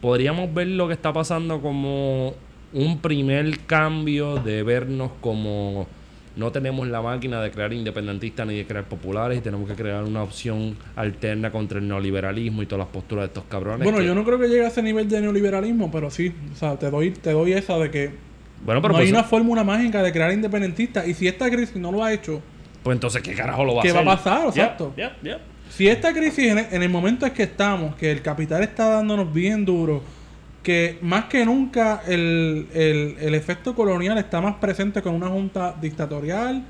podríamos 0.00 0.52
ver 0.54 0.68
lo 0.68 0.86
que 0.86 0.94
está 0.94 1.12
pasando 1.12 1.60
como 1.60 2.34
un 2.72 2.98
primer 3.00 3.58
cambio 3.66 4.36
de 4.36 4.62
vernos 4.62 5.10
como 5.20 5.86
no 6.36 6.50
tenemos 6.50 6.86
la 6.88 7.00
máquina 7.00 7.40
de 7.40 7.50
crear 7.50 7.72
independentistas 7.72 8.46
ni 8.46 8.56
de 8.56 8.66
crear 8.66 8.84
populares 8.84 9.38
y 9.38 9.40
tenemos 9.40 9.68
que 9.68 9.74
crear 9.76 10.02
una 10.04 10.22
opción 10.22 10.76
alterna 10.96 11.50
contra 11.52 11.78
el 11.78 11.86
neoliberalismo 11.88 12.62
y 12.62 12.66
todas 12.66 12.86
las 12.86 12.92
posturas 12.92 13.22
de 13.22 13.26
estos 13.28 13.44
cabrones. 13.44 13.84
Bueno, 13.84 13.98
que- 13.98 14.06
yo 14.06 14.14
no 14.14 14.24
creo 14.24 14.38
que 14.38 14.48
llegue 14.48 14.64
a 14.64 14.68
ese 14.68 14.82
nivel 14.82 15.08
de 15.08 15.20
neoliberalismo, 15.20 15.90
pero 15.92 16.10
sí, 16.10 16.34
o 16.52 16.56
sea, 16.56 16.76
te 16.76 16.90
doy, 16.90 17.10
te 17.10 17.30
doy 17.32 17.52
esa 17.52 17.78
de 17.78 17.90
que 17.90 18.10
Bueno, 18.64 18.80
pero 18.82 18.92
no 18.94 18.98
hay 18.98 19.04
pues, 19.04 19.12
una 19.12 19.22
fórmula 19.24 19.62
mágica 19.62 20.02
de 20.02 20.10
crear 20.12 20.32
independentistas. 20.32 21.06
Y 21.06 21.14
si 21.14 21.28
esta 21.28 21.50
crisis 21.50 21.76
no 21.76 21.92
lo 21.92 22.02
ha 22.02 22.12
hecho, 22.12 22.40
pues 22.82 22.96
entonces, 22.96 23.22
¿qué 23.22 23.32
carajo 23.34 23.64
lo 23.64 23.74
va 23.76 23.80
a 23.80 23.82
¿Qué 23.82 23.90
hacer? 23.90 24.06
va 24.06 24.12
a 24.12 24.16
pasar? 24.16 24.46
Exacto. 24.48 24.92
si 25.70 25.88
esta 25.88 26.12
crisis 26.12 26.46
en, 26.50 26.58
en 26.58 26.82
el 26.82 26.88
momento 26.88 27.26
en 27.26 27.32
que 27.32 27.44
estamos, 27.44 27.94
que 27.96 28.10
el 28.10 28.22
capital 28.22 28.62
está 28.62 28.88
dándonos 28.88 29.32
bien 29.32 29.64
duro, 29.64 30.02
que 30.64 30.98
más 31.02 31.26
que 31.26 31.44
nunca 31.44 32.02
el, 32.08 32.66
el- 32.74 33.16
el 33.20 33.34
efecto 33.36 33.74
colonial 33.76 34.18
está 34.18 34.40
más 34.40 34.56
presente 34.56 35.00
con 35.02 35.14
una 35.14 35.28
junta 35.28 35.76
dictatorial, 35.80 36.64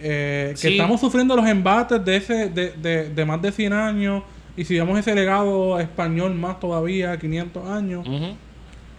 eh, 0.00 0.50
que 0.50 0.68
estamos 0.68 1.00
sufriendo 1.00 1.34
los 1.34 1.46
embates 1.48 2.04
de, 2.04 2.16
ese, 2.16 2.48
de, 2.50 2.70
de- 2.72 3.08
de 3.10 3.24
más 3.24 3.42
de 3.42 3.50
100 3.50 3.72
años, 3.72 4.22
y 4.56 4.64
si 4.64 4.74
vemos 4.78 4.96
ese 4.98 5.14
legado 5.14 5.78
español 5.80 6.34
más 6.34 6.60
todavía, 6.60 7.18
500 7.18 7.66
años. 7.68 8.06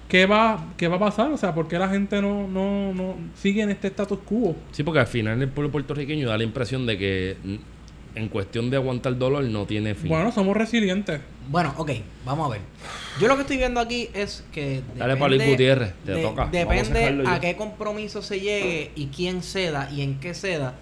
¿qué 0.10 0.26
va, 0.26 0.65
qué 0.76 0.88
va 0.88 0.95
a 0.95 0.99
pasar? 0.99 1.31
O 1.31 1.38
sea, 1.38 1.53
¿por 1.53 1.68
qué 1.68 1.77
la 1.77 1.88
gente 1.88 2.19
no, 2.22 2.48
no, 2.48 2.94
no 2.95 3.15
sigue 3.36 3.61
en 3.61 3.69
este 3.69 3.88
status 3.90 4.18
quo? 4.26 4.56
Sí, 4.72 4.81
porque 4.84 4.99
al 5.02 5.07
final 5.07 5.40
el 5.41 5.49
pueblo 5.49 5.72
puertorriqueño 5.72 6.27
da 6.27 6.36
la 6.38 6.44
impresión 6.44 6.86
de 6.88 6.98
que 6.98 7.38
en 8.15 8.27
cuestión 8.30 8.69
de 8.69 8.77
aguantar 8.77 9.18
dolor 9.18 9.44
no 9.45 9.65
tiene 9.65 9.95
fin. 9.95 10.10
Bueno, 10.10 10.31
somos 10.31 10.56
resilientes. 10.57 11.22
Bueno, 11.49 11.73
ok, 11.77 11.91
vamos 12.26 12.48
a 12.48 12.49
ver. 12.53 12.61
Yo 13.19 13.27
lo 13.27 13.36
que 13.36 13.41
estoy 13.41 13.57
viendo 13.57 13.80
aquí 13.80 14.10
es 14.14 14.44
que. 14.52 14.81
Dale 14.95 15.15
Gutiérrez, 15.52 15.94
te 16.06 16.14
de- 16.14 16.22
toca. 16.22 16.44
A 16.44 16.48
Depende 16.48 17.06
a 17.27 17.36
yo. 17.36 17.41
qué 17.41 17.56
compromiso 17.56 18.22
se 18.22 18.40
llegue 18.40 18.91
y 18.95 19.07
quién 19.07 19.41
ceda 19.44 19.90
y 19.91 20.02
en 20.02 20.19
qué 20.19 20.34
ceda. 20.34 20.76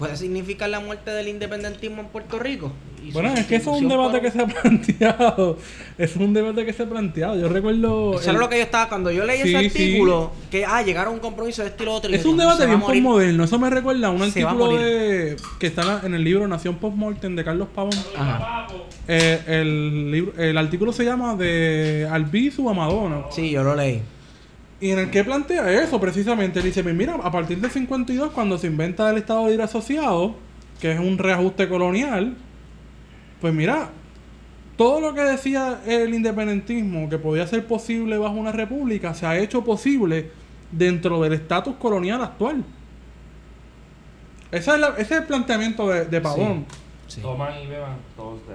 Puede 0.00 0.16
significar 0.16 0.68
la 0.70 0.80
muerte 0.80 1.10
del 1.10 1.28
independentismo 1.28 2.00
en 2.00 2.06
Puerto 2.08 2.38
Rico. 2.38 2.72
y 3.06 3.12
Bueno, 3.12 3.32
es 3.34 3.44
que 3.46 3.56
eso 3.56 3.74
es 3.76 3.82
un 3.82 3.88
debate 3.88 4.12
por 4.18 4.22
que 4.22 4.30
se 4.30 4.40
ha 4.40 4.46
planteado. 4.62 5.58
Es 5.98 6.16
un 6.16 6.32
debate 6.32 6.64
que 6.64 6.72
se 6.72 6.82
ha 6.84 6.86
planteado. 6.88 7.38
Yo 7.38 7.48
recuerdo. 7.50 8.14
Eso 8.18 8.30
el- 8.30 8.36
era 8.36 8.38
lo 8.38 8.48
que 8.48 8.56
yo 8.56 8.62
estaba 8.62 8.88
cuando 8.88 9.10
yo 9.10 9.24
leí 9.26 9.42
Sí, 9.42 9.54
ese 9.54 9.68
sí. 9.70 9.82
artículo, 9.82 10.32
que 10.50 10.64
ah, 10.64 10.82
llegaron 10.82 11.12
a 11.12 11.14
un 11.16 11.20
compromiso 11.20 11.60
de 11.62 11.68
este 11.68 11.82
y 11.82 11.86
lo 11.86 11.94
otro. 11.94 12.10
Es 12.12 12.24
un 12.24 12.36
debate 12.38 12.64
bien 12.66 12.80
postmoderno. 12.80 13.44
Eso 13.44 13.58
me 13.58 13.68
recuerda 13.70 14.06
a 14.08 14.10
un 14.10 14.18
Se 14.30 14.42
a 14.42 14.48
artículo 14.48 14.76
de, 14.78 15.36
que 15.58 15.66
está 15.66 16.00
en 16.02 16.14
el 16.14 16.24
libro 16.24 16.48
Nación 16.48 16.76
Postmortem 16.76 17.36
de 17.36 17.44
Carlos 17.44 17.68
Pavón. 17.74 17.92
Ajá. 18.16 18.66
Eh, 19.06 19.38
el, 19.48 20.10
libro, 20.10 20.32
el 20.42 20.56
artículo 20.56 20.92
se 20.94 21.04
llama 21.04 21.36
De 21.36 22.08
Albizu 22.10 22.70
a 22.70 22.72
Madonna. 22.74 23.24
Sí, 23.30 23.50
yo 23.50 23.62
lo 23.62 23.74
leí. 23.76 24.00
Y 24.80 24.90
en 24.92 24.98
el 24.98 25.10
que 25.10 25.22
plantea 25.24 25.70
eso 25.82 26.00
precisamente. 26.00 26.62
Dice: 26.62 26.82
Mira, 26.82 27.14
a 27.14 27.30
partir 27.30 27.60
del 27.60 27.70
52, 27.70 28.32
cuando 28.32 28.56
se 28.58 28.66
inventa 28.68 29.10
el 29.10 29.18
Estado 29.18 29.46
Libre 29.48 29.64
Asociado, 29.64 30.36
que 30.80 30.92
es 30.92 30.98
un 30.98 31.18
reajuste 31.18 31.68
colonial, 31.68 32.36
pues 33.40 33.52
mira, 33.52 33.90
todo 34.76 35.00
lo 35.00 35.12
que 35.14 35.20
decía 35.22 35.80
el 35.86 36.14
independentismo 36.14 37.10
que 37.10 37.18
podía 37.18 37.46
ser 37.46 37.66
posible 37.66 38.16
bajo 38.16 38.34
una 38.34 38.52
república 38.52 39.12
se 39.12 39.26
ha 39.26 39.36
hecho 39.38 39.62
posible 39.64 40.30
dentro 40.72 41.20
del 41.20 41.34
estatus 41.34 41.74
colonial 41.76 42.22
actual. 42.22 42.64
Ese 44.50 44.70
es, 44.72 44.78
la- 44.80 44.88
ese 44.96 45.02
es 45.14 45.20
el 45.20 45.24
planteamiento 45.24 45.86
de, 45.88 46.06
de 46.06 46.20
Pavón. 46.20 46.64
Sí. 47.06 47.20
Toman 47.20 47.60
y 47.62 47.66
beban 47.66 47.96
todos 48.16 48.40
de 48.48 48.54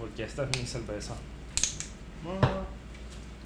Porque 0.00 0.22
esta 0.24 0.44
es 0.44 0.58
mi 0.58 0.66
cerveza. 0.66 1.14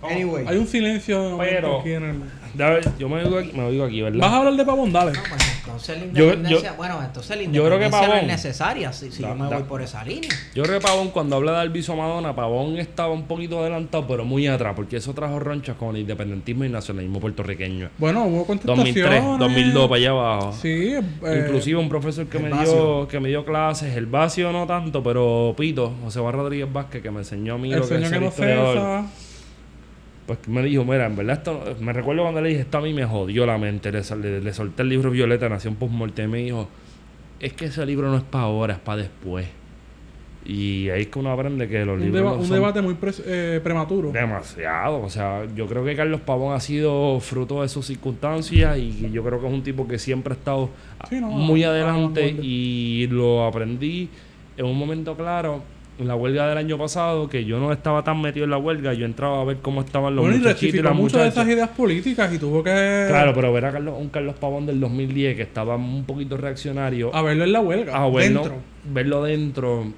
Anyway. 0.02 0.44
Hay 0.46 0.56
un 0.58 0.66
silencio 0.66 1.36
Pero- 1.38 1.80
aquí 1.80 1.92
en 1.92 2.02
el... 2.04 2.16
Ya 2.56 2.80
yo 2.98 3.08
me 3.10 3.22
oigo 3.22 3.38
aquí, 3.38 3.52
me 3.52 3.62
oigo 3.64 3.84
aquí, 3.84 4.00
¿verdad? 4.00 4.20
¿Vas 4.20 4.32
a 4.32 4.38
hablar 4.38 4.54
de 4.56 4.64
Pavón? 4.64 4.90
Dale. 4.92 5.12
No, 5.12 5.20
pues 5.28 5.58
entonces 5.64 5.98
la 5.98 6.04
Yo- 6.06 6.24
independencia, 6.24 6.70
yo- 6.70 6.76
bueno, 6.76 6.98
entonces 7.04 7.36
la 7.36 7.42
yo 7.42 7.48
creo 7.50 7.62
que 7.78 7.84
independencia 7.84 8.00
no 8.08 8.14
es 8.14 8.20
Pavón- 8.22 8.26
necesaria 8.26 8.92
si, 8.92 9.10
si 9.12 9.22
Da- 9.22 9.28
yo 9.28 9.34
me 9.34 9.50
da- 9.50 9.56
voy 9.58 9.62
por 9.64 9.82
esa 9.82 10.02
línea. 10.02 10.30
Yo 10.54 10.62
creo 10.64 10.80
que 10.80 10.84
Pavón, 10.86 11.10
cuando 11.10 11.36
habla 11.36 11.52
de 11.52 11.58
Alviso 11.58 11.94
Madonna, 11.94 12.34
Pavón 12.34 12.78
estaba 12.78 13.12
un 13.12 13.24
poquito 13.26 13.60
adelantado, 13.60 14.06
pero 14.08 14.24
muy 14.24 14.46
atrás, 14.46 14.72
porque 14.74 14.96
eso 14.96 15.12
trajo 15.12 15.38
ronchas 15.38 15.76
con 15.76 15.94
el 15.94 16.00
independentismo 16.02 16.64
y 16.64 16.68
nacionalismo 16.70 17.20
puertorriqueño. 17.20 17.90
Bueno, 17.98 18.24
hubo 18.24 18.38
2003, 18.46 18.66
contestaciones. 18.76 19.38
2002 19.38 19.88
para 19.88 19.96
allá 19.98 20.10
abajo. 20.10 20.52
Sí. 20.60 20.94
eh, 20.94 21.42
Inclusive 21.44 21.78
un 21.78 21.88
profesor 21.90 22.26
que 22.26 22.38
me 22.38 22.48
dio 22.48 23.06
que 23.08 23.20
me 23.20 23.28
dio 23.28 23.44
clases, 23.44 23.94
el 23.94 24.06
vacío 24.06 24.50
no 24.52 24.66
tanto, 24.66 25.02
pero 25.02 25.54
Pito, 25.56 25.92
José 26.02 26.18
Juan 26.20 26.32
Rodríguez 26.34 26.72
Vázquez, 26.72 27.02
que 27.02 27.10
me 27.10 27.18
enseñó 27.18 27.54
a 27.54 27.58
mí 27.58 27.72
el 27.72 27.80
lo 27.80 27.86
que 27.88 27.94
es 27.96 28.10
que 28.10 28.18
no. 28.18 29.08
Pues 30.28 30.46
me 30.46 30.62
dijo, 30.62 30.84
mira, 30.84 31.06
en 31.06 31.16
verdad 31.16 31.38
esto, 31.38 31.76
me 31.80 31.92
recuerdo 31.92 32.22
cuando 32.22 32.40
le 32.40 32.50
dije, 32.50 32.60
esto 32.60 32.78
a 32.78 32.82
mí 32.82 32.94
me 32.94 33.05
jodió 33.05 33.44
la 33.46 33.59
mente, 33.59 33.90
le, 33.90 34.05
sol- 34.05 34.22
le- 34.22 34.40
le 34.40 34.52
solté 34.52 34.82
el 34.82 34.90
libro 34.90 35.10
Violeta, 35.10 35.48
Nación 35.48 35.74
Postmortem, 35.74 36.28
y 36.28 36.32
me 36.32 36.38
dijo, 36.38 36.68
es 37.40 37.52
que 37.55 37.64
ese 37.64 37.84
libro 37.84 38.09
no 38.10 38.16
es 38.18 38.22
para 38.22 38.44
ahora, 38.44 38.74
es 38.74 38.78
para 38.80 39.02
después. 39.02 39.46
Y 40.44 40.88
ahí 40.88 41.02
es 41.02 41.06
que 41.09 41.18
uno 41.18 41.30
aprende 41.32 41.68
que 41.68 41.84
los 41.84 41.96
Un, 41.98 42.05
libros 42.05 42.20
deba- 42.22 42.30
no 42.32 42.38
un 42.38 42.46
son 42.46 42.55
debate 42.56 42.80
muy 42.80 42.96
eh, 43.26 43.60
prematuro. 43.62 44.12
demasiado. 44.12 45.00
O 45.02 45.10
sea, 45.10 45.44
yo 45.55 45.66
creo 45.66 45.84
que 45.84 45.94
Carlos 45.94 46.20
Pavón 46.22 46.55
ha 46.55 46.60
sido 46.60 47.18
fruto 47.20 47.60
de 47.62 47.68
sus 47.68 47.86
circunstancias 47.86 48.78
y 48.78 49.10
yo 49.10 49.22
creo 49.24 49.40
que 49.40 49.46
es 49.46 49.52
un 49.52 49.62
tipo 49.62 49.86
que 49.86 49.98
siempre 49.98 50.32
ha 50.34 50.36
estado 50.36 50.70
Sí, 51.10 51.20
no, 51.20 51.28
muy 51.30 51.64
adelante 51.64 52.28
y 52.40 53.09
lo 53.10 53.44
aprendí 53.44 54.09
en 54.56 54.64
un 54.66 54.78
momento 54.78 55.16
claro 55.16 55.62
en 55.98 56.06
la 56.08 56.14
huelga 56.14 56.48
del 56.48 56.58
año 56.58 56.78
pasado, 56.78 57.28
que 57.28 57.44
yo 57.44 57.58
no 57.58 57.72
estaba 57.72 58.04
tan 58.04 58.20
metido 58.20 58.44
en 58.44 58.50
la 58.50 58.58
huelga, 58.58 58.92
yo 58.94 59.04
entraba 59.04 59.40
a 59.40 59.44
ver 59.44 59.56
cómo 59.58 59.80
estaban 59.80 60.14
los 60.14 60.24
Bueno, 60.24 60.38
muchachitos 60.38 60.78
y 60.78 60.82
las 60.82 60.94
muchas 60.94 61.22
de 61.22 61.28
esas 61.28 61.48
ideas 61.48 61.68
políticas 61.70 62.32
y 62.32 62.38
tuvo 62.38 62.62
que 62.62 63.06
Claro, 63.08 63.32
pero 63.34 63.52
ver 63.52 63.64
a 63.64 63.72
Carlos, 63.72 63.94
un 63.98 64.08
Carlos 64.08 64.36
Pavón 64.36 64.64
del 64.66 64.78
2010 64.80 65.34
que 65.36 65.42
estaba 65.42 65.74
un 65.76 66.04
poquito 66.04 66.36
reaccionario, 66.36 67.14
a 67.14 67.22
verlo 67.22 67.44
en 67.44 67.52
la 67.52 67.60
huelga. 67.60 67.96
a 67.96 68.08
verlo 68.08 68.42
dentro. 68.42 68.54
verlo 68.92 69.22
dentro, 69.24 69.92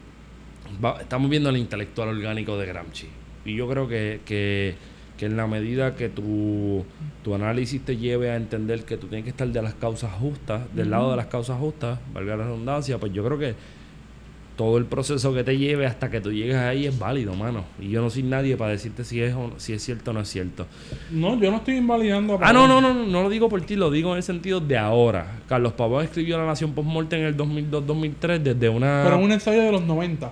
va- 0.84 0.96
estamos 1.00 1.28
viendo 1.30 1.50
el 1.50 1.56
intelectual 1.58 2.08
orgánico 2.08 2.56
de 2.58 2.66
Gramsci. 2.66 3.06
Y 3.44 3.54
yo 3.56 3.68
creo 3.68 3.86
que, 3.88 4.20
que, 4.24 4.74
que 5.18 5.26
en 5.26 5.36
la 5.36 5.46
medida 5.46 5.96
que 5.96 6.08
tu, 6.08 6.84
tu 7.22 7.34
análisis 7.34 7.84
te 7.84 7.96
lleve 7.98 8.30
a 8.30 8.36
entender 8.36 8.84
que 8.84 8.96
tú 8.96 9.06
tienes 9.06 9.24
que 9.24 9.30
estar 9.30 9.48
de 9.48 9.60
las 9.62 9.74
causas 9.74 10.12
justas, 10.12 10.62
del 10.74 10.90
lado 10.90 11.10
de 11.10 11.16
las 11.18 11.26
causas 11.26 11.58
justas, 11.58 11.98
valga 12.14 12.36
la 12.36 12.44
redundancia, 12.44 12.96
pues 12.98 13.12
yo 13.12 13.22
creo 13.24 13.38
que 13.38 13.54
todo 14.60 14.76
el 14.76 14.84
proceso 14.84 15.32
que 15.32 15.42
te 15.42 15.56
lleve 15.56 15.86
hasta 15.86 16.10
que 16.10 16.20
tú 16.20 16.30
llegues 16.30 16.56
ahí 16.56 16.86
es 16.86 16.98
válido, 16.98 17.32
mano. 17.32 17.64
Y 17.80 17.88
yo 17.88 18.02
no 18.02 18.10
soy 18.10 18.24
nadie 18.24 18.58
para 18.58 18.72
decirte 18.72 19.04
si 19.04 19.22
es, 19.22 19.34
o 19.34 19.52
si 19.56 19.72
es 19.72 19.82
cierto 19.82 20.10
o 20.10 20.12
no 20.12 20.20
es 20.20 20.28
cierto. 20.28 20.66
No, 21.10 21.40
yo 21.40 21.50
no 21.50 21.56
estoy 21.56 21.76
invalidando 21.76 22.34
a 22.34 22.46
Ah, 22.46 22.52
no, 22.52 22.68
no, 22.68 22.78
no, 22.78 22.92
no, 22.92 23.06
no 23.06 23.22
lo 23.22 23.30
digo 23.30 23.48
por 23.48 23.62
ti, 23.62 23.74
lo 23.74 23.90
digo 23.90 24.10
en 24.10 24.18
el 24.18 24.22
sentido 24.22 24.60
de 24.60 24.76
ahora. 24.76 25.38
Carlos 25.48 25.72
Pavón 25.72 26.04
escribió 26.04 26.36
La 26.36 26.44
Nación 26.44 26.74
Postmortem 26.74 27.20
en 27.20 27.26
el 27.28 27.38
2002-2003 27.38 28.38
desde 28.38 28.68
una... 28.68 29.00
Pero 29.02 29.18
un 29.18 29.32
ensayo 29.32 29.62
de 29.62 29.72
los 29.72 29.82
90. 29.82 30.30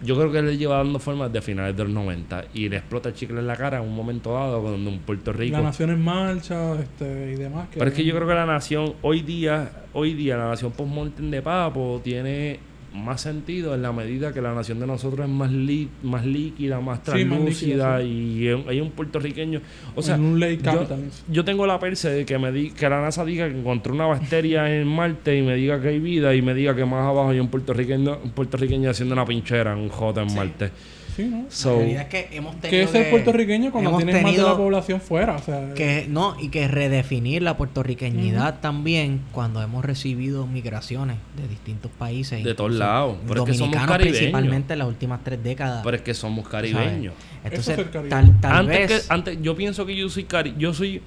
Yo 0.00 0.16
creo 0.16 0.32
que 0.32 0.38
él 0.38 0.46
le 0.46 0.56
lleva 0.56 0.78
dando 0.78 0.98
forma 0.98 1.28
desde 1.28 1.42
finales 1.42 1.76
de 1.76 1.84
los 1.84 1.92
90 1.92 2.46
y 2.54 2.70
le 2.70 2.78
explota 2.78 3.10
el 3.10 3.14
chicle 3.16 3.40
en 3.40 3.46
la 3.46 3.56
cara 3.56 3.76
en 3.76 3.82
un 3.82 3.94
momento 3.94 4.32
dado 4.32 4.62
cuando 4.62 4.88
en 4.90 4.98
Puerto 5.00 5.34
Rico... 5.34 5.58
La 5.58 5.62
nación 5.62 5.90
en 5.90 6.02
marcha 6.02 6.80
este, 6.80 7.32
y 7.32 7.34
demás. 7.34 7.68
Pero 7.70 7.86
es 7.86 7.92
que 7.92 8.02
yo 8.02 8.14
creo 8.14 8.26
que 8.26 8.34
la 8.34 8.46
nación, 8.46 8.94
hoy 9.02 9.20
día, 9.20 9.84
hoy 9.92 10.14
día 10.14 10.38
la 10.38 10.48
nación 10.48 10.72
postmortem 10.72 11.30
de 11.30 11.42
Papo 11.42 12.00
tiene 12.02 12.75
más 13.04 13.20
sentido 13.20 13.74
en 13.74 13.82
la 13.82 13.92
medida 13.92 14.32
que 14.32 14.40
la 14.40 14.54
nación 14.54 14.80
de 14.80 14.86
nosotros 14.86 15.26
es 15.26 15.32
más 15.32 15.50
li- 15.52 15.88
más 16.02 16.24
líquida, 16.26 16.80
más 16.80 16.98
Sí, 16.98 17.04
translúcida 17.04 18.02
y 18.02 18.48
hay- 18.68 18.80
un 18.80 18.90
puertorriqueño, 18.90 19.60
o 19.94 20.02
sea, 20.02 20.16
un 20.16 20.38
yo, 20.38 20.86
yo 21.30 21.44
tengo 21.44 21.66
la 21.66 21.78
perse 21.78 22.10
de 22.10 22.24
que 22.24 22.38
me 22.38 22.50
di, 22.52 22.70
que 22.70 22.88
la 22.88 23.00
NASA 23.00 23.24
diga 23.24 23.48
que 23.48 23.58
encontró 23.58 23.94
una 23.94 24.06
bacteria 24.06 24.74
en 24.74 24.86
Marte 24.88 25.38
y 25.38 25.42
me 25.42 25.54
diga 25.56 25.80
que 25.80 25.88
hay 25.88 25.98
vida 26.00 26.34
y 26.34 26.42
me 26.42 26.54
diga 26.54 26.74
que 26.74 26.84
más 26.84 27.06
abajo 27.06 27.30
hay 27.30 27.38
un 27.40 27.48
puertorriqueño, 27.48 28.18
un 28.24 28.30
puertorriqueño 28.30 28.90
haciendo 28.90 29.14
una 29.14 29.24
pinchera, 29.24 29.76
un 29.76 29.88
J 29.88 30.22
en 30.22 30.34
Marte. 30.34 30.70
Sí, 31.16 31.24
¿no? 31.24 31.46
La 31.70 31.76
realidad 31.78 32.02
es 32.02 32.08
que 32.08 32.36
hemos 32.36 32.60
tenido 32.60 32.70
Que 32.70 32.82
es 32.82 32.94
el 32.94 33.04
que- 33.04 33.10
puertorriqueño 33.10 33.72
cuando 33.72 33.88
hemos 33.90 34.04
tienes 34.04 34.22
más 34.22 34.36
de 34.36 34.42
la 34.42 34.56
población 34.56 35.00
fuera. 35.00 35.36
O 35.36 35.38
sea, 35.42 35.72
que 35.74 36.06
no 36.10 36.36
y 36.38 36.50
que 36.50 36.68
redefinir 36.68 37.40
la 37.42 37.56
puertorriqueñidad 37.56 38.60
también 38.60 39.22
cuando 39.32 39.62
hemos 39.62 39.82
recibido 39.84 40.46
migraciones 40.46 41.16
de 41.36 41.48
distintos 41.48 41.90
países 41.92 42.44
De 42.44 42.54
todos 42.54 42.72
lados, 42.72 43.16
pero 43.26 43.44
es 43.44 43.50
que 43.50 43.54
somos 43.54 43.70
dominicanos 43.72 43.88
caribeños. 43.90 44.18
principalmente 44.18 44.72
en 44.74 44.78
las 44.80 44.88
últimas 44.88 45.24
tres 45.24 45.42
décadas 45.42 45.80
pero 45.82 45.96
es 45.96 46.02
que 46.02 46.12
somos 46.14 46.46
caribeños. 46.48 47.14
entonces 47.44 47.78
es 47.78 47.90
tal, 48.10 48.40
tal 48.40 48.52
antes 48.52 48.78
vez 48.88 49.06
que 49.06 49.12
antes 49.14 49.38
yo 49.42 49.56
pienso 49.56 49.86
que 49.86 49.96
yo 49.96 50.08
soy 50.10 50.24
cari 50.24 50.54
yo 50.58 50.74
soy 50.74 51.00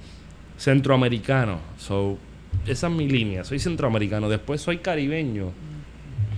centroamericano 0.58 1.58
so 1.78 2.18
esa 2.66 2.88
es 2.88 2.92
mi 2.92 3.08
línea 3.08 3.44
soy 3.44 3.58
centroamericano 3.58 4.28
después 4.28 4.60
soy 4.60 4.78
caribeño 4.78 5.52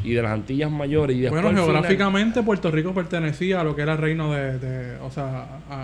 y 0.04 0.12
de 0.14 0.22
las 0.22 0.32
Antillas 0.32 0.70
mayores 0.70 1.16
y 1.16 1.20
después 1.20 1.42
bueno, 1.42 1.56
final- 1.60 1.72
geográficamente 1.74 2.42
Puerto 2.42 2.70
Rico 2.70 2.92
pertenecía 2.94 3.60
a 3.60 3.64
lo 3.64 3.74
que 3.76 3.82
era 3.82 3.92
el 3.92 3.98
reino 3.98 4.32
de, 4.32 4.58
de- 4.58 4.96
o 5.00 5.10
sea, 5.10 5.46
a, 5.70 5.74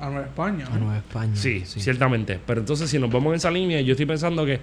a- 0.00 0.06
a 0.06 0.10
Nueva 0.10 0.26
España. 0.26 0.66
a. 0.72 0.78
Nueva 0.78 0.96
España 0.98 1.36
sí, 1.36 1.62
ciertamente 1.64 2.40
pero 2.46 2.60
entonces 2.60 2.90
si 2.90 2.98
nos 2.98 3.10
vamos 3.10 3.30
en 3.32 3.36
esa 3.36 3.50
línea 3.50 3.80
yo 3.80 3.92
estoy 3.92 4.06
pensando 4.06 4.44
que 4.44 4.60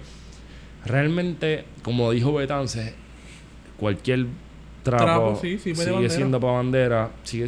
realmente 0.84 1.64
como 1.82 2.10
dijo 2.10 2.32
Betance 2.34 2.94
cualquier 3.78 4.26
trapo, 4.82 5.04
Trapo, 5.04 5.38
sí, 5.40 5.58
sí, 5.58 5.74
sigue 5.74 5.90
bandera. 5.92 6.14
siendo 6.14 6.40
para 6.40 6.52
bandera 6.54 7.10
sigue 7.22 7.46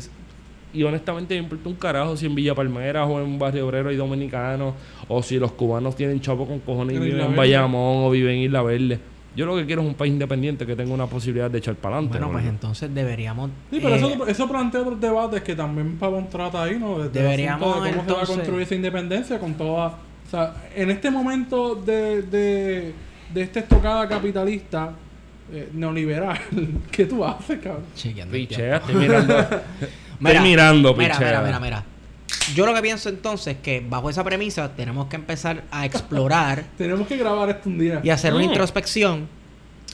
y 0.72 0.82
honestamente 0.82 1.34
me 1.34 1.42
importa 1.42 1.68
un 1.68 1.74
carajo 1.76 2.16
si 2.16 2.26
en 2.26 2.34
Villa 2.34 2.54
Palmeras 2.54 3.06
o 3.08 3.20
en 3.20 3.26
un 3.26 3.38
barrio 3.38 3.66
obrero 3.66 3.90
hay 3.90 3.96
dominicanos 3.96 4.74
o 5.08 5.22
si 5.22 5.38
los 5.38 5.52
cubanos 5.52 5.94
tienen 5.94 6.20
chavo 6.20 6.46
con 6.48 6.58
cojones 6.60 6.94
y 6.94 6.96
En 6.96 7.04
viven 7.04 7.20
en. 7.26 7.36
Bayamón 7.36 8.04
o 8.04 8.10
viven 8.10 8.36
en 8.36 8.42
Isla 8.42 8.62
Verde. 8.62 8.98
Yo 9.36 9.46
lo 9.46 9.56
que 9.56 9.66
quiero 9.66 9.82
es 9.82 9.88
un 9.88 9.94
país 9.94 10.12
independiente 10.12 10.64
que 10.64 10.76
tenga 10.76 10.94
una 10.94 11.06
posibilidad 11.06 11.50
de 11.50 11.58
echar 11.58 11.74
para 11.74 11.96
adelante. 11.96 12.18
bueno 12.18 12.32
pues 12.32 12.46
entonces 12.46 12.94
deberíamos 12.94 13.50
Sí, 13.70 13.80
pero 13.82 13.94
eh, 13.94 13.98
eso, 13.98 14.26
eso 14.26 14.48
plantea 14.48 14.82
otros 14.82 15.00
debates 15.00 15.42
que 15.42 15.54
también 15.56 15.96
Pavón 15.96 16.28
trata 16.28 16.62
ahí, 16.62 16.78
¿no? 16.78 16.98
Desde 16.98 17.20
Deberíamos, 17.20 17.82
de 17.82 17.90
cómo 17.90 18.04
se 18.04 18.12
va 18.12 18.22
a 18.22 18.26
construir 18.26 18.62
esa 18.62 18.74
independencia 18.74 19.38
con 19.38 19.54
toda... 19.54 19.88
O 19.88 20.30
sea, 20.30 20.54
en 20.74 20.90
este 20.90 21.10
momento 21.10 21.74
de, 21.74 22.22
de, 22.22 22.94
de 23.32 23.42
esta 23.42 23.60
estocada 23.60 24.08
capitalista 24.08 24.92
eh, 25.52 25.68
neoliberal, 25.72 26.38
¿qué 26.90 27.04
tú 27.04 27.24
haces, 27.24 27.58
cabrón? 27.60 27.84
chequeando 27.94 28.32
Pichea, 28.32 28.76
estoy 28.76 28.94
mirando. 28.94 29.38
estoy 30.20 30.38
mirando, 30.40 30.94
mira, 30.94 31.14
pichea. 31.14 31.28
mira, 31.28 31.42
mira, 31.42 31.60
mira. 31.60 31.84
Yo 32.54 32.66
lo 32.66 32.74
que 32.74 32.82
pienso 32.82 33.08
entonces 33.08 33.56
es 33.56 33.62
que 33.62 33.84
bajo 33.88 34.10
esa 34.10 34.22
premisa 34.24 34.74
tenemos 34.74 35.06
que 35.06 35.16
empezar 35.16 35.64
a 35.70 35.86
explorar 35.86 36.64
Tenemos 36.78 37.06
que 37.06 37.16
grabar 37.16 37.48
esto 37.50 37.68
un 37.68 37.78
día. 37.78 38.00
y 38.04 38.10
hacer 38.10 38.34
una 38.34 38.44
Mm. 38.44 38.48
introspección 38.48 39.28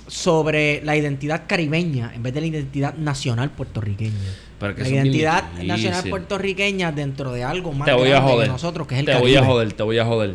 sobre 0.07 0.83
la 0.85 0.97
identidad 0.97 1.43
caribeña 1.47 2.11
en 2.15 2.23
vez 2.23 2.35
de 2.35 2.41
la 2.41 2.47
identidad 2.49 2.95
nacional 2.95 3.51
puertorriqueña. 3.51 4.15
La 4.61 4.71
identidad 4.89 5.45
difícil. 5.53 5.69
nacional 5.69 6.05
puertorriqueña 6.11 6.91
dentro 6.93 7.33
de 7.33 7.45
algo 7.45 7.73
más 7.73 7.87
Te 7.87 7.93
voy 7.93 8.09
a 8.09 8.13
grande 8.17 8.31
joder. 8.33 8.47
que 8.49 8.53
nosotros, 8.53 8.87
que 8.87 8.95
es 8.95 9.01
el 9.01 9.07
te 9.07 9.13
Caribe. 9.13 9.29
voy 9.31 9.37
a 9.37 9.45
joder, 9.47 9.73
te 9.73 9.83
voy 9.85 9.99
a 9.99 10.05
joder. 10.05 10.35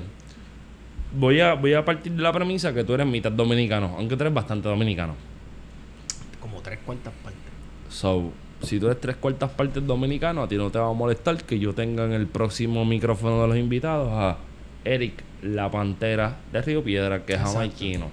Voy 1.18 1.40
a, 1.42 1.54
voy 1.54 1.74
a 1.74 1.84
partir 1.86 2.14
de 2.14 2.22
la 2.22 2.32
premisa 2.34 2.74
que 2.74 2.84
tú 2.84 2.94
eres 2.94 3.06
mitad 3.08 3.32
dominicano, 3.32 3.96
aunque 3.98 4.16
tú 4.16 4.24
eres 4.24 4.34
bastante 4.34 4.68
dominicano. 4.70 5.16
Como 6.40 6.62
tres 6.62 6.80
cuartas 6.86 7.14
partes. 7.24 7.42
So, 7.90 8.32
si 8.62 8.80
tú 8.80 8.88
eres 8.88 9.00
tres 9.02 9.16
cuartas 9.18 9.52
partes 9.52 9.86
dominicano, 9.86 10.44
a 10.44 10.48
ti 10.48 10.56
no 10.58 10.70
te 10.70 10.80
va 10.80 10.90
a 10.90 10.94
molestar 10.94 11.44
que 11.44 11.60
yo 11.60 11.74
tenga 11.74 12.06
en 12.06 12.14
el 12.14 12.28
próximo 12.28 12.86
micrófono 12.86 13.42
de 13.44 13.48
los 13.48 13.58
invitados 13.58 14.10
a 14.12 14.38
Eric, 14.84 15.24
la 15.42 15.70
pantera 15.70 16.38
de 16.52 16.62
Río 16.62 16.84
Piedra, 16.84 17.26
que 17.26 17.34
es 17.34 17.40
Exacto. 17.40 17.60
jamaiquino. 17.60 18.08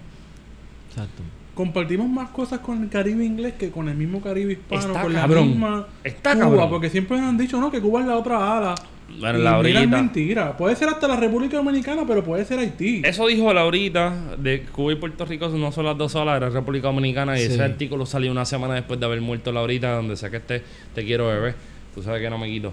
Exacto. 0.91 1.23
Compartimos 1.55 2.09
más 2.09 2.31
cosas 2.31 2.61
con 2.61 2.83
el 2.83 2.89
Caribe 2.89 3.25
inglés 3.25 3.55
que 3.59 3.71
con 3.71 3.89
el 3.89 3.95
mismo 3.95 4.21
Caribe 4.23 4.53
hispano, 4.55 4.81
Está 4.87 5.03
con 5.03 5.13
cabrón. 5.13 5.41
la 5.41 5.47
misma 5.47 5.87
Está 6.03 6.35
Cuba, 6.35 6.45
cabrón. 6.47 6.71
porque 6.71 6.89
siempre 6.91 7.19
nos 7.19 7.29
han 7.29 7.37
dicho, 7.39 7.61
¿no? 7.61 7.71
Que 7.71 7.81
Cuba 7.81 8.01
es 8.01 8.07
la 8.07 8.17
otra 8.17 8.57
ala. 8.59 8.75
Bueno, 9.21 9.39
y 9.39 9.43
la 9.43 9.59
mira, 9.63 9.83
es 9.83 9.89
mentira. 9.89 10.57
Puede 10.57 10.75
ser 10.75 10.89
hasta 10.89 11.07
la 11.07 11.17
República 11.17 11.59
Dominicana, 11.59 12.05
pero 12.09 12.25
puede 12.25 12.47
ser 12.47 12.59
Haití. 12.59 13.03
Eso 13.05 13.27
dijo 13.27 13.53
Laurita, 13.53 14.15
de 14.39 14.63
Cuba 14.63 14.93
y 14.93 14.97
Puerto 14.97 15.27
Rico 15.27 15.49
no 15.51 15.71
son 15.71 15.85
las 15.85 15.99
dos 15.99 16.13
solas, 16.13 16.39
era 16.39 16.49
República 16.49 16.87
Dominicana. 16.89 17.37
Y 17.39 17.41
Sí. 17.47 17.53
ese 17.53 17.63
artículo 17.63 18.07
salió 18.07 18.33
una 18.33 18.47
semana 18.47 18.73
después 18.75 18.99
de 18.99 19.05
haber 19.05 19.21
muerto 19.21 19.53
Laurita, 19.53 19.93
donde 19.97 20.17
sea 20.17 20.31
que 20.31 20.39
esté, 20.39 20.63
te 20.95 21.05
quiero 21.05 21.27
bebé. 21.27 21.55
Tú 21.95 22.03
sabes 22.03 22.23
que 22.23 22.31
no 22.31 22.39
me 22.39 22.47
quito. 22.49 22.73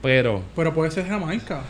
Pero 0.00 0.42
Pero 0.54 0.72
puede 0.72 0.92
ser 0.92 1.06
Jamaica. 1.08 1.62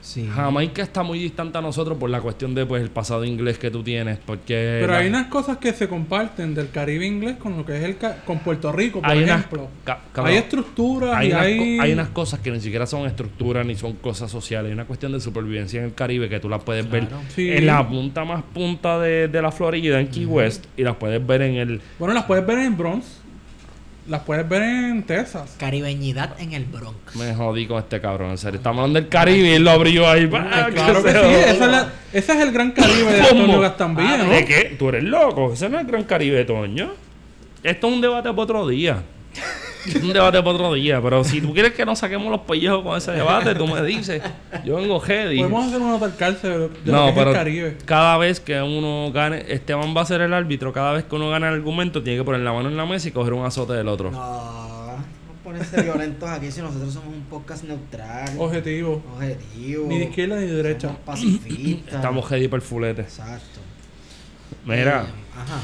Sí. 0.00 0.26
Jamaica 0.34 0.82
está 0.82 1.02
muy 1.02 1.18
distante 1.18 1.58
a 1.58 1.60
nosotros 1.60 1.98
por 1.98 2.08
la 2.08 2.20
cuestión 2.20 2.54
de 2.54 2.64
pues 2.64 2.82
el 2.82 2.90
pasado 2.90 3.24
inglés 3.24 3.58
que 3.58 3.70
tú 3.70 3.82
tienes. 3.82 4.18
Porque 4.24 4.78
Pero 4.80 4.92
la- 4.92 4.98
hay 5.00 5.08
unas 5.08 5.26
cosas 5.26 5.58
que 5.58 5.72
se 5.72 5.88
comparten 5.88 6.54
del 6.54 6.70
Caribe 6.70 7.06
inglés 7.06 7.36
con 7.36 7.56
lo 7.56 7.66
que 7.66 7.76
es 7.76 7.82
el 7.84 7.96
ca- 7.98 8.16
con 8.24 8.38
Puerto 8.38 8.72
Rico, 8.72 9.00
por 9.02 9.10
Hay 9.10 9.24
ejemplo. 9.24 9.68
hay 10.14 10.36
estructuras 10.36 11.14
hay 11.14 11.28
y 11.28 11.32
unas, 11.32 11.42
hay... 11.42 11.78
hay 11.80 11.92
unas 11.92 12.08
cosas 12.08 12.40
que 12.40 12.50
ni 12.50 12.60
siquiera 12.60 12.86
son 12.86 13.06
estructuras 13.06 13.66
ni 13.66 13.74
son 13.74 13.94
cosas 13.94 14.30
sociales. 14.30 14.68
Hay 14.70 14.74
una 14.74 14.86
cuestión 14.86 15.12
de 15.12 15.20
supervivencia 15.20 15.80
en 15.80 15.86
el 15.86 15.94
Caribe 15.94 16.28
que 16.28 16.40
tú 16.40 16.48
las 16.48 16.62
puedes 16.62 16.88
ver. 16.90 17.08
Sí. 17.34 17.50
en 17.50 17.66
la 17.66 17.86
punta 17.86 18.24
más 18.24 18.42
punta 18.42 18.98
de, 19.00 19.28
de 19.28 19.42
la 19.42 19.50
Florida, 19.52 20.00
en 20.00 20.08
Key 20.08 20.24
West, 20.26 20.64
y 20.76 20.82
las 20.82 20.96
puedes 20.96 21.24
ver 21.26 21.42
en 21.42 21.56
el... 21.56 21.80
Bueno, 21.98 22.14
las 22.14 22.24
puedes 22.24 22.46
ver 22.46 22.58
en 22.60 22.76
Bronx. 22.76 23.04
Las 24.08 24.22
puedes 24.22 24.48
ver 24.48 24.62
en 24.62 25.02
Texas. 25.02 25.54
Caribeñidad 25.58 26.40
en 26.40 26.54
el 26.54 26.64
Bronx. 26.64 27.14
Me 27.14 27.34
jodí 27.34 27.66
con 27.66 27.78
este 27.78 28.00
cabrón, 28.00 28.30
en 28.30 28.38
serio. 28.38 28.56
Estamos 28.56 28.80
hablando 28.80 29.00
del 29.00 29.08
Caribe 29.10 29.48
y 29.48 29.52
él 29.52 29.64
lo 29.64 29.70
abrió 29.70 30.08
ahí. 30.08 30.26
claro 30.28 31.02
que 31.02 31.12
se 31.12 31.18
sí. 31.20 31.34
Esa 31.34 31.52
es 31.52 31.60
la- 31.70 31.92
ese 32.14 32.32
es 32.32 32.38
el 32.40 32.52
gran 32.52 32.70
Caribe 32.72 33.12
de. 33.12 33.20
Antonio 33.20 33.60
Gastambide, 33.60 34.08
Ah, 34.08 34.16
¿no? 34.24 34.30
¿De 34.30 34.44
qué? 34.46 34.76
¿Tú 34.78 34.88
eres 34.88 35.04
loco? 35.04 35.52
Ese 35.52 35.68
no 35.68 35.76
es 35.78 35.84
el 35.84 35.90
Gran 35.90 36.04
Caribe, 36.04 36.44
Toño. 36.46 36.90
Esto 37.62 37.86
es 37.88 37.92
un 37.92 38.00
debate 38.00 38.30
para 38.30 38.42
otro 38.42 38.66
día. 38.66 39.02
Es 39.86 39.94
un 40.02 40.12
debate 40.12 40.38
para 40.38 40.50
otro 40.50 40.74
día. 40.74 41.00
Pero 41.02 41.24
si 41.24 41.40
tú 41.40 41.52
quieres 41.52 41.72
que 41.72 41.84
nos 41.84 41.98
saquemos 41.98 42.30
los 42.30 42.40
pellejos 42.42 42.82
con 42.82 42.96
ese 42.96 43.12
debate, 43.12 43.54
tú 43.54 43.66
me 43.66 43.82
dices. 43.82 44.22
Yo 44.64 44.76
vengo 44.76 45.00
heady. 45.00 45.38
Podemos 45.38 45.66
hacer 45.66 45.80
una 45.80 45.90
nota 45.92 46.04
al 46.06 46.16
cárcel 46.16 46.50
de 46.52 46.58
lo 46.58 46.68
que 46.72 46.90
No, 46.90 47.08
es 47.08 47.14
pero 47.14 47.30
el 47.30 47.36
Caribe. 47.36 47.76
cada 47.84 48.16
vez 48.18 48.40
que 48.40 48.60
uno 48.60 49.10
gane, 49.12 49.44
Esteban 49.48 49.94
va 49.96 50.02
a 50.02 50.06
ser 50.06 50.20
el 50.20 50.34
árbitro. 50.34 50.72
Cada 50.72 50.92
vez 50.92 51.04
que 51.04 51.14
uno 51.14 51.30
gana 51.30 51.48
el 51.48 51.54
argumento, 51.54 52.02
tiene 52.02 52.18
que 52.18 52.24
poner 52.24 52.40
la 52.42 52.52
mano 52.52 52.68
en 52.68 52.76
la 52.76 52.86
mesa 52.86 53.08
y 53.08 53.12
coger 53.12 53.32
un 53.32 53.44
azote 53.46 53.72
del 53.74 53.88
otro. 53.88 54.10
No, 54.10 54.18
no 54.18 54.98
ponerse 55.44 55.80
violentos 55.82 56.28
aquí 56.28 56.50
si 56.50 56.60
nosotros 56.60 56.92
somos 56.92 57.14
un 57.14 57.22
podcast 57.22 57.64
neutral. 57.64 58.28
Objetivo. 58.38 59.02
Objetivo. 59.14 59.86
Ni 59.86 59.98
de 59.98 60.04
izquierda 60.04 60.36
ni 60.36 60.46
de 60.46 60.54
derecha. 60.54 60.88
Somos 60.88 61.02
pacifistas. 61.02 61.94
Estamos 61.94 62.30
heady 62.32 62.48
por 62.48 62.60
fulete. 62.60 63.02
Exacto. 63.02 63.60
Mira, 64.66 65.06
Eh, 65.06 65.40
ajá. 65.40 65.60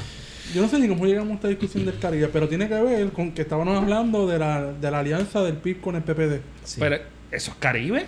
Yo 0.54 0.62
no 0.62 0.68
sé 0.68 0.78
ni 0.78 0.88
cómo 0.88 1.04
llegamos 1.04 1.32
a 1.32 1.34
esta 1.34 1.48
discusión 1.48 1.84
del 1.84 1.98
Caribe, 1.98 2.28
pero 2.32 2.48
tiene 2.48 2.68
que 2.68 2.74
ver 2.80 3.08
con 3.10 3.32
que 3.32 3.42
estábamos 3.42 3.76
hablando 3.76 4.26
de 4.26 4.38
la, 4.38 4.72
de 4.72 4.90
la 4.90 5.00
alianza 5.00 5.42
del 5.42 5.56
PIB 5.56 5.80
con 5.80 5.96
el 5.96 6.02
PPD. 6.02 6.40
Sí. 6.62 6.76
pero 6.80 6.96
¿eso 7.30 7.50
es 7.50 7.56
Caribe? 7.58 8.06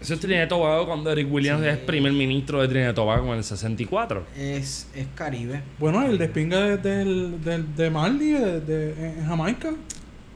Eso 0.00 0.14
es 0.14 0.20
Trinidad 0.20 0.46
y 0.46 0.48
Tobago 0.48 0.86
cuando 0.86 1.12
Eric 1.12 1.32
Williams 1.32 1.62
Sí. 1.62 1.68
es 1.68 1.76
primer 1.78 2.12
ministro 2.12 2.60
de 2.60 2.66
Trinidad 2.68 2.90
y 2.90 2.94
Tobago 2.94 3.30
en 3.32 3.38
el 3.38 3.44
64. 3.44 4.24
es, 4.36 4.88
es 4.96 5.06
Caribe. 5.14 5.60
Bueno, 5.78 6.02
el 6.04 6.18
despinga 6.18 6.60
de, 6.60 6.76
del- 6.78 7.40
del- 7.44 7.76
de 7.76 7.90
Marley 7.90 8.32
de, 8.32 8.60
de- 8.62 9.08
en 9.20 9.26
Jamaica. 9.26 9.70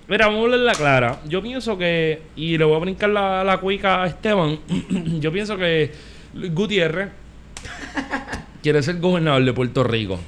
Mira, 0.08 0.26
vamos 0.26 0.42
a 0.42 0.44
hablar 0.44 0.60
la 0.60 0.74
clara. 0.74 1.20
Yo 1.26 1.42
pienso 1.42 1.76
que, 1.76 2.22
y 2.36 2.56
le 2.58 2.64
voy 2.64 2.76
a 2.76 2.78
brincar 2.78 3.08
la, 3.10 3.42
la 3.42 3.58
cuica 3.58 4.04
a 4.04 4.06
Esteban, 4.06 4.60
yo 5.20 5.32
pienso 5.32 5.56
que 5.56 5.90
Gutiérrez 6.52 7.08
quiere 8.62 8.82
ser 8.82 9.00
gobernador 9.00 9.44
de 9.44 9.52
Puerto 9.52 9.82
Rico. 9.82 10.20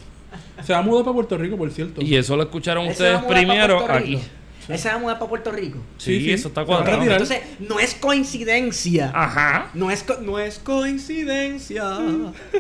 Se 0.69 0.75
va 0.75 0.81
a 0.81 0.83
mudar 0.83 1.03
para 1.03 1.15
Puerto 1.15 1.39
Rico, 1.39 1.57
por 1.57 1.71
cierto. 1.71 2.03
Y 2.03 2.15
eso 2.15 2.37
lo 2.37 2.43
escucharon 2.43 2.85
Él 2.85 2.95
se 2.95 3.05
va 3.05 3.09
a 3.09 3.17
ustedes 3.17 3.27
mudar 3.27 3.41
primero 3.47 3.79
Puerto 3.79 3.95
aquí. 3.95 4.21
Él 4.69 4.79
se 4.79 4.89
va 4.91 4.95
a 4.97 4.99
mudar 4.99 5.19
para 5.19 5.29
Puerto 5.31 5.51
Rico. 5.51 5.79
Sí, 5.97 6.19
Sí, 6.19 6.25
sí. 6.27 6.33
eso 6.33 6.49
está 6.49 6.61
Se 6.61 6.67
va 6.71 6.75
a 6.75 6.77
cuadrado. 6.81 6.99
retirar. 6.99 7.23
Entonces, 7.23 7.43
no 7.67 7.81
es 7.81 7.95
coincidencia. 7.95 9.11
Ajá. 9.15 9.71
No 9.73 9.91
es, 9.91 10.03
co- 10.03 10.19
no 10.21 10.39
es 10.39 10.59
coincidencia 10.59 11.85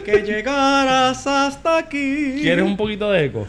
que 0.06 0.22
llegaras 0.22 1.26
hasta 1.26 1.76
aquí. 1.76 2.38
¿Quieres 2.40 2.64
un 2.64 2.78
poquito 2.78 3.10
de 3.10 3.26
eco? 3.26 3.46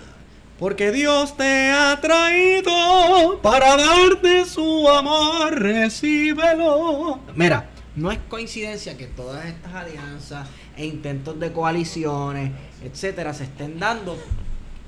Porque 0.60 0.92
Dios 0.92 1.38
te 1.38 1.72
ha 1.72 1.98
traído 2.02 3.40
para 3.42 3.78
darte 3.78 4.44
su 4.44 4.90
amor, 4.90 5.58
recíbelo. 5.58 7.20
Mira, 7.36 7.70
no 7.96 8.12
es 8.12 8.20
coincidencia 8.28 8.98
que 8.98 9.06
todas 9.08 9.46
estas 9.46 9.74
alianzas 9.74 10.50
e 10.76 10.86
intentos 10.86 11.40
de 11.40 11.54
coaliciones, 11.54 12.52
etcétera, 12.84 13.34
se 13.34 13.46
estén 13.46 13.80
dando 13.80 14.18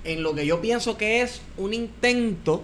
en 0.03 0.23
lo 0.23 0.33
que 0.33 0.45
yo 0.45 0.61
pienso 0.61 0.97
que 0.97 1.21
es 1.21 1.41
un 1.57 1.73
intento 1.73 2.63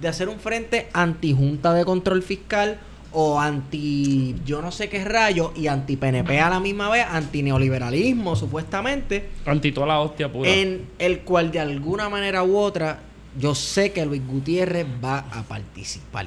de 0.00 0.08
hacer 0.08 0.28
un 0.28 0.38
frente 0.38 0.88
anti-junta 0.92 1.72
de 1.74 1.84
control 1.84 2.22
fiscal 2.22 2.78
o 3.12 3.40
anti 3.40 4.36
yo 4.44 4.60
no 4.60 4.70
sé 4.70 4.88
qué 4.90 5.02
rayo 5.04 5.52
y 5.56 5.66
anti 5.68 5.96
PNP 5.96 6.40
a 6.40 6.50
la 6.50 6.60
misma 6.60 6.90
vez, 6.90 7.06
anti 7.10 7.42
neoliberalismo 7.42 8.36
supuestamente 8.36 9.30
Anti 9.46 9.72
toda 9.72 9.86
la 9.86 10.00
hostia 10.00 10.30
pura. 10.30 10.50
en 10.50 10.86
el 10.98 11.20
cual 11.20 11.50
de 11.50 11.60
alguna 11.60 12.08
manera 12.10 12.42
u 12.44 12.56
otra 12.58 13.00
yo 13.38 13.54
sé 13.54 13.92
que 13.92 14.04
Luis 14.04 14.26
Gutiérrez 14.26 14.86
va 15.02 15.18
a 15.32 15.42
participar. 15.44 16.26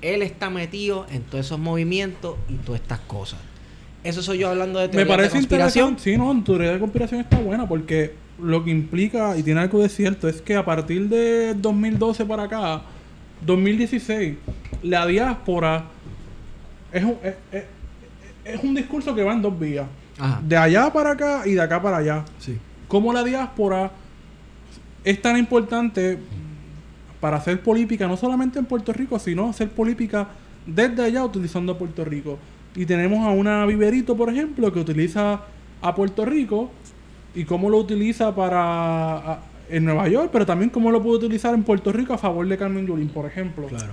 Él 0.00 0.22
está 0.22 0.50
metido 0.50 1.06
en 1.10 1.22
todos 1.22 1.44
esos 1.46 1.58
movimientos 1.58 2.36
y 2.48 2.54
todas 2.54 2.80
estas 2.80 3.00
cosas. 3.00 3.40
Eso 4.04 4.22
soy 4.22 4.38
yo 4.38 4.48
hablando 4.48 4.78
de 4.78 4.86
Me 4.86 4.92
teoría 4.92 5.04
de 5.12 5.16
parece 5.16 5.32
conspiración. 5.34 5.88
interesante. 5.90 6.10
Sí, 6.12 6.16
no, 6.16 6.32
tu 6.44 6.52
teoría 6.52 6.72
de 6.72 6.78
conspiración 6.78 7.20
está 7.20 7.38
buena 7.38 7.68
porque 7.68 8.14
lo 8.40 8.64
que 8.64 8.70
implica, 8.70 9.36
y 9.36 9.42
tiene 9.42 9.60
algo 9.60 9.80
de 9.82 9.88
cierto, 9.88 10.28
es 10.28 10.40
que 10.40 10.54
a 10.56 10.64
partir 10.64 11.08
de 11.08 11.54
2012 11.54 12.24
para 12.24 12.44
acá, 12.44 12.82
2016, 13.44 14.36
la 14.82 15.06
diáspora 15.06 15.84
es 16.92 17.04
un, 17.04 17.16
es, 17.22 17.34
es- 17.52 17.64
es 18.44 18.64
un 18.64 18.74
discurso 18.74 19.14
que 19.14 19.22
va 19.22 19.34
en 19.34 19.42
dos 19.42 19.58
vías. 19.58 19.86
Ajá. 20.18 20.40
De 20.46 20.56
allá 20.56 20.90
para 20.92 21.10
acá 21.10 21.42
y 21.46 21.52
de 21.52 21.60
acá 21.60 21.82
para 21.82 21.98
allá. 21.98 22.24
Sí. 22.38 22.56
Cómo 22.88 23.12
la 23.12 23.22
diáspora 23.22 23.90
es 25.04 25.20
tan 25.20 25.36
importante 25.36 26.18
para 27.20 27.36
hacer 27.36 27.60
política, 27.62 28.06
no 28.08 28.16
solamente 28.16 28.58
en 28.58 28.64
Puerto 28.64 28.92
Rico, 28.92 29.18
sino 29.18 29.50
hacer 29.50 29.68
política 29.68 30.28
desde 30.66 31.04
allá 31.04 31.24
utilizando 31.24 31.72
a 31.72 31.78
Puerto 31.78 32.04
Rico. 32.04 32.38
Y 32.74 32.86
tenemos 32.86 33.26
a 33.26 33.30
una 33.30 33.66
Viverito, 33.66 34.16
por 34.16 34.30
ejemplo, 34.30 34.72
que 34.72 34.80
utiliza 34.80 35.40
a 35.82 35.94
Puerto 35.94 36.24
Rico 36.24 36.70
y 37.34 37.44
cómo 37.44 37.70
lo 37.70 37.78
utiliza 37.78 38.34
para 38.34 38.62
a- 39.16 39.38
en 39.70 39.84
Nueva 39.84 40.08
York, 40.08 40.30
pero 40.32 40.46
también 40.46 40.70
cómo 40.70 40.90
lo 40.90 41.02
puede 41.02 41.18
utilizar 41.18 41.52
en 41.54 41.62
Puerto 41.62 41.92
Rico 41.92 42.14
a 42.14 42.18
favor 42.18 42.46
de 42.48 42.56
Carmen 42.56 42.86
Yulín, 42.86 43.08
por 43.08 43.26
ejemplo. 43.26 43.66
Claro. 43.66 43.92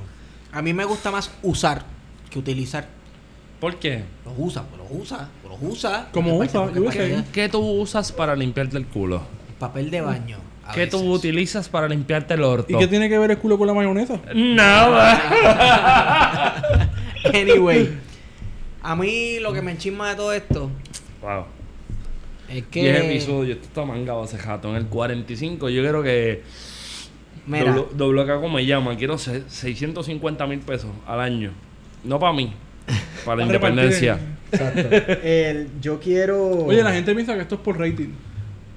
A 0.53 0.61
mí 0.61 0.73
me 0.73 0.85
gusta 0.85 1.11
más 1.11 1.29
usar 1.43 1.83
que 2.29 2.39
utilizar. 2.39 2.87
¿Por 3.59 3.75
qué? 3.77 4.03
Los 4.23 4.33
usa, 4.37 4.63
pues 4.63 4.81
los 4.81 5.01
usa, 5.01 5.29
pues 5.41 5.53
los 5.61 5.71
usa. 5.73 6.07
Porque 6.13 6.79
usa, 6.79 7.25
¿Qué 7.33 7.49
tú 7.49 7.59
usas 7.59 8.11
para 8.11 8.35
limpiarte 8.35 8.77
el 8.77 8.85
culo? 8.85 9.21
Papel 9.59 9.91
de 9.91 10.01
baño. 10.01 10.37
¿Qué 10.73 10.87
tú 10.87 10.97
utilizas 11.11 11.69
para 11.69 11.87
limpiarte 11.87 12.33
el 12.33 12.43
orto? 12.43 12.73
¿Y 12.73 12.77
qué 12.77 12.87
tiene 12.87 13.07
que 13.07 13.17
ver 13.19 13.31
el 13.31 13.37
culo 13.37 13.57
con 13.57 13.67
la 13.67 13.73
mayonesa? 13.73 14.19
Nada. 14.33 15.21
Anyway, 17.33 17.97
a 18.83 18.95
mí 18.95 19.39
lo 19.39 19.51
que 19.51 19.61
me 19.61 19.71
enchisma 19.71 20.09
de 20.09 20.15
todo 20.15 20.31
esto 20.31 20.69
wow. 21.21 21.45
Es 22.49 22.63
que. 22.65 22.81
10 22.81 23.03
episodios. 23.05 23.55
Esto 23.57 23.67
está 23.67 23.85
mangado 23.85 24.23
hace 24.23 24.37
jato. 24.37 24.69
En 24.69 24.75
el 24.77 24.87
45 24.87 25.69
yo 25.69 25.81
quiero 25.81 26.03
que... 26.03 26.43
Mira, 27.47 27.73
Doblo, 27.73 27.89
doblo 27.95 28.21
acá 28.23 28.35
como 28.35 28.49
me 28.55 28.65
llama. 28.65 28.95
Quiero 28.97 29.17
se- 29.17 29.43
650 29.47 30.47
mil 30.47 30.59
pesos 30.59 30.89
al 31.05 31.19
año. 31.19 31.51
No 32.03 32.19
para 32.19 32.33
mí. 32.33 32.53
Para 33.23 33.37
la 33.37 33.43
independencia. 33.45 34.19
exacto. 34.51 34.89
El- 35.23 35.69
yo 35.81 35.99
quiero. 35.99 36.65
Oye, 36.65 36.83
la 36.83 36.93
gente 36.93 37.13
piensa 37.13 37.35
que 37.35 37.41
esto 37.41 37.55
es 37.55 37.61
por 37.61 37.79
rating. 37.79 38.09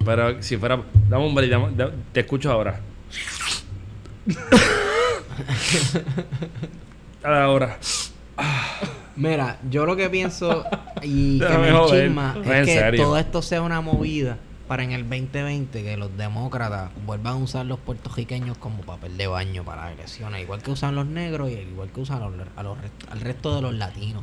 Pero 0.05 0.43
si 0.43 0.57
fuera... 0.57 0.81
Dame 1.09 1.27
un 1.27 1.35
break, 1.35 1.51
dame- 1.51 1.93
te 2.13 2.21
escucho 2.21 2.51
ahora. 2.53 2.81
ahora. 7.23 7.79
Mira, 9.19 9.59
yo 9.69 9.85
lo 9.85 9.97
que 9.97 10.09
pienso 10.09 10.65
y 11.03 11.39
que 11.41 11.59
me 11.59 11.71
en 12.37 12.53
es 12.53 12.67
que 12.67 12.75
serio. 12.75 13.03
todo 13.05 13.19
esto 13.19 13.43
sea 13.43 13.63
una 13.63 13.81
movida 13.81 14.39
para 14.69 14.85
en 14.85 14.93
el 14.93 15.03
2020 15.09 15.83
que 15.83 15.97
los 15.97 16.17
demócratas 16.17 16.91
vuelvan 17.07 17.33
a 17.33 17.37
usar 17.37 17.67
los 17.67 17.79
puertorriqueños 17.79 18.59
como 18.59 18.83
papel 18.83 19.17
de 19.17 19.27
baño 19.27 19.65
para 19.65 19.87
agresiones, 19.87 20.43
igual 20.43 20.63
que 20.63 20.71
usan 20.71 20.95
los 20.95 21.07
negros 21.07 21.51
y 21.51 21.55
igual 21.55 21.89
que 21.91 22.01
usan 22.03 22.23
a 22.23 22.29
los- 22.29 22.47
a 22.55 22.63
los 22.63 22.77
al 23.11 23.21
resto 23.21 23.55
de 23.57 23.63
los 23.63 23.75
latinos. 23.75 24.23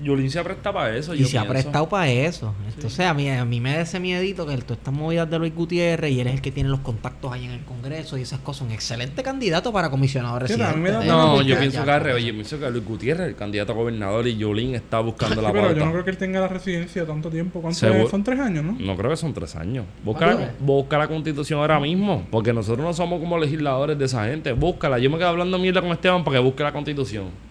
Yulín 0.00 0.30
se 0.30 0.42
presta 0.42 0.72
para 0.72 0.96
eso. 0.96 1.14
Y 1.14 1.18
yo 1.18 1.26
se 1.26 1.38
ha 1.38 1.46
prestado 1.46 1.88
para 1.88 2.08
eso. 2.10 2.54
Entonces 2.68 3.00
a 3.06 3.14
mí, 3.14 3.28
a 3.28 3.44
mí 3.44 3.60
me 3.60 3.74
da 3.74 3.80
ese 3.80 3.98
miedito 3.98 4.46
que 4.46 4.56
todas 4.58 4.78
estas 4.78 4.94
movidas 4.94 5.28
de 5.28 5.38
Luis 5.38 5.54
Gutiérrez 5.54 6.12
y 6.12 6.20
él 6.20 6.28
es 6.28 6.34
el 6.34 6.40
que 6.42 6.52
tiene 6.52 6.68
los 6.68 6.80
contactos 6.80 7.32
ahí 7.32 7.44
en 7.44 7.52
el 7.52 7.64
Congreso 7.64 8.16
y 8.16 8.22
esas 8.22 8.40
cosas. 8.40 8.62
Un 8.62 8.72
excelente 8.72 9.22
candidato 9.22 9.72
para 9.72 9.90
comisionado 9.90 10.34
da 10.34 10.40
residente. 10.40 10.80
pena 10.80 11.04
No, 11.04 11.42
yo 11.42 11.58
pienso 11.58 11.84
que 11.84 11.90
al 11.90 11.98
ya, 12.00 12.04
revés. 12.04 12.22
ya. 12.22 12.28
Yo 12.28 12.34
pienso 12.34 12.58
que 12.60 12.70
Luis 12.70 12.84
Gutiérrez, 12.84 13.28
el 13.28 13.36
candidato 13.36 13.72
a 13.72 13.74
gobernador, 13.74 14.26
y 14.26 14.36
Yulín 14.36 14.74
está 14.74 15.00
buscando 15.00 15.42
la 15.42 15.48
Sí, 15.48 15.54
pero 15.54 15.72
yo 15.72 15.84
no 15.84 15.92
creo 15.92 16.04
que 16.04 16.10
él 16.10 16.18
tenga 16.18 16.40
la 16.40 16.48
residencia 16.48 17.06
tanto 17.06 17.30
tiempo. 17.30 17.60
¿Cuánto 17.60 17.86
es? 17.88 18.10
Son 18.10 18.22
tres 18.22 18.38
años, 18.40 18.64
¿no? 18.64 18.76
No 18.78 18.96
creo 18.96 19.10
que 19.10 19.16
son 19.16 19.32
tres 19.34 19.56
años. 19.56 19.84
Busca, 20.04 20.52
busca 20.60 20.98
la 20.98 21.08
constitución 21.08 21.60
ahora 21.60 21.80
mismo. 21.80 22.26
Porque 22.30 22.52
nosotros 22.52 22.84
no 22.84 22.92
somos 22.92 23.20
como 23.20 23.38
legisladores 23.38 23.98
de 23.98 24.04
esa 24.04 24.26
gente. 24.26 24.52
Búscala. 24.52 24.98
Yo 24.98 25.10
me 25.10 25.18
quedo 25.18 25.28
hablando 25.28 25.58
mierda 25.58 25.80
con 25.80 25.90
Esteban 25.90 26.24
para 26.24 26.38
que 26.38 26.42
busque 26.42 26.62
la 26.62 26.72
constitución. 26.72 27.47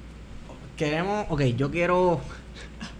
Queremos, 0.77 1.25
ok, 1.29 1.41
yo 1.57 1.69
quiero. 1.71 2.21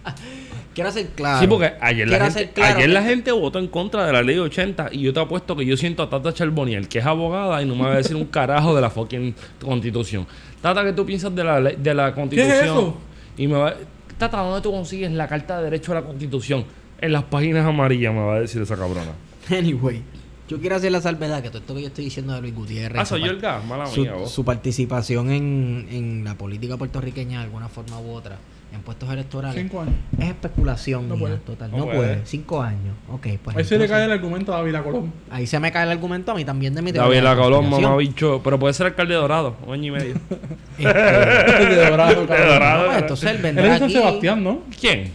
quiero 0.74 0.90
hacer 0.90 1.08
claro. 1.10 1.40
Sí, 1.40 1.46
porque 1.46 1.72
ayer, 1.80 2.08
la 2.08 2.18
Quiero 2.18 2.24
gente, 2.26 2.40
hacer 2.40 2.50
claro 2.54 2.76
ayer 2.76 2.86
que- 2.88 2.92
la 2.94 3.02
gente 3.02 3.32
votó 3.32 3.58
en 3.58 3.68
contra 3.68 4.06
de 4.06 4.12
la 4.12 4.22
ley 4.22 4.38
80 4.38 4.88
y 4.92 5.00
yo 5.02 5.12
te 5.12 5.20
apuesto 5.20 5.54
que 5.56 5.64
yo 5.64 5.76
siento 5.76 6.02
a 6.02 6.10
Tata 6.10 6.32
Charboniel, 6.32 6.88
que 6.88 6.98
es 6.98 7.06
abogada 7.06 7.62
y 7.62 7.66
no 7.66 7.74
me 7.76 7.84
va 7.84 7.92
a 7.92 7.96
decir 7.96 8.16
un 8.16 8.24
carajo 8.26 8.74
de 8.74 8.80
la 8.82 8.90
fucking 8.90 9.34
constitución. 9.60 10.26
Tata, 10.60 10.84
¿qué 10.84 10.92
tú 10.92 11.06
piensas 11.06 11.34
de 11.34 11.44
la, 11.44 11.60
ley- 11.60 11.76
de 11.78 11.94
la 11.94 12.12
constitución? 12.14 12.64
eso? 12.64 12.96
Y 13.36 13.46
me 13.46 13.54
va 13.58 13.74
Tata, 14.18 14.38
¿dónde 14.38 14.60
tú 14.60 14.72
consigues 14.72 15.12
la 15.12 15.28
carta 15.28 15.58
de 15.58 15.64
derecho 15.64 15.92
a 15.92 15.96
la 15.96 16.02
constitución? 16.02 16.64
En 17.00 17.12
las 17.12 17.22
páginas 17.24 17.64
amarillas 17.64 18.12
me 18.12 18.20
va 18.20 18.34
a 18.34 18.40
decir 18.40 18.60
esa 18.60 18.76
cabrona. 18.76 19.12
Anyway, 19.50 20.02
yo 20.48 20.58
quiero 20.60 20.76
hacer 20.76 20.90
la 20.92 21.00
salvedad 21.00 21.42
que 21.42 21.48
todo 21.50 21.58
esto 21.58 21.74
que 21.74 21.82
yo 21.82 21.86
estoy 21.88 22.04
diciendo 22.04 22.32
de 22.34 22.40
Luis 22.40 22.54
Gutiérrez. 22.54 23.00
Ah, 23.00 23.04
su 23.04 23.10
soy 23.16 23.24
yo 23.24 23.30
el 23.30 23.40
gas, 23.40 23.64
mala 23.64 23.86
su, 23.86 24.00
mía, 24.00 24.14
vos. 24.14 24.30
su 24.30 24.44
participación 24.44 25.30
en, 25.30 25.86
en 25.90 26.24
la 26.24 26.34
política 26.34 26.76
puertorriqueña 26.76 27.38
de 27.38 27.44
alguna 27.44 27.68
forma 27.68 28.00
u 28.00 28.10
otra, 28.10 28.36
en 28.72 28.80
puestos 28.82 29.10
electorales, 29.10 29.60
Cinco 29.60 29.80
años. 29.82 29.94
es 30.18 30.28
especulación 30.28 31.08
No 31.08 31.16
mía, 31.16 31.26
puede. 31.26 31.36
total. 31.38 31.70
No 31.70 31.76
No, 31.78 31.84
puede. 31.84 31.96
puede. 31.96 32.20
Cinco 32.26 32.60
años. 32.62 32.94
Ok, 33.10 33.26
pues. 33.42 33.56
Ahí 33.56 33.64
se 33.64 33.78
le 33.78 33.86
cae 33.88 34.04
el 34.04 34.12
argumento 34.12 34.54
a 34.54 34.58
Ávila 34.58 34.82
Colón. 34.82 35.12
Ahí 35.30 35.46
se 35.46 35.58
me 35.60 35.70
cae 35.72 35.84
el 35.84 35.90
argumento 35.90 36.32
a 36.32 36.34
mí 36.34 36.44
también 36.44 36.74
de 36.74 36.82
mi 36.82 36.92
teoría 36.92 37.04
David 37.08 37.16
de 37.16 37.22
La 37.22 37.36
Colón, 37.36 37.68
mamá 37.70 37.96
bicho. 37.96 38.40
Pero 38.44 38.58
puede 38.58 38.74
ser 38.74 38.86
alcalde 38.86 39.14
de 39.14 39.20
Dorado, 39.20 39.56
un 39.66 39.74
año 39.74 39.84
y 39.86 39.90
medio. 39.98 40.14
Este, 40.78 40.86
de 41.74 41.90
Dorado, 41.90 42.20
De 42.22 42.26
cabrón. 42.26 42.48
Dorado. 42.48 42.80
no, 42.82 42.86
pues, 42.90 42.98
entonces 43.02 43.30
él 43.30 43.36
Él 43.36 43.42
vendrá 43.42 43.72
es 43.74 43.78
San. 43.80 43.90
Sebastián, 43.90 44.44
¿no? 44.44 44.60
¿Quién? 44.80 45.10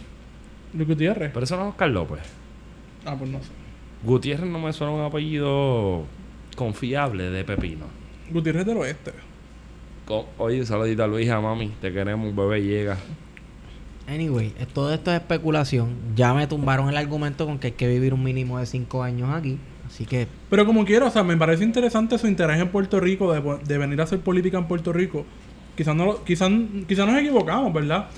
Luis 0.74 0.88
Gutiérrez. 0.88 1.30
Pero 1.32 1.44
eso 1.44 1.56
no 1.56 1.62
es 1.64 1.68
Oscar 1.70 1.88
López. 1.88 2.18
Ah, 3.06 3.14
pues 3.18 3.30
no 3.30 3.38
sé. 3.38 3.48
Gutiérrez 4.04 4.46
no 4.48 4.58
me 4.58 4.72
suena 4.72 4.92
un 4.92 5.00
apellido 5.02 6.04
confiable 6.56 7.30
de 7.30 7.44
Pepino. 7.44 7.86
Gutiérrez 8.30 8.66
del 8.66 8.76
Oeste. 8.78 9.12
Co- 10.04 10.26
Oye, 10.38 10.64
saludita 10.66 11.04
a 11.04 11.06
Luisa, 11.06 11.40
mami. 11.40 11.68
Te 11.80 11.92
queremos, 11.92 12.34
bebé, 12.34 12.62
llega. 12.62 12.96
Anyway, 14.06 14.52
todo 14.74 14.92
esto 14.92 15.10
es 15.10 15.16
especulación. 15.20 15.94
Ya 16.14 16.34
me 16.34 16.46
tumbaron 16.46 16.88
el 16.90 16.96
argumento 16.96 17.46
con 17.46 17.58
que 17.58 17.68
hay 17.68 17.72
que 17.72 17.88
vivir 17.88 18.12
un 18.12 18.22
mínimo 18.22 18.58
de 18.58 18.66
cinco 18.66 19.02
años 19.02 19.30
aquí. 19.32 19.58
Así 19.86 20.04
que 20.04 20.26
Pero 20.50 20.66
como 20.66 20.84
quiera, 20.84 21.06
o 21.06 21.10
sea, 21.10 21.22
me 21.24 21.36
parece 21.36 21.64
interesante 21.64 22.18
su 22.18 22.26
interés 22.26 22.60
en 22.60 22.68
Puerto 22.68 23.00
Rico, 23.00 23.32
de, 23.32 23.40
de 23.64 23.78
venir 23.78 24.00
a 24.00 24.04
hacer 24.04 24.20
política 24.20 24.58
en 24.58 24.66
Puerto 24.66 24.92
Rico. 24.92 25.24
Quizás 25.76 25.96
no, 25.96 26.04
lo- 26.04 26.24
quizás, 26.24 26.50
quizás 26.86 27.06
nos 27.06 27.18
equivocamos, 27.18 27.72
¿verdad? 27.72 28.08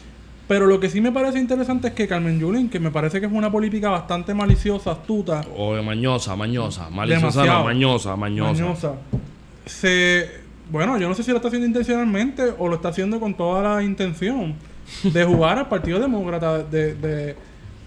Pero 0.49 0.67
lo 0.67 0.79
que 0.79 0.89
sí 0.89 1.01
me 1.01 1.11
parece 1.11 1.41
interesante 1.41 1.89
es 1.89 1.95
que 1.95 2.07
Carmen 2.07 2.39
Yulín, 2.39 2.69
que 2.71 2.79
me 2.79 2.91
parece 2.93 3.19
que 3.21 3.27
es 3.27 3.33
una 3.33 3.51
política 3.51 3.91
bastante 3.91 4.33
maliciosa, 4.33 4.93
astuta, 4.93 5.41
O 5.57 5.75
mañosa, 5.83 6.37
mañosa. 6.37 6.89
Maliciosa, 6.89 7.45
no, 7.45 7.65
mañosa, 7.65 8.15
mañosa. 8.17 8.63
mañosa, 8.63 8.93
se... 9.65 10.31
Bueno, 10.71 10.99
yo 10.99 11.09
no 11.09 11.15
sé 11.15 11.23
si 11.23 11.31
lo 11.31 11.37
está 11.37 11.49
haciendo 11.49 11.67
intencionalmente 11.67 12.43
o 12.59 12.69
lo 12.69 12.77
está 12.77 12.89
haciendo 12.89 13.21
con 13.21 13.35
toda 13.35 13.63
la 13.77 13.83
intención 13.85 14.55
de 15.05 15.25
jugar 15.25 15.59
al 15.59 15.69
Partido 15.69 15.99
Demócrata. 16.01 16.59
De, 16.65 16.95
de- 16.95 17.37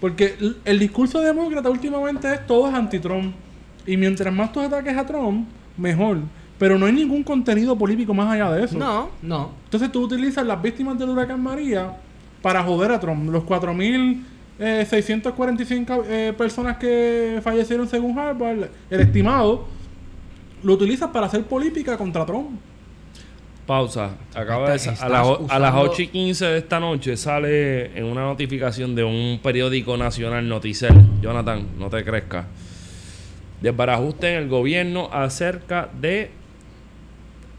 porque 0.00 0.34
el, 0.40 0.56
el 0.64 0.78
discurso 0.78 1.20
demócrata 1.20 1.68
últimamente 1.68 2.32
es 2.32 2.46
todo 2.46 2.68
es 2.68 2.74
anti-Trump. 2.74 3.34
Y 3.86 3.96
mientras 3.98 4.32
más 4.32 4.50
tú 4.50 4.60
ataques 4.60 4.96
a 4.96 5.04
Trump, 5.04 5.46
mejor. 5.76 6.18
pero 6.58 6.78
no 6.78 6.86
hay 6.86 6.92
ningún 6.92 7.22
contenido 7.22 7.76
político 7.76 8.14
más 8.14 8.32
allá 8.32 8.50
de 8.52 8.64
eso. 8.64 8.78
No, 8.78 9.10
no. 9.20 9.50
Entonces 9.64 9.92
tú 9.92 10.02
utilizas 10.02 10.44
las 10.46 10.60
víctimas 10.62 10.98
del 10.98 11.10
huracán 11.10 11.42
María 11.42 11.92
para 12.42 12.62
joder 12.62 12.92
a 12.92 13.00
Trump. 13.00 13.30
Los 13.30 13.44
4.645 13.44 16.04
eh, 16.08 16.32
personas 16.36 16.76
que 16.78 17.40
fallecieron 17.42 17.88
según 17.88 18.18
Harvard, 18.18 18.68
el 18.90 19.00
estimado, 19.00 19.66
lo 20.62 20.74
utilizas 20.74 21.10
para 21.10 21.26
hacer 21.26 21.44
política 21.44 21.96
contra 21.96 22.26
Trump. 22.26 22.60
Pausa. 23.66 24.10
Acaba 24.34 24.70
de 24.70 24.90
a, 24.90 25.06
a 25.06 25.08
las 25.08 25.26
usando- 25.38 25.80
8 25.92 26.02
y 26.02 26.06
15 26.08 26.44
de 26.46 26.58
esta 26.58 26.80
noche 26.80 27.16
sale 27.16 27.96
en 27.96 28.04
una 28.04 28.22
notificación 28.22 28.94
de 28.96 29.04
un 29.04 29.38
periódico 29.42 29.96
nacional, 29.96 30.48
Noticel. 30.48 30.92
Jonathan, 31.20 31.66
no 31.78 31.88
te 31.88 32.02
crezcas. 32.04 32.46
Desbarajuste 33.60 34.34
en 34.34 34.42
el 34.42 34.48
gobierno 34.48 35.08
acerca 35.12 35.88
de. 36.00 36.30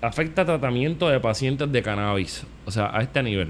Afecta 0.02 0.44
tratamiento 0.44 1.08
de 1.08 1.20
pacientes 1.20 1.72
de 1.72 1.82
cannabis. 1.82 2.44
O 2.66 2.72
sea, 2.72 2.90
a 2.94 3.02
este 3.04 3.24
nivel. 3.24 3.50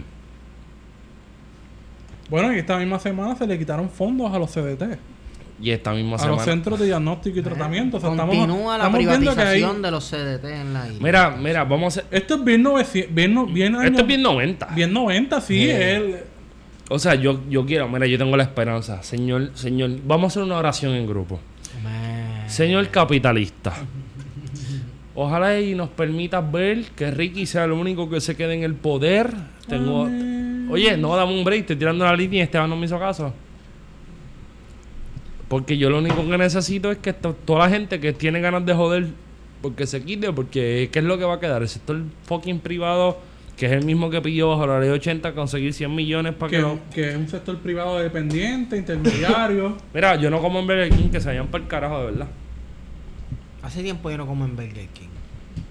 Bueno, 2.31 2.51
y 2.53 2.57
esta 2.57 2.77
misma 2.79 2.97
semana 2.97 3.35
se 3.35 3.45
le 3.45 3.59
quitaron 3.59 3.89
fondos 3.89 4.33
a 4.33 4.39
los 4.39 4.49
CDT, 4.51 4.97
Y 5.61 5.69
esta 5.69 5.93
misma 5.93 6.15
a 6.15 6.19
semana. 6.19 6.37
los 6.37 6.45
centros 6.45 6.79
de 6.79 6.85
diagnóstico 6.87 7.37
y 7.37 7.41
tratamiento. 7.43 7.97
O 7.97 7.99
sea, 7.99 8.09
estamos- 8.11 8.35
Continúa 8.35 8.77
la 8.79 8.85
estamos 8.85 8.97
privatización 8.97 9.75
hay- 9.75 9.81
de 9.83 9.91
los 9.91 10.03
CDT 10.09 10.45
en 10.61 10.73
la 10.73 10.87
isla. 10.87 10.99
Mira, 11.03 11.29
mira, 11.39 11.63
vamos 11.65 11.97
a 11.97 11.99
hacer. 11.99 12.05
Esto 12.17 12.35
es 12.35 12.43
bien 12.43 12.63
900, 12.63 13.13
bien, 13.13 13.33
no- 13.35 13.45
bien 13.45 13.75
año- 13.75 13.83
Esto 13.87 14.01
es 14.01 14.07
bien 14.07 14.23
90. 14.23 14.65
bien 14.73 14.91
90, 14.93 15.39
sí. 15.41 15.69
O 16.89 16.97
sea, 16.99 17.15
yo, 17.15 17.41
yo 17.49 17.65
quiero, 17.65 17.87
mira, 17.87 18.07
yo 18.07 18.17
tengo 18.17 18.35
la 18.35 18.43
esperanza. 18.43 19.03
Señor, 19.03 19.51
señor, 19.53 19.91
vamos 20.05 20.23
a 20.25 20.27
hacer 20.33 20.43
una 20.43 20.57
oración 20.57 20.93
en 20.95 21.05
grupo. 21.05 21.39
Señor 22.47 22.87
capitalista, 22.89 23.73
ojalá 25.15 25.59
y 25.59 25.75
nos 25.75 25.89
permitas 25.89 26.49
ver 26.51 26.83
que 26.95 27.11
Ricky 27.11 27.45
sea 27.45 27.65
el 27.65 27.71
único 27.71 28.09
que 28.09 28.19
se 28.21 28.35
quede 28.35 28.55
en 28.55 28.63
el 28.63 28.73
poder. 28.75 29.31
Tengo, 29.67 30.07
oye, 30.71 30.97
no 30.97 31.15
dame 31.15 31.33
un 31.37 31.43
break, 31.43 31.61
estoy 31.61 31.75
tirando 31.75 32.03
la 32.05 32.15
línea 32.15 32.39
y 32.39 32.41
Esteban 32.43 32.69
no 32.69 32.75
me 32.75 32.85
hizo 32.85 32.97
caso. 32.99 33.33
Porque 35.47 35.77
yo 35.77 35.89
lo 35.89 35.99
único 35.99 36.25
que 36.27 36.37
necesito 36.37 36.91
es 36.91 36.97
que 36.99 37.13
to- 37.13 37.35
toda 37.45 37.59
la 37.67 37.69
gente 37.69 37.99
que 37.99 38.13
tiene 38.13 38.39
ganas 38.39 38.65
de 38.65 38.73
joder, 38.73 39.07
porque 39.61 39.85
se 39.85 40.01
quite, 40.03 40.31
porque 40.31 40.89
¿qué 40.91 40.99
es 40.99 41.05
lo 41.05 41.17
que 41.17 41.25
va 41.25 41.35
a 41.35 41.39
quedar? 41.39 41.61
El 41.61 41.67
sector 41.67 42.01
fucking 42.23 42.59
privado, 42.59 43.19
que 43.57 43.65
es 43.65 43.73
el 43.73 43.83
mismo 43.85 44.09
que 44.09 44.21
pidió 44.21 44.49
bajo 44.49 44.65
la 44.65 44.79
ley 44.79 44.89
80, 44.89 45.33
conseguir 45.33 45.73
100 45.73 45.93
millones 45.93 46.33
para 46.35 46.49
que, 46.49 46.55
que, 46.55 46.61
lo... 46.61 46.79
que 46.93 47.09
es 47.09 47.15
un 47.17 47.27
sector 47.27 47.57
privado 47.57 47.99
dependiente, 47.99 48.77
intermediario. 48.77 49.75
Mira, 49.93 50.15
yo 50.15 50.29
no 50.29 50.39
como 50.41 50.59
en 50.59 50.67
Burger 50.67 50.89
King, 50.89 51.09
que 51.09 51.19
se 51.19 51.27
vayan 51.27 51.47
para 51.47 51.63
el 51.63 51.69
carajo, 51.69 51.99
de 51.99 52.05
verdad. 52.05 52.27
Hace 53.61 53.83
tiempo 53.83 54.09
yo 54.09 54.17
no 54.17 54.25
como 54.25 54.45
en 54.45 54.55
Burger 54.55 54.87
King. 54.87 55.09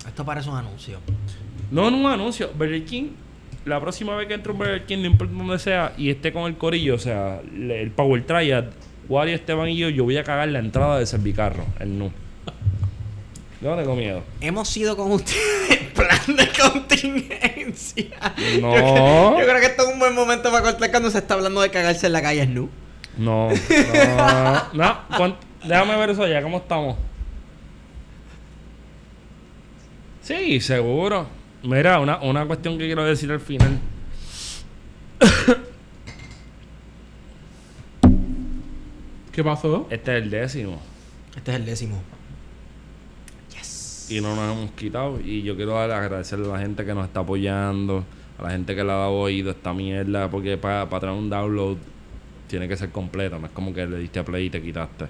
Esto 0.06 0.24
parece 0.26 0.50
un 0.50 0.56
anuncio. 0.56 0.98
No 1.70 1.88
en 1.88 1.94
un 1.94 2.06
anuncio. 2.06 2.50
Burger 2.56 2.84
King, 2.84 3.08
la 3.64 3.80
próxima 3.80 4.16
vez 4.16 4.26
que 4.28 4.34
entre 4.34 4.52
un 4.52 4.58
Burger 4.58 4.84
King, 4.86 4.98
no 4.98 5.06
importa 5.06 5.34
donde 5.34 5.58
sea, 5.58 5.92
y 5.98 6.10
esté 6.10 6.32
con 6.32 6.44
el 6.44 6.56
corillo, 6.56 6.94
o 6.94 6.98
sea, 6.98 7.40
le- 7.54 7.82
el 7.82 7.90
Power 7.90 8.22
Triad, 8.24 8.64
Wario, 9.08 9.34
Esteban 9.34 9.68
y 9.68 9.76
yo, 9.76 9.88
yo 9.88 10.04
voy 10.04 10.16
a 10.16 10.24
cagar 10.24 10.48
la 10.48 10.58
entrada 10.60 10.98
de 10.98 11.06
Servicarro, 11.06 11.64
el 11.78 11.98
nu. 11.98 12.10
Yo 13.60 13.70
no 13.70 13.76
tengo 13.76 13.94
miedo. 13.94 14.22
Hemos 14.40 14.68
sido 14.68 14.96
con 14.96 15.12
ustedes 15.12 15.78
plan 15.94 16.36
de 16.36 16.48
contingencia. 16.62 18.06
No. 18.60 18.74
Yo, 18.74 18.80
creo- 18.82 19.38
yo 19.40 19.44
creo 19.46 19.60
que 19.60 19.66
esto 19.66 19.82
es 19.86 19.92
un 19.92 19.98
buen 19.98 20.14
momento 20.14 20.50
para 20.50 20.62
cortar 20.62 20.90
cuando 20.90 21.10
se 21.10 21.18
está 21.18 21.34
hablando 21.34 21.60
de 21.60 21.70
cagarse 21.70 22.06
en 22.06 22.12
la 22.14 22.22
calle 22.22 22.44
Snoop. 22.46 22.70
No, 23.18 23.48
no, 23.50 24.62
no. 24.72 24.98
¿cuán- 25.16 25.36
Déjame 25.64 25.94
ver 25.98 26.08
eso 26.10 26.26
ya, 26.26 26.40
¿cómo 26.40 26.56
estamos? 26.56 26.96
Sí, 30.22 30.60
seguro. 30.60 31.26
Mira, 31.62 32.00
una, 32.00 32.18
una 32.18 32.46
cuestión 32.46 32.78
que 32.78 32.86
quiero 32.86 33.04
decir 33.04 33.30
al 33.30 33.40
final. 33.40 33.78
¿Qué 39.32 39.44
pasó? 39.44 39.86
Este 39.90 40.16
es 40.16 40.22
el 40.24 40.30
décimo. 40.30 40.80
Este 41.36 41.50
es 41.52 41.56
el 41.58 41.66
décimo. 41.66 42.02
y 44.08 44.20
no 44.20 44.34
nos 44.34 44.52
hemos 44.56 44.70
quitado. 44.72 45.20
Y 45.24 45.42
yo 45.42 45.54
quiero 45.54 45.74
dar- 45.74 45.92
agradecerle 45.92 46.48
a 46.48 46.54
la 46.54 46.58
gente 46.58 46.84
que 46.84 46.92
nos 46.94 47.04
está 47.06 47.20
apoyando, 47.20 48.04
a 48.38 48.42
la 48.42 48.50
gente 48.50 48.74
que 48.74 48.82
le 48.82 48.90
ha 48.90 48.96
dado 48.96 49.12
oído 49.12 49.50
a 49.50 49.52
esta 49.52 49.72
mierda, 49.72 50.28
porque 50.28 50.56
para 50.58 50.88
traer 50.88 51.16
un 51.16 51.30
download 51.30 51.76
tiene 52.48 52.66
que 52.66 52.76
ser 52.76 52.90
completo, 52.90 53.38
no 53.38 53.46
es 53.46 53.52
como 53.52 53.72
que 53.72 53.86
le 53.86 53.98
diste 53.98 54.18
a 54.18 54.24
play 54.24 54.46
y 54.46 54.50
te 54.50 54.60
quitaste. 54.60 55.06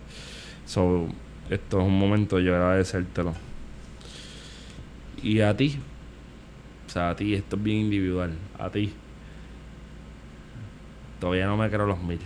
So, 0.66 1.06
esto 1.48 1.80
es 1.80 1.86
un 1.86 1.98
momento 1.98 2.36
de 2.36 2.44
yo 2.44 2.54
agradecértelo. 2.54 3.32
Y 5.22 5.40
a 5.40 5.56
ti, 5.56 5.78
o 6.90 6.92
sea, 6.92 7.10
a 7.10 7.14
ti, 7.14 7.34
esto 7.34 7.54
es 7.54 7.62
bien 7.62 7.76
individual, 7.82 8.32
a 8.58 8.68
ti. 8.68 8.92
Todavía 11.20 11.46
no 11.46 11.56
me 11.56 11.70
creo 11.70 11.86
los 11.86 12.02
mil. 12.02 12.18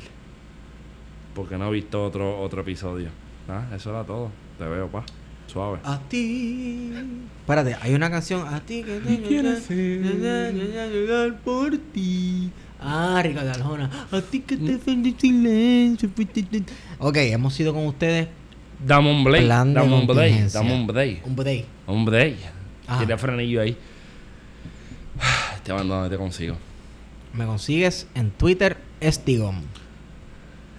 Porque 1.34 1.58
no 1.58 1.68
he 1.68 1.70
visto 1.70 2.02
otro 2.02 2.40
otro 2.40 2.62
episodio. 2.62 3.10
Ah, 3.46 3.66
eso 3.76 3.90
era 3.90 4.04
todo. 4.04 4.30
Te 4.56 4.64
veo, 4.64 4.88
pa. 4.88 5.04
Suave. 5.48 5.80
A 5.84 5.98
ti. 6.08 6.94
Espérate, 7.40 7.76
hay 7.78 7.92
una 7.92 8.08
canción. 8.08 8.48
A 8.48 8.60
ti 8.60 8.82
que 8.82 9.00
te 9.00 9.20
quieres 9.20 9.68
llegar 9.68 11.38
por 11.40 11.76
ti. 11.92 12.50
Ah, 12.80 13.20
Ricardo 13.22 13.50
Arjona. 13.50 13.90
A 14.10 14.22
ti 14.22 14.40
que 14.40 14.56
te 14.56 14.80
el 14.90 15.18
silencio. 15.18 16.08
Ok, 17.00 17.16
hemos 17.18 17.60
ido 17.60 17.74
con 17.74 17.86
ustedes 17.86 18.28
Dame 18.82 19.10
un 19.10 19.24
break. 19.24 19.46
Dame 19.46 19.94
un 19.94 20.06
break. 20.06 20.50
Dame 20.50 20.72
un 20.72 20.86
break. 20.86 21.26
un 21.26 21.36
day. 21.36 21.66
Un 21.86 22.04
break. 22.06 22.36
Ajá. 22.86 22.98
Tiene 22.98 23.18
frenillo 23.18 23.60
ahí. 23.60 23.76
Esteban, 25.54 25.88
¿dónde 25.88 26.10
te 26.10 26.16
consigo? 26.16 26.56
Me 27.32 27.46
consigues 27.46 28.08
en 28.14 28.30
Twitter, 28.30 28.76
Estigom. 29.00 29.62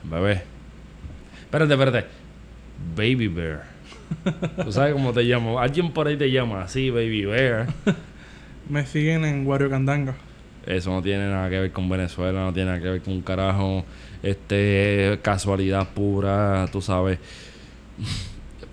Bebé. 0.03 0.44
Espérate, 1.41 1.74
espérate. 1.74 2.06
Baby 2.95 3.28
Bear. 3.28 3.64
¿Tú 4.64 4.72
sabes 4.72 4.94
cómo 4.94 5.14
te 5.14 5.24
llamo? 5.24 5.60
Alguien 5.60 5.91
por 5.91 6.07
ahí 6.07 6.18
te 6.18 6.32
llama 6.32 6.64
así, 6.64 6.90
Baby 6.90 7.26
Bear. 7.26 7.68
Me 8.70 8.86
siguen 8.86 9.26
en 9.26 9.45
Wario 9.45 9.70
Candanga. 9.70 10.16
Eso 10.66 10.91
no 10.91 11.02
tiene 11.02 11.30
nada 11.30 11.49
que 11.49 11.60
ver 11.60 11.72
con 11.72 11.88
Venezuela, 11.88 12.41
no 12.41 12.53
tiene 12.53 12.72
nada 12.72 12.82
que 12.82 12.90
ver 12.90 13.02
con 13.02 13.14
un 13.14 13.22
carajo. 13.22 13.86
Este, 14.24 15.20
casualidad 15.22 15.90
pura, 15.90 16.68
tú 16.72 16.82
sabes. 16.82 17.20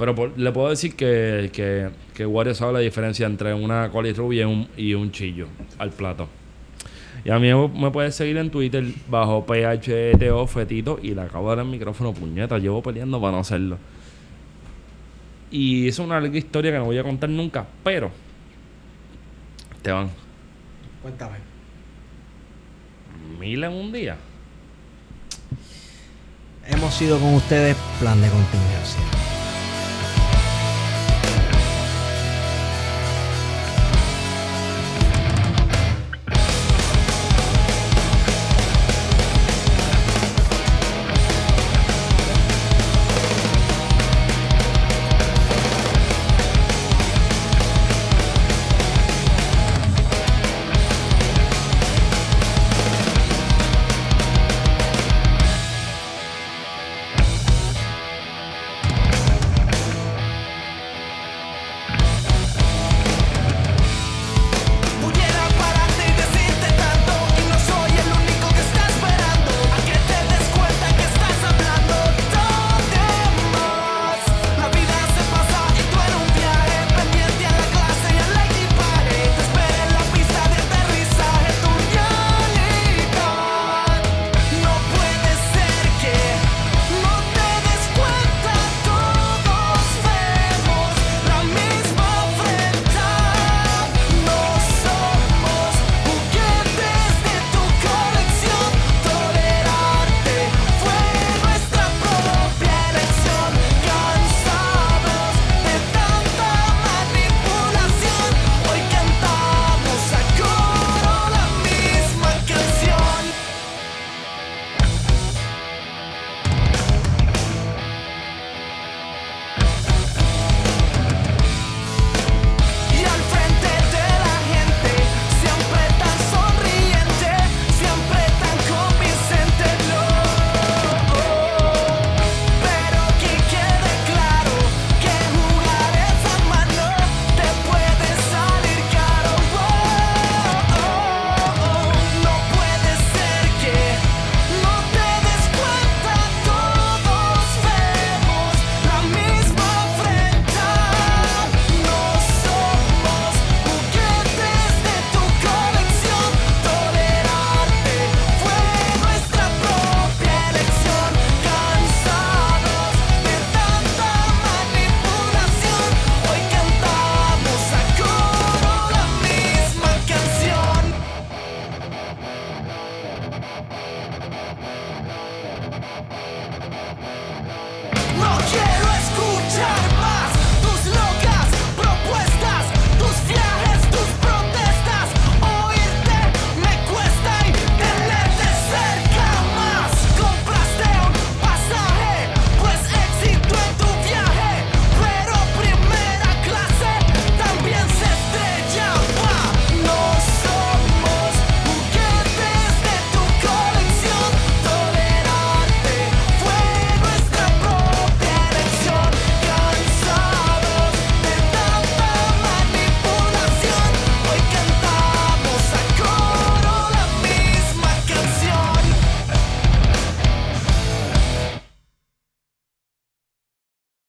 Pero 0.03 0.17
por- 0.17 0.37
le 0.37 0.51
puedo 0.51 0.69
decir 0.69 0.97
que, 0.97 1.49
que, 1.53 1.91
que 2.13 2.27
Wario 2.27 2.57
sabe 2.57 2.73
la 2.73 2.79
diferencia 2.81 3.25
entre 3.25 3.55
una 3.55 3.89
coli 3.91 4.13
rubia 4.13 4.43
y 4.43 4.45
un, 4.47 4.69
y 4.77 4.95
un 4.95 5.13
chillo 5.13 5.47
al 5.79 5.91
plato. 5.91 6.27
Y 7.25 7.31
a 7.31 7.39
mí 7.39 7.55
me, 7.55 7.69
me 7.69 7.89
puedes 7.93 8.13
seguir 8.17 8.37
en 8.39 8.51
Twitter 8.51 8.85
bajo 9.09 9.47
PHTO 9.47 10.45
Fetito 10.49 10.99
y 11.01 11.15
le 11.15 11.21
acabo 11.21 11.51
de 11.51 11.55
dar 11.57 11.65
el 11.65 11.71
micrófono 11.71 12.13
puñeta. 12.13 12.59
Llevo 12.59 12.83
peleando 12.83 13.21
para 13.21 13.31
no 13.35 13.39
hacerlo. 13.39 13.79
Y 15.53 15.87
es 15.87 16.01
una 16.01 16.19
larga 16.21 16.37
historia 16.37 16.73
que 16.73 16.79
no 16.79 16.87
voy 16.87 16.99
a 16.99 17.05
contar 17.05 17.31
nunca, 17.31 17.65
pero... 17.85 18.11
Esteban, 19.77 20.11
Cuéntame. 21.01 21.37
mil 23.39 23.63
en 23.63 23.73
un 23.73 23.93
día. 23.93 24.17
Hemos 26.67 26.93
sido 26.93 27.21
con 27.21 27.35
ustedes, 27.35 27.77
plan 28.01 28.21
de 28.21 28.29
contingencia. 28.29 29.01